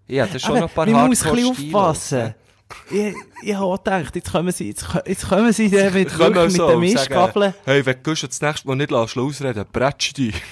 Ja, 0.07 0.25
das 0.25 0.35
ist 0.35 0.41
schon 0.45 0.51
Aber 0.57 0.61
noch 0.61 0.69
ein 0.69 0.75
paar 0.75 0.87
man 0.87 1.07
muss 1.07 1.25
ein 1.25 1.35
bisschen 1.35 1.75
aufpassen. 1.75 2.35
Ich, 2.91 3.13
ich 3.43 3.53
habe 3.55 3.65
auch 3.65 3.77
gedacht, 3.83 4.15
jetzt 4.15 4.31
kommen 4.31 4.51
sie, 4.51 4.67
jetzt, 4.69 4.87
jetzt 5.05 5.27
kommen 5.27 5.51
sie 5.51 5.69
mit, 5.69 5.93
mit 5.93 6.11
so 6.11 6.27
den 6.27 6.51
sagen, 6.51 6.79
Mischgabeln. 6.79 7.53
Hey, 7.65 7.85
wenn 7.85 7.97
du 8.03 8.13
das 8.13 8.41
nächste 8.41 8.67
Mal 8.67 8.75
nicht 8.75 8.91
lässt, 8.91 9.17
ausreden, 9.17 9.65
bretsch 9.71 10.13
dich. 10.13 10.35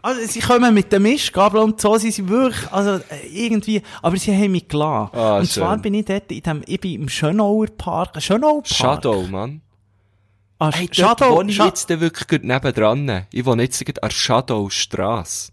Also, 0.00 0.20
sie 0.24 0.38
kommen 0.38 0.72
mit 0.72 0.92
den 0.92 1.02
Mischgabeln 1.02 1.64
und 1.64 1.80
so, 1.80 1.96
sie 1.96 2.12
sind 2.12 2.28
wirklich, 2.28 2.70
also, 2.70 3.02
äh, 3.10 3.26
irgendwie, 3.28 3.82
aber 4.00 4.16
sie 4.16 4.32
haben 4.32 4.52
mich 4.52 4.68
gelassen. 4.68 5.10
Ah, 5.16 5.38
und 5.38 5.50
zwar 5.50 5.74
schön. 5.74 5.82
bin 5.82 5.94
ich 5.94 6.04
dort 6.04 6.30
in 6.30 6.40
dem, 6.40 6.62
ich 6.64 6.80
bin 6.80 7.02
im 7.02 7.08
Schönauer 7.08 7.66
Park, 7.76 8.22
Schönauer 8.22 8.62
Park. 8.62 8.68
Shadow, 8.68 9.22
Mann. 9.24 9.62
Ah, 10.58 10.70
Hey, 10.72 10.86
dort 10.86 10.96
Shadow, 10.96 11.36
wohne 11.36 11.50
ich 11.50 11.58
Scha- 11.58 11.66
jetzt 11.66 11.88
wirklich 11.88 12.42
nebendran. 12.42 13.26
Ich 13.32 13.44
wohne 13.44 13.62
jetzt 13.64 13.86
an 13.86 13.94
der 14.02 14.10
Shadowstrasse. 14.10 15.52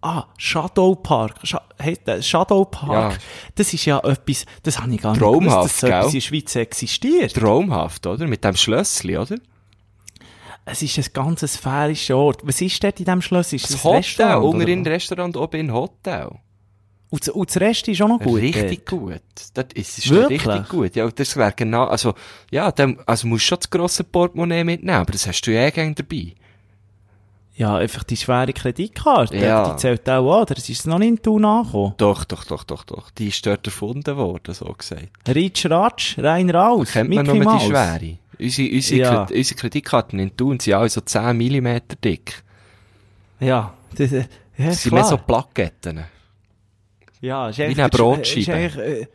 Ah, 0.00 0.24
Shadow 0.36 0.94
Park. 0.94 1.36
Heisst 1.82 2.02
das 2.04 2.26
Shadow 2.26 2.64
Park. 2.66 3.12
Ja. 3.14 3.18
Das 3.56 3.72
ist 3.72 3.84
ja 3.84 3.98
etwas, 4.00 4.44
das 4.62 4.78
habe 4.78 4.94
ich 4.94 5.00
gar 5.00 5.12
nicht 5.12 5.20
Traumhaft, 5.20 5.56
gewusst, 5.56 5.64
dass 5.74 5.80
so 5.80 5.86
etwas 5.88 6.06
in 6.06 6.12
der 6.12 6.20
Schweiz 6.20 6.56
existiert. 6.56 7.34
Traumhaft, 7.34 8.06
oder? 8.06 8.26
Mit 8.26 8.44
dem 8.44 8.54
Schlössli, 8.54 9.16
oder? 9.16 9.36
Es 10.66 10.82
ist 10.82 10.98
ein 10.98 11.06
ganz 11.14 11.40
sphärischer 11.40 12.16
Ort. 12.18 12.46
Was 12.46 12.60
ist 12.60 12.84
dort 12.84 12.98
in 13.00 13.06
diesem 13.06 13.22
Schloss? 13.22 13.52
Ist 13.54 13.64
Das 13.64 13.70
das, 13.72 13.84
Hotel, 13.84 13.96
Restaurant? 13.98 14.44
unter 14.44 14.66
was? 14.68 14.86
Restaurant, 14.86 15.36
oben 15.36 15.60
in 15.60 15.72
Hotel. 15.72 16.30
Und, 17.10 17.26
und 17.28 17.48
das 17.48 17.56
Rest 17.58 17.88
ist 17.88 18.02
auch 18.02 18.08
noch 18.08 18.20
gut. 18.20 18.40
richtig 18.40 18.84
dort. 18.86 19.00
gut. 19.00 19.22
Das 19.54 19.66
ist, 19.74 19.98
ist 19.98 20.12
richtig 20.12 20.68
gut. 20.68 20.94
Ja, 20.94 21.08
das 21.10 21.36
wäre 21.36 21.52
genau, 21.56 21.84
also, 21.84 22.14
ja, 22.50 22.70
dann, 22.70 22.98
also 23.06 23.26
musst 23.26 23.44
du 23.44 23.48
schon 23.48 23.58
das 23.60 23.70
grosse 23.70 24.04
Portemonnaie 24.04 24.62
mitnehmen, 24.64 24.98
aber 24.98 25.12
das 25.12 25.26
hast 25.26 25.40
du 25.42 25.52
ja 25.52 25.62
eh 25.62 25.70
gern 25.70 25.94
dabei. 25.94 26.34
Ja, 27.56 27.76
einfach 27.76 28.04
die 28.04 28.16
schwere 28.16 28.52
Kreditkarte. 28.52 29.36
Ja. 29.36 29.72
Die 29.72 29.76
zählt 29.78 30.08
auch 30.08 30.36
an. 30.36 30.42
oder? 30.42 30.56
Es 30.56 30.68
ist 30.68 30.86
noch 30.86 30.98
nicht 30.98 31.08
in 31.08 31.22
Thun 31.22 31.44
angekommen. 31.44 31.94
Doch, 31.96 32.24
doch, 32.24 32.44
doch, 32.44 32.62
doch, 32.62 32.84
doch. 32.84 33.10
Die 33.10 33.28
ist 33.28 33.44
dort 33.44 33.66
erfunden 33.66 34.16
worden, 34.16 34.54
so 34.54 34.66
gesagt. 34.66 35.08
Ritsch, 35.26 35.66
Ratsch, 35.66 36.18
rein 36.18 36.50
raus. 36.50 36.92
Kennt 36.92 37.10
man 37.12 37.24
Mickey 37.26 37.38
nur 37.38 37.44
die 37.44 37.50
Mouse. 37.50 37.64
schwere. 37.64 38.18
Unsere, 38.38 38.68
unsere, 38.72 39.00
Ja. 39.00 39.24
Kre- 39.24 39.34
unsere 39.36 39.58
Kreditkarten 39.60 40.18
in 40.20 40.36
Thun 40.36 40.60
sind 40.60 40.74
alle 40.74 40.88
so 40.88 41.00
10 41.00 41.36
mm 41.36 41.78
dick. 42.04 42.44
Ja, 43.40 43.74
das, 43.96 44.10
ja, 44.12 44.22
Das 44.56 44.82
sind 44.82 44.92
mehr 44.92 45.02
so 45.04 45.16
Plaketten. 45.16 46.04
Ja, 47.20 47.48
ist 47.48 47.58
Wie 47.58 47.62
eine 47.64 47.88
Brotscheibe. 47.88 48.82
Äh, 48.82 49.06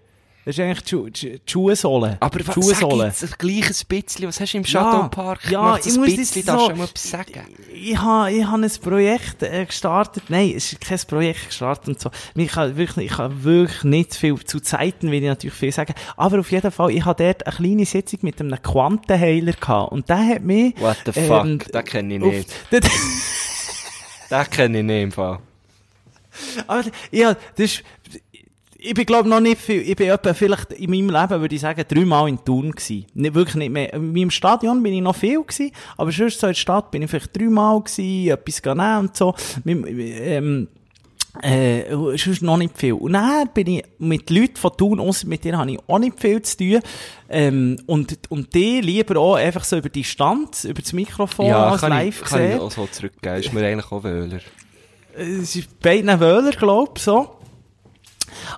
das 0.45 0.57
ist 0.57 0.59
eigentlich 0.59 0.83
die, 0.83 1.11
die 1.11 1.41
Schuhsohle. 1.49 2.17
Aber 2.19 2.39
was 2.45 2.53
Schuhsohle. 2.53 3.11
sag 3.15 3.39
gleich 3.39 3.69
ein 3.69 3.87
bisschen, 3.87 4.27
was 4.27 4.41
hast 4.41 4.51
du 4.53 4.57
im 4.57 4.65
Shadow 4.65 5.07
Park 5.07 5.49
ja, 5.49 5.61
gemacht? 5.61 5.85
ich 5.85 5.95
muss 5.97 6.13
bisschen, 6.17 6.43
so- 6.43 6.59
schon 6.67 6.77
mal 6.79 6.83
etwas 6.83 7.09
sagen. 7.09 7.45
Ich 7.73 7.97
habe 7.97 8.29
ich 8.33 8.45
ha 8.45 8.55
ein 8.55 8.69
Projekt 8.81 9.41
äh, 9.41 9.65
gestartet. 9.65 10.23
Nein, 10.27 10.51
es 10.53 10.73
ist 10.73 10.81
kein 10.81 10.99
Projekt 11.07 11.45
gestartet 11.47 11.87
und 11.87 11.99
so. 12.01 12.11
Ich 12.35 12.49
kann 12.51 12.75
wirklich, 12.75 13.09
ich 13.09 13.15
kann 13.17 13.41
wirklich 13.45 13.85
nicht 13.85 14.15
viel, 14.15 14.35
zu 14.43 14.59
Zeiten 14.59 15.11
will 15.11 15.23
ich 15.23 15.29
natürlich 15.29 15.55
viel 15.55 15.71
sagen. 15.71 15.93
Aber 16.17 16.41
auf 16.41 16.51
jeden 16.51 16.71
Fall, 16.71 16.91
ich 16.91 17.05
hatte 17.05 17.23
dort 17.23 17.47
eine 17.47 17.55
kleine 17.55 17.85
Sitzung 17.85 18.19
mit 18.23 18.41
einem 18.41 18.61
Quantenheiler 18.61 19.53
gehabt. 19.53 19.93
Und 19.93 20.09
der 20.09 20.27
hat 20.27 20.41
mich, 20.41 20.73
What 20.81 20.97
the 21.05 21.17
ähm, 21.21 21.59
fuck, 21.61 21.71
den 21.71 21.85
kenne 21.85 22.13
ich 22.15 22.19
nicht. 22.19 22.49
das- 22.69 22.91
Den 24.29 24.49
kenne 24.49 24.79
ich 24.79 24.83
nicht 24.83 25.03
im 25.03 25.11
Fall. 25.13 25.39
Aber, 26.67 26.83
ja, 27.11 27.35
das 27.55 27.65
ist, 27.65 27.83
ich 28.85 28.93
bin 28.93 29.05
glaube 29.05 29.29
noch 29.29 29.39
nicht 29.39 29.61
viel, 29.61 29.81
ich 29.81 29.95
bin 29.95 30.09
etwa 30.09 30.33
vielleicht 30.33 30.73
in 30.73 30.89
meinem 30.89 31.09
Leben, 31.09 31.41
würde 31.41 31.55
ich 31.55 31.61
sagen, 31.61 31.83
dreimal 31.87 32.27
in 32.27 32.43
Thun 32.43 32.71
gewesen. 32.71 33.05
Nicht, 33.13 33.33
wirklich 33.33 33.55
nicht 33.55 33.71
mehr. 33.71 33.93
In 33.93 34.11
meinem 34.11 34.29
Stadion 34.29 34.83
bin 34.83 34.93
ich 34.93 35.01
noch 35.01 35.15
viel 35.15 35.41
gewesen, 35.41 35.71
aber 35.95 36.11
sonst 36.11 36.39
so 36.39 36.47
in 36.47 36.51
der 36.51 36.59
Stadt 36.59 36.91
bin 36.91 37.01
ich 37.01 37.09
vielleicht 37.09 37.35
dreimal 37.35 37.81
gewesen, 37.81 38.29
etwas 38.29 38.61
nehmen 38.65 38.97
und 38.99 39.15
so. 39.15 39.33
Ähm, 39.65 40.67
äh, 41.41 41.89
sonst 42.17 42.41
noch 42.41 42.57
nicht 42.57 42.77
viel. 42.77 42.93
Und 42.93 43.13
dann 43.13 43.49
bin 43.53 43.67
ich 43.67 43.85
mit 43.97 44.29
Leuten 44.29 44.57
von 44.57 44.71
Thun, 44.77 44.99
ausser 44.99 45.27
mit 45.27 45.43
dir 45.43 45.57
habe 45.57 45.71
ich 45.71 45.79
auch 45.87 45.99
nicht 45.99 46.19
viel 46.19 46.41
zu 46.41 46.57
tun. 46.57 46.79
Ähm, 47.29 47.77
und, 47.87 48.19
und 48.29 48.53
die 48.53 48.81
lieber 48.81 49.19
auch 49.19 49.35
einfach 49.35 49.63
so 49.63 49.77
über 49.77 49.89
die 49.89 50.01
Distanz, 50.01 50.65
über 50.65 50.81
das 50.81 50.93
Mikrofon 50.93 51.47
ja, 51.47 51.69
als 51.69 51.81
kann 51.81 51.89
live 51.89 52.21
ich, 52.21 52.29
kann 52.29 52.51
ich 52.51 52.59
auch 52.59 52.69
so 52.69 52.85
zurückgeben. 52.85 53.37
Ist 53.37 53.53
mir 53.53 53.65
eigentlich 53.65 53.91
auch 53.91 54.03
Wöhler. 54.03 54.41
Es 55.15 55.55
ist 55.55 55.79
beiden 55.79 56.19
Wöhler, 56.19 56.51
glaub 56.51 56.97
ich, 56.97 57.03
so. 57.03 57.37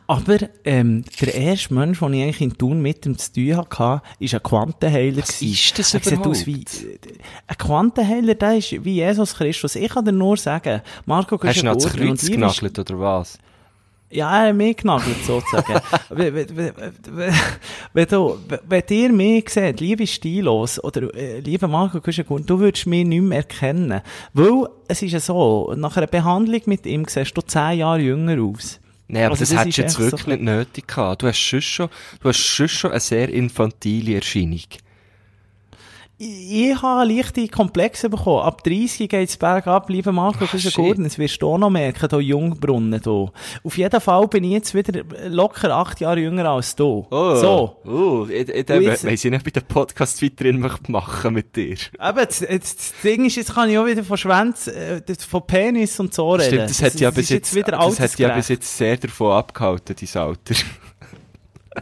Aber 0.07 0.37
ähm, 0.63 1.03
der 1.19 1.35
erste 1.35 1.73
Mensch, 1.73 1.99
den 1.99 2.13
ich 2.13 2.23
eigentlich 2.23 2.41
in 2.41 2.57
Thun 2.57 2.81
mit 2.81 3.05
ihm 3.05 3.17
zu 3.17 3.33
tun 3.33 3.57
hatte, 3.57 3.79
war 3.79 4.03
ein 4.19 4.43
Quantenheiler. 4.43 5.21
Was 5.21 5.39
gewesen. 5.39 5.53
ist 5.53 5.79
das 5.79 5.93
Er 5.93 5.99
sieht 6.01 6.25
aus 6.25 6.43
überhaupt? 6.43 6.47
wie, 6.47 6.99
ein 7.47 7.57
Quantenheiler, 7.57 8.35
der 8.35 8.57
ist 8.57 8.71
wie 8.85 8.95
Jesus 8.95 9.35
Christus. 9.35 9.75
Ich 9.75 9.89
kann 9.89 10.05
dir 10.05 10.11
nur 10.11 10.37
sagen, 10.37 10.81
Marco, 11.05 11.39
Hast 11.41 11.61
du 11.61 11.65
noch 11.65 11.73
das 11.73 11.91
Kreuz 11.91 12.25
genagelt, 12.25 12.79
oder 12.79 12.99
was? 12.99 13.37
Ja, 14.11 14.43
er 14.43 14.49
hat 14.49 14.55
mich 14.55 14.77
genagelt, 14.77 15.23
sozusagen. 15.25 15.81
wenn, 17.93 18.07
du, 18.07 18.37
wenn 18.67 18.83
ihr 18.89 19.11
mich 19.11 19.49
seht, 19.49 19.79
liebe 19.79 20.07
Stilos, 20.07 20.83
oder 20.83 21.13
äh, 21.15 21.39
liebe 21.39 21.67
Marco 21.67 21.99
Kuschengrund, 21.99 22.49
du 22.49 22.59
würdest 22.59 22.85
mich 22.87 23.05
nicht 23.05 23.21
mehr 23.21 23.39
erkennen. 23.39 24.01
Weil, 24.33 24.67
es 24.87 25.01
ist 25.01 25.11
ja 25.11 25.19
so, 25.19 25.73
nach 25.75 25.97
einer 25.97 26.07
Behandlung 26.07 26.61
mit 26.65 26.85
ihm 26.85 27.05
siehst 27.07 27.35
du 27.35 27.41
zehn 27.41 27.79
Jahre 27.79 27.99
jünger 27.99 28.41
aus. 28.41 28.79
Nein, 29.07 29.25
aber 29.25 29.31
Also 29.33 29.41
das, 29.43 29.49
das 29.49 29.59
hättest 29.59 29.77
du 29.77 29.81
jetzt 29.83 29.99
wirklich 29.99 30.21
so- 30.23 30.29
nicht 30.31 30.41
nötig 30.41 30.87
gehabt. 30.87 31.21
Du 31.21 31.27
hast 31.27 31.37
schon 31.39 31.89
du 32.21 32.29
hast 32.29 32.37
schon 32.39 32.91
eine 32.91 32.99
sehr 32.99 33.29
infantile 33.29 34.15
Erscheinung. 34.15 34.61
Ich, 36.17 36.69
ich 36.71 36.81
habe 36.81 37.11
leichte 37.11 37.45
Komplexe 37.49 38.09
bekommen. 38.09 38.43
Ab 38.43 38.63
30 38.63 39.09
geht's 39.09 39.35
bergab, 39.35 39.89
liebe 39.89 40.13
Marco 40.13 40.45
Ah, 40.45 40.47
Kuschengrund, 40.47 41.05
das 41.05 41.17
wirst 41.17 41.41
du 41.41 41.49
auch 41.49 41.57
noch 41.57 41.69
merken, 41.69 42.07
hier 42.09 42.19
Jungbrunnen, 42.21 43.01
hier. 43.03 43.31
Auf 43.63 43.77
jeden 43.77 43.99
Fall 43.99 44.25
bin 44.29 44.45
ich 44.45 44.51
jetzt 44.51 44.73
wieder 44.73 45.01
locker 45.27 45.75
acht 45.75 45.99
Jahre 45.99 46.21
jünger 46.21 46.45
als 46.49 46.73
du. 46.75 47.05
So. 47.09 47.75
Oh, 47.85 48.25
ich, 48.29 48.47
ich, 48.47 48.69
ich, 48.69 48.69
jetzt- 48.69 49.05
weiss 49.05 49.25
ich 49.25 49.31
nicht, 49.31 49.41
ob 49.41 49.47
ich 49.47 49.53
den 49.53 49.63
Podcast 49.63 50.23
weiterhin 50.23 50.59
möchte 50.59 50.89
machen 50.89 51.33
mit 51.33 51.53
dir. 51.55 51.71
Eben, 51.71 51.87
das, 51.99 52.39
das, 52.39 52.47
das 52.49 52.93
Ding 53.03 53.25
ist, 53.25 53.35
jetzt 53.35 53.53
kann 53.53 53.69
ich 53.69 53.77
auch 53.77 53.85
wieder 53.85 54.03
von 54.05 54.17
Schwänz, 54.17 54.67
äh, 54.67 55.01
das- 55.05 55.25
von 55.25 55.45
Penis 55.45 55.99
und 55.99 56.13
so 56.13 56.31
reden. 56.31 56.45
Stimmt, 56.47 56.69
das 56.69 56.81
hat 56.81 56.99
ja 57.01 57.11
bis 57.11 57.23
ist 57.25 57.29
jetzt, 57.31 57.55
wieder 57.55 57.71
das 57.71 57.99
hat 57.99 58.17
ja 58.17 58.27
bis 58.27 58.49
altersgerecht. 58.49 58.49
jetzt 58.51 58.77
sehr 58.77 58.95
davon 58.97 59.31
abgehalten, 59.33 59.95
dein 59.99 60.21
Alter. 60.21 60.55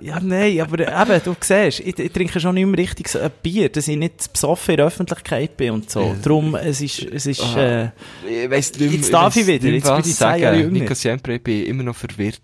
Ja, 0.01 0.19
nein, 0.21 0.59
aber 0.59 0.79
eben, 0.79 1.21
du 1.23 1.35
siehst, 1.39 1.79
ich, 1.81 1.97
ich 1.99 2.11
trinke 2.11 2.39
schon 2.39 2.55
nicht 2.55 2.65
mehr 2.65 2.77
richtig 2.77 3.15
ein 3.15 3.31
Bier, 3.41 3.69
dass 3.69 3.87
ich 3.87 3.95
nicht 3.97 4.33
besoffen 4.33 4.71
in 4.73 4.77
der 4.77 4.87
Öffentlichkeit 4.87 5.55
bin 5.55 5.71
und 5.71 5.89
so. 5.89 6.15
Darum, 6.21 6.55
es 6.55 6.81
ist, 6.81 7.03
es 7.03 7.25
ist, 7.25 7.41
äh, 7.55 7.85
Ich 8.27 8.49
weiss 8.49 8.71
nicht, 8.71 8.79
mehr- 8.81 8.91
Jetzt 8.91 9.13
darf 9.13 9.35
ich 9.35 9.47
wieder, 9.47 9.67
jetzt 9.69 9.83
bin 9.85 9.99
ich 9.99 10.15
sagen. 10.15 10.73
Nico 10.73 10.93
Siempre, 10.95 11.35
ich 11.35 11.43
bin 11.43 11.65
immer 11.65 11.83
noch 11.83 11.95
verwirrt. 11.95 12.41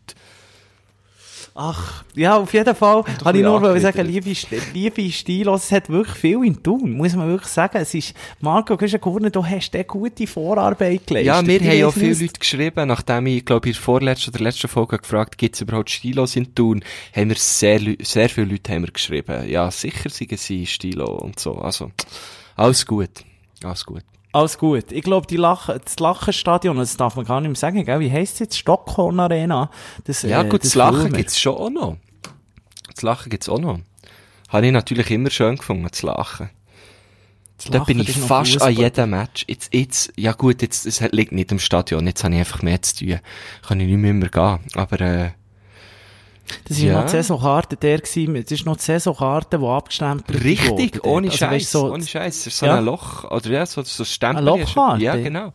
Ach, 1.59 2.05
ja, 2.15 2.37
auf 2.37 2.53
jeden 2.53 2.73
Fall, 2.73 3.03
habe 3.25 3.37
ich 3.37 3.43
nur 3.43 3.61
wollen 3.61 3.81
sagen, 3.81 4.07
liebe, 4.07 4.33
liebe 4.73 5.11
Stilos, 5.11 5.65
es 5.65 5.71
hat 5.73 5.89
wirklich 5.89 6.15
viel 6.15 6.45
in 6.45 6.63
tun, 6.63 6.93
muss 6.93 7.15
man 7.15 7.27
wirklich 7.27 7.51
sagen. 7.51 7.77
Es 7.77 7.93
ist, 7.93 8.13
Marco 8.39 8.77
Kuschengrund, 8.77 9.35
du 9.35 9.45
hast 9.45 9.75
eine 9.75 9.83
gute 9.83 10.25
Vorarbeit 10.25 11.05
geleistet. 11.05 11.27
Ja, 11.27 11.45
wir 11.45 11.59
haben 11.59 11.77
ja 11.77 11.91
viele 11.91 12.13
Leute 12.13 12.39
geschrieben, 12.39 12.87
nachdem 12.87 13.27
ich, 13.27 13.43
glaube 13.43 13.67
ich, 13.67 13.75
in 13.75 13.79
der 13.79 13.83
vorletzten 13.83 14.31
oder 14.31 14.43
letzten 14.43 14.69
Folge 14.69 14.99
gefragt, 14.99 15.37
gibt 15.37 15.55
es 15.55 15.61
überhaupt 15.61 15.89
Stilos 15.89 16.37
in 16.37 16.55
Thun, 16.55 16.81
haben 17.13 17.29
wir 17.29 17.35
sehr, 17.35 17.81
sehr 18.01 18.29
viele 18.29 18.47
Leute 18.47 18.73
haben 18.73 18.83
wir 18.83 18.91
geschrieben. 18.91 19.49
Ja, 19.49 19.69
sicher 19.69 20.09
sind 20.09 20.39
sie 20.39 20.65
Stilo 20.65 21.11
und 21.11 21.39
so. 21.39 21.55
Also, 21.55 21.91
alles 22.55 22.85
gut. 22.85 23.09
Alles 23.63 23.85
gut. 23.85 24.03
Alles 24.31 24.57
gut. 24.59 24.91
Ich 24.91 25.01
glaube, 25.03 25.25
die 25.25 25.37
Lachen, 25.37 25.79
das 25.83 25.99
Lachenstadion, 25.99 26.77
das 26.77 26.95
darf 26.97 27.15
man 27.15 27.25
gar 27.25 27.41
nicht 27.41 27.49
mehr 27.49 27.55
sagen, 27.55 27.83
gell? 27.83 27.99
Wie 27.99 28.11
heisst 28.11 28.33
es 28.35 28.39
jetzt? 28.39 28.57
Stockholm 28.59 29.19
Arena? 29.19 29.71
Das, 30.03 30.21
Ja, 30.21 30.41
äh, 30.43 30.49
gut, 30.49 30.63
das, 30.63 30.69
das 30.71 30.75
Lachen 30.75 31.13
gibt's 31.13 31.39
schon 31.39 31.55
auch 31.55 31.69
noch. 31.69 31.97
Das 32.93 33.01
Lachen 33.01 33.29
gibt's 33.29 33.49
auch 33.49 33.59
noch. 33.59 33.79
Habe 34.49 34.65
ich 34.67 34.71
natürlich 34.71 35.09
immer 35.11 35.31
schön 35.31 35.55
gefunden, 35.57 35.87
das 35.89 36.01
Lachen. 36.03 36.49
Das 37.57 37.65
Da 37.71 37.79
bin 37.83 37.97
Lachen 37.97 38.01
ich 38.01 38.09
ist 38.09 38.19
noch 38.21 38.27
fast 38.27 38.51
Fußball. 38.53 38.69
an 38.69 38.75
jedem 38.75 39.09
Match. 39.09 39.45
Jetzt, 39.47 39.73
jetzt, 39.73 40.13
ja 40.15 40.31
gut, 40.33 40.61
jetzt, 40.61 40.85
es 40.85 40.99
liegt 41.11 41.31
nicht 41.31 41.51
im 41.51 41.59
Stadion, 41.59 42.05
jetzt 42.05 42.23
habe 42.23 42.33
ich 42.35 42.39
einfach 42.39 42.61
mehr 42.61 42.81
zu 42.81 42.97
tun. 42.97 43.19
Kann 43.67 43.79
ich 43.79 43.87
nicht 43.87 43.97
mehr 43.97 44.11
immer 44.11 44.29
gehen. 44.29 44.59
Aber, 44.75 45.01
äh, 45.01 45.31
Das 46.67 46.79
war 46.81 46.85
Ja. 46.87 46.93
noch 46.95 47.05
die 47.05 47.11
Saisonkarte 47.11 47.75
der 47.77 47.99
gewesen, 47.99 48.33
das 48.35 48.51
ist 48.51 48.65
noch 48.65 48.77
die 48.77 48.83
Saisonkarte, 48.83 49.59
die 49.59 49.65
abgestempelt 49.65 50.43
richtig, 50.43 50.95
wurde. 50.95 51.07
ohne 51.07 51.27
Also, 51.27 51.37
Scheiß, 51.37 51.51
weisst 51.51 51.73
du, 51.75 51.79
so 51.79 51.93
ohne 51.93 52.05
Scheiß. 52.05 52.43
So 52.43 52.65
Ja. 52.65 52.77
ein 52.77 52.85
Loch, 52.85 53.23
oder 53.29 53.49
ja, 53.49 53.65
so, 53.65 53.81
so 53.83 54.03
ein 54.03 54.05
Stempel. 54.05 54.47
Eine 54.47 54.61
Lochkarte? 54.61 55.03
Ja, 55.03 55.15
genau. 55.15 55.53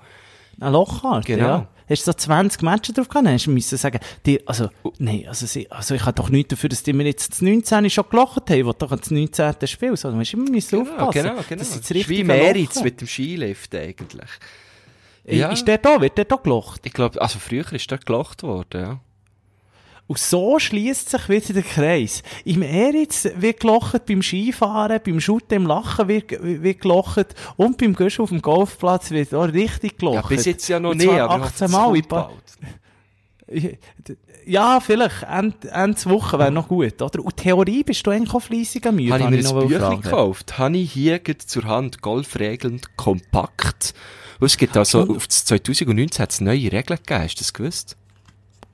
Eine 0.61 0.71
Lochkarte, 0.71 1.27
Genau. 1.27 1.45
ja. 1.47 1.69
Hast 1.87 2.07
du 2.07 2.13
so 2.13 2.17
20 2.17 2.63
Matches 2.63 2.95
drauf 2.95 3.09
gehabt? 3.11 3.29
Hast 3.29 3.45
du 3.47 3.51
müssen 3.51 3.77
sagen, 3.77 3.99
die, 4.25 4.47
also, 4.49 4.71
nein, 4.99 5.27
also, 5.29 5.45
sie, 5.45 5.71
also, 5.71 5.95
ich 5.95 6.01
habe 6.07 6.15
doch 6.15 6.31
nichts 6.31 6.49
dafür, 6.49 6.71
dass 6.71 6.83
die 6.83 6.95
mir 6.95 7.05
jetzt 7.05 7.31
das 7.33 7.43
19 7.43 7.91
schon 7.91 8.05
gelocht 8.09 8.49
haben, 8.49 8.65
wo 8.65 8.73
doch 8.73 8.97
das 8.97 9.11
19. 9.11 9.55
Spiel, 9.67 9.95
so, 9.95 10.11
du 10.11 10.17
musst 10.17 10.33
immer 10.33 10.49
müssen 10.51 10.79
Genau, 10.83 10.91
aufpassen. 10.93 11.13
genau, 11.25 11.43
genau. 11.47 11.59
Das 11.59 11.77
ist 11.77 12.09
wie 12.09 12.25
Meritz 12.25 12.83
mit 12.83 13.03
dem 13.03 13.07
Skilift 13.09 13.75
eigentlich. 13.75 14.31
Ja. 15.27 15.51
Ist 15.51 15.67
der 15.69 15.77
da, 15.79 16.01
wird 16.01 16.17
der 16.17 16.25
da 16.25 16.37
gelocht? 16.37 16.81
Ich 16.85 16.93
glaube, 16.95 17.21
also 17.21 17.39
früher 17.39 17.71
ist 17.73 17.91
dort 17.93 18.07
gelocht 18.07 18.43
worden, 18.43 18.81
ja. 18.81 19.01
Und 20.07 20.19
so 20.19 20.59
schließt 20.59 21.09
sich 21.09 21.29
wieder 21.29 21.55
der 21.55 21.63
Kreis. 21.63 22.23
Im 22.45 22.61
Eritz 22.61 23.27
wird 23.37 23.61
gelocht, 23.61 24.05
beim 24.07 24.23
Skifahren, 24.23 25.01
beim 25.03 25.19
Shooten 25.19 25.55
im 25.55 25.67
Lachen 25.67 26.09
wird, 26.09 26.31
wird 26.43 26.81
gelocht 26.81 27.35
und 27.57 27.79
beim 27.79 27.95
Gusch 27.95 28.21
auf 28.21 28.29
dem 28.29 28.43
Golfplatz 28.43 29.11
wird 29.11 29.33
auch 29.33 29.51
richtig 29.51 29.99
gelocht. 29.99 30.17
Ja, 30.17 30.37
bis 30.37 30.45
jetzt 30.45 30.69
ja 30.69 30.79
noch 30.79 30.95
zwar 30.95 31.21
aber 31.23 31.37
ich 31.37 31.43
hoffe, 31.43 31.65
18 31.65 31.65
es 31.65 31.73
Mal. 31.73 31.97
in 31.97 32.05
paar-. 32.05 32.33
Ja, 34.47 34.81
vielleicht. 34.81 35.23
Ende, 35.23 35.71
Ende 35.71 36.05
Woche 36.07 36.39
wäre 36.39 36.51
noch 36.51 36.69
gut, 36.69 37.01
oder? 37.01 37.25
Und 37.25 37.37
Theorie 37.37 37.83
bist 37.83 38.07
du 38.07 38.11
eigentlich 38.11 38.35
auch 38.35 38.41
fleissig 38.41 38.87
am 38.87 38.97
Mühe. 38.97 39.11
Habe 39.11 39.25
ich 39.25 39.31
mir 39.31 39.49
ein 39.49 39.69
Büchlein 39.69 40.01
gekauft. 40.03 40.59
Habe 40.59 40.77
ich 40.77 40.93
hier 40.93 41.21
zur 41.39 41.65
Hand 41.65 42.03
Golfregeln 42.03 42.81
kompakt. 42.97 43.95
Und 44.39 44.47
es 44.47 44.57
gibt 44.59 44.77
also, 44.77 45.09
auf 45.09 45.27
das 45.27 45.47
2019 45.47 46.23
hat 46.23 46.31
es 46.31 46.41
neue 46.41 46.73
Regeln 46.73 46.99
gegeben, 46.99 47.23
hast 47.23 47.37
du 47.37 47.39
das 47.39 47.53
gewusst? 47.55 47.97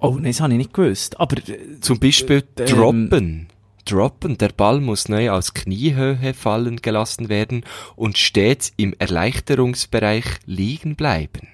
Oh, 0.01 0.15
nein, 0.15 0.25
das 0.33 0.41
habe 0.41 0.53
ich 0.53 0.59
nicht 0.59 0.73
gewusst. 0.75 1.21
Aber, 1.21 1.37
äh, 1.37 1.81
Zum 1.81 1.99
Beispiel 1.99 2.43
ähm, 2.59 2.67
droppen. 2.67 3.49
Droppen. 3.85 4.39
Der 4.39 4.49
Ball 4.49 4.81
muss 4.81 5.09
neu 5.09 5.31
aus 5.31 5.55
Kniehöhe 5.55 6.35
fallen 6.35 6.81
gelassen 6.83 7.29
werden 7.29 7.65
und 7.97 8.19
stets 8.19 8.73
im 8.77 8.95
Erleichterungsbereich 8.99 10.25
liegen 10.47 10.97
bleiben. 10.97 11.49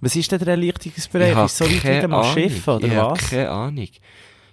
Was 0.00 0.16
ist 0.16 0.30
denn 0.32 0.38
der 0.38 0.48
Erleichterungsbereich? 0.48 1.32
Ich 1.36 1.44
Ist 1.44 1.56
so 1.56 1.64
weit 1.64 1.72
wie 1.72 1.78
keine 1.78 2.00
dem 2.02 2.14
Ahnung. 2.14 2.32
Schiff, 2.34 2.68
oder 2.68 2.86
ich 2.86 2.96
was? 2.96 3.30
keine 3.30 3.50
Ahnung. 3.50 3.88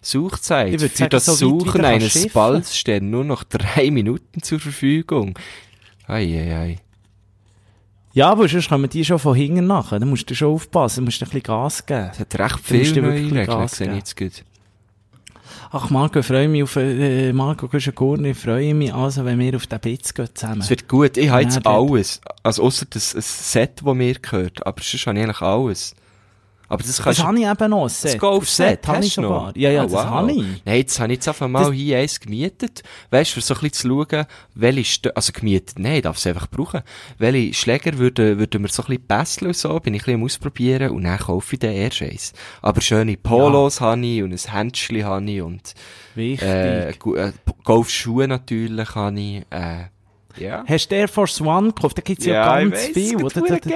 Suchzeit 0.02 0.82
für 0.82 0.88
sagen, 0.90 1.10
das 1.12 1.26
so 1.26 1.34
Suchen 1.34 1.86
eines. 1.86 2.28
Balls 2.30 2.78
stehen 2.78 3.10
nur 3.10 3.24
noch 3.24 3.44
drei 3.44 3.90
Minuten 3.92 4.42
zur 4.42 4.60
Verfügung. 4.60 5.38
Eieiei. 6.08 6.52
Ei, 6.52 6.56
ei. 6.56 6.78
Ja, 8.14 8.30
aber 8.30 8.48
sonst 8.48 8.70
kommen 8.70 8.90
die 8.90 9.04
schon 9.04 9.18
von 9.20 9.36
hinten 9.36 9.66
nachher. 9.68 10.00
Da 10.00 10.06
musst 10.06 10.30
du 10.30 10.36
schon 10.36 10.54
aufpassen, 10.54 11.02
da 11.02 11.06
musst 11.06 11.20
du 11.20 11.26
ein 11.26 11.30
bisschen 11.30 11.44
Gas 11.44 11.86
geben. 11.86 12.10
Es 12.12 12.20
hat 12.20 12.40
recht 12.40 12.60
viel 12.60 13.02
neue 13.02 13.46
Gas 13.46 13.78
geben. 13.80 13.96
jetzt 13.96 14.16
gut. 14.16 14.44
Ach, 15.76 15.90
Marco, 15.90 16.20
ich 16.20 16.26
freue 16.28 16.48
mich 16.48 16.62
auf, 16.62 16.76
äh, 16.76 17.34
Marco 17.34 17.68
Guschen-Gurni, 17.68 18.30
ich 18.32 18.38
freue 18.38 18.76
mich 18.76 18.94
also, 18.94 19.26
wenn 19.26 19.40
wir 19.40 19.56
auf 19.56 19.66
den 19.66 19.80
Bitz 19.80 20.14
gehen 20.14 20.30
zusammen. 20.32 20.62
Es 20.62 20.70
wird 20.70 20.88
gut. 20.88 21.18
Ich 21.18 21.30
habe 21.30 21.42
Ja, 21.42 21.48
jetzt 21.50 21.66
dort. 21.66 21.92
alles. 21.92 22.22
Also, 22.44 22.62
ausser 22.64 22.86
das, 22.92 23.14
das 23.14 23.52
Set, 23.52 23.82
das 23.84 23.96
mir 23.96 24.14
gehört. 24.14 24.64
Aber 24.68 24.80
sonst 24.84 25.08
habe 25.08 25.18
ich 25.18 25.24
eigentlich 25.24 25.42
alles. 25.42 25.96
Aber 26.70 26.82
das 26.82 26.96
das 26.96 27.04
kannst 27.04 27.20
du... 27.20 27.24
habe 27.26 27.38
ich 27.40 27.46
eben 27.46 27.70
noch. 27.70 27.84
Das 27.88 28.18
Golf-Set 28.18 28.88
habe 28.88 29.06
ich 29.06 29.14
sogar. 29.14 29.48
noch? 29.50 29.56
Ja, 29.56 29.70
ja, 29.70 29.82
Oh, 29.82 29.84
das 29.84 29.94
wow. 29.94 30.04
habe 30.06 30.32
ich. 30.32 30.38
Nein, 30.66 30.78
jetzt 30.78 31.00
habe 31.00 31.12
ich 31.14 31.18
jetzt 31.18 31.28
einfach 31.28 31.48
mal 31.48 31.66
Das- 31.66 31.74
hier 31.74 31.98
eins 32.00 32.20
gemietet. 32.20 32.82
Weißt 33.12 33.32
du, 33.32 33.36
für 33.36 33.42
so 33.42 33.54
ein 33.54 33.60
bisschen 33.62 33.74
zu 33.74 34.06
schauen, 34.10 34.26
welche 34.56 34.84
Stö 34.86 35.10
also 35.14 35.32
gemietet, 35.34 35.78
nein, 35.78 35.96
ich 35.98 36.02
darf 36.02 36.18
es 36.18 36.26
einfach 36.26 36.48
brauchen. 36.50 36.82
Welche 37.20 37.54
Schläger 37.54 37.98
würden, 37.98 38.40
würden 38.40 38.62
mir 38.62 38.70
so 38.70 38.82
ein 38.84 38.88
bisschen 38.88 39.06
basteln 39.08 39.48
und 39.50 39.58
so, 39.58 39.80
bin 39.80 39.94
ich 39.94 40.02
ein 40.02 40.06
bisschen 40.06 40.20
am 40.22 40.24
ausprobieren 40.26 40.92
und 40.92 41.04
dann 41.04 41.20
kaufe 41.20 41.54
ich 41.56 41.60
den 41.60 41.74
erst 41.74 42.02
eins. 42.02 42.34
Aber 42.62 42.82
schöne 42.82 43.18
Polos 43.18 43.80
habe 43.82 44.04
ich 44.06 44.24
und 44.24 44.32
ein 44.34 44.52
Händchen 44.52 45.04
habe 45.04 45.30
ich 45.30 45.42
und, 45.42 45.74
Wichtig. 46.16 46.48
äh, 46.48 46.90
äh, 46.90 47.32
Golfschuhe 47.64 48.28
natürlich 48.28 48.96
habe 48.96 49.20
ich, 49.20 49.44
äh, 49.52 49.86
ja. 50.38 50.64
Hast 50.68 50.88
du 50.90 50.96
Air 50.96 51.08
Force 51.08 51.40
One 51.42 51.68
gekauft? 51.74 51.98
Da 51.98 52.02
gibt's 52.02 52.26
ja, 52.26 52.60
ich 52.60 52.72
ganz 52.72 52.76
weiss, 52.84 52.94
viel. 52.94 53.16
oder? 53.24 53.42
Da, 53.42 53.42
da, 53.42 53.58
da, 53.58 53.70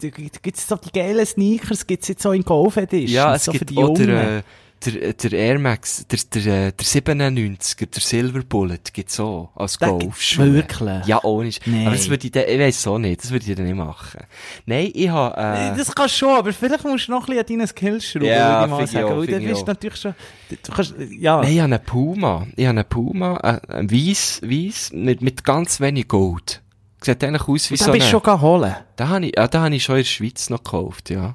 da 0.00 0.08
gibt's 0.08 0.66
so 0.66 0.76
die 0.76 0.90
geilen 0.92 1.26
Sneakers, 1.26 1.86
gibt's 1.86 2.08
jetzt 2.08 2.22
so 2.22 2.32
in 2.32 2.42
Golf 2.42 2.76
Edition. 2.76 3.14
Ja, 3.14 3.34
es 3.34 3.44
so 3.44 3.52
für 3.52 3.58
gibt 3.58 3.70
die 3.70 3.76
auch 3.78 3.88
Jungen. 3.96 4.06
der, 4.06 4.38
äh, 4.38 4.42
der, 4.82 5.12
der 5.12 5.32
Air 5.38 5.58
Max, 5.58 6.06
der, 6.06 6.18
der, 6.32 6.68
äh, 6.68 6.72
der 6.72 6.86
97er, 6.86 7.84
der 7.84 8.00
Silver 8.00 8.40
Bullet 8.42 8.78
gibt's 8.94 9.20
auch 9.20 9.50
als 9.54 9.76
Den 9.76 9.90
Golfschuh. 9.98 10.42
gibt's 10.42 10.54
wirklich? 10.78 11.06
Ja, 11.06 11.22
ohne 11.22 11.50
Nein. 11.66 11.86
Aber 11.86 11.96
das 11.96 12.08
würde 12.08 12.24
ich, 12.26 12.32
dann- 12.32 12.44
ich 12.48 12.58
weiss 12.58 12.86
auch 12.86 12.96
nicht, 12.98 13.22
das 13.22 13.30
würde 13.30 13.44
ich 13.46 13.54
dann 13.56 13.66
nicht 13.66 13.74
machen. 13.76 14.20
Nein, 14.64 14.90
ich 14.94 15.10
habe, 15.10 15.36
äh, 15.38 15.76
Das 15.76 15.94
kannst 15.94 16.14
du 16.14 16.18
schon, 16.20 16.30
aber 16.30 16.50
vielleicht 16.54 16.82
musst 16.84 17.08
du 17.08 17.12
noch 17.12 17.28
ein 17.28 17.36
bisschen 17.36 17.40
an 17.40 17.58
deinen 17.58 17.66
Skills 17.68 18.04
schrauben, 18.06 18.24
Ja, 18.26 18.60
würde 18.60 18.64
ich 18.64 18.70
mal 18.70 18.86
sagen. 18.86 19.04
auch, 19.12 19.18
Weil 19.18 19.26
dann 19.26 19.44
bist 19.44 19.60
du 19.62 19.66
natürlich 19.66 19.96
schon, 19.96 20.14
du 20.48 20.72
kannst, 20.72 20.94
ja. 21.18 21.40
nein, 21.42 21.52
ich 21.52 21.60
habe 21.60 21.74
einen 21.74 21.84
Puma. 21.84 22.46
Ich 22.56 22.64
habe 22.66 22.78
einen 22.78 22.88
Puma, 22.88 23.36
äh, 23.68 23.82
weiss, 23.92 24.40
weiss, 24.42 24.92
mit, 24.94 25.20
mit 25.20 25.44
ganz 25.44 25.78
wenig 25.82 26.08
Gold. 26.08 26.62
Sieht 27.02 27.24
eigentlich 27.24 27.48
aus 27.48 27.70
wie 27.70 27.76
so 27.76 27.92
bist 27.92 28.12
du 28.12 28.20
schon 28.20 28.40
holen. 28.40 28.74
da 28.96 29.08
habe 29.08 29.26
ich, 29.26 29.32
ja, 29.36 29.48
da 29.48 29.62
habe 29.62 29.74
ich 29.74 29.82
schon 29.84 29.96
in 29.96 30.02
der 30.02 30.08
Schweiz 30.08 30.50
noch 30.50 30.62
gekauft, 30.62 31.10
ja. 31.10 31.34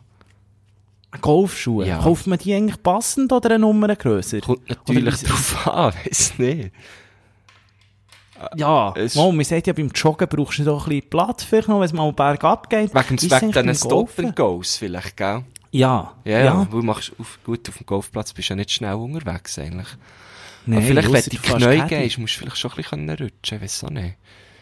Golfschuhe. 1.21 1.87
Ja. 1.87 1.99
Kauft 1.99 2.27
man 2.27 2.37
die 2.37 2.53
eigentlich 2.53 2.81
passend 2.83 3.31
oder 3.31 3.49
eine 3.51 3.59
Nummer 3.59 3.95
grösser? 3.95 4.41
Kommt 4.41 4.69
natürlich 4.69 5.21
drauf 5.21 5.67
an, 5.67 5.93
weiss 6.05 6.37
nicht. 6.37 6.71
Ja, 8.57 8.93
Es- 8.97 9.15
man 9.15 9.43
sagt 9.43 9.67
ja, 9.67 9.73
beim 9.73 9.89
Joggen 9.95 10.27
brauchst 10.27 10.59
du 10.59 10.65
doch 10.65 10.85
ein 10.85 10.89
bisschen 10.89 11.09
Platz, 11.09 11.43
vielleicht 11.45 11.67
noch, 11.69 11.77
wenn 11.79 11.85
es 11.85 11.93
mal 11.93 12.11
bergab 12.11 12.69
geht. 12.69 12.93
Wegen, 12.93 13.09
wegen 13.09 13.17
diesen 13.17 13.75
Stop 13.75 13.89
Golfen? 13.89 14.25
and 14.25 14.35
Goes 14.35 14.75
vielleicht, 14.77 15.15
gell? 15.15 15.43
Ja. 15.71 16.13
Ja, 16.25 16.39
ja. 16.43 16.57
Weil 16.59 16.65
du 16.81 16.85
machst 16.85 17.13
auf, 17.17 17.39
gut, 17.45 17.67
auf 17.69 17.77
dem 17.77 17.85
Golfplatz 17.85 18.33
bist 18.33 18.49
du 18.49 18.53
ja 18.53 18.57
nicht 18.57 18.71
schnell 18.71 18.93
unterwegs, 18.95 19.57
eigentlich. 19.57 19.87
Nein, 20.65 20.79
Aber 20.79 20.87
vielleicht, 20.87 21.11
wenn 21.13 21.23
du 21.23 21.29
die 21.29 21.37
du 21.37 21.43
fährst 21.43 21.65
Knie 21.65 21.87
gehst, 21.87 22.17
musst 22.17 22.35
du 22.35 22.39
vielleicht 22.39 22.57
schon 22.57 22.71
ein 22.71 22.75
bisschen 22.77 23.09
rutschen, 23.09 23.61
weiss 23.61 23.83
auch 23.83 23.89
nicht. 23.89 24.15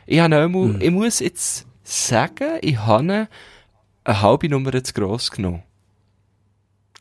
Ich 0.06 0.20
habe 0.20 0.36
auch 0.44 0.50
mal, 0.50 0.74
Hm. 0.74 0.82
ich 0.82 0.92
muss 0.92 1.20
jetzt 1.20 1.66
sagen, 1.84 2.58
ich 2.62 2.78
habe 2.78 3.00
eine, 3.00 3.28
halbe 4.08 4.50
Nummer 4.50 4.84
zu 4.84 4.94
gross 4.94 5.32
genommen. 5.32 5.64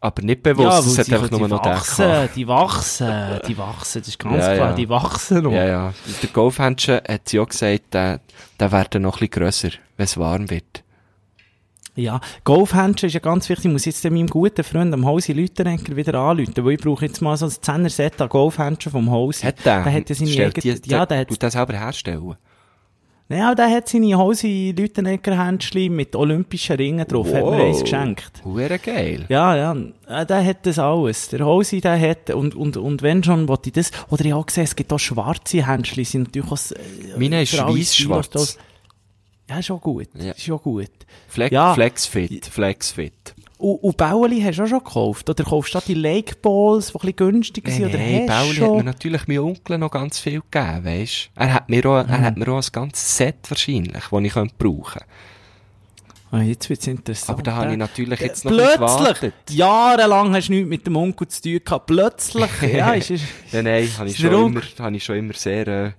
Aber 0.01 0.21
nicht 0.23 0.43
bewusst, 0.43 0.67
Ja, 0.69 0.79
es 0.81 0.99
hat 0.99 1.13
einfach 1.13 1.29
die 1.29 1.37
nur 1.39 1.47
noch 1.49 1.65
wachsen, 1.65 2.29
die 2.35 2.49
wachsen, 2.49 3.41
die 3.47 3.57
wachsen, 3.57 4.01
das 4.01 4.09
ist 4.09 4.19
ganz 4.19 4.37
Ja, 4.45 4.55
klar, 4.55 4.71
ja. 4.71 4.75
die 4.75 4.89
wachsen 4.89 5.43
noch. 5.45 5.53
Ja, 5.53 5.65
ja. 5.65 5.95
Der 6.23 6.29
Golfhändchen 6.31 7.01
hat 7.07 7.33
ja 7.33 7.45
gesagt, 7.45 7.95
der, 7.95 8.21
der 8.59 8.73
wird 8.73 8.95
dann 8.97 9.03
noch 9.03 9.15
ein 9.21 9.29
bisschen 9.29 9.31
grösser, 9.45 9.69
wenn 9.97 10.05
es 10.05 10.17
warm 10.19 10.51
wird. 10.51 10.83
Ja, 11.95 12.21
Golfhändchen 12.43 13.09
ist 13.09 13.13
ja 13.13 13.21
ganz 13.21 13.49
wichtig. 13.49 13.67
Ich 13.67 13.71
muss 13.73 13.85
jetzt 13.85 14.03
meinem 14.05 14.27
guten 14.27 14.65
Freund 14.65 14.93
am 14.95 15.05
Hausi 15.07 15.35
Lüttenegger 15.35 15.95
wieder 15.95 16.15
anrufen, 16.15 16.55
weil 16.65 16.73
ich 16.73 16.81
brauche 16.81 17.05
jetzt 17.05 17.21
mal 17.21 17.37
so 17.37 17.47
ein 17.47 17.53
10er 17.53 17.91
Set 17.91 18.21
an 18.21 18.29
Golfhändchen 18.29 18.91
vom 18.91 19.09
Hausi. 19.11 19.47
Hat 19.47 19.65
der? 19.65 19.85
Der 19.85 19.93
hat 19.93 20.09
ja 20.09 20.15
seine 20.17 20.31
eigene, 20.31 20.51
die- 20.81 20.91
ja, 20.91 21.07
der 21.07 21.19
hat, 21.21 21.29
Tut 21.29 21.43
das 21.43 21.53
selber 21.53 21.75
herstellen? 21.79 22.35
Ja, 23.29 23.55
der 23.55 23.70
hat 23.70 23.89
seine 23.89 24.14
Hausi 24.16 24.75
Lüttenegger 24.77 25.43
Händchen 25.47 25.95
mit 25.97 26.14
olympischen 26.14 26.77
Ringen 26.77 27.07
drauf, 27.09 27.33
hat 27.33 27.45
mir 27.45 27.64
eins 27.64 27.81
geschenkt. 27.81 28.43
Hure 28.45 28.79
geil. 28.79 29.25
Ja, 29.29 29.57
ja, 29.57 29.77
äh, 30.07 30.27
der 30.27 30.45
hat 30.45 30.66
das 30.66 30.79
alles. 30.79 31.29
Der 31.29 31.41
Hausi, 31.41 31.81
der 31.81 31.99
hat, 31.99 32.31
und, 32.31 32.55
und, 32.55 32.77
und 32.77 33.01
wenn 33.03 33.25
schon, 33.25 33.49
wollte 33.49 33.70
ich 33.70 33.73
das, 33.75 33.91
oder 34.11 34.25
ich 34.25 34.33
habe 34.33 34.45
gesehen, 34.45 34.64
es 34.64 34.77
gibt 34.77 34.93
auch 34.93 34.99
schwarze 34.99 35.66
Händchen, 35.66 36.05
sind 36.05 36.23
natürlich 36.35 36.51
auch, 36.53 36.77
äh, 36.77 37.18
Meine 37.18 37.43
ist 37.43 37.57
weiss-schwarz. 37.57 38.59
Ja, 39.49 39.59
ist 39.59 39.70
auch 39.70 39.81
gut. 39.81 40.09
Ja. 40.14 40.33
Ist 40.33 40.51
auch 40.51 40.62
gut. 40.62 40.91
Flex, 41.29 41.53
Ja. 41.53 41.75
Flexfit, 41.75 42.47
Flexfit. 42.47 43.35
Und, 43.63 43.77
und 43.77 43.97
Bauli 43.97 44.41
hast 44.43 44.59
du 44.59 44.65
auch 44.65 44.67
schon 44.67 44.79
gekauft? 44.81 45.31
Oder 45.31 45.45
kaufst 45.45 45.75
du 45.75 45.81
die 45.87 45.95
Lake 45.95 46.35
Balls, 46.43 46.89
die 46.89 46.93
ein 46.95 47.01
bisschen 47.01 47.17
günstiger 47.17 47.71
sind? 47.71 47.87
Oder 47.95 47.99
hast 47.99 48.27
Pauli 48.27 48.57
du 48.59 48.65
hat 48.65 48.73
mir 48.73 48.77
schon? 48.79 48.85
natürlich 48.85 49.29
mein 49.29 49.39
Onkel 49.39 49.79
noch 49.79 49.91
ganz 49.91 50.19
viel 50.19 50.43
gegeben, 50.51 50.85
weisst 50.85 51.31
Er 51.37 51.55
hat 51.55 51.69
mir 51.69 51.87
auch, 51.87 51.97
er 51.99 52.05
Mhm. 52.19 52.23
hat 52.23 52.37
mir 52.37 52.49
auch 52.49 52.57
ein 52.63 52.73
ganzes 52.73 53.17
Set 53.17 53.37
wahrscheinlich, 53.49 53.93
das 54.11 54.23
ich 54.25 54.33
könnte 54.33 54.55
brauchen 54.59 55.03
Ah, 56.35 56.41
jetzt 56.41 56.70
wird's 56.70 56.87
interessant. 56.87 57.28
Aber 57.30 57.43
da 57.43 57.57
habe 57.57 57.72
ich 57.72 57.76
natürlich 57.76 58.18
Äh, 58.22 58.24
jetzt 58.24 58.47
noch 58.47 58.53
Plötzlich, 58.53 58.76
gewartet. 58.78 59.35
jahrelang 59.51 60.35
hast 60.35 60.49
du 60.49 60.53
nichts 60.55 60.68
mit 60.70 60.87
dem 60.87 60.97
Onkel 60.97 61.28
zu 61.28 61.43
tun 61.43 61.61
gehabt. 61.62 61.87
Plötzlich, 61.87 62.51
ja, 62.74 62.95
ist, 62.95 63.11
ist 63.11 63.24
Ja, 63.53 63.62
nein, 63.62 63.87
habe 63.99 64.09
ich, 64.09 64.16
schon 64.16 64.33
immer, 64.33 64.62
habe 64.78 64.97
ich 64.97 65.05
schon 65.05 65.16
immer 65.16 65.35
sehr, 65.35 65.68
äh, 65.68 65.93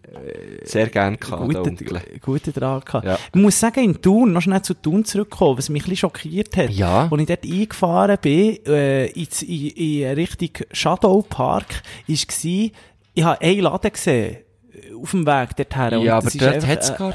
sehr 0.63 0.88
gern 0.88 1.19
gehabt, 1.19 1.39
Onkel. 1.55 2.01
guter 2.19 2.51
Draht 2.51 2.86
gehabt. 2.88 3.05
Ja. 3.05 3.19
Ich 3.31 3.39
muss 3.39 3.59
sagen, 3.59 3.84
in 3.84 4.01
Thun, 4.01 4.34
noch 4.34 4.41
schnell 4.41 4.63
zu 4.63 4.73
Thun 4.73 5.05
zurückkommen, 5.05 5.59
was 5.59 5.69
mich 5.69 5.84
ein 5.84 5.89
bisschen 5.91 6.09
schockiert 6.09 6.57
hat. 6.57 6.71
Ja. 6.71 7.09
Als 7.11 7.21
ich 7.21 7.27
dort 7.27 7.45
eingefahren 7.45 8.17
bin, 8.19 8.65
äh, 8.65 9.05
in, 9.11 9.27
in, 9.47 9.67
in 9.69 10.13
Richtung 10.15 10.49
Shadow 10.71 11.21
Park, 11.21 11.84
ist 12.07 12.27
gsi, 12.27 12.71
ich 13.13 13.23
habe 13.23 13.39
einen 13.39 13.59
Laden 13.59 13.91
gesehen, 13.91 14.38
äh, 14.73 14.95
auf 14.99 15.11
dem 15.11 15.27
Weg 15.27 15.55
dorthin. 15.55 15.99
Und 15.99 16.05
Ja, 16.05 16.15
aber 16.17 16.25
das 16.25 16.34
ist 16.34 16.41
dort 16.41 16.65
hat 16.65 16.79
es 16.81 16.89
äh, 16.89 17.13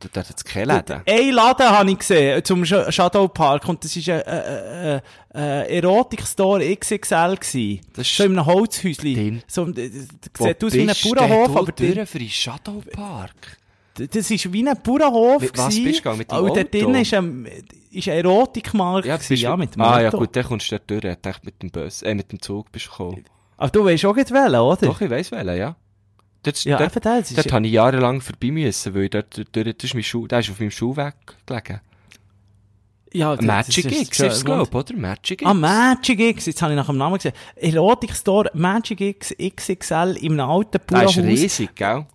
dort 0.00 0.16
hat 0.28 0.36
es 0.36 0.44
keine 0.44 0.74
Läden. 0.74 1.02
Ein 1.06 1.30
Laden 1.32 1.68
habe 1.70 1.90
ich 1.90 1.98
gesehen, 1.98 2.44
zum 2.44 2.62
Sh- 2.64 2.90
Shadow 2.92 3.28
Park, 3.28 3.68
und 3.68 3.82
das 3.84 3.96
war 4.06 4.14
ein, 4.14 4.20
äh, 4.22 4.96
äh, 4.96 5.00
äh, 5.34 5.78
Erotik-Store 5.78 6.62
XXL. 6.76 7.36
Gewesen. 7.36 7.80
Das 7.94 8.06
ist 8.06 8.16
so 8.16 8.24
in 8.24 8.32
einem 8.32 8.46
Holzhäuschen. 8.46 9.42
So, 9.46 9.66
äh, 9.68 9.72
das 9.90 10.08
Wo 10.38 10.44
sieht 10.46 10.64
aus 10.64 10.72
wie 10.72 10.80
ein 10.82 10.94
du 11.02 11.14
Bauernhof, 11.14 11.56
aber 11.56 11.72
du 11.72 11.72
drin- 11.72 11.94
durch 11.94 12.08
für 12.08 12.18
den 12.18 12.28
Shadow 12.28 12.82
Park? 12.92 13.58
das 13.98 14.30
ist 14.30 14.52
wie 14.52 14.68
ein 14.68 14.76
Bauernhof. 14.82 15.40
Mit 15.42 15.56
was 15.56 15.74
bist 15.74 15.78
du 15.86 15.92
gegangen? 15.92 16.18
Mit 16.18 16.30
dem 16.30 16.38
Und 16.38 16.48
dort 16.48 16.58
Auto? 16.58 16.68
drinnen 16.78 17.00
ist 17.02 17.14
ein, 17.14 17.48
ist 17.90 18.08
ein 18.08 18.14
Erotikmarkt. 18.18 19.06
Ja, 19.06 19.16
gewesen, 19.16 19.36
ja, 19.42 19.50
du- 19.52 19.56
mit 19.56 19.74
dem 19.74 19.80
Ah, 19.82 20.00
ja 20.02 20.08
Auto. 20.08 20.18
gut, 20.18 20.36
dann 20.36 20.44
kommst 20.44 20.70
du 20.70 20.76
dort 20.78 20.90
durch. 20.90 21.04
Ich 21.14 21.20
dachte, 21.22 21.40
mit 21.44 21.62
dem 21.62 21.70
Bus, 21.70 22.02
äh, 22.02 22.14
mit 22.14 22.30
dem 22.30 22.40
Zug 22.42 22.70
bist 22.70 22.86
du 22.86 22.90
gekommen. 22.90 23.24
Aber 23.56 23.70
du 23.70 23.84
weißt 23.86 24.04
auch 24.04 24.14
nicht 24.14 24.30
wählen, 24.30 24.60
oder? 24.60 24.86
Doch, 24.86 25.00
ich 25.00 25.08
weiss 25.08 25.32
welchen, 25.32 25.56
ja. 25.56 25.76
Dort, 26.46 26.64
Ja, 26.64 26.78
dort, 26.78 26.92
eben 26.96 27.02
das. 27.02 27.30
Ist, 27.30 27.36
dort 27.38 27.52
habe 27.52 27.66
ich 27.66 27.72
jahrelang 27.72 28.20
vorbei 28.20 28.50
müssen, 28.50 28.94
weil 28.94 29.08
dort, 29.08 29.36
dort, 29.36 29.48
dort 29.66 29.84
ist 29.84 29.94
mein 29.94 30.02
Schuh, 30.02 30.26
der 30.26 30.38
ist 30.40 30.50
auf 30.50 30.58
meinem 30.60 30.70
Schuhweg 30.70 31.14
gelegen. 31.44 31.80
ja, 33.12 33.34
das- 33.36 33.44
Magic 33.44 33.84
das 33.84 34.00
X 34.00 34.20
ist 34.20 34.32
es, 34.32 34.44
glaube 34.44 34.62
ich, 34.62 34.74
oder? 34.74 34.94
Magic 34.96 35.42
X. 35.42 35.44
Ah, 35.50 35.54
Magic 35.54 36.20
X, 36.20 36.46
jetzt 36.46 36.62
habe 36.62 36.72
ich 36.72 36.76
nach 36.76 36.86
dem 36.86 36.98
Namen 36.98 37.16
gesehen. 37.16 37.32
Erotik 37.56 38.14
Store 38.14 38.50
Magic 38.54 39.00
X 39.00 39.34
XXL 39.38 40.16
einem 40.22 40.40
alten 40.40 40.70
Der 40.72 40.80
ist 40.80 40.86
Bauernhaus. 40.86 41.16
riesig, 41.18 41.74
gell? 41.74 42.06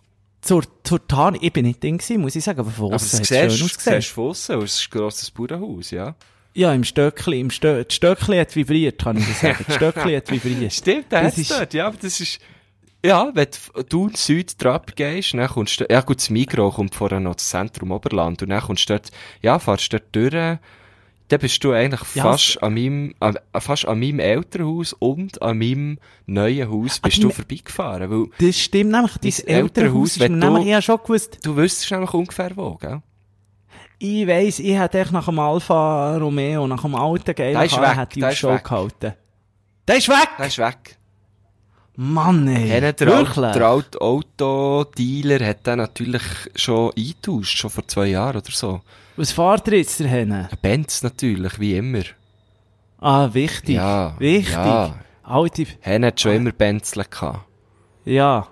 zur, 0.41 0.63
zur 0.83 1.07
Tarn, 1.07 1.37
ich 1.39 1.53
bin 1.53 1.65
nicht 1.67 1.83
drin 1.83 1.97
gewesen, 1.99 2.19
muss 2.21 2.35
ich 2.35 2.43
sagen, 2.43 2.59
aber 2.61 2.71
von 2.71 2.89
das 2.91 3.13
hat 3.13 3.21
es 3.21 3.27
schön 3.27 3.45
ausgesehen. 3.65 4.01
siehst 4.01 4.13
von 4.13 4.29
aussen, 4.29 4.59
es 4.63 4.75
ist 4.81 4.87
ein 4.91 4.97
grosses 4.97 5.29
Bauernhaus, 5.31 5.91
ja. 5.91 6.15
Ja, 6.53 6.73
im 6.73 6.83
Stöckli, 6.83 7.39
im 7.39 7.49
Stö 7.51 7.83
das 7.83 7.93
Stöckli 7.95 8.37
hat 8.37 8.53
vibriert, 8.55 9.01
kann 9.03 9.17
ich 9.17 9.25
dir 9.25 9.33
sagen. 9.33 9.63
Das 9.67 9.75
Stöckli 9.75 10.15
hat 10.15 10.29
vibriert. 10.31 10.73
Stimmt, 10.73 11.05
Das 11.09 11.23
hat's 11.25 11.37
ist- 11.37 11.51
dort, 11.51 11.73
ja, 11.73 11.87
aber 11.87 11.97
das 12.01 12.19
ist, 12.19 12.39
ja, 13.05 13.31
wenn 13.33 13.47
du 13.89 14.09
Süd 14.13 14.57
Trab 14.59 14.95
gehst, 14.95 15.33
dann 15.33 15.47
kommst 15.47 15.79
du, 15.79 15.85
ja 15.89 16.01
gut, 16.01 16.17
das 16.17 16.29
Migros 16.29 16.75
kommt 16.75 16.95
vorher 16.95 17.19
noch 17.19 17.35
das 17.35 17.49
Zentrum 17.49 17.91
Oberland, 17.91 18.41
und 18.43 18.49
dann 18.49 18.61
kommst 18.61 18.89
du 18.89 18.93
dort, 18.93 19.09
ja, 19.41 19.57
fahrst 19.59 19.91
dort 19.93 20.03
durch, 20.13 20.31
dann 20.31 21.39
bist 21.39 21.63
du 21.63 21.71
eigentlich 21.71 22.01
Ja, 22.15 22.23
fast 22.23 22.61
an 22.61 22.73
meinem, 22.73 23.15
an, 23.21 23.37
fast 23.59 23.87
an 23.87 23.99
meinem 23.99 24.19
Elternhaus 24.19 24.93
und 24.93 25.41
an 25.41 25.57
meinem 25.57 25.97
neuen 26.25 26.69
Haus 26.69 26.99
bist 26.99 27.17
Ah, 27.19 27.21
du 27.21 27.27
dein- 27.29 27.35
vorbeigefahren, 27.35 28.11
weil 28.11 28.25
Das 28.45 28.59
stimmt 28.59 28.91
nämlich, 28.91 29.11
dein 29.13 29.23
Elternhaus, 29.47 29.47
Elternhaus 29.47 30.17
ist 30.17 30.19
du- 30.27 30.33
nämlich, 30.33 30.65
ich 30.67 30.73
habe 30.73 30.81
schon 30.81 30.97
gewusst, 30.97 31.37
du 31.43 31.55
wüsstest 31.55 31.91
nämlich 31.91 32.13
ungefähr 32.13 32.51
wo, 32.55 32.75
gell? 32.75 33.01
ich 33.99 34.27
weiss, 34.27 34.59
ich 34.59 34.73
hätte 34.77 34.99
echt 34.99 35.11
nach 35.11 35.25
dem 35.25 35.39
Alfa 35.39 36.17
Romeo, 36.17 36.67
nach 36.67 36.81
dem 36.81 36.95
alten 36.95 37.33
geilen 37.35 37.57
hätte 37.59 38.13
ich 38.15 38.19
der 38.19 38.31
ist 38.31 38.43
weg. 38.43 38.63
gehalten. 38.63 39.13
Der 39.87 39.97
ist 39.97 40.09
weg! 40.09 40.29
Der 40.39 40.47
ist 40.47 40.57
weg. 40.57 40.97
Mann, 42.03 42.47
ey. 42.47 42.67
Henne, 42.67 42.93
der, 42.93 43.07
Wirklich? 43.07 43.51
der 43.51 43.61
alte 43.67 44.01
Autodealer 44.01 45.45
hat 45.45 45.67
den 45.67 45.77
natürlich 45.77 46.23
schon 46.55 46.91
eingetauscht, 46.97 47.59
schon 47.59 47.69
vor 47.69 47.87
zwei 47.87 48.07
Jahren 48.07 48.37
oder 48.37 48.51
so. 48.51 48.81
Was 49.17 49.31
fährt 49.31 49.67
ihr 49.67 49.77
jetzt, 49.77 49.99
Henne? 49.99 50.49
Ein 50.51 50.57
Benz 50.63 51.03
natürlich, 51.03 51.59
wie 51.59 51.75
immer. 51.77 52.01
Ah, 52.99 53.29
wichtig. 53.31 53.75
Ja, 53.75 54.15
Wichtig. 54.17 54.51
ja. 54.55 54.95
Alte, 55.21 55.67
hat 55.83 56.19
schon 56.19 56.31
immer 56.33 56.51
Benzle 56.51 57.05
gehabt. 57.05 57.45
ja. 58.05 58.47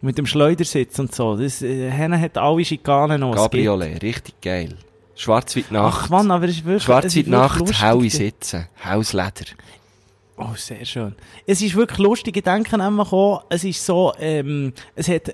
Mit 0.00 0.18
dem 0.18 0.26
Schleudersitz 0.26 0.98
und 0.98 1.14
so. 1.14 1.34
Das, 1.34 1.62
äh, 1.62 1.90
Henne 1.90 2.20
hat 2.20 2.36
alle 2.36 2.62
Schikanen 2.62 3.20
noch. 3.20 3.34
Cabriolet, 3.34 4.02
richtig 4.02 4.38
geil. 4.42 4.76
Schwarz-Weiß-Nacht. 5.14 6.00
Ach 6.04 6.10
Mann, 6.10 6.30
aber 6.30 6.44
es 6.44 6.56
ist 6.56 6.64
wirklich... 6.66 6.86
lustig. 7.26 7.82
helle 7.82 8.10
Sitze, 8.10 8.68
helles 8.74 9.12
Leder. 9.14 9.46
Oh, 10.36 10.54
sehr 10.56 10.84
schön. 10.84 11.14
Es 11.46 11.62
ist 11.62 11.74
wirklich 11.76 11.98
lustig, 11.98 12.36
ich 12.36 12.42
denke 12.42 12.76
nämlich 12.76 13.12
auch, 13.12 13.44
es 13.48 13.62
ist 13.64 13.84
so, 13.84 14.12
ähm, 14.18 14.72
es 14.96 15.08
hat, 15.08 15.28
äh, 15.28 15.32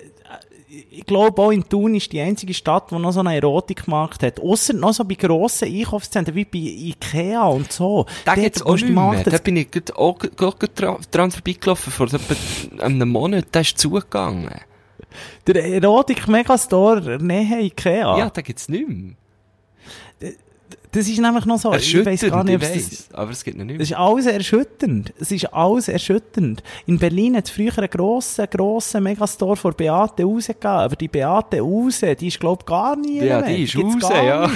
ich 0.91 1.05
glaube 1.07 1.41
auch 1.43 1.51
in 1.51 1.67
Thun 1.69 1.95
ist 1.95 2.13
die 2.13 2.21
einzige 2.21 2.53
Stadt, 2.55 2.91
die 2.91 2.97
noch 2.97 3.11
so 3.13 3.21
einen 3.21 3.33
Erotikmarkt 3.35 4.23
hat. 4.23 4.39
Ausser 4.41 4.75
noch 4.75 4.93
so 4.93 5.05
bei 5.05 5.15
grossen 5.15 5.69
Einkaufszentren, 5.75 6.35
wie 6.37 6.45
bei 6.45 6.59
Ikea 6.59 7.45
und 7.47 7.73
so. 7.73 8.05
Da 8.25 8.35
gibt's 8.35 8.63
auch 8.63 8.75
nicht 8.75 8.89
mehr. 8.89 9.25
Da 9.25 9.39
bin 9.39 9.57
ich 9.57 9.71
gerade 9.71 9.97
auch 9.97 10.19
gerade 10.19 10.67
dra- 10.67 11.01
dran 11.11 11.31
vorbeigelaufen, 11.31 11.93
vor 11.93 12.07
etwa 12.07 12.85
einem 12.85 13.09
Monat, 13.09 13.47
da 13.53 13.61
ist 13.61 13.79
zugegangen. 13.79 14.51
Der 15.47 15.65
Erotik-Megastore 15.65 17.19
nähe 17.21 17.63
Ikea. 17.63 18.19
Ja, 18.19 18.31
da 18.31 18.41
gibt's 18.43 18.69
nicht 18.69 18.87
mehr. 18.89 19.15
Das 20.93 21.07
ist 21.07 21.19
nämlich 21.21 21.45
noch 21.45 21.59
so. 21.59 21.73
Ich 21.75 21.95
weiss 22.05 22.23
Erschütternd, 22.23 22.33
gar 22.33 22.45
nicht, 22.45 22.63
ich 22.63 22.69
es 22.69 22.73
das, 22.91 22.91
weiss, 23.11 23.15
aber 23.15 23.31
es 23.31 23.45
gibt 23.45 23.59
noch 23.59 23.65
nicht 23.65 23.81
Das 23.81 23.91
mehr. 23.91 23.99
ist 23.99 24.03
alles 24.05 24.27
erschütternd. 24.27 25.13
Es 25.21 25.31
ist 25.31 25.45
alles 25.55 25.89
erschütternd. 25.89 26.63
In 26.87 26.99
Berlin 26.99 27.37
hat 27.37 27.45
es 27.45 27.51
früher 27.51 27.77
einen 27.79 27.89
grossen, 27.91 28.47
grossen 28.51 29.03
Megastore 29.05 29.57
vor 29.57 29.73
Beate 29.73 30.27
Use 30.27 30.49
gegeben. 30.53 30.67
Aber 30.73 30.97
die 30.97 31.07
Beate 31.09 31.65
Use, 31.65 32.17
die 32.17 32.27
ist, 32.29 32.41
glaub 32.41 32.67
gar 32.67 32.97
nie 32.97 33.19
Ja, 33.25 33.41
mehr. 33.41 33.43
die 33.43 33.63
ist 33.63 33.75
gibt's 33.75 34.09
ja. 34.09 34.51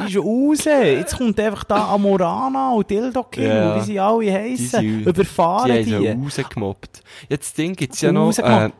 Die 0.00 0.12
ist 0.12 0.16
raus. 0.18 0.64
Jetzt 0.64 1.16
kommt 1.16 1.40
einfach 1.40 1.64
da 1.64 1.88
Amorana 1.94 2.72
und 2.72 2.90
Dildo 2.90 3.22
King, 3.24 3.46
Ja. 3.46 3.76
wie 3.76 3.80
sie 3.80 3.98
alle 3.98 4.24
Die 4.24 4.32
heissen. 4.32 4.66
sind- 4.68 5.06
Überfahren 5.06 5.72
Die 5.72 5.84
die. 5.84 5.94
haben 5.94 6.28
sie 6.30 6.42
rausgemobbt. 6.42 7.02
Jetzt 7.30 7.46
das 7.46 7.54
Ding 7.54 7.72
gibt's 7.74 8.00
ja 8.02 8.12
noch, 8.12 8.36
äh, 8.38 8.64
in 8.66 8.72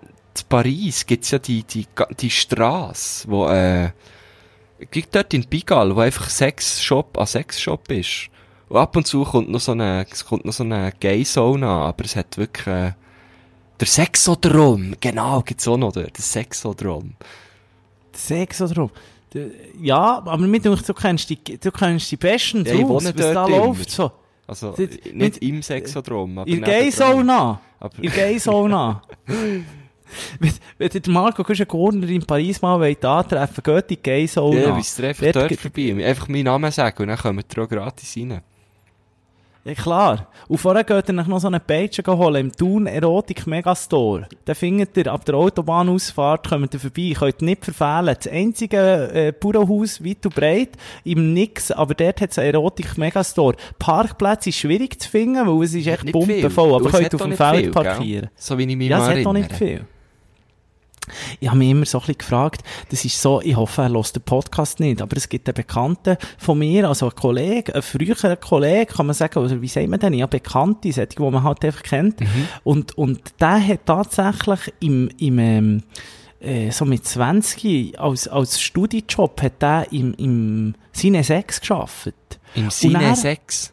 Paris 0.49 1.07
gibt's 1.07 1.31
ja 1.31 1.39
die, 1.39 1.63
die, 1.63 1.87
die 2.21 2.29
Strasse, 2.31 3.27
wo, 3.31 3.47
äh, 3.49 3.91
gibt 4.91 5.15
dort 5.15 5.33
in 5.35 5.45
Pigalle, 5.45 5.95
wo 5.97 6.01
einfach 6.01 6.29
Sexshop 6.31 7.19
an 7.19 7.27
Sexshop 7.27 7.91
ist. 7.91 8.29
Und 8.69 8.79
ab 8.79 8.97
und 8.97 9.07
zu 9.07 9.25
kommt 9.25 9.51
noch 9.51 9.61
so 9.61 9.73
eine, 9.73 10.07
es 10.11 10.25
kommt 10.25 10.45
noch 10.45 10.53
so 10.53 10.65
eine 10.65 10.93
Gay-Zone 10.99 11.67
an, 11.67 11.83
aber 11.83 12.05
es 12.05 12.17
hat 12.17 12.37
wirklich, 12.39 12.67
äh, 12.67 12.93
der 13.81 13.87
Sexodrom, 13.87 14.95
genau, 15.01 15.43
gibt's 15.43 15.67
auch 15.69 15.77
noch 15.77 15.93
dort, 15.93 16.17
der 16.17 16.23
Sexodrom. 16.25 17.15
Sex 18.13 18.61
oder 18.63 18.75
so. 18.75 18.91
Du- 19.33 19.51
Ja, 19.81 20.23
aber 20.25 20.39
denkt, 20.39 20.89
du 20.89 20.95
kennst 20.95 21.29
die, 21.29 21.37
du 21.43 21.71
kennst 21.73 22.11
die 22.11 22.17
besten 22.17 22.65
Ja, 22.65 22.89
wohne 22.89 23.13
was 23.17 23.33
da 23.33 23.47
immer. 23.47 23.59
läuft. 23.67 23.91
So. 23.91 24.13
Also, 24.47 24.75
nicht 24.79 25.13
mit- 25.15 25.39
im 25.39 25.63
Sexodrom, 25.63 26.39
aber 26.39 26.49
In 26.49 26.61
der. 26.63 26.69
Gay-Sauna. 26.83 27.61
In 27.97 28.03
der 28.03 28.11
Gay-Sauna. 28.13 29.03
wenn, 30.79 30.91
ihr 30.93 31.13
Marco 31.13 31.43
Gordner 31.43 32.09
in 32.09 32.25
Paris 32.25 32.63
mal 32.63 32.79
wollt 32.79 33.05
antreffen 33.05 33.63
geht 33.63 33.83
in 33.83 33.89
die 33.89 34.03
Gay-Sauna. 34.03 34.61
Ja, 34.61 34.77
wir 34.77 34.83
treffen 34.83 35.33
Dort 35.33 35.55
vorbei. 35.55 36.07
Einfach 36.07 36.29
meinen 36.29 36.45
Namen 36.45 36.71
sagen 36.71 37.03
und 37.03 37.09
dann 37.09 37.19
kommen 37.19 37.43
wir 37.49 37.63
auch 37.63 37.69
gratis 37.69 38.17
rein. 38.17 38.43
Ja, 39.65 39.73
klar. 39.73 40.29
Und 40.47 40.59
vorher 40.59 40.85
geht 40.85 41.09
ihr 41.09 41.15
noch 41.15 41.41
so 41.41 41.47
eine 41.47 41.59
Page 41.59 42.03
holen 42.07 42.35
im 42.49 42.53
Thun 42.53 42.87
Erotik 42.87 43.47
Megastore. 43.47 44.29
Den 44.47 44.55
findet 44.55 44.95
ihr 44.99 45.11
ab 45.11 45.25
der 45.25 45.37
Autobahnausfahrt, 45.37 46.51
kommt 46.51 46.75
ihr 46.75 46.81
vorbei. 46.81 47.01
Ihr 47.01 47.15
könnt 47.15 47.41
nicht 47.41 47.65
verfehlen. 47.65 48.15
Das 48.15 48.31
einzige 48.31 49.11
äh, 49.11 49.33
Bauernhaus 49.33 50.05
weit 50.05 50.27
und 50.27 50.35
breit 50.35 50.73
im 51.05 51.33
Nix, 51.33 51.71
aber 51.71 51.95
dort 51.95 52.21
hat 52.21 52.33
es 52.33 52.39
einen 52.39 52.53
Erotik 52.53 52.99
Megastore. 52.99 53.57
Parkplätze 53.79 54.51
ist 54.51 54.59
schwierig 54.59 55.01
zu 55.01 55.09
finden, 55.09 55.47
weil 55.47 55.65
es 55.65 55.73
ist 55.73 55.87
echt 55.87 56.13
pumpenvoll, 56.13 56.75
aber 56.75 56.91
könnt 56.91 57.15
auf 57.15 57.23
dem 57.23 57.33
Feld 57.33 57.57
viel, 57.57 57.73
gell? 57.73 57.73
parkieren. 57.73 58.31
So 58.37 58.59
wie 58.59 58.65
ich 58.65 58.77
mich 58.77 58.91
Ja, 58.91 58.99
es 58.99 59.19
hat 59.19 59.27
auch 59.27 59.33
nicht 59.33 59.51
erinnere. 59.51 59.79
viel. 59.79 59.87
Ich 61.41 61.49
habe 61.49 61.59
mich 61.59 61.71
immer 61.71 61.85
so 61.87 61.99
ein 61.99 62.03
bisschen 62.03 62.19
gefragt, 62.19 62.63
das 62.91 63.05
ist 63.05 63.21
so, 63.21 63.41
ich 63.41 63.57
hoffe, 63.57 63.83
er 63.83 63.91
hört 63.91 64.15
den 64.17 64.23
Podcast 64.23 64.81
nicht, 64.81 65.03
aber 65.03 65.17
es 65.17 65.29
gibt 65.29 65.49
einen 65.49 65.55
Bekannten 65.55 66.17
von 66.39 66.59
mir, 66.59 66.89
also 66.89 67.07
einen 67.07 67.15
Kollegen, 67.17 67.73
einen 67.73 67.83
früheren 67.83 68.39
Kollegen, 68.41 68.91
kann 68.93 69.07
man 69.07 69.15
sagen, 69.15 69.39
oder 69.39 69.61
wie 69.61 69.69
sagt 69.69 69.89
man 69.89 70.01
denn, 70.01 70.15
ja, 70.15 70.27
Bekannte, 70.27 70.93
solche, 70.93 71.09
die 71.17 71.23
man 71.23 71.43
halt 71.43 71.65
einfach 71.65 71.83
kennt. 71.83 72.21
Und, 72.63 72.97
und 72.97 73.21
der 73.41 73.67
hat 73.67 73.87
tatsächlich 73.87 74.73
im, 74.81 75.11
im, 75.19 75.39
ähm, 75.39 75.83
äh, 76.41 76.71
so 76.71 76.85
mit 76.85 77.07
20 77.07 77.99
als, 77.99 78.29
als 78.29 78.61
Studijob 78.61 79.41
hat 79.43 79.63
der 79.63 79.87
im, 79.93 80.15
im 80.15 80.75
Cine 80.93 81.23
6 81.25 81.61
gearbeitet. 81.61 82.15
Im 82.55 82.71
Sinne 82.71 83.17
6. 83.17 83.73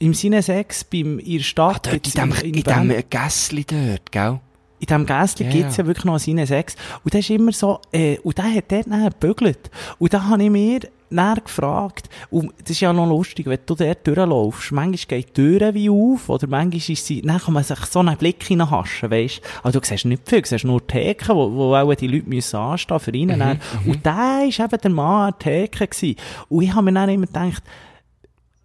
Im 0.00 0.12
Cine 0.14 0.42
6 0.42 0.84
beim, 0.84 1.18
in 1.18 1.24
der 1.32 1.40
Ah, 1.40 1.42
Stadt. 1.42 1.86
dort 1.86 1.94
in 1.94 2.02
gibt's 2.02 2.12
dem, 2.14 2.32
in 2.42 2.54
in 2.54 2.62
dem 2.62 3.04
Gässli 3.10 3.64
dort, 3.64 4.10
gell? 4.10 4.40
In 4.84 4.86
diesem 4.86 5.06
Gässchen 5.06 5.46
Ja, 5.46 5.52
gibt's 5.52 5.76
ja. 5.76 5.82
ja 5.82 5.86
wirklich 5.86 6.04
noch 6.04 6.18
seine 6.18 6.46
Sex. 6.46 6.76
Und 7.02 7.12
der 7.14 7.20
ist 7.20 7.30
immer 7.30 7.52
so, 7.52 7.80
äh, 7.92 8.18
und 8.18 8.36
der 8.36 8.54
hat 8.54 8.70
dort 8.70 8.86
nachher 8.86 9.10
gebügelt. 9.10 9.70
Und 9.98 10.12
da 10.12 10.24
habe 10.24 10.42
ich 10.42 10.50
mir 10.50 10.80
näher 11.10 11.36
gefragt, 11.42 12.08
und 12.30 12.52
das 12.60 12.70
ist 12.70 12.80
ja 12.80 12.92
noch 12.92 13.08
lustig, 13.08 13.46
wenn 13.46 13.60
du 13.64 13.74
dort 13.74 14.06
durchlaufst, 14.06 14.72
manchmal 14.72 15.20
geht 15.20 15.36
die 15.36 15.58
Tür 15.58 15.72
wie 15.72 15.88
auf, 15.88 16.28
oder 16.28 16.46
manchmal 16.48 16.78
ist 16.78 17.06
sie, 17.06 17.22
dann 17.22 17.38
kann 17.38 17.54
man 17.54 17.62
sich 17.62 17.78
so 17.86 18.00
einen 18.00 18.16
Blick 18.16 18.42
hineinhaschen, 18.42 19.10
weisst. 19.10 19.40
Also 19.62 19.80
du 19.80 19.86
siehst 19.86 20.04
nicht 20.06 20.28
viel, 20.28 20.42
du 20.42 20.48
siehst 20.48 20.64
nur 20.64 20.80
die 20.80 20.86
Theke, 20.88 21.34
wo, 21.34 21.52
wo 21.52 21.74
auch 21.74 21.94
die 21.94 22.08
Leute 22.08 22.28
müssen 22.28 22.56
anstehen 22.56 23.00
für 23.00 23.12
ihn. 23.12 23.38
dann. 23.38 23.60
Und 23.86 24.04
der 24.04 24.12
war 24.12 24.42
eben 24.44 24.80
der 24.82 24.90
Mann 24.90 25.28
an 25.28 25.34
der 25.38 25.38
Theke. 25.38 25.86
Gewesen. 25.86 26.16
Und 26.48 26.62
ich 26.62 26.74
habe 26.74 26.84
mir 26.84 26.92
dann 26.92 27.08
immer 27.08 27.26
gedacht, 27.26 27.62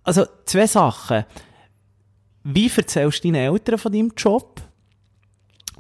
also 0.04 0.26
zwei 0.46 0.66
Sachen. 0.66 1.26
Wie 2.44 2.72
erzählst 2.76 3.24
du 3.24 3.28
deinen 3.28 3.54
Eltern 3.54 3.78
von 3.78 3.92
deinem 3.92 4.12
Job? 4.18 4.62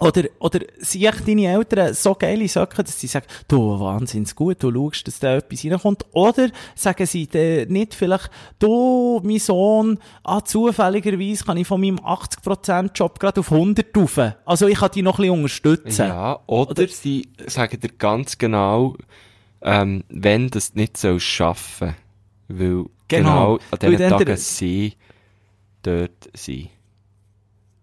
Oder, 0.01 0.23
oder 0.39 0.59
sind 0.79 1.03
echt 1.03 1.27
deine 1.27 1.47
Eltern 1.47 1.93
so 1.93 2.13
geile 2.15 2.47
Söcke, 2.47 2.83
dass 2.83 2.99
sie 2.99 3.07
sagen, 3.07 3.25
du, 3.47 3.79
wahnsinnig 3.79 4.33
gut, 4.35 4.61
du 4.63 4.71
schaust, 4.71 5.07
dass 5.07 5.19
da 5.19 5.35
etwas 5.37 5.63
reinkommt. 5.65 6.05
Oder 6.13 6.49
sagen 6.75 7.05
sie 7.05 7.27
nicht 7.69 7.93
vielleicht, 7.93 8.29
du, 8.59 9.19
mein 9.23 9.39
Sohn, 9.39 9.99
ah, 10.23 10.41
zufälligerweise 10.43 11.43
kann 11.43 11.57
ich 11.57 11.67
von 11.67 11.81
meinem 11.81 11.97
80% 11.99 12.91
Job 12.95 13.19
gerade 13.19 13.39
auf 13.41 13.51
100 13.51 13.95
rauf. 13.95 14.19
Also 14.45 14.67
ich 14.67 14.77
kann 14.79 14.91
dich 14.91 15.03
noch 15.03 15.19
ein 15.19 15.23
bisschen 15.23 15.35
unterstützen. 15.37 16.07
Ja, 16.07 16.39
oder, 16.47 16.71
Oder- 16.71 16.87
sie 16.87 17.27
sagen 17.47 17.79
dir 17.79 17.89
ganz 17.97 18.37
genau, 18.37 18.95
ähm, 19.61 20.03
wenn 20.09 20.49
du 20.49 20.57
es 20.57 20.75
nicht 20.75 20.97
sollst 20.97 21.25
schaffen. 21.25 21.95
Weil 22.47 22.85
Genau. 23.07 23.57
genau, 23.57 23.59
an 23.71 23.79
diesen 23.79 23.97
dann 23.97 24.09
der- 24.09 24.09
Tagen 24.19 24.37
sie 24.37 24.93
dort 25.83 26.29
sind. 26.35 26.69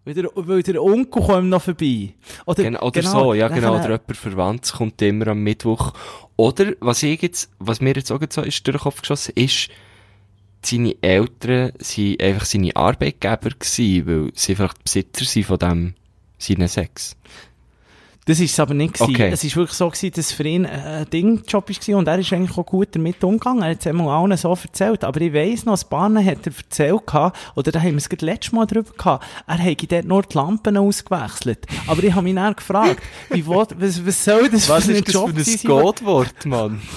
Weil 0.07 0.15
der, 0.15 0.31
weil 0.35 0.63
der 0.63 0.81
Onkel 0.81 1.21
kommt 1.21 1.49
noch 1.49 1.63
vorbei. 1.63 2.15
Oder, 2.47 2.63
Genau, 2.63 2.81
oder 2.81 3.03
so, 3.03 3.35
ja, 3.35 3.49
genau. 3.49 3.75
Oder 3.75 3.91
jemand 3.91 4.17
Verwandtes 4.17 4.73
kommt 4.73 5.03
immer 5.03 5.27
am 5.27 5.43
Mittwoch. 5.43 5.95
Oder, 6.37 6.75
was 6.79 7.03
ich 7.03 7.21
jetzt, 7.23 7.51
was 7.59 7.81
mir 7.81 7.95
jetzt 7.95 8.13
auch 8.13 8.21
so 8.31 8.43
ist 8.43 8.65
durch 8.65 8.77
den 8.77 8.83
Kopf 8.83 9.01
geschossen, 9.01 9.33
ist, 9.35 9.69
seine 10.65 10.95
Eltern 11.03 11.73
sind 11.79 12.23
einfach 12.23 12.45
seine 12.45 12.77
Arbeitgeber 12.77 13.51
gewesen, 13.51 14.07
weil 14.07 14.31
sie 14.35 14.55
vielleicht 14.55 14.85
Besitzer 14.85 15.25
sind 15.25 15.47
von 15.47 15.59
dem, 15.59 15.95
seinen 16.39 16.69
Sex. 16.69 17.17
Das 18.27 18.41
ist 18.41 18.53
es 18.53 18.61
aber 18.61 18.75
nicht 18.75 18.95
gewesen. 18.95 19.15
Okay. 19.15 19.31
Es 19.33 19.45
ist 19.45 19.55
wirklich 19.57 19.77
so 19.79 19.89
gewesen, 19.89 20.11
dass 20.17 20.33
für 20.33 20.43
ihn 20.43 20.65
äh, 20.65 20.69
ein 20.69 21.11
Dingjob 21.11 21.69
war 21.71 21.97
und 21.99 22.09
er 22.09 22.19
ist 22.19 22.33
eigentlich 22.33 22.59
auch 22.59 22.67
gut 22.67 22.89
damit 22.91 23.23
umgegangen. 23.23 23.63
Er 23.63 23.71
hat 23.71 23.81
es 23.81 23.87
einmal 23.87 24.09
allen 24.09 24.37
so 24.37 24.51
erzählt. 24.51 25.05
Aber 25.05 25.21
ich 25.21 25.33
weiss 25.33 25.65
noch, 25.65 25.81
ein 25.81 25.89
paar 25.89 26.13
hat 26.25 26.45
er 26.47 26.53
erzählt 26.57 27.07
gehabt, 27.07 27.39
oder 27.55 27.71
da 27.71 27.79
haben 27.79 27.93
wir 27.93 27.99
es 27.99 28.09
gerade 28.09 28.27
letztes 28.27 28.53
Mal 28.53 28.67
drüber 28.67 28.93
gehabt, 28.99 29.25
er 29.47 29.59
hätte 29.59 29.87
dort 29.87 30.05
nur 30.07 30.23
die 30.25 30.37
Lampen 30.37 30.77
ausgewechselt. 30.77 31.67
Aber 31.87 32.03
ich 32.03 32.13
habe 32.15 32.25
mich 32.25 32.35
dann 32.35 32.57
gefragt, 32.57 33.01
wie, 33.31 33.47
will- 33.47 33.67
was, 33.79 34.05
was 34.05 34.25
soll 34.25 34.49
das 34.51 34.69
Was 34.69 34.87
für 34.87 34.91
ein 34.91 34.97
ist 34.99 35.07
das 35.07 35.15
Job 35.15 35.31
für 35.31 35.37
ein 35.37 35.45
sein? 35.45 35.59
Codewort, 35.71 36.47
Mann? 36.47 36.83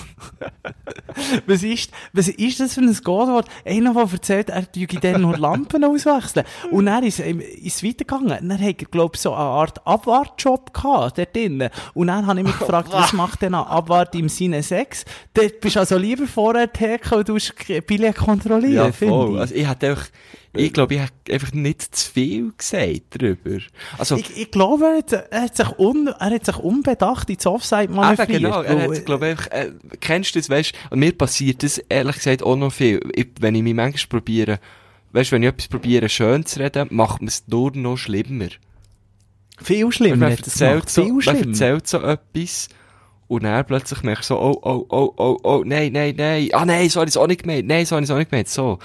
Was 1.47 1.63
ist, 1.63 1.91
was 2.13 2.27
ist 2.27 2.59
das 2.59 2.73
für 2.73 2.81
ein 2.81 2.93
Codewort? 3.03 3.47
Einer, 3.65 3.93
der 3.93 4.03
erzählt, 4.11 4.49
er 4.49 4.69
tue 4.69 4.85
dann 4.87 5.21
nur 5.21 5.37
Lampen 5.37 5.83
auswechseln. 5.83 6.45
Und 6.71 6.87
dann 6.87 7.03
ist 7.03 7.19
es 7.19 7.25
ist 7.27 7.83
weitergegangen. 7.83 8.47
Dann 8.49 8.51
hat 8.59 8.81
er, 8.81 8.85
glaub 8.85 9.15
ich, 9.15 9.21
so 9.21 9.33
eine 9.33 9.43
Art 9.43 9.85
Abwartjob 9.87 10.73
gehabt, 10.73 11.18
dort 11.19 11.35
drinnen. 11.35 11.69
Und 11.93 12.07
dann 12.07 12.25
habe 12.25 12.39
ich 12.39 12.45
mich 12.45 12.59
gefragt, 12.59 12.89
was 12.91 13.13
macht 13.13 13.41
denn 13.41 13.53
Abwart 13.53 14.15
im 14.15 14.29
Sinne 14.29 14.63
6? 14.63 15.05
Dort 15.33 15.59
bist 15.61 15.75
du 15.75 15.79
also 15.79 15.97
lieber 15.97 16.27
vorher 16.27 16.71
Theke 16.71 17.15
und 17.17 17.29
du 17.29 17.35
hast 17.35 17.53
Billett 17.85 18.15
kontrollieren, 18.15 18.73
Ja, 18.73 18.91
finde 18.91 19.31
ich. 19.33 19.39
Also, 19.39 19.55
ich 19.55 19.69
hätte 19.69 19.89
einfach, 19.89 20.07
ich 20.53 20.73
glaube, 20.73 20.95
ich 20.95 21.01
hätte 21.01 21.33
einfach 21.33 21.51
nicht 21.53 21.95
zu 21.95 22.11
viel 22.11 22.51
gesagt 22.57 23.01
darüber. 23.11 23.59
Also, 23.97 24.15
ich, 24.17 24.35
ich 24.37 24.51
glaube, 24.51 24.85
er 24.85 24.97
hat, 24.97 25.27
er, 25.31 25.41
hat 25.43 25.55
sich 25.55 25.77
un, 25.77 26.07
er 26.07 26.29
hat 26.31 26.45
sich 26.45 26.57
unbedacht 26.57 27.29
ins 27.29 27.45
Offside 27.45 27.83
Eben, 27.83 27.95
manövriert. 27.95 28.29
genau. 28.29 28.61
Er 28.61 28.81
hat, 28.81 29.05
glaub 29.05 29.21
ich, 29.21 29.29
einfach, 29.29 29.47
äh, 29.51 29.71
kennst 29.99 30.35
du 30.35 30.39
das, 30.39 30.49
weißt, 30.49 30.73
und 30.89 30.99
mir 30.99 31.11
passiert 31.17 31.61
das, 31.63 31.77
ehrlich 31.77 32.15
gesagt, 32.15 32.41
auch 32.43 32.55
noch 32.55 32.71
viel. 32.73 32.99
Ich, 33.13 33.27
wenn 33.39 33.55
ich 33.55 33.63
mich 33.63 33.73
manchmal 33.75 34.19
probiere, 34.19 34.59
weißt, 35.11 35.31
wenn 35.31 35.43
ich 35.43 35.49
etwas 35.49 35.67
probiere, 35.67 36.09
schön 36.09 36.45
zu 36.45 36.59
reden, 36.59 36.87
macht 36.91 37.21
man 37.21 37.27
es 37.27 37.43
nur 37.47 37.71
noch 37.75 37.97
schlimmer. 37.97 38.47
Viel 39.61 39.91
schlimmer 39.91 40.15
man 40.17 40.31
erzählt, 40.31 40.89
so, 40.89 41.03
Viel 41.03 41.13
man 41.13 41.49
erzählt 41.49 41.87
so 41.87 41.99
etwas 42.01 42.69
und 43.29 43.43
dann 43.43 43.63
plötzlich 43.65 44.01
merkst 44.01 44.31
du 44.31 44.33
so, 44.33 44.41
oh, 44.41 44.59
oh, 44.63 44.85
oh, 44.89 45.13
oh, 45.17 45.37
oh, 45.43 45.63
nein, 45.63 45.93
nein, 45.93 46.15
nein, 46.17 46.49
ah 46.51 46.65
nein, 46.65 46.89
so 46.89 46.99
habe 46.99 47.07
ich 47.07 47.13
es 47.13 47.17
auch 47.17 47.27
nicht 47.27 47.43
gemeint, 47.43 47.67
nein, 47.67 47.85
so 47.85 47.95
habe 47.95 48.03
ich 48.03 48.09
es 48.09 48.13
auch 48.13 48.17
nicht 48.17 48.31
gemeint, 48.31 48.49
so. 48.49 48.79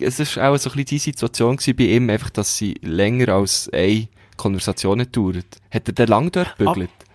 Es 0.00 0.18
ist 0.18 0.38
auch 0.38 0.56
so 0.56 0.70
ein 0.70 0.76
bisschen 0.76 0.84
die 0.86 0.98
Situation 0.98 1.56
gewesen 1.56 1.76
bei 1.76 1.84
ihm, 1.84 2.08
einfach, 2.08 2.30
dass 2.30 2.56
sie 2.56 2.74
länger 2.80 3.28
als 3.28 3.68
eine 3.72 4.08
Konversation 4.38 5.06
dauert. 5.12 5.44
Hat 5.70 5.86
er 5.86 5.92
denn 5.92 6.08
lang 6.08 6.32
dort 6.32 6.56
bügelt? 6.56 6.88
Ich, 6.98 7.09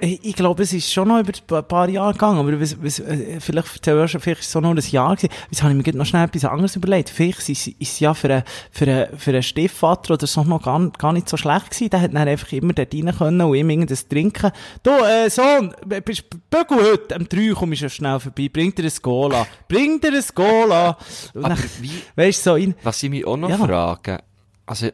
ich 0.00 0.34
glaube, 0.34 0.62
es 0.62 0.72
ist 0.72 0.92
schon 0.92 1.08
noch 1.08 1.20
über 1.20 1.32
ein 1.58 1.64
paar 1.68 1.88
Jahre 1.88 2.12
gegangen, 2.12 2.38
aber 2.38 2.60
was, 2.60 2.82
was, 2.82 2.98
äh, 3.00 3.38
vielleicht 3.40 3.68
erzähl 3.76 4.04
ich 4.04 4.10
schon, 4.10 4.20
vielleicht 4.20 4.40
ist 4.40 4.46
es 4.46 4.52
so 4.52 4.60
noch 4.60 4.70
ein 4.70 4.76
Jahr 4.78 5.16
gewesen. 5.16 5.32
Jetzt 5.50 5.62
habe 5.62 5.74
ich 5.74 5.86
mir 5.86 5.94
noch 5.96 6.06
schnell 6.06 6.24
etwas 6.24 6.44
anderes 6.44 6.76
überlegt. 6.76 7.10
Vielleicht 7.10 7.48
ist, 7.48 7.70
es 7.78 8.00
ja 8.00 8.14
für 8.14 8.28
einen, 8.32 8.42
für 8.70 8.84
einen, 8.86 9.18
für 9.18 9.30
einen 9.30 9.42
Stiefvater 9.42 10.14
oder 10.14 10.26
so 10.26 10.42
noch 10.44 10.62
gar, 10.62 10.90
gar 10.90 11.12
nicht 11.12 11.28
so 11.28 11.36
schlecht 11.36 11.70
gewesen. 11.70 11.90
Der 11.90 12.00
hat 12.00 12.14
dann 12.14 12.28
einfach 12.28 12.52
immer 12.52 12.72
dort 12.72 12.94
rein 12.94 13.14
können 13.16 13.40
und 13.42 13.54
ihm 13.54 13.70
irgendein 13.70 13.98
Trinken. 14.08 14.50
Du, 14.82 14.90
äh, 14.90 15.28
Sohn, 15.28 15.74
bist 16.04 16.24
Bügel 16.50 16.78
heute? 16.92 17.16
Am 17.16 17.28
3 17.28 17.52
komm 17.54 17.72
ich 17.72 17.80
schon 17.80 17.90
schnell 17.90 18.20
vorbei. 18.20 18.48
Bring 18.52 18.74
dir 18.74 18.84
ein 18.84 18.92
Cola. 19.02 19.46
Bring 19.68 20.00
dir 20.00 20.12
ein 20.12 20.24
Cola. 20.34 20.96
Und 21.34 21.44
Aber 21.44 21.54
dann, 21.54 21.64
wie, 21.80 21.90
weisst 22.16 22.46
du, 22.46 22.50
so 22.50 22.56
in, 22.56 22.74
was 22.82 23.02
ich 23.02 23.10
mich 23.10 23.26
auch 23.26 23.36
noch 23.36 23.50
Ja. 23.50 23.58
frage, 23.58 24.18
also, 24.66 24.88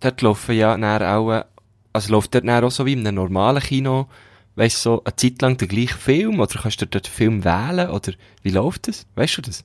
dort 0.00 0.22
laufen 0.22 0.56
ja 0.56 0.76
dann 0.76 1.02
auch, 1.02 1.30
äh, 1.32 1.44
also 1.96 2.12
läuft 2.12 2.34
dort 2.34 2.48
auch 2.48 2.70
so 2.70 2.86
wie 2.86 2.92
in 2.92 3.06
einem 3.06 3.16
normalen 3.16 3.62
Kino, 3.62 4.06
weißt 4.54 4.76
du, 4.76 4.80
so 4.80 5.04
eine 5.04 5.16
Zeit 5.16 5.42
lang 5.42 5.56
der 5.56 5.68
gleiche 5.68 5.96
Film, 5.96 6.40
oder 6.40 6.60
kannst 6.60 6.80
du 6.80 6.86
dort 6.86 7.06
den 7.06 7.12
Film 7.12 7.44
wählen, 7.44 7.90
oder 7.90 8.12
wie 8.42 8.50
läuft 8.50 8.88
das? 8.88 9.06
Weißt 9.16 9.38
du 9.38 9.42
das? 9.42 9.64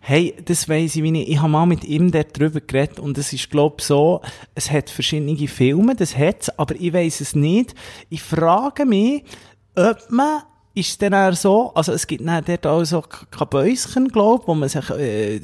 Hey, 0.00 0.34
das 0.44 0.68
weiss 0.68 0.96
ich, 0.96 1.02
wie 1.02 1.22
ich, 1.22 1.28
ich 1.28 1.38
habe 1.38 1.48
mal 1.48 1.66
mit 1.66 1.84
ihm 1.84 2.10
dort 2.10 2.38
drüber 2.38 2.60
geredet 2.60 3.00
und 3.00 3.18
es 3.18 3.32
ist, 3.32 3.50
glaub 3.50 3.80
so, 3.80 4.22
es 4.54 4.70
hat 4.70 4.90
verschiedene 4.90 5.48
Filme, 5.48 5.96
das 5.96 6.16
hat's, 6.16 6.50
aber 6.58 6.76
ich 6.76 6.92
weiss 6.92 7.20
es 7.20 7.34
nicht. 7.34 7.74
Ich 8.08 8.22
frage 8.22 8.86
mich, 8.86 9.24
ob 9.74 9.98
man, 10.10 10.42
ist 10.78 10.90
es 10.90 10.98
dann 10.98 11.14
auch 11.14 11.32
so, 11.32 11.72
also 11.74 11.92
es 11.92 12.06
gibt 12.06 12.26
dann 12.26 12.44
dort 12.44 12.66
auch 12.66 12.84
so 12.84 13.02
Kabäuschen, 13.30 14.08
glaub, 14.08 14.46
wo 14.46 14.54
man 14.54 14.68
sich, 14.68 14.88
äh, 14.90 15.40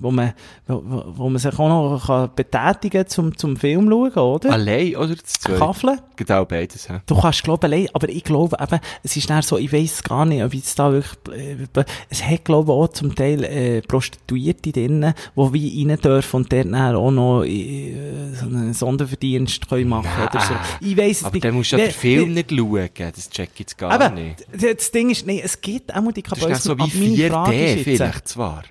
wo 0.00 0.10
man, 0.10 0.32
wo, 0.66 0.82
wo 1.16 1.28
man 1.28 1.38
sich 1.38 1.58
auch 1.58 1.68
noch 1.68 2.06
kann 2.06 2.30
betätigen 2.34 3.06
zum, 3.06 3.36
zum 3.36 3.56
Film 3.56 3.88
schauen, 3.88 4.12
oder? 4.12 4.52
Allein 4.52 4.96
oder 4.96 5.16
zu 5.16 5.40
zweit? 5.40 5.58
Kaffeln? 5.58 6.00
Geht 6.16 6.30
auch 6.32 6.46
beides, 6.46 6.88
hä? 6.88 7.00
Du 7.06 7.18
kannst 7.20 7.42
glauben, 7.42 7.64
allein, 7.64 7.88
aber 7.92 8.08
ich 8.08 8.24
glaube 8.24 8.56
eben, 8.60 8.80
es 9.02 9.16
ist 9.16 9.30
dann 9.30 9.42
so, 9.42 9.58
ich 9.58 9.72
weiss 9.72 10.02
gar 10.02 10.26
nicht, 10.26 10.42
ob 10.42 10.52
jetzt 10.54 10.78
da 10.78 10.92
wirklich, 10.92 11.16
äh, 11.36 11.84
es 12.10 12.24
hat 12.24 12.44
glaube 12.44 12.72
ich 12.72 12.76
auch 12.76 12.88
zum 12.88 13.14
Teil 13.14 13.44
äh, 13.44 13.80
Prostituierte 13.82 14.72
drinnen, 14.72 15.14
die 15.36 15.52
wie 15.52 15.86
rein 15.86 15.98
dürfen 16.00 16.36
und 16.36 16.52
dort 16.52 16.66
dann 16.66 16.94
auch 16.94 17.10
noch 17.10 17.44
äh, 17.44 17.94
so 18.34 18.46
einen 18.46 18.74
Sonderverdienst 18.74 19.68
können 19.68 19.88
machen 19.88 20.10
oder 20.30 20.40
so. 20.40 20.54
Ich 20.80 20.96
weiss 20.96 21.18
es 21.18 21.24
Aber 21.24 21.34
nicht. 21.34 21.44
dann 21.44 21.54
musst 21.54 21.72
du 21.72 21.76
ja 21.76 21.84
den 21.84 21.92
Film 21.92 22.34
nicht 22.34 22.50
schauen, 22.50 22.88
das 22.96 23.30
check 23.30 23.50
ich 23.54 23.60
jetzt 23.60 23.78
gar 23.78 23.94
Eben, 23.94 24.14
nicht. 24.14 24.25
D- 24.34 24.74
das 24.74 24.90
Ding 24.90 25.10
ist, 25.10 25.26
nee, 25.26 25.40
es 25.44 25.60
gibt 25.60 25.94
auch 25.94 26.00
mal 26.00 26.12
die 26.12 26.22
Das 26.22 26.32
ist 26.32 26.40
Kabäuschen, 26.40 26.62
so 26.62 26.78
wie 26.78 26.82
aber 26.82 26.92
meine 26.94 27.30
Frage 27.30 27.50
4D 27.56 27.64
ist 27.64 27.76
jetzt, 27.76 27.86
äh, 27.86 27.96
vielleicht 27.96 28.28
zwar. 28.28 28.62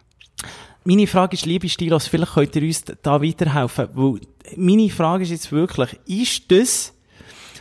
meine 0.83 1.07
Frage 1.07 1.33
ist, 1.35 1.45
liebe 1.45 1.69
Stilos, 1.69 2.07
vielleicht 2.07 2.33
könnt 2.33 2.55
ihr 2.55 2.63
uns 2.63 2.83
da 3.01 3.21
weiterhelfen, 3.21 3.87
weil 3.93 4.19
meine 4.57 4.89
Frage 4.89 5.23
ist 5.23 5.31
jetzt 5.31 5.51
wirklich, 5.51 5.89
ist 6.05 6.51
das 6.51 6.91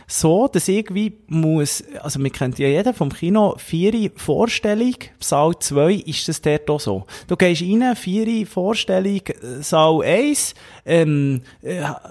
so, 0.07 0.47
dass 0.47 0.67
irgendwie 0.67 1.13
muss, 1.25 1.83
also 2.03 2.21
wir 2.21 2.29
kennt 2.29 2.59
ja 2.59 2.67
jeder 2.67 2.93
vom 2.93 3.11
Kino, 3.11 3.55
vier 3.57 4.11
Vorstellung, 4.15 4.93
Saal 5.19 5.57
2, 5.57 5.93
ist 5.93 6.27
das 6.27 6.41
dort 6.41 6.69
auch 6.69 6.79
so? 6.79 7.05
Du 7.27 7.35
gehst 7.35 7.63
rein, 7.63 7.95
vier 7.95 8.45
Vorstellung, 8.45 9.21
Saal 9.61 10.03
1, 10.03 10.53
ähm, 10.85 11.41
äh, 11.63 11.81
Ha- 11.81 12.01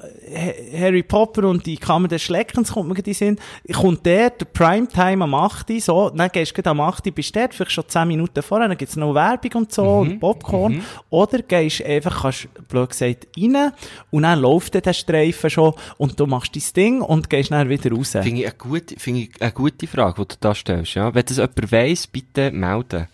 Harry 0.79 1.03
Potter 1.03 1.45
und 1.49 1.65
die 1.67 1.77
Kammer 1.77 2.09
des 2.09 2.23
Schleckens, 2.23 2.73
kommt 2.73 2.89
mir 2.89 2.97
in 2.97 3.03
den 3.05 3.15
Sinn, 3.15 3.39
kommt 3.73 4.07
dort, 4.07 4.41
der 4.41 4.47
Primetime 4.47 5.25
am 5.25 5.35
8. 5.35 5.71
Uhr, 5.71 5.81
so, 5.81 6.11
dann 6.11 6.29
gehst 6.31 6.57
du 6.57 6.71
am 6.71 6.81
8. 6.81 7.07
Uhr, 7.07 7.13
bist 7.13 7.35
dort, 7.37 7.55
vielleicht 7.55 7.73
schon 7.73 7.89
10 7.89 8.09
Minuten 8.09 8.43
vorher, 8.43 8.69
dann 8.69 8.77
gibt's 8.77 8.97
noch 8.97 9.15
Werbung 9.15 9.53
und 9.63 9.73
so, 9.73 9.83
und 9.99 10.19
Popcorn, 10.21 10.83
oder 11.11 11.39
gehst 11.43 11.83
einfach, 11.85 12.23
kannst, 12.23 12.49
blöd 12.69 12.91
gesagt, 12.91 13.29
rein, 13.39 13.73
und 14.11 14.23
dann 14.23 14.41
läuft 14.41 14.75
der 14.85 14.93
Streifen 14.93 15.51
schon, 15.51 15.73
und 15.99 16.19
du 16.19 16.27
machst 16.27 16.57
dein 16.57 16.63
Ding, 16.75 17.01
und 17.01 17.31
gehst 17.31 17.51
dann 17.53 17.69
wieder 17.69 17.93
raus. 17.93 18.11
Finde 18.11 18.41
ich 18.41 18.47
eine 18.47 18.55
gute, 18.57 18.99
finde 18.99 19.21
ich 19.21 19.31
eine 19.41 19.53
gute 19.53 19.87
Frage, 19.87 20.23
die 20.23 20.29
du 20.29 20.35
da 20.41 20.55
stellst, 20.55 20.95
ja. 20.95 21.15
Wenn 21.15 21.25
das 21.25 21.37
jemand 21.37 21.73
weiss, 21.73 22.07
bitte 22.07 22.51
melden. 22.51 23.07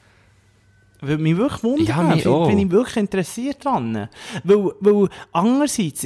Würde 1.00 1.22
mich 1.22 1.36
wirklich 1.36 1.62
wundern. 1.62 1.86
Ja, 1.86 2.02
mich 2.02 2.24
bin, 2.24 2.58
ich 2.58 2.70
wirklich 2.70 2.96
interessiert 2.96 3.64
dran. 3.64 4.08
Weil, 4.44 4.70
weil 4.80 5.08
andererseits, 5.32 6.02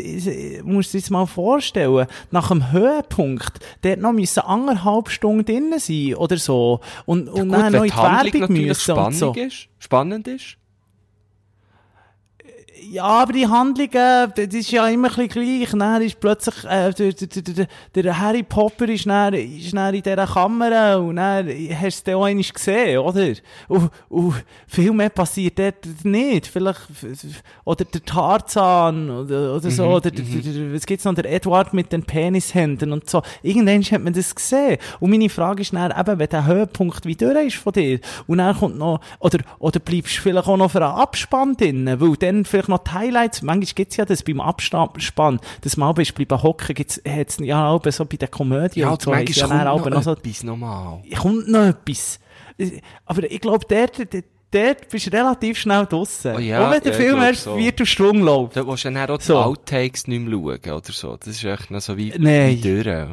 musst 0.62 0.90
du 0.90 0.96
dir 0.96 1.00
jetzt 1.00 1.10
mal 1.10 1.26
vorstellen, 1.26 2.06
nach 2.30 2.48
dem 2.48 2.70
Höhepunkt, 2.70 3.58
dort 3.82 4.00
noch 4.00 4.12
müssen 4.12 4.40
anderthalb 4.40 5.08
Stunden 5.08 5.44
drin 5.44 5.74
sein 5.78 6.14
oder 6.14 6.36
so. 6.36 6.80
Und, 7.06 7.28
und 7.28 7.48
dann 7.50 7.72
noch 7.72 7.84
in 7.84 7.90
die 7.90 7.96
Werbung 7.96 8.52
müssen 8.52 8.92
spannend 8.92 9.18
so. 9.18 9.32
ist, 9.32 9.68
spannend 9.78 10.28
ist. 10.28 10.56
Ja, 12.90 13.04
aber 13.04 13.32
die 13.32 13.46
Handlungen, 13.46 13.88
das 14.34 14.46
ist 14.52 14.70
ja 14.70 14.86
immer 14.88 15.08
ein 15.08 15.28
bisschen 15.28 15.28
gleich. 15.28 15.70
Dann 15.70 16.02
ist 16.02 16.20
plötzlich, 16.20 16.64
äh, 16.64 16.92
der, 16.92 17.12
der, 17.12 17.66
der, 17.94 18.18
Harry 18.20 18.42
Potter 18.42 18.88
ist 18.88 19.06
dann, 19.06 19.34
ist 19.34 19.74
dann 19.74 19.94
in 19.94 20.02
dieser 20.02 20.26
Kamera 20.26 20.96
und 20.96 21.16
dann 21.16 21.48
hast 21.80 22.06
du 22.06 22.10
den 22.10 22.14
auch 22.16 22.24
einmal 22.24 22.44
gesehen, 22.44 22.98
oder? 22.98 23.32
Und, 23.68 23.90
und 24.08 24.44
viel 24.66 24.92
mehr 24.92 25.08
passiert 25.08 25.58
dort 25.58 26.04
nicht. 26.04 26.46
Vielleicht, 26.46 26.80
oder 27.64 27.84
der 27.84 28.04
Tarzan 28.04 29.10
oder, 29.10 29.56
oder 29.56 29.70
so, 29.70 29.84
oder 29.84 30.10
der, 30.10 30.24
der, 30.24 30.52
der, 30.52 30.74
was 30.74 30.84
gibt's 30.84 31.04
noch, 31.04 31.14
der 31.14 31.32
Edward 31.32 31.72
mit 31.72 31.92
den 31.92 32.02
Penishänden 32.02 32.92
und 32.92 33.08
so. 33.08 33.22
Irgendwann 33.42 33.82
hat 33.82 34.02
man 34.02 34.12
das 34.12 34.34
gesehen. 34.34 34.78
Und 35.00 35.10
meine 35.10 35.30
Frage 35.30 35.62
ist 35.62 35.72
dann 35.72 35.92
eben, 35.98 36.18
wenn 36.18 36.28
der 36.28 36.46
Höhepunkt 36.46 37.06
wie 37.06 37.16
durch 37.16 37.46
ist 37.46 37.56
von 37.56 37.72
dir, 37.72 38.00
und 38.26 38.38
dann 38.38 38.56
kommt 38.56 38.78
noch, 38.78 39.00
oder, 39.20 39.38
oder 39.58 39.80
bleibst 39.80 40.18
du 40.18 40.22
vielleicht 40.22 40.48
auch 40.48 40.56
noch 40.56 40.70
für 40.70 40.84
einen 40.84 40.96
Abspann 40.96 41.56
drin, 41.56 41.96
weil 41.98 42.16
dann 42.16 42.44
vielleicht 42.44 42.68
noch 42.68 42.73
die 42.78 42.90
Highlights, 42.90 43.42
manchmal 43.42 43.74
gibt's 43.74 43.96
ja 43.96 44.04
das 44.04 44.22
beim 44.22 44.40
Abspann, 44.40 45.40
dass 45.60 45.76
mal 45.76 45.92
bist 45.92 46.14
bleiben 46.14 46.42
hocken, 46.42 46.74
gibt's, 46.74 47.00
hat's 47.06 47.38
ja 47.40 47.68
auch 47.68 47.82
so 47.90 48.04
bei 48.04 48.16
der 48.16 48.28
Komödie 48.28 48.80
Ja, 48.80 48.86
und 48.88 48.92
und 48.94 49.02
so, 49.02 49.10
manchmal 49.10 49.36
ja 49.36 49.46
kommt 49.46 49.50
dann 49.52 49.64
noch 49.64 49.90
noch 49.90 50.02
so, 50.02 50.12
etwas 50.12 50.42
nochmal. 50.42 51.02
kommt 51.18 51.48
noch 51.48 51.64
etwas. 51.66 52.18
Aber 53.06 53.30
ich 53.30 53.40
glaube, 53.40 53.66
dort, 53.68 53.98
dort, 53.98 54.24
dort 54.50 54.88
bist 54.88 55.06
du 55.06 55.10
relativ 55.10 55.58
schnell 55.58 55.86
draussen. 55.86 56.36
Oh 56.36 56.38
ja, 56.38 56.66
auch 56.66 56.70
wenn 56.72 56.82
der 56.82 56.92
ja, 56.92 56.98
Film 56.98 57.20
erst 57.22 57.42
so. 57.44 57.56
Viertelstunde 57.56 58.22
läuft. 58.24 58.56
Da 58.56 58.66
willst 58.66 58.84
du 58.84 58.92
dann 58.92 59.10
auch 59.10 59.18
die 59.18 59.24
So. 59.24 59.38
Outtakes 59.38 60.06
nicht 60.06 60.20
mehr 60.26 60.38
schauen, 60.62 60.72
oder 60.72 60.92
so. 60.92 61.16
Das 61.16 61.28
ist 61.28 61.44
echt 61.44 61.70
noch 61.70 61.80
so 61.80 61.96
wie, 61.96 62.12
Nein. 62.16 62.58
wie 62.62 62.82
durch. 62.82 63.06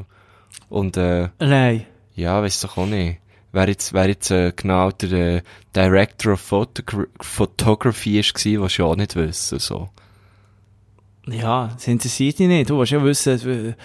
Und, 0.70 0.98
äh, 0.98 1.30
Nein. 1.40 1.86
ja, 2.16 2.42
weiss 2.44 2.62
doch 2.62 2.78
auch 2.78 2.86
nicht. 2.86 3.21
Wer 3.54 3.68
jetzt, 3.68 3.92
wer 3.94 4.08
jetzt, 4.08 4.32
äh, 4.32 4.54
genau 4.56 4.92
der, 4.92 5.12
äh, 5.12 5.42
Director 5.76 6.34
of 6.34 6.40
Photogra 6.42 7.04
Photography 7.20 8.20
ist 8.20 8.34
gewesen, 8.34 8.62
was 8.62 8.78
ja 8.78 8.86
auch 8.86 8.96
nicht 8.96 9.16
wissen, 9.16 9.60
so. 9.60 9.90
Ja, 11.28 11.68
das 11.74 11.88
interessiert 11.88 12.40
dich 12.40 12.48
nicht. 12.48 12.70
Du 12.70 12.80
willst 12.80 12.92
ja 12.94 13.04
wissen, 13.04 13.40
du, 13.40 13.76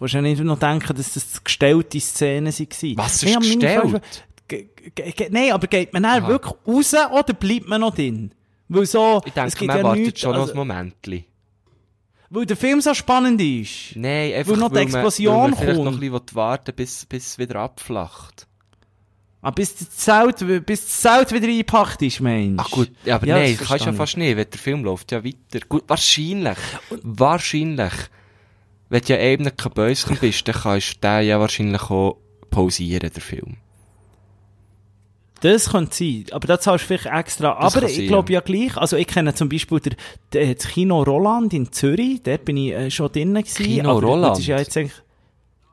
willst 0.00 0.14
ja 0.14 0.20
nicht 0.22 0.42
noch 0.42 0.58
denken, 0.58 0.96
dass 0.96 1.12
das 1.14 1.44
gestellte 1.44 2.00
Szenen 2.00 2.52
waren. 2.52 2.96
Was 2.96 3.22
ist 3.22 3.34
meine 3.38 3.56
gestellt? 3.58 4.02
Nein, 5.30 5.52
aber 5.52 5.66
geht 5.66 5.92
man 5.92 6.02
dann 6.02 6.24
Aha. 6.24 6.28
wirklich 6.28 6.54
raus 6.66 6.94
oder 7.12 7.32
bleibt 7.32 7.68
man 7.68 7.80
noch 7.82 7.94
drin? 7.94 8.32
Weil 8.68 8.86
so, 8.86 9.20
Ich 9.24 9.28
es 9.28 9.34
denke, 9.34 9.56
gibt 9.56 9.68
man 9.68 9.76
ja 9.78 9.84
wartet 9.84 10.04
nichts, 10.04 10.20
schon 10.20 10.32
noch 10.32 10.40
also, 10.40 10.52
ein 10.52 10.56
Momentli. 10.56 11.24
weil 12.30 12.46
der 12.46 12.56
Film 12.56 12.80
so 12.80 12.92
spannend 12.94 13.40
ist. 13.40 13.94
Nein, 13.96 14.32
einfach, 14.34 14.56
noch 14.56 14.68
die 14.70 14.74
weil 14.76 14.84
man- 14.88 14.94
Explosion 15.04 15.34
weil 15.34 15.50
man 15.50 15.74
kommt. 15.76 15.84
noch 15.84 15.92
ein 15.92 16.00
bisschen 16.00 16.34
warten 16.34 16.74
bis, 16.74 17.04
bis 17.06 17.26
es 17.28 17.38
wieder 17.38 17.56
abflacht. 17.56 18.46
Ah, 19.44 19.50
bis 19.50 19.74
das 19.74 19.90
Zelt, 19.90 20.64
bis 20.64 20.86
das 20.86 21.00
Zelt 21.00 21.32
wieder 21.32 21.48
eingepackt 21.48 22.00
ist, 22.02 22.20
Mensch. 22.20 22.62
Ach 22.64 22.70
gut, 22.70 22.92
ja, 23.04 23.16
aber 23.16 23.26
Ja, 23.26 23.38
nein, 23.38 23.56
das 23.58 23.66
kannst 23.66 23.84
du 23.84 23.90
ja 23.90 23.96
fast 23.96 24.16
nicht, 24.16 24.36
weil 24.36 24.44
der 24.44 24.60
Film 24.60 24.84
läuft 24.84 25.10
ja 25.10 25.24
weiter. 25.24 25.66
Gut, 25.68 25.82
wahrscheinlich, 25.88 26.58
wahrscheinlich, 27.02 27.92
wenn 28.88 29.00
du 29.02 29.12
ja 29.12 29.18
eben 29.18 29.56
kein 29.56 29.72
Bäuschen 29.72 30.16
bist, 30.20 30.46
dann 30.46 30.54
kannst 30.54 30.94
du 30.94 31.00
den 31.00 31.26
ja 31.26 31.40
wahrscheinlich 31.40 31.82
auch 31.82 32.18
pausieren, 32.50 33.10
der 33.12 33.20
Film. 33.20 33.56
Das 35.40 35.70
könnte 35.70 35.96
sein, 35.96 36.26
aber 36.30 36.46
das 36.46 36.60
zahlst 36.60 36.84
du 36.84 36.86
vielleicht 36.96 37.06
extra. 37.06 37.58
Das 37.60 37.76
aber 37.76 37.88
ich 37.88 38.06
glaube 38.06 38.32
ja 38.32 38.38
gleich, 38.38 38.76
also 38.76 38.96
ich 38.96 39.08
kenne 39.08 39.34
zum 39.34 39.48
Beispiel 39.48 39.80
der, 39.80 39.96
der, 40.32 40.54
das 40.54 40.68
Kino 40.68 41.02
Roland 41.02 41.52
in 41.52 41.72
Zürich, 41.72 42.22
dort 42.22 42.44
bin 42.44 42.56
ich 42.58 42.70
äh, 42.70 42.90
schon 42.92 43.10
drinnen 43.10 43.42
gewesen. 43.42 43.64
Kino 43.64 43.98
Roland? 43.98 44.34
Das 44.34 44.38
ist 44.38 44.46
ja 44.46 44.58
jetzt 44.58 44.76
eigentlich, 44.76 45.02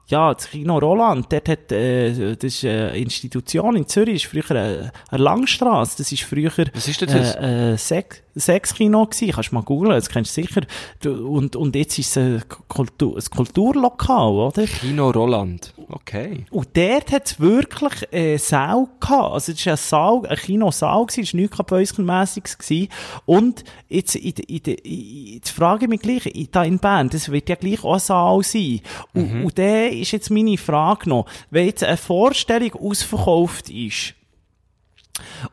ja, 0.09 0.33
das 0.33 0.49
Kino 0.49 0.77
Roland, 0.79 1.27
dort 1.31 1.49
hat, 1.49 1.71
äh, 1.71 2.35
das 2.35 2.55
ist 2.55 2.65
eine 2.65 2.97
Institution 2.97 3.75
in 3.75 3.87
Zürich, 3.87 4.23
ist 4.23 4.25
früher 4.25 4.49
eine, 4.49 4.91
eine 5.09 5.23
Langstrasse, 5.23 5.97
das 5.99 6.11
ist 6.11 6.23
früher, 6.23 6.51
Was 6.73 6.87
ist 6.87 7.01
das? 7.03 7.35
äh, 7.35 7.73
äh, 7.73 7.77
Sex, 7.77 8.23
Sexkino 8.35 9.05
gewesen, 9.05 9.31
kannst 9.31 9.51
du 9.51 9.55
mal 9.55 9.61
googlen, 9.61 9.91
das 9.91 10.09
kennst 10.09 10.35
du 10.35 10.41
sicher. 10.41 10.61
Und, 11.05 11.55
und 11.55 11.75
jetzt 11.75 11.99
ist 11.99 12.09
es 12.09 12.17
ein, 12.17 12.43
Kultur, 12.67 13.17
ein 13.17 13.23
Kulturlokal, 13.29 14.31
oder? 14.31 14.65
Kino 14.65 15.11
Roland. 15.11 15.73
Okay. 15.89 16.45
Und 16.49 16.69
dort 16.75 17.11
hat 17.11 17.27
es 17.27 17.39
wirklich 17.39 18.11
äh, 18.11 18.37
Saal 18.37 18.87
gehabt. 18.99 19.33
Also, 19.33 19.51
es 19.51 19.65
war 19.65 19.73
ein 19.73 19.77
Saal, 19.77 20.21
ein 20.27 20.37
Kinosaal, 20.37 21.05
gewesen, 21.05 21.23
es 21.23 21.33
war 21.33 21.39
nichts 21.39 21.57
Kabäuskenmässiges 21.57 22.57
gewesen. 22.57 22.89
Und 23.25 23.63
jetzt, 23.89 24.15
in, 24.15 24.33
in, 24.47 24.57
in, 24.57 25.33
jetzt 25.35 25.49
frage 25.49 25.85
ich 25.85 25.89
mich 25.89 26.01
gleich, 26.01 26.25
in, 26.27 26.47
da 26.51 26.63
in 26.63 26.79
Bern, 26.79 27.09
das 27.09 27.31
wird 27.31 27.49
ja 27.49 27.55
gleich 27.55 27.83
auch 27.83 27.93
ein 27.93 27.99
Saal 27.99 28.43
sein. 28.43 28.81
Und, 29.13 29.45
und 29.45 29.57
da 29.57 29.87
ist 30.01 30.11
jetzt 30.11 30.29
meine 30.29 30.57
Frage 30.57 31.09
noch, 31.09 31.25
wenn 31.49 31.65
jetzt 31.65 31.83
eine 31.83 31.97
Vorstellung 31.97 32.73
ausverkauft 32.73 33.69
ist, 33.69 34.15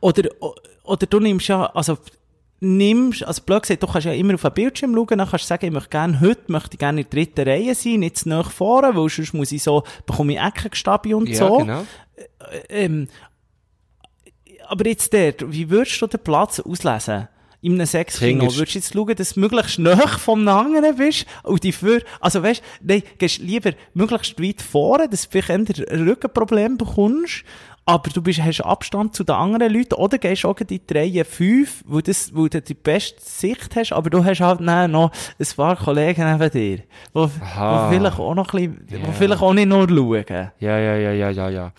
oder, 0.00 0.28
oder 0.84 1.06
du 1.06 1.20
nimmst 1.20 1.48
ja, 1.48 1.66
also, 1.66 1.98
nimmst, 2.60 3.24
also 3.24 3.42
blöd 3.42 3.62
gesagt, 3.62 3.82
du 3.82 3.86
kannst 3.86 4.06
ja 4.06 4.12
immer 4.12 4.34
auf 4.34 4.42
den 4.42 4.52
Bildschirm 4.52 4.94
schauen, 4.94 5.18
dann 5.18 5.28
kannst 5.28 5.44
du 5.44 5.48
sagen, 5.48 5.66
ich 5.66 5.72
möchte 5.72 5.90
gerne, 5.90 6.20
heute 6.20 6.52
möchte 6.52 6.74
ich 6.74 6.78
gerne 6.78 7.00
in 7.00 7.06
der 7.10 7.18
dritten 7.18 7.48
Reihe 7.48 7.74
sein, 7.74 8.00
nicht 8.00 8.18
zu 8.18 8.28
nahe 8.28 8.44
vorne, 8.44 8.94
weil 8.96 9.08
sonst 9.08 9.34
muss 9.34 9.52
ich 9.52 9.62
so, 9.62 9.82
bekomme 10.06 10.34
ich 10.34 10.40
Eckengestabi 10.40 11.14
und 11.14 11.28
Ja, 11.28 11.36
so. 11.36 11.58
genau. 11.58 11.84
Ähm, 12.68 13.08
aber 14.68 14.86
jetzt 14.86 15.12
dort, 15.12 15.52
wie 15.52 15.70
würdest 15.70 16.00
du 16.00 16.06
den 16.06 16.20
Platz 16.20 16.60
auslesen? 16.60 17.28
In 17.66 17.72
einem 17.74 17.86
Hinterst- 18.40 18.58
würdest 18.58 18.74
du 18.74 18.78
jetzt 18.78 18.92
schauen, 18.92 19.14
dass 19.16 19.34
du 19.34 19.40
möglichst 19.40 19.78
nahe 19.78 20.08
vom 20.18 20.46
anderen 20.46 20.96
bist? 20.96 21.26
Und 21.42 21.62
die 21.64 21.72
für, 21.72 22.00
also 22.20 22.42
weißt, 22.42 22.62
nein, 22.82 23.02
gehst 23.18 23.38
lieber 23.38 23.72
möglichst 23.94 24.40
weit 24.40 24.62
vorne, 24.62 25.08
dass 25.08 25.22
du 25.22 25.28
vielleicht 25.30 25.78
eher 25.78 25.90
ein 25.92 26.08
Rückenproblem 26.08 26.78
bekommst, 26.78 27.44
aber 27.88 28.10
du 28.10 28.20
bist, 28.20 28.42
hast 28.42 28.60
Abstand 28.62 29.14
zu 29.14 29.22
den 29.22 29.36
anderen 29.36 29.72
Leuten, 29.72 29.94
oder 29.94 30.18
gehst 30.18 30.44
auch 30.44 30.58
in 30.58 30.66
die 30.66 30.80
Reihe 30.92 31.24
5, 31.24 31.84
wo, 31.86 32.00
das, 32.00 32.34
wo 32.34 32.48
du 32.48 32.60
die 32.60 32.74
beste 32.74 33.20
Sicht 33.22 33.76
hast, 33.76 33.92
aber 33.92 34.10
du 34.10 34.24
hast 34.24 34.40
halt 34.40 34.60
noch 34.60 35.12
ein 35.38 35.46
paar 35.56 35.76
Kollegen 35.76 36.32
neben 36.38 36.50
dir, 36.50 36.78
wo 37.12 37.28
vielleicht 37.28 38.18
auch 38.18 38.34
noch 38.34 38.52
ein 38.54 38.74
bisschen, 38.88 39.04
wo 39.06 39.12
vielleicht 39.12 39.42
auch 39.42 39.54
nicht 39.54 39.68
nur 39.68 39.88
schauen. 39.88 40.24
Ja, 40.58 40.78
ja, 40.78 40.96
ja, 40.96 41.12
ja, 41.12 41.30
ja, 41.30 41.48
ja. 41.48 41.72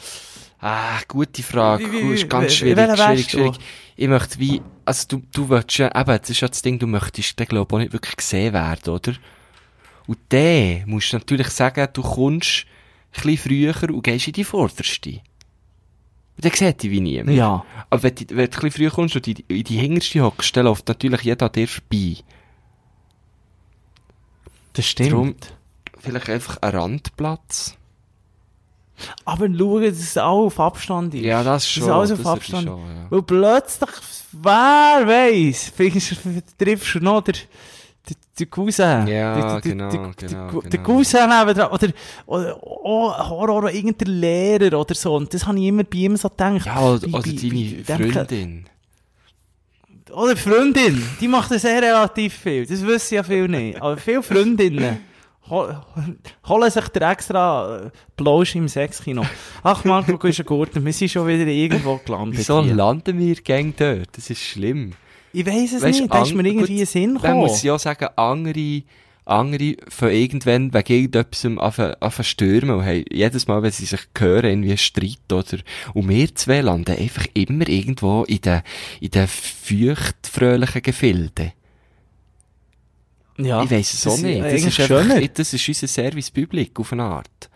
Ah, 0.60 1.00
gute 1.08 1.44
Frage. 1.44 1.86
Wie- 1.92 1.92
wie- 2.04 2.10
wie- 2.10 2.14
ist 2.16 2.30
ganz 2.30 2.52
wie- 2.52 2.56
schwierig, 2.56 2.96
schwierig, 2.98 3.30
schwierig. 3.30 3.58
Ich 3.96 4.08
möchte 4.08 4.40
wie, 4.40 4.62
also 4.86 5.06
du, 5.08 5.22
du 5.32 5.50
willst 5.50 5.78
ja, 5.78 5.88
eben, 5.88 6.18
das 6.20 6.30
ist 6.30 6.40
ja 6.42 6.48
das 6.48 6.62
Ding, 6.62 6.80
du 6.80 6.88
möchtest, 6.88 7.38
den 7.40 7.46
glaube 7.48 7.76
auch 7.76 7.80
nicht 7.80 7.94
wirklich 7.94 8.16
gesehen 8.16 8.54
werden, 8.54 8.90
oder? 8.94 9.14
Und 10.08 10.18
dann 10.30 10.84
musst 10.88 11.14
du 11.14 11.18
natürlich 11.18 11.50
sagen, 11.50 11.88
du 11.94 12.02
kommst 12.02 12.66
ein 13.14 13.22
bisschen 13.24 13.38
früher 13.38 13.94
und 13.94 14.04
gehst 14.04 14.28
in 14.28 14.34
die 14.34 14.44
vorderste. 14.44 15.10
Und 16.38 16.46
dann 16.46 16.52
sieht 16.52 16.84
dich 16.84 16.92
wie 16.92 17.02
niemand. 17.02 17.36
Ja. 17.38 17.66
Aber 17.90 18.04
wenn, 18.04 18.16
du- 18.16 18.26
wenn 18.30 18.36
du 18.38 18.42
ein 18.44 18.50
bisschen 18.50 18.72
früher 18.72 18.92
kommst 18.92 19.16
und 19.16 19.28
in 19.28 19.34
die, 19.36 19.46
in 19.48 19.64
die 19.64 19.78
hinterste 19.78 20.22
hockst, 20.24 20.56
dann 20.58 20.66
läuft 20.66 20.88
natürlich 20.88 21.22
jeder 21.22 21.46
an 21.48 21.52
dir 21.52 21.68
vorbei. 21.68 22.18
Das 24.74 24.86
stimmt. 24.88 25.12
Drum, 25.12 25.36
vielleicht 26.00 26.30
einfach 26.30 26.58
ein 26.62 26.72
Randplatz. 26.76 27.77
Aber 29.26 29.48
schauen, 29.48 29.84
dass 29.84 30.00
es 30.00 30.18
auch 30.18 30.46
auf 30.46 30.60
Abstand 30.60 31.14
ist. 31.14 31.24
Ja, 31.24 31.44
das 31.44 31.64
Dass 31.64 31.70
schon. 31.70 31.84
es 31.84 31.90
alles 31.90 32.12
auf 32.12 32.26
Abstand 32.26 32.68
schon, 32.68 32.80
ja. 32.80 33.08
Weil 33.10 33.22
plötzlich, 33.22 33.90
wer 34.32 35.04
weiss, 35.06 35.72
vielleicht 35.76 36.58
triffst 36.58 36.96
du 36.96 37.00
noch 37.00 37.22
den, 37.22 37.36
den, 38.40 38.50
Cousin. 38.50 39.08
Ja, 39.08 39.60
genau, 39.60 39.90
genau, 39.90 40.12
genau. 40.16 40.62
Den 40.62 40.84
Cousin 40.84 41.30
nebendran. 41.30 41.72
Oder, 41.72 41.90
oder, 42.26 42.58
oh, 42.64 43.12
Horror, 43.12 43.58
oder 43.58 43.74
irgendein 43.74 44.20
Lehrer 44.20 44.80
oder 44.80 44.96
so. 44.96 45.16
Und 45.16 45.34
das 45.34 45.46
habe 45.46 45.60
ich 45.60 45.66
immer 45.66 45.84
bei 45.84 45.98
ihm 45.98 46.16
so 46.18 46.30
gedacht. 46.30 46.66
Ja, 46.66 46.82
oder, 46.82 47.08
Bei- 47.08 47.20
oder 47.20 47.32
deine 47.32 48.12
Freundin. 48.12 48.66
Oder 50.12 50.38
Freundin. 50.38 51.04
Die 51.20 51.28
macht 51.28 51.52
das 51.52 51.64
sehr 51.64 51.82
relativ 51.82 52.34
viel. 52.34 52.66
Das 52.66 52.86
wissen 52.86 53.16
ja 53.16 53.24
viele 53.24 53.50
nicht. 53.50 53.82
Aber 53.82 53.98
viele 53.98 54.24
Freundinnen 54.24 55.00
hol- 55.50 55.82
holen 56.48 56.72
sich 56.72 56.88
der 56.90 57.12
extra 57.12 57.86
äh, 57.86 57.90
Plausch 58.16 58.56
im 58.56 58.68
Sexkino. 58.68 59.26
Ach, 59.64 59.84
Marco, 59.84 60.12
du 60.14 60.18
bist 60.18 60.40
ein 60.40 60.46
Gurten. 60.46 60.84
Wir 60.86 60.94
sind 60.94 61.10
schon 61.12 61.28
wieder 61.28 61.46
irgendwo 61.48 61.98
gelandet. 62.04 62.40
Wieso 62.40 62.64
hier. 62.64 62.74
landen 62.76 63.18
wir 63.20 63.36
gang 63.36 63.76
dort? 63.78 64.10
Das 64.16 64.30
ist 64.30 64.42
schlimm. 64.42 64.94
Ich 65.34 65.46
weiss 65.46 65.74
es 65.74 65.82
Weisst, 65.84 66.02
nicht. 66.02 66.14
Da 66.14 66.22
ist 66.22 66.34
mir 66.34 66.46
irgendwie 66.48 66.78
gut, 66.80 66.88
Sinn 66.88 67.16
gekommen. 67.16 67.36
muss 67.38 67.64
ich 67.64 67.70
auch 67.70 67.80
sagen, 67.80 68.08
andere, 68.16 68.84
andere 69.26 69.76
von 69.90 70.10
irgendwann 70.10 70.74
wegen 70.74 70.94
irgendetwas 70.94 71.46
anfangen 71.46 72.24
stürmen 72.24 72.72
und 72.78 72.86
haben 72.86 73.04
jedes 73.12 73.46
Mal, 73.48 73.62
wenn 73.62 73.72
sie 73.72 73.86
sich 73.86 74.00
hören, 74.18 74.46
irgendwie 74.46 74.70
einen 74.70 74.78
Streit 74.78 75.32
oder, 75.32 75.58
und 75.94 76.08
wir 76.10 76.34
zwei 76.34 76.62
landen 76.62 76.98
einfach 76.98 77.26
immer 77.34 77.68
irgendwo 77.68 78.24
in 78.24 78.40
den, 78.42 78.62
in 79.02 79.12
den 79.12 79.28
feuchtfröhlichen 79.28 80.82
Gefilden. 80.82 81.52
Ja, 83.38 83.64
ich 83.64 83.72
weiss 83.72 83.94
es 83.94 84.08
auch 84.08 84.12
das 84.12 84.22
nicht. 84.22 84.44
Das 84.44 84.54
ist 84.54 84.66
einfach, 84.66 84.88
schöner. 84.88 85.28
das 85.28 85.54
ist 85.54 85.68
unser 85.68 85.88
Service 85.88 86.32
Public 86.32 86.80
auf 86.80 86.92
eine 86.94 87.04
Art. 87.04 87.50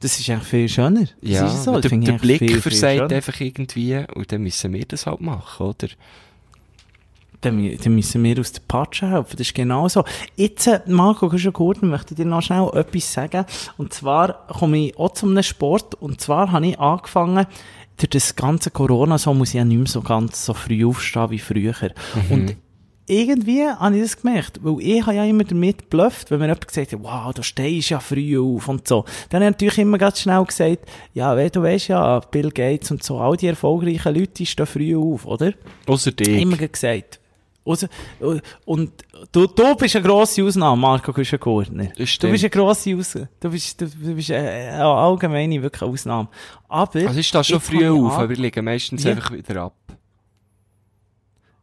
Das 0.00 0.18
ist 0.20 0.30
eigentlich 0.30 0.48
viel 0.48 0.68
schöner. 0.68 1.00
Das 1.20 1.30
Ja, 1.30 1.46
ist 1.46 1.64
so. 1.64 1.80
Der, 1.80 1.90
der 1.90 2.12
Blick 2.12 2.38
viel, 2.38 2.48
viel 2.50 2.60
versagt 2.60 2.98
schöner. 2.98 3.14
einfach 3.16 3.40
irgendwie 3.40 4.04
und 4.14 4.30
dann 4.30 4.42
müssen 4.42 4.72
wir 4.72 4.84
das 4.84 5.06
halt 5.06 5.20
machen, 5.20 5.66
oder? 5.66 5.88
Dann, 7.40 7.76
dann 7.78 7.94
müssen 7.94 8.22
wir 8.24 8.38
aus 8.40 8.50
der 8.50 8.62
Patsche 8.66 9.08
helfen. 9.08 9.36
Das 9.36 9.46
ist 9.46 9.54
genau 9.54 9.88
so. 9.88 10.04
Jetzt, 10.34 10.66
äh, 10.66 10.80
Marco, 10.86 11.36
schon 11.38 11.52
gut, 11.52 11.82
möchte 11.82 12.14
ich 12.14 12.16
dir 12.16 12.24
noch 12.26 12.42
schnell 12.42 12.68
etwas 12.74 13.12
sagen. 13.12 13.44
Und 13.76 13.92
zwar 13.92 14.44
komme 14.48 14.86
ich 14.88 14.98
auch 14.98 15.12
zu 15.12 15.26
einem 15.26 15.42
Sport. 15.44 15.94
Und 15.94 16.20
zwar 16.20 16.50
habe 16.50 16.66
ich 16.66 16.80
angefangen, 16.80 17.46
durch 17.96 18.10
das 18.10 18.34
ganze 18.34 18.70
Corona, 18.72 19.18
so 19.18 19.34
muss 19.34 19.50
ich 19.50 19.54
ja 19.54 19.64
nicht 19.64 19.76
mehr 19.78 19.86
so 19.86 20.00
ganz 20.02 20.44
so 20.44 20.52
früh 20.54 20.84
aufstehen 20.84 21.30
wie 21.30 21.38
früher. 21.38 21.74
Und 22.30 22.56
irgendwie 23.08 23.66
habe 23.66 23.96
ich 23.96 24.02
das 24.02 24.20
gemerkt, 24.20 24.58
weil 24.62 24.80
ich 24.80 25.02
habe 25.02 25.16
ja 25.16 25.24
immer 25.24 25.44
damit 25.44 25.78
geblufft, 25.78 26.30
wenn 26.30 26.38
mir 26.38 26.46
jemand 26.46 26.68
gesagt 26.68 26.92
hat, 26.92 27.02
wow, 27.02 27.32
du 27.32 27.42
stehst 27.42 27.90
ja 27.90 28.00
früh 28.00 28.38
auf 28.38 28.68
und 28.68 28.86
so. 28.86 29.04
Dann 29.30 29.42
habe 29.42 29.50
ich 29.50 29.54
natürlich 29.56 29.78
immer 29.78 29.98
ganz 29.98 30.20
schnell 30.20 30.44
gesagt, 30.44 30.80
ja, 31.14 31.36
we- 31.36 31.50
du 31.50 31.62
weißt 31.62 31.88
ja, 31.88 32.20
Bill 32.20 32.50
Gates 32.50 32.90
und 32.90 33.02
so, 33.02 33.18
all 33.18 33.36
die 33.36 33.46
erfolgreichen 33.46 34.14
Leute 34.14 34.44
stehen 34.46 34.66
früh 34.66 34.96
auf, 34.96 35.26
oder? 35.26 35.52
Außer 35.86 36.12
dich. 36.12 36.28
Immer 36.42 36.56
gesagt. 36.56 37.18
Ausser- 37.64 37.88
Und 38.64 38.92
du, 39.32 39.46
du 39.46 39.76
bist 39.76 39.94
eine 39.94 40.06
grosse 40.06 40.42
Ausnahme, 40.42 40.80
Marco 40.80 41.12
Güschen-Gurtner. 41.12 41.88
Das 41.98 42.16
Du 42.18 42.30
bist 42.30 42.44
eine 42.44 42.50
grosse 42.50 42.96
Ausnahme. 42.96 43.28
Du 43.40 43.50
bist, 43.50 43.78
du, 43.80 43.86
du 43.86 44.14
bist 44.14 44.30
eine, 44.30 44.48
eine 44.48 44.84
allgemeine, 44.84 45.60
wirklich 45.62 45.82
Ausnahme. 45.82 46.28
Aber... 46.68 47.00
Also 47.06 47.20
ich 47.20 47.28
stehe 47.28 47.44
schon 47.44 47.60
früh 47.60 47.88
auf, 47.90 48.12
aber 48.18 48.32
ich 48.32 48.38
liege 48.38 48.62
meistens 48.62 49.04
Ja. 49.04 49.10
einfach 49.10 49.32
wieder 49.32 49.62
ab. 49.64 49.74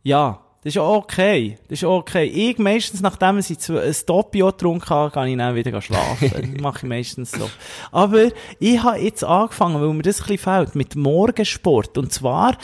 Ja, 0.04 0.40
das 0.66 0.76
ist 0.76 0.82
okay. 0.82 1.60
Das 1.70 1.78
ist 1.78 1.84
okay. 1.84 2.24
Ich 2.26 2.58
meistens, 2.58 3.00
nachdem 3.00 3.38
ich 3.38 3.52
ein 3.70 3.96
Doppio 4.08 4.48
getrunken 4.48 4.90
habe, 4.90 5.12
kann 5.12 5.28
ich 5.28 5.38
dann 5.38 5.54
wieder 5.54 5.80
schlafen. 5.80 6.32
das 6.54 6.60
mache 6.60 6.80
ich 6.80 6.90
meistens 6.90 7.34
so. 7.34 7.48
Aber 7.92 8.30
ich 8.58 8.82
habe 8.82 8.98
jetzt 8.98 9.24
angefangen, 9.24 9.80
weil 9.80 9.94
mir 9.94 10.02
das 10.02 10.22
ein 10.22 10.26
bisschen 10.26 10.40
fehlt, 10.40 10.74
mit 10.74 10.96
Morgensport. 10.96 12.00
Und 12.00 12.12
zwar 12.12 12.58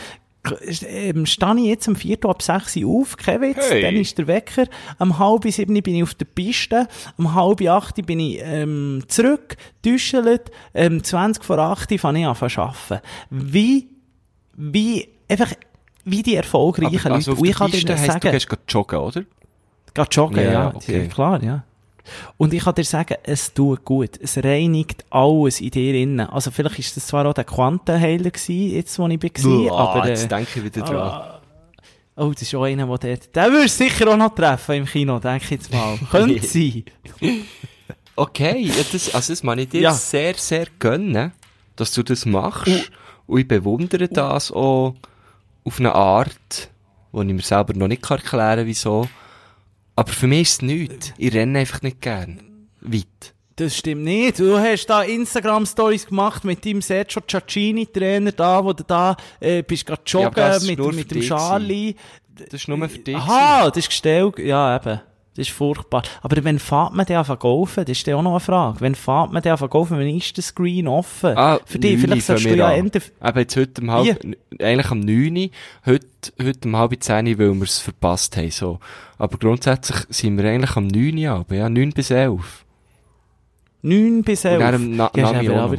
ähm, 0.88 1.28
stehe 1.28 1.56
ich 1.58 1.66
jetzt 1.66 1.88
um 1.88 1.96
4 1.96 2.26
Uhr 2.26 2.32
ab 2.32 2.42
6 2.42 2.78
Uhr 2.78 3.02
auf, 3.02 3.18
kein 3.18 3.40
Witz, 3.42 3.70
Hey. 3.70 3.84
dann 3.84 3.96
ist 3.96 4.18
der 4.18 4.26
Wecker, 4.26 4.66
um 4.98 5.20
halb 5.20 5.44
sieben 5.52 5.80
bin 5.84 5.94
ich 5.94 6.02
auf 6.02 6.16
der 6.16 6.26
Piste, 6.26 6.88
um 7.20 7.36
halb 7.36 7.62
acht 7.68 8.04
bin 8.04 8.20
ich 8.20 8.40
ähm, 8.42 9.04
zurück, 9.10 9.58
düschelt, 9.86 10.50
ähm, 10.74 11.04
20 11.04 11.44
vor 11.44 11.60
8 11.60 12.00
fange 12.00 12.22
ich 12.22 12.26
an 12.26 12.36
zu 12.36 12.62
arbeiten. 12.62 13.06
Wie, 13.30 13.90
wie, 14.58 15.08
einfach, 15.30 15.54
wie 16.06 16.24
die 16.24 16.36
erfolgreichen 16.36 17.08
Aber, 17.08 17.16
also 17.16 17.32
Leute. 17.32 17.32
auf 17.32 17.40
Und 17.40 17.46
der 17.46 17.52
ich 17.52 17.58
kann 17.58 17.72
dir 17.72 17.96
heisst, 17.96 18.08
du 18.08 18.12
sagen, 18.14 18.32
gehst 18.32 18.50
gerade 18.50 18.62
joggen, 18.68 19.00
oder? 19.00 19.24
Geht 19.94 20.16
joggen, 20.16 20.44
Ja, 20.44 20.52
ja. 20.52 20.76
okay. 20.76 21.08
Klar, 21.08 21.44
ja. 21.44 21.64
Und 22.38 22.54
ich 22.54 22.64
kann 22.64 22.76
dir 22.76 22.84
sagen, 22.84 23.16
es 23.24 23.54
tut 23.54 23.86
gut. 23.86 24.20
Es 24.20 24.38
reinigt 24.38 25.06
alles 25.12 25.62
in 25.62 25.70
dir 25.70 25.94
innen. 25.94 26.22
Also 26.28 26.50
vielleicht 26.52 26.80
ist 26.80 26.98
das 26.98 27.08
zwar 27.08 27.26
auch 27.26 27.34
der 27.34 27.44
Quantenheiler 27.44 28.32
gewesen, 28.32 28.76
jetzt 28.76 28.98
wo 28.98 29.08
ich 29.08 29.22
war, 29.22 29.96
aber... 29.96 30.08
jetzt 30.10 30.26
Äh, 30.26 30.28
denke 30.28 30.52
ich 30.56 30.64
wieder 30.64 30.82
dran. 30.82 30.96
ah, 30.96 31.42
oh, 32.16 32.32
das 32.32 32.42
ist 32.42 32.56
auch 32.56 32.64
einer, 32.64 32.86
der 32.98 33.18
dort... 33.18 33.36
Den 33.36 33.54
würdest 33.54 33.80
du 33.80 33.84
sicher 33.84 34.08
auch 34.12 34.18
noch 34.18 34.34
treffen 34.34 34.76
im 34.76 34.86
Kino, 34.86 35.20
denke 35.20 35.44
ich 35.46 35.52
jetzt 35.52 35.72
mal. 35.72 35.98
Könnte 36.12 36.46
sein. 36.46 36.84
Okay, 38.16 38.60
ja, 38.62 38.84
das, 38.92 39.14
also 39.14 39.32
das 39.34 39.44
meine 39.44 39.62
ich 39.64 39.70
dir 39.70 39.82
Ja. 39.82 39.94
sehr, 39.94 40.34
sehr 40.36 40.68
gönnen, 40.80 41.32
dass 41.76 41.92
du 41.92 42.04
das 42.04 42.26
machst. 42.26 42.68
Und 43.28 43.40
ich 43.40 43.48
bewundere 43.48 44.08
das 44.08 44.52
auch 44.52 44.96
auf 45.64 45.80
eine 45.80 45.94
Art, 45.94 46.70
wo 47.12 47.22
ich 47.22 47.28
mir 47.28 47.42
selber 47.42 47.74
noch 47.74 47.88
nicht 47.88 48.10
erklären 48.10 48.58
kann, 48.58 48.66
wieso. 48.66 49.08
Aber 49.96 50.12
für 50.12 50.28
mich 50.28 50.42
ist 50.42 50.52
es 50.54 50.62
nichts. 50.62 51.14
Ich 51.18 51.34
renne 51.34 51.60
einfach 51.60 51.82
nicht 51.82 52.02
gern. 52.02 52.68
Weit. 52.82 53.34
Das 53.58 53.78
stimmt 53.78 54.04
nicht. 54.04 54.40
Du 54.40 54.58
hast 54.58 54.88
da 54.88 55.04
Instagram-Stories 55.04 56.08
gemacht 56.08 56.44
mit 56.44 56.66
deinem 56.66 56.82
Sergio 56.82 57.22
Ciaccini-Trainer 57.28 58.32
da, 58.32 58.64
wo 58.64 58.74
du 58.74 58.84
da 58.84 59.16
äh, 59.40 59.62
bist 59.62 59.86
gerade 59.86 60.02
Ja, 60.08 60.22
joggen 60.22 60.52
ist 60.52 60.68
mit, 60.68 60.96
mit 60.96 61.12
dem 61.12 61.22
Charlie. 61.22 61.96
Das 62.34 62.54
ist 62.62 62.68
nur 62.68 62.90
für 62.90 62.98
dich. 62.98 63.16
Aha, 63.16 63.68
das 63.68 63.78
ist 63.78 63.90
gestellt. 63.90 64.40
Ja, 64.40 64.78
eben. 64.78 65.02
Das 65.36 65.48
ist 65.48 65.56
furchtbar. 65.56 66.04
Aber 66.22 66.44
wenn 66.44 66.60
fährt 66.60 66.94
man 66.94 67.06
den 67.06 67.16
an 67.16 67.40
golfen? 67.40 67.86
Das 67.86 67.98
ist 67.98 68.06
dann 68.06 68.16
auch 68.16 68.22
noch 68.22 68.32
eine 68.32 68.40
Frage. 68.42 68.82
Wenn 68.82 68.96
fährt 68.96 69.32
man 69.32 69.42
den 69.42 69.54
an 69.54 69.70
golfen? 69.70 69.98
Wenn 69.98 70.18
ist 70.18 70.36
der 70.36 70.44
Screen 70.44 70.90
offen? 70.90 71.38
Ah, 71.38 71.58
Für 71.66 71.80
dich, 71.80 71.94
9 71.94 72.02
vielleicht 72.02 72.26
sollst 72.28 72.46
du 72.46 72.56
ja. 72.56 72.72
Ende... 72.74 73.00
Eben 73.24 73.40
jetzt 73.40 73.56
heute 73.56 73.82
um 73.82 73.92
halb, 73.92 74.20
eigentlich 74.60 74.92
am 74.92 75.00
9 75.00 75.38
Uhr, 75.38 75.50
heute, 75.86 76.06
heute 76.44 76.68
um 76.68 76.76
halb 76.76 77.02
10 77.02 77.28
Uhr, 77.28 77.40
weil 77.40 77.54
wir 77.56 77.64
es 77.64 77.80
verpasst 77.80 78.36
haben, 78.36 78.52
so. 78.52 78.80
Aber 79.18 79.38
grundsätzlich 79.38 80.00
sind 80.10 80.38
wir 80.38 80.50
eigentlich 80.50 80.76
am 80.76 80.88
9 80.88 81.18
Uhr, 81.18 81.30
aber 81.32 81.56
ja, 81.56 81.70
9 81.70 81.92
bis 81.92 82.12
11. 82.12 82.66
9 83.84 84.24
bis 84.24 84.44
Und 84.46 84.52
11. 84.52 84.60
dann 84.62 84.76
am 84.76 84.96
Na 84.98 85.12
Ja, 85.16 85.32
Nami 85.32 85.48
aber. 85.50 85.78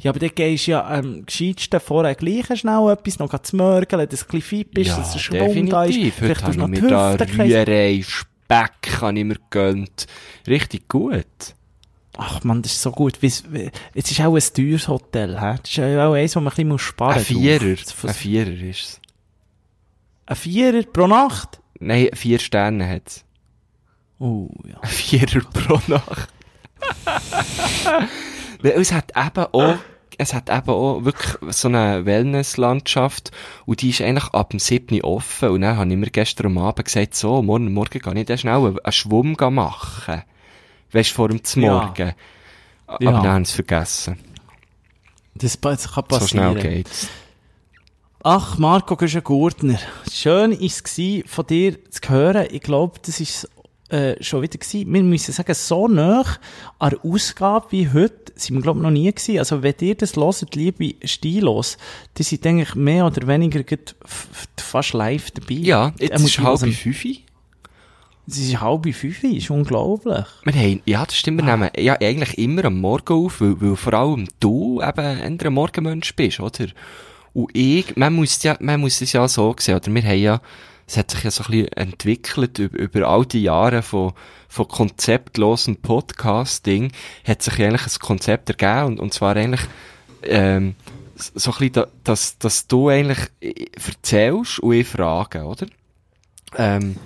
Ja, 0.00 0.12
dann 0.12 0.30
gehst 0.34 0.66
du 0.66 0.72
ja 0.72 0.84
am 0.84 1.24
gescheitsten 1.24 1.78
vorher 1.78 2.16
gleich 2.16 2.46
schnell 2.58 2.90
etwas 2.90 3.20
noch 3.20 3.38
zu 3.40 3.54
mörgeln, 3.54 4.08
dass 4.08 4.18
du 4.20 4.26
ein 4.26 4.30
bisschen 4.32 4.42
fit 4.42 4.70
bist, 4.72 4.98
dass 4.98 5.20
Schwung 5.20 5.68
da 5.68 5.84
ist. 5.84 5.96
Heute 5.96 6.10
Vielleicht 6.10 6.42
habe 6.42 6.46
tust 6.46 6.48
ich 6.50 6.54
du 6.56 6.60
noch 6.60 6.68
mir 6.68 6.80
die 6.80 6.88
da 6.88 7.10
Hüfte 7.12 7.24
ein 7.24 7.28
bisschen- 7.38 7.68
Rührei, 7.68 8.04
Speck 8.52 9.00
habe 9.00 9.18
ich 9.18 9.24
mir 9.24 9.38
gönnt. 9.50 10.06
Richtig 10.46 10.88
gut. 10.88 11.26
Ach 12.18 12.44
man, 12.44 12.60
das 12.60 12.72
ist 12.72 12.82
so 12.82 12.92
gut. 12.92 13.18
Es 13.22 13.42
ist 13.94 14.20
auch 14.20 14.34
ein 14.34 14.42
teures 14.54 14.88
Hotel, 14.88 15.40
hä? 15.40 15.56
Das 15.62 15.70
ist 15.70 15.76
ja 15.76 16.06
auch 16.06 16.12
eins, 16.12 16.36
wo 16.36 16.40
man 16.40 16.48
ein 16.48 16.50
bisschen 16.50 16.68
muss 16.68 16.82
sparen 16.82 17.14
Ein 17.14 17.24
Vierer. 17.24 17.64
Ein 17.64 18.14
Vierer 18.14 18.50
ist 18.50 18.80
es. 18.80 19.00
Ein 20.26 20.36
Vierer 20.36 20.82
pro 20.82 21.06
Nacht? 21.06 21.60
Nein, 21.80 22.10
vier 22.12 22.38
Sterne 22.38 22.88
hat 22.88 23.06
es. 23.06 23.24
Oh, 24.18 24.50
ja. 24.64 24.78
Ein 24.80 24.88
Vierer 24.88 25.40
pro 25.40 25.80
Nacht. 25.88 26.28
Weil 28.62 28.72
es 28.72 28.92
hat 28.92 29.12
eben 29.16 29.46
auch, 29.52 29.78
es 30.22 30.34
hat 30.34 30.48
eben 30.48 30.70
auch 30.70 31.04
wirklich 31.04 31.36
so 31.54 31.68
eine 31.68 32.04
Wellnesslandschaft 32.06 33.30
und 33.66 33.82
die 33.82 33.90
ist 33.90 34.00
eigentlich 34.00 34.32
ab 34.32 34.50
dem 34.50 34.58
7. 34.58 34.96
Uhr 34.96 35.04
offen 35.04 35.50
und 35.50 35.60
dann 35.62 35.76
habe 35.76 35.90
ich 35.90 35.96
mir 35.96 36.10
gestern 36.10 36.46
am 36.46 36.58
Abend 36.58 36.84
gesagt, 36.86 37.14
so, 37.14 37.42
morgen, 37.42 37.72
morgen 37.72 38.00
kann 38.00 38.16
ich 38.16 38.26
dann 38.26 38.38
schnell 38.38 38.54
einen, 38.82 38.92
Schwumm 38.92 39.36
gehen 39.36 39.54
machen. 39.54 40.22
Weisst 40.92 41.12
vor 41.12 41.28
dem 41.28 41.42
Zmorgen. 41.44 42.14
Aber 42.86 43.04
Ja. 43.04 43.12
dann 43.12 43.26
haben 43.26 43.44
sie 43.44 43.50
es 43.50 43.54
vergessen. 43.54 44.18
Das, 45.34 45.60
kann 45.60 45.76
So 45.76 46.02
passieren. 46.02 46.28
schnell 46.28 46.54
geht's. 46.54 47.08
Ach, 48.22 48.56
Marco 48.58 48.96
Gurtner. 48.96 49.78
Schön 50.10 50.52
war 50.52 50.60
es 50.62 50.82
von 51.26 51.46
dir 51.46 51.90
zu 51.90 52.08
hören. 52.08 52.46
Ich 52.50 52.60
glaube, 52.60 53.00
das 53.04 53.18
ist 53.18 53.48
äh, 53.88 54.22
schon 54.22 54.42
wieder 54.42 54.58
gewesen. 54.58 54.92
Wir 54.92 55.02
müssen 55.02 55.32
sagen, 55.32 55.54
so 55.54 55.88
nah 55.88 56.24
an 56.78 56.90
der 56.90 57.04
Ausgabe 57.04 57.66
wie 57.70 57.90
heute 57.92 58.21
sind 58.42 58.56
wir, 58.56 58.62
glaube 58.62 58.78
ich, 58.78 58.82
noch 58.82 58.90
nie 58.90 59.10
gewesen. 59.10 59.38
Also, 59.38 59.62
wenn 59.62 59.74
ihr 59.80 59.94
das 59.94 60.16
hört, 60.16 60.54
liebe 60.54 60.94
Stilos, 61.04 61.78
die 62.18 62.22
sind 62.22 62.46
eigentlich 62.46 62.74
mehr 62.74 63.06
oder 63.06 63.26
weniger 63.26 63.62
fast 64.56 64.92
live 64.92 65.30
dabei. 65.30 65.54
Ja, 65.54 65.92
jetzt 65.98 66.20
muss 66.20 66.30
ist 66.30 66.38
ich 66.38 66.44
halb 66.44 66.58
fünf. 66.60 67.04
Es 68.26 68.38
ist 68.38 68.60
halb 68.60 68.94
fünf, 68.94 69.24
ist 69.24 69.50
unglaublich. 69.50 70.26
Wir 70.44 70.54
haben, 70.54 70.82
ja, 70.84 71.04
das 71.04 71.16
stimmt, 71.16 71.44
wir 71.44 71.56
nehmen 71.56 71.70
ja 71.76 71.96
eigentlich 72.00 72.38
immer 72.38 72.66
am 72.66 72.80
Morgen 72.80 73.12
auf, 73.12 73.40
weil, 73.40 73.60
weil 73.60 73.76
vor 73.76 73.94
allem 73.94 74.28
du 74.40 74.80
eben 74.80 75.40
ein 75.42 75.52
Morgenmensch 75.52 76.14
bist, 76.14 76.40
oder? 76.40 76.66
Und 77.34 77.50
ich, 77.54 77.96
man 77.96 78.12
muss 78.14 78.42
ja, 78.42 78.56
man 78.60 78.80
muss 78.80 79.00
es 79.00 79.12
ja 79.12 79.26
so 79.26 79.54
sehen, 79.58 79.76
oder? 79.76 79.94
Wir 79.94 80.02
haben 80.02 80.18
ja, 80.18 80.40
es 80.92 80.98
hat 80.98 81.10
sich 81.10 81.24
ja 81.24 81.30
so 81.30 81.44
ein 81.44 81.50
bisschen 81.50 81.72
entwickelt 81.72 82.58
über, 82.58 82.78
über 82.78 83.08
all 83.08 83.24
die 83.24 83.42
Jahre 83.42 83.80
von, 83.80 84.12
von 84.46 84.68
konzeptlosen 84.68 85.76
Podcasting, 85.76 86.92
hat 87.26 87.40
sich 87.40 87.54
eigentlich 87.54 87.86
ein 87.86 87.98
Konzept 87.98 88.50
ergeben, 88.50 88.84
und, 88.84 89.00
und 89.00 89.14
zwar 89.14 89.34
eigentlich, 89.36 89.62
ähm, 90.22 90.74
so 91.16 91.50
ein 91.52 91.58
bisschen, 91.58 91.72
da, 91.72 91.86
dass, 92.04 92.36
dass 92.36 92.66
du 92.66 92.90
eigentlich 92.90 93.20
äh, 93.40 93.68
erzählst 93.74 94.58
und 94.58 94.74
ich 94.74 94.86
frage, 94.86 95.44
oder? 95.44 95.66
Ähm, 96.56 96.96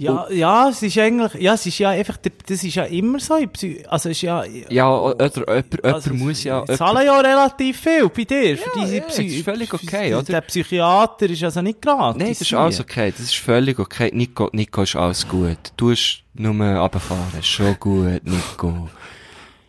Ja, 0.00 0.30
ja, 0.30 0.68
es 0.68 0.80
ist 0.80 0.96
eigentlich, 0.96 1.34
ja, 1.42 1.54
es 1.54 1.66
ist 1.66 1.76
ja 1.80 1.90
einfach, 1.90 2.16
das 2.18 2.62
ist 2.62 2.74
ja 2.76 2.84
immer 2.84 3.18
so. 3.18 3.34
Psy- 3.34 3.84
Also, 3.86 4.10
es 4.10 4.18
ist 4.18 4.22
ja, 4.22 4.44
ja, 4.44 4.96
oder, 4.96 5.26
jemand, 5.28 5.46
jemand 5.46 5.84
Also, 5.84 6.14
muss 6.14 6.44
ja, 6.44 6.64
Ich 6.68 6.76
zahle 6.76 7.04
ja 7.04 7.18
relativ 7.20 7.80
viel 7.80 8.08
bei 8.08 8.22
dir. 8.22 8.56
Für 8.58 8.70
diese 8.80 8.96
ja, 8.98 9.04
das 9.04 9.18
ist 9.18 9.44
völlig 9.44 9.74
okay, 9.74 10.14
oder? 10.14 10.22
Der 10.22 10.40
Psychiater 10.42 11.26
ist 11.28 11.42
also 11.42 11.62
nicht 11.62 11.82
gratis. 11.82 12.18
Nein, 12.22 12.28
das 12.30 12.40
ist 12.42 12.54
alles 12.54 12.78
okay. 12.78 13.10
Das 13.10 13.20
ist 13.26 13.34
völlig 13.34 13.76
okay. 13.80 14.10
Nico, 14.14 14.48
Nico 14.52 14.82
ist 14.82 14.94
alles 14.94 15.26
gut. 15.26 15.58
Du 15.76 15.90
hast 15.90 16.22
nur 16.34 16.54
runterfahren. 16.54 17.42
Schon 17.42 17.76
gut, 17.80 18.24
Nico. 18.24 18.88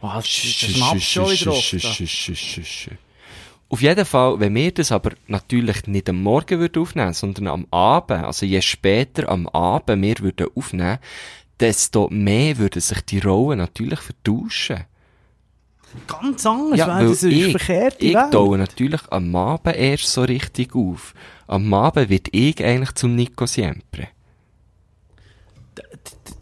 Was? 0.01 0.23
Das 0.25 0.31
schnappt 0.33 1.01
schon 1.01 1.31
wieder 1.31 1.51
oft. 1.51 3.08
Auf 3.71 3.81
jeden 3.81 4.05
Fall, 4.05 4.39
wenn 4.39 4.55
wir 4.55 4.71
das 4.71 4.91
aber 4.91 5.11
natürlich 5.27 5.85
nicht 5.85 6.09
am 6.09 6.23
Morgen 6.23 6.59
würden 6.59 6.81
aufnehmen, 6.81 7.13
sondern 7.13 7.47
am 7.47 7.67
Abend, 7.69 8.23
also 8.23 8.45
je 8.45 8.61
später 8.61 9.29
am 9.29 9.47
Abend 9.47 10.01
wir 10.01 10.19
würden 10.19 10.47
aufnehmen, 10.55 10.97
desto 11.59 12.07
mehr 12.09 12.57
würden 12.57 12.81
sich 12.81 13.01
die 13.01 13.19
Rollen 13.19 13.59
natürlich 13.59 13.99
vertauschen. 13.99 14.85
Ganz 16.07 16.45
anders, 16.45 16.79
Ja, 16.79 16.87
weil 16.87 17.09
das 17.09 17.23
ist 17.23 17.31
ich, 17.31 17.51
verkehrte 17.51 18.05
ich 18.05 18.13
taue 18.31 18.57
natürlich 18.57 19.01
am 19.09 19.35
Abend 19.35 19.75
erst 19.75 20.11
so 20.11 20.23
richtig 20.23 20.75
auf. 20.75 21.13
Am 21.47 21.73
Abend 21.73 22.09
wird 22.09 22.27
ich 22.31 22.63
eigentlich 22.63 22.93
zum 22.93 23.15
Nico 23.15 23.45
Siempre. 23.45 24.07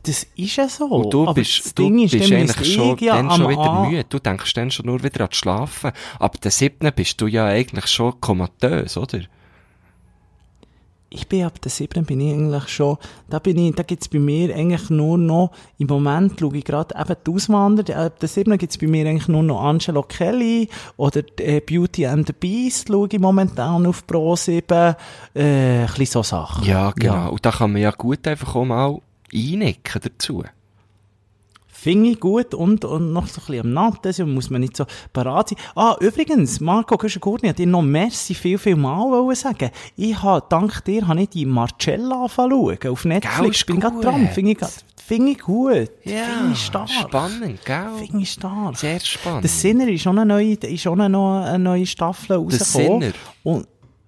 Das 0.08 0.26
ist 0.38 0.56
ja 0.56 0.70
so. 0.70 0.86
Und 0.86 1.14
du 1.14 1.24
Aber 1.24 1.34
bist, 1.34 1.66
das 1.66 1.76
du 1.76 1.84
Ding 1.84 2.00
ist, 2.00 2.12
bist 2.12 2.32
eigentlich 2.32 2.74
schon 2.74 2.98
ja 3.00 3.18
dann 3.18 3.30
schon 3.30 3.50
wieder 3.50 3.90
müde. 3.90 4.06
Du 4.08 4.20
denkst 4.20 4.54
dann 4.54 4.72
schon 4.72 4.86
nur 4.86 5.04
wieder 5.04 5.22
an 5.22 5.28
das 5.30 5.38
Schlafen. 5.38 5.92
Ab 6.18 6.40
der 6.40 6.52
siebten 6.52 6.90
bist 6.96 7.20
du 7.20 7.28
ja 7.28 7.46
eigentlich 7.48 7.88
schon 7.88 8.20
komatös, 8.22 8.96
oder? 8.96 9.20
Ich 11.10 11.28
bin 11.28 11.46
ab 11.46 11.62
der 11.62 11.72
7. 11.72 12.06
bin 12.06 12.20
ich 12.20 12.34
eigentlich 12.34 12.68
schon, 12.68 12.98
da 13.30 13.40
bin 13.40 13.58
ich, 13.58 13.74
da 13.76 13.84
gibt's 13.84 14.10
bei 14.10 14.20
mir 14.20 14.54
eigentlich 14.54 14.90
nur 14.90 15.18
noch, 15.18 15.52
im 15.78 15.88
Moment 15.88 16.38
schaue 16.38 16.58
ich 16.58 16.66
gerade 16.66 16.94
eben 17.00 17.16
die 17.26 17.32
Auswanderer, 17.32 18.06
ab 18.08 18.20
der 18.20 18.28
7. 18.28 18.58
gibt's 18.58 18.78
bei 18.78 18.88
mir 18.88 19.08
eigentlich 19.08 19.30
nur 19.30 19.42
noch 19.42 19.64
Angelo 19.64 20.04
Kelly 20.04 20.68
oder 20.98 21.22
äh, 21.40 21.62
Beauty 21.62 22.06
and 22.06 22.28
the 22.28 22.34
Beast 22.34 22.90
schaue 22.90 23.08
ich 23.10 23.20
momentan 23.20 23.86
auf 23.86 24.06
Pro 24.06 24.36
7, 24.36 24.68
äh, 24.70 24.96
ein 25.34 25.86
bisschen 25.86 26.08
so 26.08 26.24
Sachen. 26.24 26.66
Ja, 26.66 26.92
genau. 26.92 27.32
Und 27.32 27.46
da 27.46 27.52
kann 27.52 27.72
man 27.72 27.82
ja 27.82 27.92
gut 27.92 28.28
einfach 28.28 28.54
auch 28.54 28.66
mal 28.66 29.00
einnicken 29.34 30.02
dazu. 30.04 30.44
Finde 31.80 32.10
ich 32.10 32.20
gut 32.20 32.56
und, 32.56 32.84
und 32.86 33.14
noch 33.14 33.28
so 33.28 33.40
ein 33.40 33.46
bisschen 33.46 33.68
am 33.68 33.74
Natten, 33.74 34.34
muss 34.34 34.50
man 34.50 34.62
nicht 34.62 34.76
so 34.76 34.86
parat 35.14 35.50
sein. 35.50 35.60
Ah, 35.76 35.96
übrigens, 36.00 36.60
Marco 36.60 36.98
Güschen-Gurni 36.98 37.50
hat 37.50 37.60
dir 37.60 37.68
noch 37.68 37.84
merci 37.84 38.34
viel, 38.34 38.58
viel 38.58 38.76
Mal 38.76 39.36
sagen. 39.36 39.70
Ich 39.96 40.22
habe, 40.24 40.44
dank 40.50 40.84
dir, 40.86 41.08
habe 41.08 41.22
ich 41.22 41.30
die 41.30 41.46
Marcella 41.46 42.24
angefangen 42.24 42.80
auf 42.90 43.06
Netflix. 43.06 43.60
ist 43.60 43.66
bin 43.68 43.80
gerade 43.80 44.02
dran. 44.02 44.28
Finde 44.30 44.54
ich, 44.54 44.58
finde 45.06 45.32
ich 45.34 45.40
gut. 45.40 45.92
Finde 46.02 46.52
ich 46.52 46.66
stark. 46.66 46.90
Spannend, 46.90 47.64
gell? 47.64 47.90
Finde 48.00 48.24
ich 48.24 48.32
stark. 48.32 48.76
Sehr 48.76 49.00
spannend. 49.00 49.44
Der 49.44 49.50
Sinner 49.50 49.88
ist 49.88 50.08
auch 50.08 50.12
eine 50.12 50.26
neue, 50.26 50.56
ist 50.56 50.88
auch 50.88 50.98
eine, 50.98 51.60
neue 51.60 51.86
Staffel 51.86 52.38
rausgekommen. 52.38 53.02
Sinner? 53.02 53.14
Und, 53.44 53.68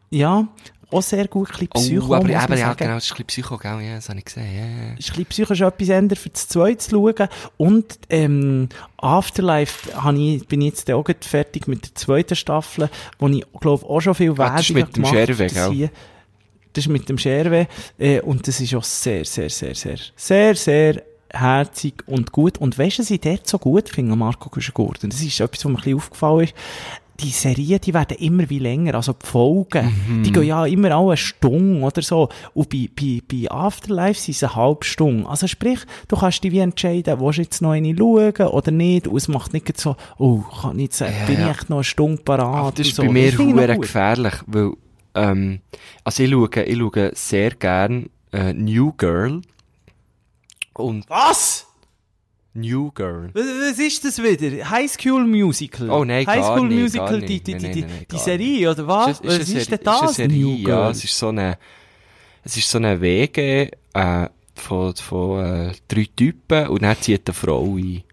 ja, 0.09 0.47
auch 0.91 1.01
sehr 1.01 1.27
gut, 1.27 1.49
ein 1.49 1.51
bisschen 1.51 1.69
Oh, 1.73 1.79
Psycho, 1.79 2.15
aber 2.15 2.23
muss 2.25 2.43
eben, 2.43 2.49
man 2.49 2.57
ja, 2.59 2.73
genau, 2.73 2.95
das 2.95 3.05
ist 3.05 3.11
ein 3.11 3.25
bisschen 3.25 3.43
Psycho, 3.43 3.57
gell? 3.57 3.81
Ja, 3.81 3.95
das 3.95 4.09
habe 4.09 4.19
ich 4.19 4.25
gesehen, 4.25 4.55
ja. 4.55 4.61
ja. 4.61 4.93
ist 4.97 5.09
ein 5.09 5.15
bisschen 5.15 5.25
psychisch 5.25 5.61
etwas 5.61 5.89
ändern 5.89 6.17
für 6.17 6.29
das 6.29 6.47
Zweite 6.47 6.77
zu 6.77 6.89
schauen. 6.91 7.29
Und, 7.57 7.99
ähm, 8.09 8.69
Afterlife 8.97 9.93
habe 10.01 10.17
ich, 10.17 10.47
bin 10.47 10.61
ich 10.61 10.69
jetzt 10.69 10.91
auch 10.91 11.05
fertig 11.21 11.67
mit 11.67 11.85
der 11.85 11.95
zweiten 11.95 12.35
Staffel, 12.35 12.89
wo 13.19 13.27
ich, 13.27 13.45
glaube 13.59 13.85
auch 13.85 13.99
schon 14.01 14.15
viel 14.15 14.31
Ah, 14.37 14.57
das 14.57 14.69
ist 14.69 14.75
Werbung 14.75 14.87
mit 14.87 14.97
dem 14.97 15.05
Scherwe, 15.05 15.43
das 15.43 15.53
gell? 15.53 15.89
Das 16.73 16.85
ist 16.85 16.89
mit 16.89 17.09
dem 17.09 17.17
Scherwe, 17.17 17.67
äh, 17.97 18.21
und 18.21 18.47
das 18.47 18.59
ist 18.59 18.73
auch 18.75 18.83
sehr, 18.83 19.25
sehr, 19.25 19.49
sehr, 19.49 19.75
sehr, 19.75 19.97
sehr, 20.15 20.55
sehr 20.55 21.03
herzig 21.31 22.03
und 22.07 22.31
gut. 22.31 22.57
Und 22.57 22.77
weißt 22.77 22.97
du, 22.97 23.03
was 23.03 23.11
ich 23.11 23.21
dort 23.21 23.47
so 23.47 23.59
gut 23.59 23.89
finde, 23.89 24.15
Marco 24.15 24.49
Gurten? 24.73 25.09
Das 25.09 25.21
ist 25.21 25.39
etwas, 25.39 25.65
was 25.65 25.71
mir 25.71 25.71
ein 25.71 25.75
bisschen 25.75 25.97
aufgefallen 25.97 26.43
ist 26.45 26.55
die 27.21 27.29
Serien, 27.29 27.79
die 27.81 27.93
werden 27.93 28.17
immer 28.17 28.49
wie 28.49 28.59
länger, 28.59 28.95
also 28.95 29.13
die 29.13 29.25
Folgen, 29.25 29.93
Mhm. 30.07 30.23
die 30.23 30.31
gehen 30.31 30.43
ja 30.43 30.65
immer 30.65 30.95
auch 30.95 31.09
eine 31.09 31.17
Stunde 31.17 31.81
oder 31.85 32.01
so. 32.01 32.29
Und 32.53 32.69
bei, 32.69 32.89
bei, 32.95 33.21
bei 33.29 33.51
Afterlife 33.51 34.19
sind 34.19 34.35
es 34.35 34.43
eine 34.43 34.55
halbe 34.55 34.85
Stunde. 34.85 35.27
Also 35.29 35.47
sprich, 35.47 35.79
du 36.07 36.15
kannst 36.15 36.43
dich 36.43 36.51
wie 36.51 36.59
entscheiden, 36.59 37.19
willst 37.19 37.37
du 37.37 37.41
jetzt 37.43 37.61
noch 37.61 37.71
eine 37.71 37.93
schauen 37.95 38.47
oder 38.47 38.71
nicht. 38.71 39.07
Und 39.07 39.17
es 39.17 39.27
macht 39.27 39.53
nicht 39.53 39.77
so, 39.79 39.95
oh, 40.17 40.39
kann 40.61 40.77
ich 40.79 40.83
jetzt, 40.85 41.01
äh, 41.01 41.11
Ja, 41.11 41.25
bin 41.25 41.39
ja. 41.39 41.45
ich 41.51 41.57
echt 41.57 41.69
noch 41.69 41.77
eine 41.77 41.83
Stunde 41.83 42.21
parat. 42.23 42.79
Das 42.79 42.87
ist 42.87 42.95
so. 42.95 43.03
bei 43.03 43.09
mir 43.09 43.31
gut. 43.75 43.81
gefährlich, 43.83 44.33
weil, 44.47 44.71
ähm, 45.15 45.59
also 46.03 46.23
ich 46.23 46.31
schaue, 46.31 46.63
ich 46.63 46.77
schaue 46.77 47.11
sehr 47.15 47.51
gern, 47.51 48.09
äh, 48.31 48.53
New 48.53 48.93
Girl. 48.93 49.41
Und 50.73 51.09
Was? 51.09 51.65
New 52.59 52.91
Girl. 52.91 53.29
Was, 53.33 53.45
was 53.45 53.79
ist 53.79 54.05
das 54.05 54.21
wieder? 54.21 54.69
High 54.69 54.91
School 54.91 55.25
Musical? 55.25 55.89
Oh 55.89 56.03
nein, 56.03 56.25
High 56.25 56.41
gar 56.41 56.55
School 56.55 56.67
nicht, 56.67 56.81
Musical, 56.81 57.21
die, 57.21 57.41
die, 57.41 57.53
die, 57.55 57.57
die, 57.57 57.81
nein, 57.81 57.89
nein, 57.89 58.05
die 58.11 58.17
Serie, 58.17 58.71
oder 58.71 58.87
was? 58.87 59.19
Ist, 59.19 59.25
was 59.25 59.33
eine 59.33 59.59
ist 59.59 59.71
denn 59.71 59.79
das? 59.83 60.11
Ist 60.11 60.19
eine 60.19 60.29
Serie, 60.29 60.43
New 60.43 60.55
ja. 60.57 60.65
Girl? 60.65 60.91
Es 60.91 61.03
ist 61.03 61.17
so 61.17 61.27
eine, 61.29 61.57
es 62.43 62.57
ist 62.57 62.69
so 62.69 62.77
eine 62.77 62.99
WG, 63.01 63.69
äh, 63.93 64.27
von, 64.55 64.95
von, 64.95 65.45
äh, 65.45 65.71
drei 65.87 66.07
Typen 66.15 66.67
und 66.67 66.81
dann 66.83 66.97
zieht 66.99 67.27
eine 67.27 67.33
Frau 67.33 67.75
ein. 67.75 68.03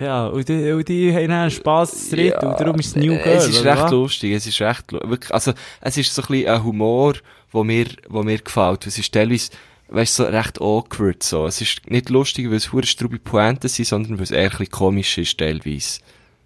Ja, 0.00 0.26
und 0.26 0.48
die, 0.48 0.72
und 0.72 0.88
die 0.88 1.14
haben 1.14 1.28
dann 1.28 1.50
Spass 1.50 2.08
zu 2.08 2.16
dritt, 2.16 2.42
und 2.42 2.58
darum 2.58 2.78
ist 2.80 2.86
es 2.86 2.96
New 2.96 3.16
Girl, 3.18 3.36
Es 3.36 3.48
ist 3.48 3.64
recht 3.64 3.82
was? 3.82 3.90
lustig, 3.92 4.32
es 4.32 4.46
ist 4.46 4.60
recht, 4.60 4.90
wirklich, 4.90 5.32
also, 5.32 5.52
es 5.80 5.96
ist 5.96 6.12
so 6.12 6.22
ein 6.22 6.28
bisschen 6.28 6.48
ein 6.48 6.64
Humor, 6.64 7.14
wo 7.52 7.62
mir, 7.62 7.86
wo 8.08 8.22
mir 8.22 8.38
gefällt. 8.38 8.86
Es 8.86 8.98
ist 8.98 9.12
teilweise, 9.12 9.50
weißt 9.92 10.18
du, 10.18 10.22
so 10.24 10.28
recht 10.28 10.60
awkward, 10.60 11.22
so. 11.22 11.46
Es 11.46 11.60
ist 11.60 11.88
nicht 11.90 12.08
lustig, 12.10 12.48
weil 12.48 12.56
es 12.56 12.72
hure 12.72 12.86
strube 12.86 13.18
Pointen 13.18 13.68
sind, 13.68 13.86
sondern 13.86 14.18
weil 14.18 14.24
es 14.24 14.30
eher 14.30 14.44
ein 14.44 14.50
bisschen 14.50 14.70
komisch 14.70 15.18
ist, 15.18 15.38
teilweise. 15.38 16.00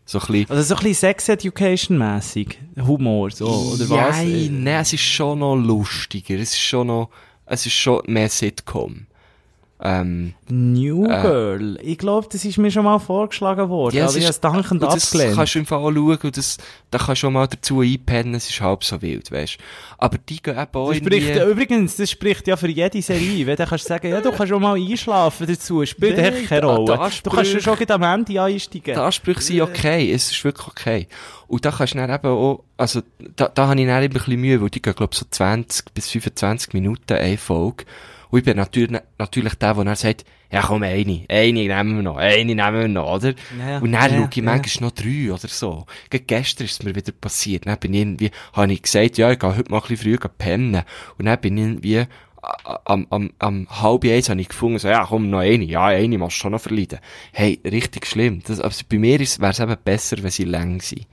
So 0.05 0.21
ein 0.21 0.27
bisschen, 0.27 0.51
Also 0.51 0.63
so 0.63 0.75
ein 0.77 0.83
bisschen 0.85 0.95
Sex 0.95 1.29
Education-mässig, 1.29 2.59
Humor, 2.79 3.31
so, 3.31 3.47
oder 3.47 3.89
was? 3.91 4.17
Nein, 4.17 4.63
nein, 4.63 4.83
es 4.83 4.93
ist 4.93 5.03
schon 5.03 5.41
noch 5.41 5.57
lustiger. 5.57 6.37
Es 6.37 6.53
ist 6.53 6.61
schon 6.61 6.87
noch, 6.87 7.11
es 7.47 7.67
ist 7.67 7.73
schon 7.75 8.03
mehr 8.07 8.29
Sitcom. 8.29 9.07
Ähm, 9.79 10.33
New 10.49 11.05
Äh. 11.05 11.21
Girl. 11.21 11.79
Ich 11.83 11.99
glaube, 11.99 12.27
das 12.33 12.47
ist 12.47 12.57
mir 12.57 12.71
schon 12.71 12.85
mal 12.85 12.99
vorgeschlagen 12.99 13.69
worden, 13.69 13.95
Ja, 13.97 14.05
aber 14.05 14.11
es 14.13 14.17
ich 14.17 14.23
habe 14.25 14.31
es 14.31 14.41
dankend 14.41 14.71
und 14.83 14.83
das 14.83 15.13
abgelehnt. 15.13 15.37
kannst 15.37 15.55
du 15.55 15.59
im 15.59 15.67
Fall 15.67 15.79
auch 15.81 15.93
schauen 15.93 16.19
und 16.23 16.37
das, 16.39 16.57
da 16.91 16.97
kannst 16.99 17.23
du 17.23 17.27
auch 17.27 17.31
mal 17.31 17.47
dazu 17.47 17.81
einpennen, 17.81 18.35
es 18.37 18.49
ist 18.49 18.59
halb 18.63 18.85
so 18.85 19.03
wild, 19.03 19.31
weißt 19.31 19.59
Aber 19.99 20.17
die 20.17 20.41
gehen 20.43 20.55
eben 20.59 20.69
auch 20.73 20.89
Das 20.89 20.97
spricht, 20.97 21.29
irgendwie... 21.29 21.51
übrigens, 21.51 21.97
das 21.97 22.11
spricht 22.11 22.47
ja 22.49 22.57
für 22.57 22.69
jede 22.71 23.03
Serie. 23.03 23.47
Wenn 23.47 23.57
du 23.57 23.67
kannst 23.67 23.85
sagen, 23.85 24.09
ja, 24.09 24.21
du 24.23 24.31
kannst 24.33 24.49
schon 24.49 24.63
mal 24.63 24.77
einschlafen 24.77 25.47
dazu, 25.47 25.85
spielt 25.85 26.17
echt 26.19 26.49
keine 26.49 26.63
da- 26.63 26.67
Rolle. 26.75 27.11
Du 27.23 27.31
kannst 27.31 27.53
ja 27.53 27.61
schon 27.61 27.91
am 27.91 28.03
Ende 28.03 28.43
einsteigen. 28.43 28.95
Die 28.95 29.01
Ansprüche 29.01 29.43
sind 29.43 29.61
okay, 29.61 30.11
es 30.11 30.31
ist 30.33 30.43
wirklich 30.43 30.69
okay. 30.69 31.07
Und 31.49 31.65
da 31.67 31.71
kannst 31.71 31.93
du 31.93 31.99
dann 31.99 32.11
eben 32.11 32.27
auch, 32.29 32.65
also, 32.79 33.03
da, 33.37 33.49
da 33.49 33.69
habe 33.69 33.79
ich 33.81 33.87
dann 33.87 34.03
eben 34.03 34.15
ein 34.15 34.19
bisschen 34.19 34.41
Mühe, 34.41 34.61
weil 34.63 34.71
die 34.71 34.81
gehen, 34.81 34.95
glaub 34.97 35.13
ich, 35.13 35.19
so 35.19 35.27
20 35.31 35.93
bis 35.93 36.11
25 36.11 36.73
Minuten 36.73 37.13
eine 37.13 37.37
Folge. 37.37 37.85
Und 38.37 38.41
ich 38.41 38.45
bin 38.45 38.59
natürlich, 38.59 39.01
natürlich 39.17 39.55
der, 39.55 39.73
der 39.73 39.85
dann 39.85 39.97
sagt, 39.97 40.27
ja 40.53 40.61
komm, 40.61 40.83
eine, 40.83 41.25
eine 41.27 41.53
nehmen 41.53 41.97
wir 41.97 42.03
noch, 42.03 42.19
eine 42.19 42.55
nehmen 42.55 42.81
wir 42.81 42.87
noch, 42.89 43.15
oder? 43.15 43.33
Ja, 43.59 43.79
Und 43.79 43.93
dann 43.93 44.13
ja, 44.13 44.19
schaue 44.19 44.29
ich 44.31 44.37
ja. 44.37 44.43
manchmal 44.43 44.91
noch 44.91 44.95
drei 44.95 45.33
oder 45.33 45.49
so. 45.49 45.87
Gerade 46.11 46.25
gestern 46.25 46.67
ist 46.67 46.73
es 46.73 46.83
mir 46.83 46.95
wieder 46.95 47.13
passiert. 47.13 47.67
Dann 47.67 47.79
bin 47.79 47.95
ich 47.95 48.01
irgendwie, 48.01 48.31
habe 48.53 48.71
ich 48.71 48.83
gesagt, 48.83 49.17
ja, 49.17 49.33
ich 49.33 49.39
gehe 49.39 49.57
heute 49.57 49.71
mal 49.71 49.79
ein 49.79 49.89
bisschen 49.89 50.19
früher 50.19 50.29
pennen. 50.29 50.83
Und 51.17 51.25
dann 51.25 51.41
bin 51.41 51.57
ich 51.57 51.65
irgendwie, 51.65 52.05
am, 52.85 53.07
am, 53.09 53.31
am 53.39 53.67
halb 53.71 54.05
eins 54.05 54.29
habe 54.29 54.43
ich 54.43 54.51
gefunden, 54.51 54.81
so, 54.81 54.89
ja, 54.89 55.07
komm, 55.07 55.31
noch 55.31 55.39
eine. 55.39 55.65
Ja, 55.65 55.87
eine 55.87 56.19
musst 56.19 56.37
du 56.37 56.41
schon 56.41 56.53
noch 56.53 56.61
verleiden. 56.61 56.99
Hey, 57.33 57.59
richtig 57.65 58.05
schlimm. 58.05 58.43
Das, 58.47 58.61
also 58.61 58.85
bei 58.87 58.99
mir 58.99 59.19
wäre 59.19 59.51
es 59.51 59.61
eben 59.61 59.77
besser, 59.83 60.23
wenn 60.23 60.31
sie 60.31 60.45
lang 60.45 60.83
sind. 60.83 61.07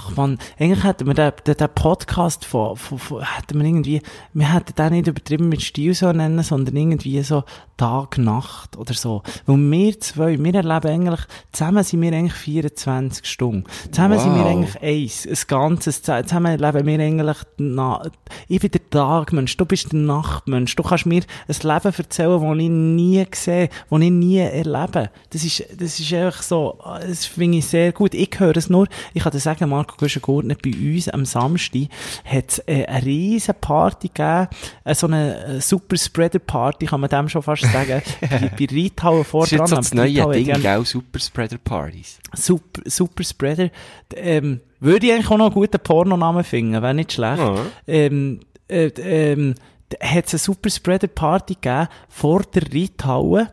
Ach 0.00 0.16
man, 0.16 0.38
eigentlich 0.58 0.84
hätten 0.84 1.06
wir 1.06 1.14
den, 1.14 1.32
den, 1.44 1.56
den 1.56 1.68
Podcast 1.74 2.44
von, 2.44 2.76
von, 2.76 2.98
von, 2.98 3.22
hätten 3.22 3.58
wir 3.58 3.66
irgendwie, 3.66 4.00
wir 4.32 4.54
hätten 4.54 4.74
den 4.76 4.92
nicht 4.92 5.08
übertrieben 5.08 5.48
mit 5.48 5.60
Stil 5.62 5.92
so 5.92 6.12
nennen, 6.12 6.42
sondern 6.42 6.76
irgendwie 6.76 7.20
so 7.22 7.42
Tag, 7.76 8.18
Nacht 8.18 8.76
oder 8.76 8.94
so. 8.94 9.22
Weil 9.46 9.56
wir 9.56 10.00
zwei, 10.00 10.38
wir 10.38 10.54
erleben 10.54 10.88
eigentlich, 10.88 11.20
zusammen 11.52 11.82
sind 11.82 12.02
wir 12.02 12.12
eigentlich 12.12 12.34
24 12.34 13.26
Stunden. 13.26 13.64
Zusammen 13.90 14.18
sind 14.18 14.34
wir 14.34 14.38
Wow. 14.38 14.50
eigentlich 14.50 14.82
eins, 14.82 15.26
ein 15.26 15.46
ganzes, 15.46 16.02
zusammen 16.02 16.60
erleben 16.60 16.86
wir 16.86 17.00
eigentlich, 17.00 17.38
na, 17.58 18.02
ich 18.48 18.60
bin 18.60 18.70
der 18.70 18.90
Tagmensch, 18.90 19.56
du 19.56 19.64
bist 19.64 19.92
der 19.92 19.98
Nachtmensch, 19.98 20.74
du 20.76 20.82
kannst 20.82 21.06
mir 21.06 21.22
ein 21.48 21.54
Leben 21.62 21.94
erzählen, 21.96 22.40
das 22.40 22.58
ich 22.58 22.68
nie 22.68 23.26
sehe, 23.32 23.68
das 23.90 24.00
ich 24.00 24.10
nie 24.10 24.38
erlebe. 24.38 25.10
Das 25.30 25.44
ist, 25.44 25.64
das 25.76 25.98
ist 26.00 26.12
einfach 26.12 26.42
so, 26.42 26.78
das 27.00 27.26
finde 27.26 27.58
ich 27.58 27.66
sehr 27.66 27.92
gut. 27.92 28.14
Ich 28.14 28.30
höre 28.38 28.56
es 28.56 28.70
nur, 28.70 28.86
ich 29.14 29.22
kann 29.22 29.32
dir 29.32 29.40
sagen, 29.40 29.70
Marco 29.88 29.96
Guschen-Gurtner, 29.96 30.54
bei 30.62 30.70
uns 30.70 31.08
am 31.08 31.24
Samstag 31.24 31.88
hat 32.24 32.48
es 32.48 32.58
äh, 32.66 32.84
eine 32.84 33.04
riesen 33.04 33.54
Party 33.60 34.08
gegeben, 34.08 34.48
äh, 34.84 34.94
so 34.94 35.06
eine 35.06 35.44
äh, 35.44 35.60
Super-Spreader-Party, 35.60 36.86
kann 36.86 37.00
man 37.00 37.10
dem 37.10 37.28
schon 37.28 37.42
fast 37.42 37.62
sagen, 37.62 38.02
bei, 38.20 38.50
bei 38.58 38.66
Reithauen 38.70 39.24
Das 39.24 39.44
ist 39.44 39.50
jetzt 39.52 39.70
so 39.70 39.76
das 39.76 39.94
neue 39.94 40.18
Reithauen, 40.18 40.32
Ding, 40.32 40.62
gell? 40.62 40.84
Super-Spreader-Partys. 40.84 42.18
Super, 42.34 42.82
Super 42.84 43.24
Spreader. 43.24 43.70
Ähm, 44.14 44.60
würde 44.80 45.06
ich 45.06 45.12
eigentlich 45.12 45.30
auch 45.30 45.38
noch 45.38 45.46
einen 45.46 45.54
guten 45.54 45.80
Pornonamen 45.80 46.44
finden, 46.44 46.82
wäre 46.82 46.94
nicht 46.94 47.12
schlecht. 47.12 47.38
Ja. 47.38 47.56
Ähm, 47.86 48.40
äh, 48.68 48.86
ähm, 48.86 49.54
hat 50.02 50.26
es 50.26 50.34
eine 50.34 50.38
Super 50.38 50.70
Spreader 50.70 51.08
Party 51.08 51.54
gegeben 51.54 51.88
vor 52.08 52.42
der 52.42 52.62
Reithalle. 52.72 53.52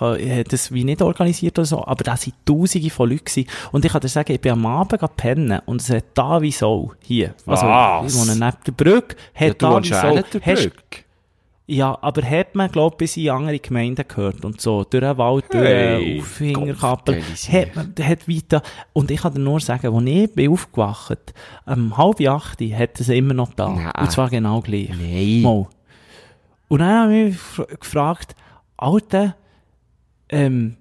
Ha- 0.00 0.16
hat 0.38 0.52
das 0.52 0.72
wie 0.72 0.84
nicht 0.84 1.02
organisiert 1.02 1.58
oder 1.58 1.66
so, 1.66 1.84
aber 1.86 2.04
da 2.04 2.16
sind 2.16 2.34
tausende 2.44 2.90
von 2.90 3.08
Leuten 3.10 3.24
gewesen. 3.24 3.48
Und 3.72 3.84
ich 3.84 3.92
kann 3.92 4.00
dir 4.00 4.08
sagen, 4.08 4.32
ich 4.32 4.40
bin 4.40 4.52
am 4.52 4.66
Abend 4.66 5.00
pennen 5.16 5.60
und 5.66 5.80
es 5.80 5.90
hat 5.90 6.04
da 6.14 6.40
wie 6.42 6.52
so, 6.52 6.92
hier. 7.00 7.34
Also, 7.46 7.66
Was? 7.66 8.12
ich 8.14 8.20
wohne 8.20 8.32
neben 8.34 8.56
der 8.66 8.72
Brücke, 8.72 9.16
hat 9.34 9.62
Ja, 9.62 9.80
da 9.80 9.82
wie 9.82 9.88
so. 9.88 10.22
der 10.38 10.40
Brücke. 10.40 11.04
ja, 11.66 11.96
aber 12.02 12.22
hat 12.22 12.54
man, 12.54 12.70
glaub 12.70 12.98
bis 12.98 13.16
in 13.16 13.30
andere 13.30 13.58
Gemeinden 13.58 14.04
gehört 14.06 14.44
und 14.44 14.60
so, 14.60 14.84
durch 14.84 15.02
den 15.02 15.16
Wald, 15.16 15.44
durch 15.50 15.64
Hey, 15.64 16.52
Gott, 16.52 16.78
geile 17.06 17.22
hat 17.52 17.76
man, 17.76 17.94
hat 18.06 18.28
weiter, 18.28 18.62
und 18.92 19.10
ich 19.10 19.20
kann 19.22 19.32
dir 19.32 19.40
nur 19.40 19.60
sagen, 19.60 19.94
als 19.94 20.04
ich 20.06 20.32
bin 20.34 20.50
aufgewacht, 20.52 21.32
um 21.66 21.96
halb 21.96 22.20
acht, 22.28 22.60
hat 22.60 23.00
es 23.00 23.08
immer 23.08 23.32
noch 23.34 23.54
da. 23.54 23.68
Nein. 23.70 23.90
Und 23.98 24.10
zwar 24.12 24.28
genau 24.28 24.60
gleich. 24.60 24.90
Nein. 24.90 25.40
Mal. 25.42 25.66
Und 26.68 26.78
dann 26.80 27.02
habe 27.02 27.14
ich 27.16 27.24
mich 27.32 27.36
gef- 27.38 27.78
gefragt, 27.78 28.34
Alter, 28.84 29.36
ähm, 30.28 30.76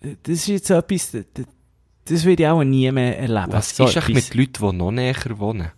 das 0.00 0.32
ist 0.34 0.46
jetzt 0.48 0.70
etwas, 0.70 1.12
das, 1.12 1.46
das 2.06 2.24
will 2.24 2.38
ich 2.40 2.46
auch 2.46 2.62
nie 2.64 2.90
mehr 2.90 3.18
erleben. 3.18 3.52
Was 3.52 3.76
So 3.76 3.84
ist 3.84 3.96
eigentlich 3.96 4.16
etwas. 4.18 4.34
mit 4.34 4.34
Leuten, 4.34 4.70
die 4.70 4.76
noch 4.78 4.90
näher 4.90 5.38
wohnen? 5.38 5.70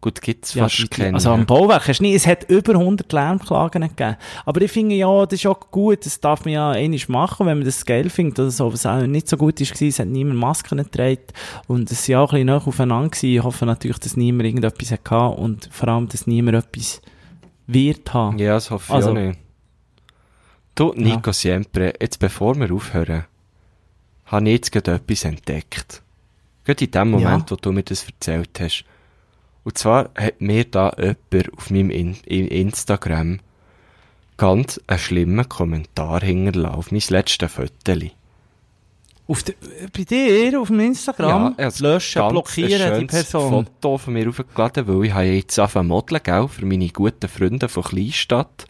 Gut, 0.00 0.20
gibt's 0.20 0.54
Ja, 0.54 0.64
fast 0.64 0.90
keine. 0.90 1.14
Also 1.14 1.30
am 1.30 1.46
Bauwerk 1.46 1.86
hast 1.86 2.00
du 2.00 2.02
nicht, 2.02 2.14
es 2.16 2.26
hat 2.26 2.50
über 2.50 2.72
100 2.72 3.12
Lärmklagen 3.12 3.82
gegeben. 3.82 4.16
Aber 4.44 4.60
ich 4.60 4.72
finde 4.72 4.96
ja, 4.96 5.24
das 5.26 5.38
ist 5.38 5.46
auch 5.46 5.70
gut, 5.70 6.04
das 6.04 6.18
darf 6.18 6.44
man 6.44 6.54
ja 6.54 6.70
einmal 6.70 6.98
machen, 7.06 7.46
wenn 7.46 7.58
man 7.58 7.64
das 7.64 7.84
geil 7.86 8.10
findet 8.10 8.40
oder 8.40 8.50
so. 8.50 8.72
Was 8.72 8.84
auch 8.84 9.00
nicht 9.06 9.28
so 9.28 9.36
gut 9.36 9.60
ist, 9.60 9.80
war, 9.80 9.86
es 9.88 10.00
hat 10.00 10.08
niemand 10.08 10.40
Masken 10.40 10.78
getragen 10.78 11.20
und 11.68 11.88
es 11.92 12.04
sind 12.04 12.16
auch 12.16 12.32
ein 12.32 12.38
bisschen 12.38 12.46
nah 12.46 12.56
aufeinander 12.56 13.10
gewesen. 13.10 13.36
Ich 13.36 13.42
hoffe 13.44 13.64
natürlich, 13.64 13.98
dass 14.00 14.16
niemand 14.16 14.46
irgendetwas 14.46 14.90
hatte 14.90 15.40
und 15.40 15.68
vor 15.70 15.88
allem, 15.88 16.08
dass 16.08 16.26
niemand 16.26 16.56
etwas 16.56 17.00
wird 17.68 18.12
haben. 18.12 18.38
Ja, 18.40 18.54
das 18.54 18.72
hoffe 18.72 18.86
ich 18.88 18.94
Also- 18.96 19.10
auch 19.10 19.14
nicht. 19.14 19.38
Du, 20.74 20.92
Nico 20.96 21.32
Siempre, 21.32 21.92
jetzt 22.00 22.18
bevor 22.18 22.54
wir 22.58 22.72
aufhören, 22.72 23.24
habe 24.26 24.48
ich 24.48 24.54
jetzt 24.54 24.72
gerade 24.72 24.94
etwas 24.94 25.24
entdeckt. 25.24 26.02
Gerade 26.64 26.84
in 26.84 26.90
dem 26.90 27.10
Moment, 27.10 27.50
Ja. 27.50 27.50
wo 27.50 27.56
du 27.56 27.72
mir 27.72 27.82
das 27.82 28.04
erzählt 28.04 28.58
hast. 28.60 28.84
Und 29.64 29.76
zwar 29.78 30.10
hat 30.16 30.40
mir 30.40 30.64
da 30.64 30.92
jemand 30.98 31.56
auf 31.56 31.70
meinem 31.70 31.90
In 31.90 32.14
in 32.24 32.48
Instagram 32.48 33.40
ganz 34.36 34.80
einen 34.86 34.98
schlimmen 34.98 35.48
Kommentar 35.48 36.22
hinterlassen, 36.22 36.74
auf 36.74 36.90
mein 36.90 37.02
letztes 37.08 37.52
Foto. 37.52 37.94
Auf 39.28 39.42
der, 39.44 39.54
bei 39.96 40.02
dir, 40.04 40.60
auf 40.60 40.68
dem 40.68 40.80
Instagram, 40.80 41.54
er 41.56 41.66
hat 41.66 41.78
löschen, 41.78 42.28
blockieren 42.28 42.92
ein 42.92 43.00
die 43.00 43.06
Person. 43.06 43.66
Foto 43.66 43.98
von 43.98 44.14
mir 44.14 44.28
aufgeladen, 44.28 44.88
weil 44.88 45.04
ich 45.06 45.12
habe 45.12 45.24
jetzt 45.26 45.58
angefangen 45.58 45.88
modeln, 45.88 46.20
gell, 46.24 46.48
für 46.48 46.66
meine 46.66 46.88
guten 46.88 47.28
Freunde 47.28 47.68
von 47.68 47.84
Kleinstadt. 47.84 48.64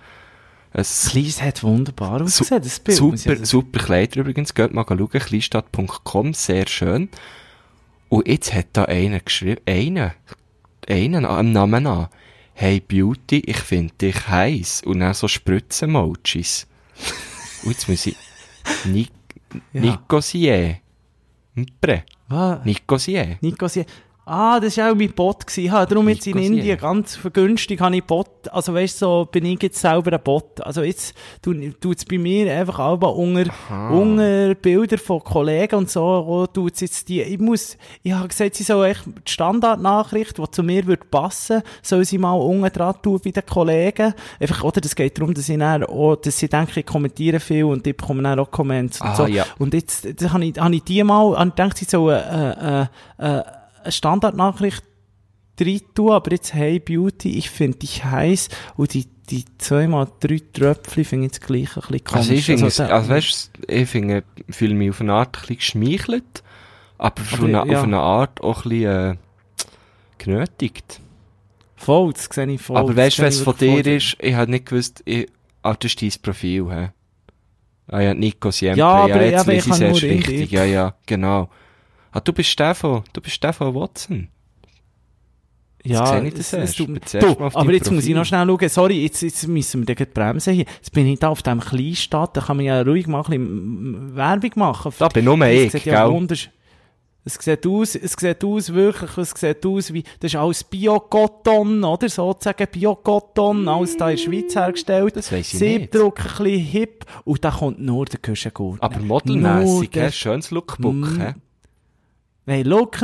Kleines 0.72 1.42
hat 1.42 1.62
wunderbar 1.62 2.22
ausgesehen, 2.22 2.62
das 2.62 2.80
Bild. 2.80 2.96
Super, 2.96 3.16
sagen. 3.16 3.44
super 3.44 3.78
Kleider 3.80 4.20
übrigens. 4.20 4.54
Geht 4.54 4.72
mal 4.72 4.84
schauen, 4.86 5.08
kleinstadt.com, 5.08 6.34
sehr 6.34 6.66
schön. 6.66 7.08
Und 8.08 8.28
jetzt 8.28 8.52
hat 8.54 8.68
da 8.72 8.84
einer 8.84 9.20
geschrieben, 9.20 9.60
einer, 9.66 10.14
einer 10.88 11.28
am 11.28 11.52
Namen 11.52 11.86
an, 11.86 12.08
hey 12.54 12.80
Beauty, 12.80 13.40
ich 13.40 13.58
finde 13.58 13.94
dich 13.94 14.28
heiß. 14.28 14.82
Und 14.84 15.00
dann 15.00 15.14
so 15.14 15.28
Spritzen-Emojis. 15.28 16.66
Und 17.64 17.72
jetzt 17.72 17.88
muss 17.88 18.06
ich, 18.06 18.16
Ni 18.84 19.08
Ja. 19.72 19.80
Nico 19.80 20.20
Sie. 20.20 20.76
Mpre. 21.54 22.04
Was? 22.28 22.64
Nico 22.64 23.68
Sie. 23.68 23.84
Ah, 24.24 24.60
das 24.60 24.76
war 24.76 24.92
auch 24.92 24.94
mein 24.94 25.12
Bot. 25.12 25.44
gewesen. 25.46 25.72
Ha, 25.72 25.84
darum 25.84 26.08
jetzt 26.08 26.26
in 26.28 26.38
Indien 26.38 26.78
ganz 26.78 27.16
vergünstig 27.16 27.80
habe 27.80 27.96
ich 27.96 28.04
Bot. 28.04 28.28
Also 28.52 28.72
weißt 28.72 29.02
du, 29.02 29.06
so 29.06 29.28
bin 29.30 29.44
ich 29.44 29.60
jetzt 29.62 29.80
selber 29.80 30.12
ein 30.12 30.22
Bot. 30.22 30.60
Also 30.60 30.82
jetzt 30.82 31.14
tut 31.42 31.96
es 31.96 32.04
bei 32.04 32.18
mir 32.18 32.52
einfach 32.54 32.78
auch 32.78 33.16
unter, 33.16 33.50
unter 33.90 34.54
Bilder 34.54 34.98
von 34.98 35.24
Kollegen 35.24 35.74
und 35.74 35.90
so, 35.90 36.00
wo 36.24 36.46
tut's 36.46 36.80
jetzt 36.82 37.08
die, 37.08 37.20
ich 37.22 37.40
muss, 37.40 37.76
ich 38.04 38.12
habe 38.12 38.28
gesagt, 38.28 38.54
sie 38.54 38.62
soll 38.62 38.86
echt 38.86 39.04
die 39.06 39.32
Standardnachricht, 39.32 40.38
die 40.38 40.50
zu 40.52 40.62
mir 40.62 40.86
würde 40.86 41.04
passen, 41.10 41.62
soll 41.82 42.04
sie 42.04 42.18
mal 42.18 42.34
unten 42.34 42.72
dran 42.72 42.94
tun 43.02 43.20
bei 43.24 43.30
den 43.32 43.44
Kollegen. 43.44 44.14
Einfach, 44.38 44.62
oder, 44.62 44.80
das 44.80 44.94
geht 44.94 45.18
darum, 45.18 45.34
dass 45.34 45.48
ich 45.48 45.58
dann 45.58 45.82
auch, 45.84 46.14
dass 46.16 46.38
sie 46.38 46.48
denken, 46.48 46.78
ich 46.78 46.86
kommentiere 46.86 47.40
viel 47.40 47.64
und 47.64 47.84
die 47.84 47.92
bekommen 47.92 48.22
dann 48.22 48.38
auch 48.38 48.50
Comments 48.52 49.00
und 49.00 49.06
Ah, 49.08 49.14
so. 49.16 49.26
ja. 49.26 49.44
Und 49.58 49.74
jetzt, 49.74 50.06
da 50.22 50.32
habe 50.32 50.44
ich, 50.44 50.58
habe 50.58 50.74
ich 50.76 50.84
die 50.84 51.02
mal, 51.02 51.36
habe 51.36 51.48
ich 51.48 51.54
gedacht, 51.56 51.76
sie 51.76 51.84
sollen, 51.86 52.20
äh, 52.20 52.82
äh, 52.82 53.38
äh, 53.38 53.42
eine 53.82 53.92
Standardnachricht 53.92 54.82
rein 55.60 55.80
tun, 55.94 56.10
aber 56.12 56.32
jetzt, 56.32 56.54
hey 56.54 56.78
Beauty, 56.80 57.36
ich 57.38 57.50
finde 57.50 57.78
dich 57.78 58.04
heiß 58.04 58.48
und 58.76 58.94
die, 58.94 59.06
die 59.30 59.44
zweimal 59.58 60.08
drei 60.20 60.40
Tröpfchen 60.52 61.04
finde 61.04 61.26
ich 61.26 61.32
jetzt 61.32 61.46
gleich 61.46 61.76
ein 61.76 61.82
bisschen 61.82 62.04
komisch. 62.04 62.14
Also 62.20 62.32
ich 62.32 62.44
finde, 62.44 62.64
also, 62.64 62.82
also 62.84 63.08
weißt, 63.08 63.50
ich 63.68 63.88
finde, 63.88 64.24
fühle 64.50 64.74
mich 64.74 64.90
auf 64.90 65.00
eine 65.00 65.12
Art 65.12 65.36
ein 65.36 65.40
bisschen 65.40 65.56
geschmeichelt, 65.56 66.42
aber, 66.98 67.20
auf, 67.22 67.32
Aber, 67.34 67.44
eine, 67.46 67.72
ja. 67.72 67.78
auf 67.78 67.84
eine 67.84 67.98
Art 68.00 68.40
auch 68.42 68.64
ein 68.64 68.70
bisschen, 68.70 69.12
äh, 69.12 69.16
genötigt. 70.18 71.00
voll, 71.76 72.12
das 72.12 72.28
sehe 72.32 72.46
ich 72.50 72.60
voll. 72.62 72.76
aber 72.76 72.94
weißt 72.96 73.18
du, 73.18 73.22
was 73.22 73.40
von 73.40 73.56
dir 73.56 73.82
voll. 73.82 73.92
ist? 73.92 74.16
Ich 74.20 74.34
habe 74.34 74.50
nicht 74.50 74.66
gewusst, 74.66 75.02
ich, 75.04 75.28
ah, 75.62 75.74
das 75.74 75.92
ist 75.94 76.02
dein 76.02 76.22
Profil, 76.22 76.66
hä? 76.70 76.90
Ah 77.88 78.00
ja, 78.00 78.14
Nico 78.14 78.50
Siempre, 78.50 78.78
Ja, 78.78 79.06
ja, 79.06 79.14
aber- 79.14 79.24
jetzt 79.26 79.40
aber 79.40 79.52
ich 79.54 79.66
ich 79.66 79.72
es 79.72 79.80
erst 79.80 80.02
richtig, 80.02 80.50
ja, 80.52 80.64
ja, 80.64 80.94
genau. 81.06 81.50
Ah, 82.12 82.20
du 82.20 82.32
bist 82.32 82.60
von, 82.74 83.02
du 83.12 83.20
bist 83.20 83.44
von 83.44 83.74
Watson. 83.74 84.28
Ja, 85.84 86.06
sehe 86.06 86.28
ich 86.28 86.34
das 86.34 86.52
erst. 86.52 86.78
Ich 86.78 86.86
du, 86.86 87.26
auf 87.40 87.56
aber 87.56 87.72
jetzt 87.72 87.90
muss 87.90 88.04
ich 88.04 88.10
Profil. 88.10 88.14
noch 88.16 88.24
schnell 88.24 88.46
schauen, 88.46 88.68
sorry, 88.68 89.02
jetzt, 89.02 89.22
jetzt 89.22 89.48
müssen 89.48 89.86
wir 89.86 89.94
gleich 89.96 90.12
bremsen 90.14 90.54
hier. 90.54 90.64
Jetzt 90.76 90.92
bin 90.92 91.08
ich 91.08 91.18
da 91.18 91.28
auf 91.28 91.42
dem 91.42 91.58
Kleinstadt, 91.60 92.36
da 92.36 92.40
kann 92.40 92.58
man 92.58 92.66
ja 92.66 92.82
ruhig 92.82 93.08
mal 93.08 93.24
ein 93.28 93.40
mm, 94.12 94.14
Werbung 94.14 94.50
machen. 94.56 94.92
Da 94.98 95.08
bin 95.08 95.24
nur 95.24 95.44
ich, 95.46 95.72
sieht 95.72 95.86
ja 95.86 96.06
wundersch- 96.08 96.50
Es 97.24 97.34
sieht 97.34 97.66
aus, 97.66 97.96
es 97.96 98.12
sieht 98.12 98.44
aus 98.44 98.72
wirklich, 98.72 99.16
es 99.18 99.30
sieht 99.30 99.66
aus 99.66 99.92
wie, 99.92 100.04
das 100.20 100.32
ist 100.32 100.36
alles 100.36 100.62
Bio-Cotton, 100.62 101.82
oder? 101.82 102.08
Sozusagen 102.08 102.66
Bio-Cotton, 102.70 103.66
alles 103.68 103.96
da 103.96 104.10
in 104.10 104.16
der 104.16 104.22
Schweiz 104.22 104.54
hergestellt. 104.54 105.16
Das 105.16 105.32
weiss 105.32 105.52
ich 105.52 105.58
Siebdruck, 105.58 106.20
ein 106.20 106.44
bisschen 106.44 106.60
hip, 106.60 107.06
und 107.24 107.44
da 107.44 107.50
kommt 107.50 107.80
nur 107.80 108.04
der 108.06 108.20
Küchengurt. 108.20 108.80
Aber 108.80 109.00
modelmässig, 109.00 109.90
hä? 109.94 110.12
Schönes 110.12 110.52
Lookbook, 110.52 111.08
Hä? 112.44 112.54
Hey, 112.54 112.62
Look 112.62 112.96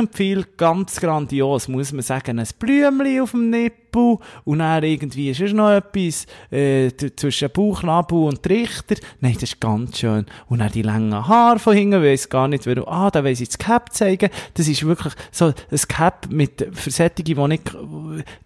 ganz 0.57 0.99
grandios, 0.99 1.69
muss 1.69 1.93
man 1.93 2.01
sagen. 2.01 2.39
Ein 2.39 2.47
Blümchen 2.59 3.21
auf 3.21 3.31
dem 3.31 3.49
Nippel 3.89 4.17
und 4.45 4.59
dann 4.59 4.83
irgendwie 4.83 5.29
ist 5.29 5.39
noch 5.53 5.71
etwas 5.71 6.25
äh, 6.51 6.89
zwischen 7.15 7.49
Bauchnabel 7.49 8.17
und 8.17 8.43
Trichter. 8.43 8.95
Nein, 9.19 9.33
das 9.33 9.43
ist 9.43 9.59
ganz 9.59 9.99
schön. 9.99 10.25
Und 10.47 10.59
dann 10.59 10.71
die 10.71 10.81
langen 10.81 11.13
Haare 11.27 11.59
von 11.59 11.75
hinten, 11.75 12.01
weiss 12.03 12.29
gar 12.29 12.47
nicht, 12.47 12.65
warum. 12.65 12.87
Ah, 12.87 13.09
da 13.11 13.23
weiss 13.23 13.41
ich 13.41 13.49
das 13.49 13.57
Cap 13.57 13.93
zeigen. 13.93 14.29
Das 14.53 14.67
ist 14.67 14.85
wirklich 14.85 15.13
so 15.31 15.45
ein 15.47 15.53
Cap 15.87 16.27
mit 16.29 16.67
Versättigung, 16.71 17.49
die 17.49 17.57
nicht... 17.57 17.75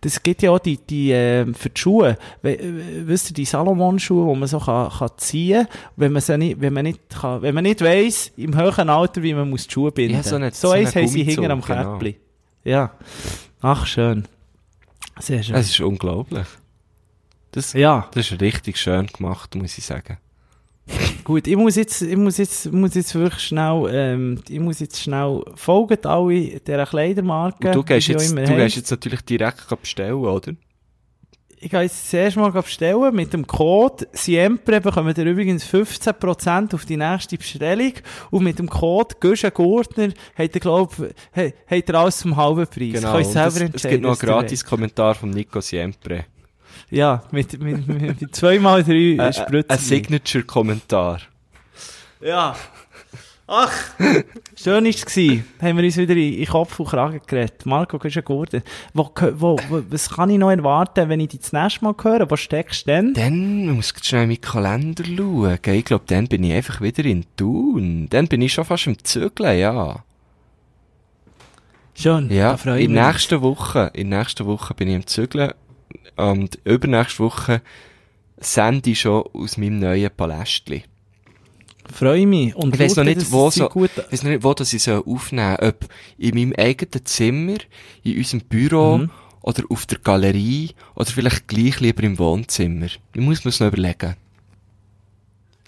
Das 0.02 0.22
gibt 0.22 0.42
ja 0.42 0.52
auch 0.52 0.60
die, 0.60 0.78
die 0.78 1.12
äh, 1.12 1.46
für 1.54 1.70
die 1.70 1.80
Schuhe. 1.80 2.18
We, 2.42 2.58
äh, 2.60 3.08
wisst 3.08 3.32
ihr, 3.32 3.34
die 3.34 3.46
Salomon-Schuhe, 3.46 4.34
die 4.34 4.40
man 4.40 4.48
so 4.48 4.60
kann, 4.60 4.90
kann 4.90 5.10
ziehen 5.18 5.66
kann, 5.66 5.78
wenn 5.98 6.12
man 6.12 6.22
sie 6.22 6.38
nicht, 6.38 6.62
wenn 6.62 6.74
man 6.74 6.84
nicht 6.84 7.00
kann, 7.10 7.42
wenn 7.42 7.56
man 7.56 7.64
nicht 7.64 7.82
weiss, 7.82 8.32
im 8.38 8.56
höheren 8.56 8.90
Alter, 8.90 9.22
wie 9.24 9.34
man 9.34 9.50
muss 9.50 9.68
die 9.68 9.74
Schuhe 9.74 9.92
binden. 9.92 10.16
Ja, 10.16 10.24
so 10.24 10.36
eine- 10.36 10.52
so 10.52 10.68
so 10.70 10.74
eins 10.74 10.96
haben 10.96 11.08
sie 11.08 11.24
hinten 11.24 11.52
am 11.52 11.62
genau. 11.62 11.94
Käppli. 11.94 12.18
Ja. 12.64 12.92
Ach, 13.62 13.86
schön. 13.86 14.26
Sehr 15.20 15.44
schön. 15.44 15.56
Es 15.56 15.70
ist 15.70 15.80
unglaublich. 15.80 16.48
Das, 17.52 17.74
ja, 17.74 18.10
das 18.14 18.32
ist 18.32 18.42
richtig 18.42 18.78
schön 18.78 19.08
gemacht, 19.08 19.54
muss 19.56 19.78
ich 19.78 19.86
sagen. 19.86 20.18
gut. 21.24 21.48
Ich 21.48 21.56
muss 21.56 21.76
jetzt, 21.76 22.02
ich 22.02 22.18
muss 22.18 22.38
jetzt, 22.38 22.72
muss 22.72 22.96
jetzt 22.96 23.14
wirklich 23.16 23.44
schnell, 23.44 23.90
ähm, 23.92 24.42
ich 24.50 24.60
muss 24.60 24.80
jetzt 24.80 25.00
schnell 25.00 25.44
folgen, 25.56 26.06
alle 26.06 26.60
dieser 26.60 26.86
Kleidermarke. 26.86 27.68
Und 27.68 27.76
du 27.76 27.84
gehst 27.84 28.08
jetzt, 28.08 28.32
du 28.32 28.56
gehst 28.56 28.76
jetzt 28.76 28.92
natürlich 28.92 29.22
direkt 29.22 29.68
bestellen, 29.80 30.16
oder? 30.16 30.54
Ich 31.64 31.70
gehe 31.70 31.82
jetzt 31.84 32.10
zuerst 32.10 32.36
mal 32.36 32.52
bestellen 32.52 33.16
mit 33.16 33.32
dem 33.32 33.48
Code 33.48 34.06
Siempre 34.12 34.82
bekommt 34.82 35.18
ihr 35.18 35.26
übrigens 35.26 35.64
15% 35.66 36.76
auf 36.76 36.84
die 36.84 36.98
nächste 36.98 37.38
Bestellung 37.38 37.94
und 38.32 38.44
mit 38.44 38.60
dem 38.60 38.70
Code 38.70 39.16
Güsche 39.22 39.50
Gurtner 39.50 40.10
habt 40.38 40.56
ihr, 40.56 40.60
glaub, 40.62 40.94
habt 41.34 41.90
ihr 41.90 41.96
alles 41.96 42.18
zum 42.18 42.36
halben 42.36 42.68
Preis. 42.68 42.92
Genau. 42.94 43.14
Könnt 43.14 43.28
selber 43.28 43.48
es, 43.48 43.62
entscheiden. 43.62 43.76
es 43.76 43.82
gibt 43.84 44.04
noch 44.04 44.20
einen 44.22 44.30
gratis 44.30 44.66
Kommentar 44.66 45.16
von 45.16 45.30
Nico 45.30 45.62
Siempre. 45.62 46.26
Ja, 46.90 47.24
mit, 47.32 47.58
mit, 47.62 47.88
mit, 47.88 48.22
mit 48.22 48.36
zweimal 48.36 48.84
drei 48.84 49.16
Äh, 49.16 49.32
Spritzen. 49.32 49.72
ein 49.72 49.78
Signature-Kommentar. 49.80 51.20
Ja. 52.20 52.56
Ach, 53.46 53.72
schön 54.56 54.86
ist 54.86 55.00
es 55.00 55.06
gewesen. 55.06 55.46
Haben 55.62 55.78
wir 55.78 55.84
uns 55.84 55.98
wieder 55.98 56.16
in, 56.16 56.46
Kopf 56.46 56.80
und 56.80 56.88
Kragen 56.88 57.20
geredet. 57.28 57.66
Marco, 57.66 57.98
du 57.98 58.04
bist 58.04 58.16
ein 58.18 58.24
Guter. 58.24 58.62
Wo, 58.94 59.12
wo, 59.34 59.58
wo, 59.70 59.84
was 59.90 60.10
kann 60.10 60.30
ich 60.30 60.38
noch 60.38 60.50
erwarten, 60.50 61.10
wenn 61.10 61.20
ich 61.20 61.28
dich 61.30 61.42
das 61.42 61.52
nächste 61.52 61.84
Mal 61.84 61.94
höre? 62.02 62.32
Wo 62.32 62.38
steckst 62.38 62.88
du 62.88 62.92
denn? 62.92 63.14
Dann 63.14 63.70
muss 63.76 63.94
ich 63.98 64.04
schnell 64.06 64.24
in 64.24 64.30
meinen 64.30 64.42
Kalender 64.42 65.04
schauen. 65.04 65.60
Ich 65.76 65.86
glaube, 65.86 66.06
dann 66.08 66.28
bin 66.28 66.44
ich 66.46 66.54
einfach 66.54 66.80
wieder 66.80 67.04
in 67.04 67.26
Thun. 67.36 68.08
Dann 68.10 68.28
bin 68.28 68.42
ich 68.42 68.54
schon 68.54 68.64
fast 68.66 68.88
im 68.88 69.04
Zügeln, 69.04 69.60
ja. 69.60 70.04
Schön, 71.96 72.32
Ja, 72.32 72.52
da 72.52 72.58
freue 72.58 72.80
ich 72.80 72.86
in 72.86 72.94
mich. 72.94 73.02
nächster 73.06 73.42
Woche, 73.42 73.92
in 73.94 74.10
nächster 74.10 74.46
Woche 74.46 74.74
bin 74.74 74.88
ich 74.88 74.96
im 74.96 75.06
Zügeln. 75.06 75.52
Und 76.16 76.60
übernächste 76.64 77.20
Woche 77.20 77.62
sende 78.38 78.90
ich 78.92 79.02
schon 79.02 79.24
aus 79.34 79.58
meinem 79.58 79.80
neuen 79.80 80.10
Palästli. 80.16 80.84
Freue 81.92 82.26
mich. 82.28 82.56
Und 82.56 82.80
Ich 82.80 82.94
schau 82.94 83.02
noch 83.02 83.06
nicht, 83.16 83.32
wo 83.32 83.50
so, 83.50 83.68
gut- 83.70 83.90
ich 83.98 84.12
weiss 84.12 84.24
noch 84.24 84.30
nicht, 84.32 84.44
wo 84.44 84.54
das 84.54 84.72
ich 84.74 84.90
aufnehmen 84.90 85.58
soll. 85.60 85.70
Ob 85.70 85.86
in 86.18 86.36
meinem 86.36 86.54
eigenen 86.58 87.06
Zimmer, 87.06 87.58
in 88.04 88.18
unserem 88.18 88.42
Büro, 88.42 88.98
Mhm. 89.00 89.10
oder 89.42 89.64
auf 89.70 89.86
der 89.86 90.00
Galerie, 90.00 90.72
oder 90.96 91.06
vielleicht 91.08 91.48
gleich 91.48 91.80
lieber 91.80 92.04
im 92.04 92.18
Wohnzimmer. 92.20 92.86
Ich 92.86 93.22
muss 93.22 93.44
mir's 93.44 93.60
noch 93.60 93.68
überlegen. 93.68 94.16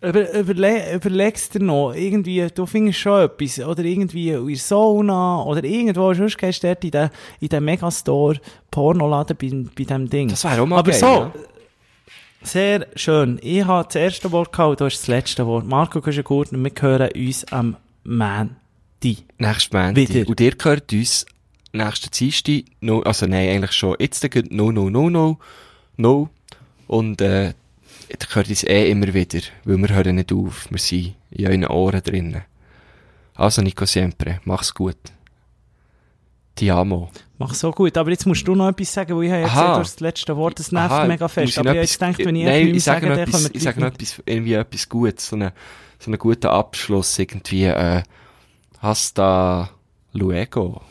Über, 0.02 0.32
überle 0.34 0.94
überlegst 0.96 1.56
dir 1.56 1.64
noch, 1.64 1.94
irgendwie, 1.94 2.46
du 2.54 2.66
findest 2.66 3.00
schon 3.00 3.22
etwas, 3.24 3.60
oder 3.60 3.84
irgendwie 3.84 4.30
in 4.32 4.46
der 4.48 4.56
Sauna, 4.58 5.42
oder 5.44 5.64
irgendwo, 5.64 6.14
sonst 6.14 6.38
gehst 6.38 6.64
du 6.64 6.68
dort 6.68 6.84
in 6.84 6.92
den, 6.92 7.10
in 7.40 7.48
den 7.48 7.64
Megastore, 7.66 8.40
Pornoladen 8.70 9.36
bei, 9.40 9.50
bei 9.50 9.84
diesem 9.84 10.10
Ding. 10.10 10.28
Das 10.30 10.44
wäre 10.44 10.62
auch 10.62 10.66
mal 10.68 10.78
Aber 10.80 10.92
geil, 10.92 11.00
so, 11.00 11.06
ja. 11.08 11.34
Sehr 12.46 12.88
schön. 12.96 13.40
Ich 13.42 13.66
habe 13.66 13.86
das 13.86 13.96
erste 13.96 14.32
Wort 14.32 14.52
gehabt, 14.52 14.82
du 14.82 14.86
hast 14.86 15.00
das 15.00 15.08
letzte 15.08 15.46
Wort. 15.46 15.66
Marco 15.66 16.02
Kuschengurt 16.02 16.52
und 16.52 16.64
wir 16.64 16.72
hören 16.80 17.10
uns 17.16 17.46
am 17.52 17.78
Mandy. 18.04 19.18
Nächstes 19.38 19.72
Montag. 19.72 19.96
Wieder. 19.96 20.28
Und 20.28 20.40
ihr 20.40 20.56
gehört 20.56 20.92
uns 20.94 21.26
nächsten 21.74 22.12
Dienstag, 22.12 22.64
no, 22.82 23.02
also 23.02 23.26
nein, 23.26 23.50
eigentlich 23.50 23.74
schon, 23.74 23.96
jetzt 24.00 24.30
geht 24.32 24.52
no, 24.52 24.72
no, 24.72 24.90
no, 24.90 25.10
no, 25.10 25.38
no. 25.98 26.30
Und, 26.88 27.22
äh, 27.22 27.48
ihr 28.10 28.18
gehört 28.18 28.50
uns 28.50 28.64
eh 28.64 28.90
immer 28.90 29.14
wieder, 29.14 29.40
weil 29.64 29.78
wir 29.78 29.90
hören 29.90 30.16
nicht 30.16 30.32
auf. 30.32 30.68
Wir 30.70 30.80
sind 30.80 31.16
in 31.32 31.48
euren 31.48 31.68
Ohren 31.68 32.02
drinnen. 32.02 32.44
Also, 33.34 33.62
Nico 33.62 33.86
Siempre, 33.86 34.40
mach's 34.46 34.74
gut. 34.74 34.98
Ti 36.56 36.72
amo. 36.72 37.10
Mach 37.38 37.54
so 37.54 37.70
gut, 37.72 37.98
aber 37.98 38.12
jetzt 38.12 38.26
musst 38.26 38.48
du 38.48 38.56
noch 38.56 38.70
etwas 38.70 38.94
sagen, 38.94 39.18
weil 39.18 39.26
ich 39.26 39.32
habe 39.32 39.42
ja 39.42 39.48
Aha. 39.48 39.60
gesehen, 39.62 39.74
du 39.74 39.80
hast 39.82 39.94
das 39.96 40.00
letzte 40.00 40.38
Wort, 40.38 40.58
das 40.60 40.72
nervt 40.72 40.92
Aha, 40.92 41.06
mega 41.06 41.28
fest. 41.28 41.58
Aber 41.60 41.72
ich 41.72 41.76
jetzt 41.82 41.96
etwas- 42.02 42.16
gedacht, 42.16 42.28
wenn 42.28 42.36
ich 42.38 42.46
Nein, 42.46 42.76
ich 42.76 42.84
sage 42.84 43.08
noch 43.08 43.16
sage, 43.16 43.22
etwas, 43.30 43.50
ich 43.54 43.62
sage 43.64 43.80
noch 43.82 43.88
etwas, 43.88 44.24
irgendwie 44.26 44.54
etwas 44.54 44.88
Gutes, 44.90 45.28
so 45.28 45.36
eine, 45.36 45.54
so 46.00 46.10
einen 46.12 46.18
guten 46.18 46.48
Abschluss, 46.48 47.20
irgendwie, 47.20 47.66
äh, 47.66 48.04
hasta 48.82 49.70
luego. 50.14 50.82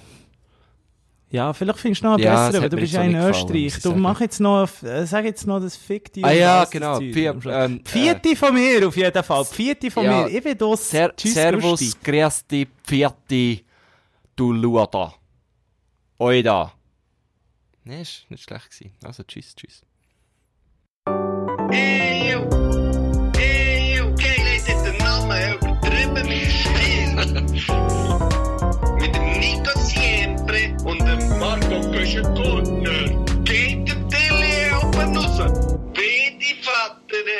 Ja, 1.30 1.52
vielleicht 1.52 1.78
findest 1.80 2.02
du 2.02 2.06
noch 2.08 2.14
einen 2.14 2.22
Ja, 2.24 2.46
besseren, 2.46 2.62
weil 2.62 2.68
du 2.68 2.76
bist 2.76 2.92
jetzt 2.92 3.02
ja 3.02 3.08
in 3.08 3.16
Österreich. 3.16 3.82
Du 3.82 3.94
mach 3.96 4.20
jetzt 4.20 4.40
noch, 4.40 4.68
äh, 4.84 5.04
sag 5.04 5.24
jetzt 5.24 5.46
noch 5.48 5.60
das 5.60 5.76
Fikti. 5.76 6.22
Ah 6.22 6.28
und 6.28 6.36
ja, 6.36 6.64
genau. 6.66 7.00
Schluss. 7.00 7.44
ähm, 7.48 7.80
Vierte 7.84 8.36
von 8.36 8.54
mir, 8.54 8.86
auf 8.86 8.96
jeden 8.96 9.24
Fall. 9.24 9.44
Vierte 9.46 9.90
von 9.90 10.04
Ja. 10.04 10.26
mir. 10.26 10.28
Ich 10.28 10.44
bin 10.44 10.56
das. 10.56 10.90
Ser 10.90 11.16
Tschüss, 11.16 11.34
servus, 11.34 11.80
Gusti. 11.80 11.92
grüsti, 12.04 12.68
pfiati, 12.84 13.64
du 14.36 14.52
Luada 14.52 15.12
euch 16.18 16.42
da. 16.42 16.72
Nee, 17.84 18.02
ist 18.02 18.30
nicht 18.30 18.44
schlecht 18.44 18.70
gewesen. 18.70 18.94
Also 19.04 19.22
tschüss, 19.24 19.54
tschüss. 19.54 19.82
Hey, 21.70 22.32
yo. 22.32 22.40
Hey, 23.36 23.96
yo. 23.98 24.04
Geil, 24.14 24.56
ist 24.56 24.68
der 24.68 24.92
Name 25.04 25.54
übertrieben 25.56 26.14
mit 26.14 26.54
mit 29.00 29.14
dem 29.14 29.28
Nico 29.38 29.78
Siempre 29.80 30.76
und 30.84 31.00
dem 31.00 31.38
Marco 31.38 31.80
Köschen-Gurtner. 31.90 33.24
Geht 33.44 33.88
der 33.88 34.08
Tele 34.08 34.78
oben 34.82 35.16
raus. 35.16 35.38
Wie 35.94 36.38
die 36.38 36.54
Vater, 36.62 37.24
ey. 37.26 37.34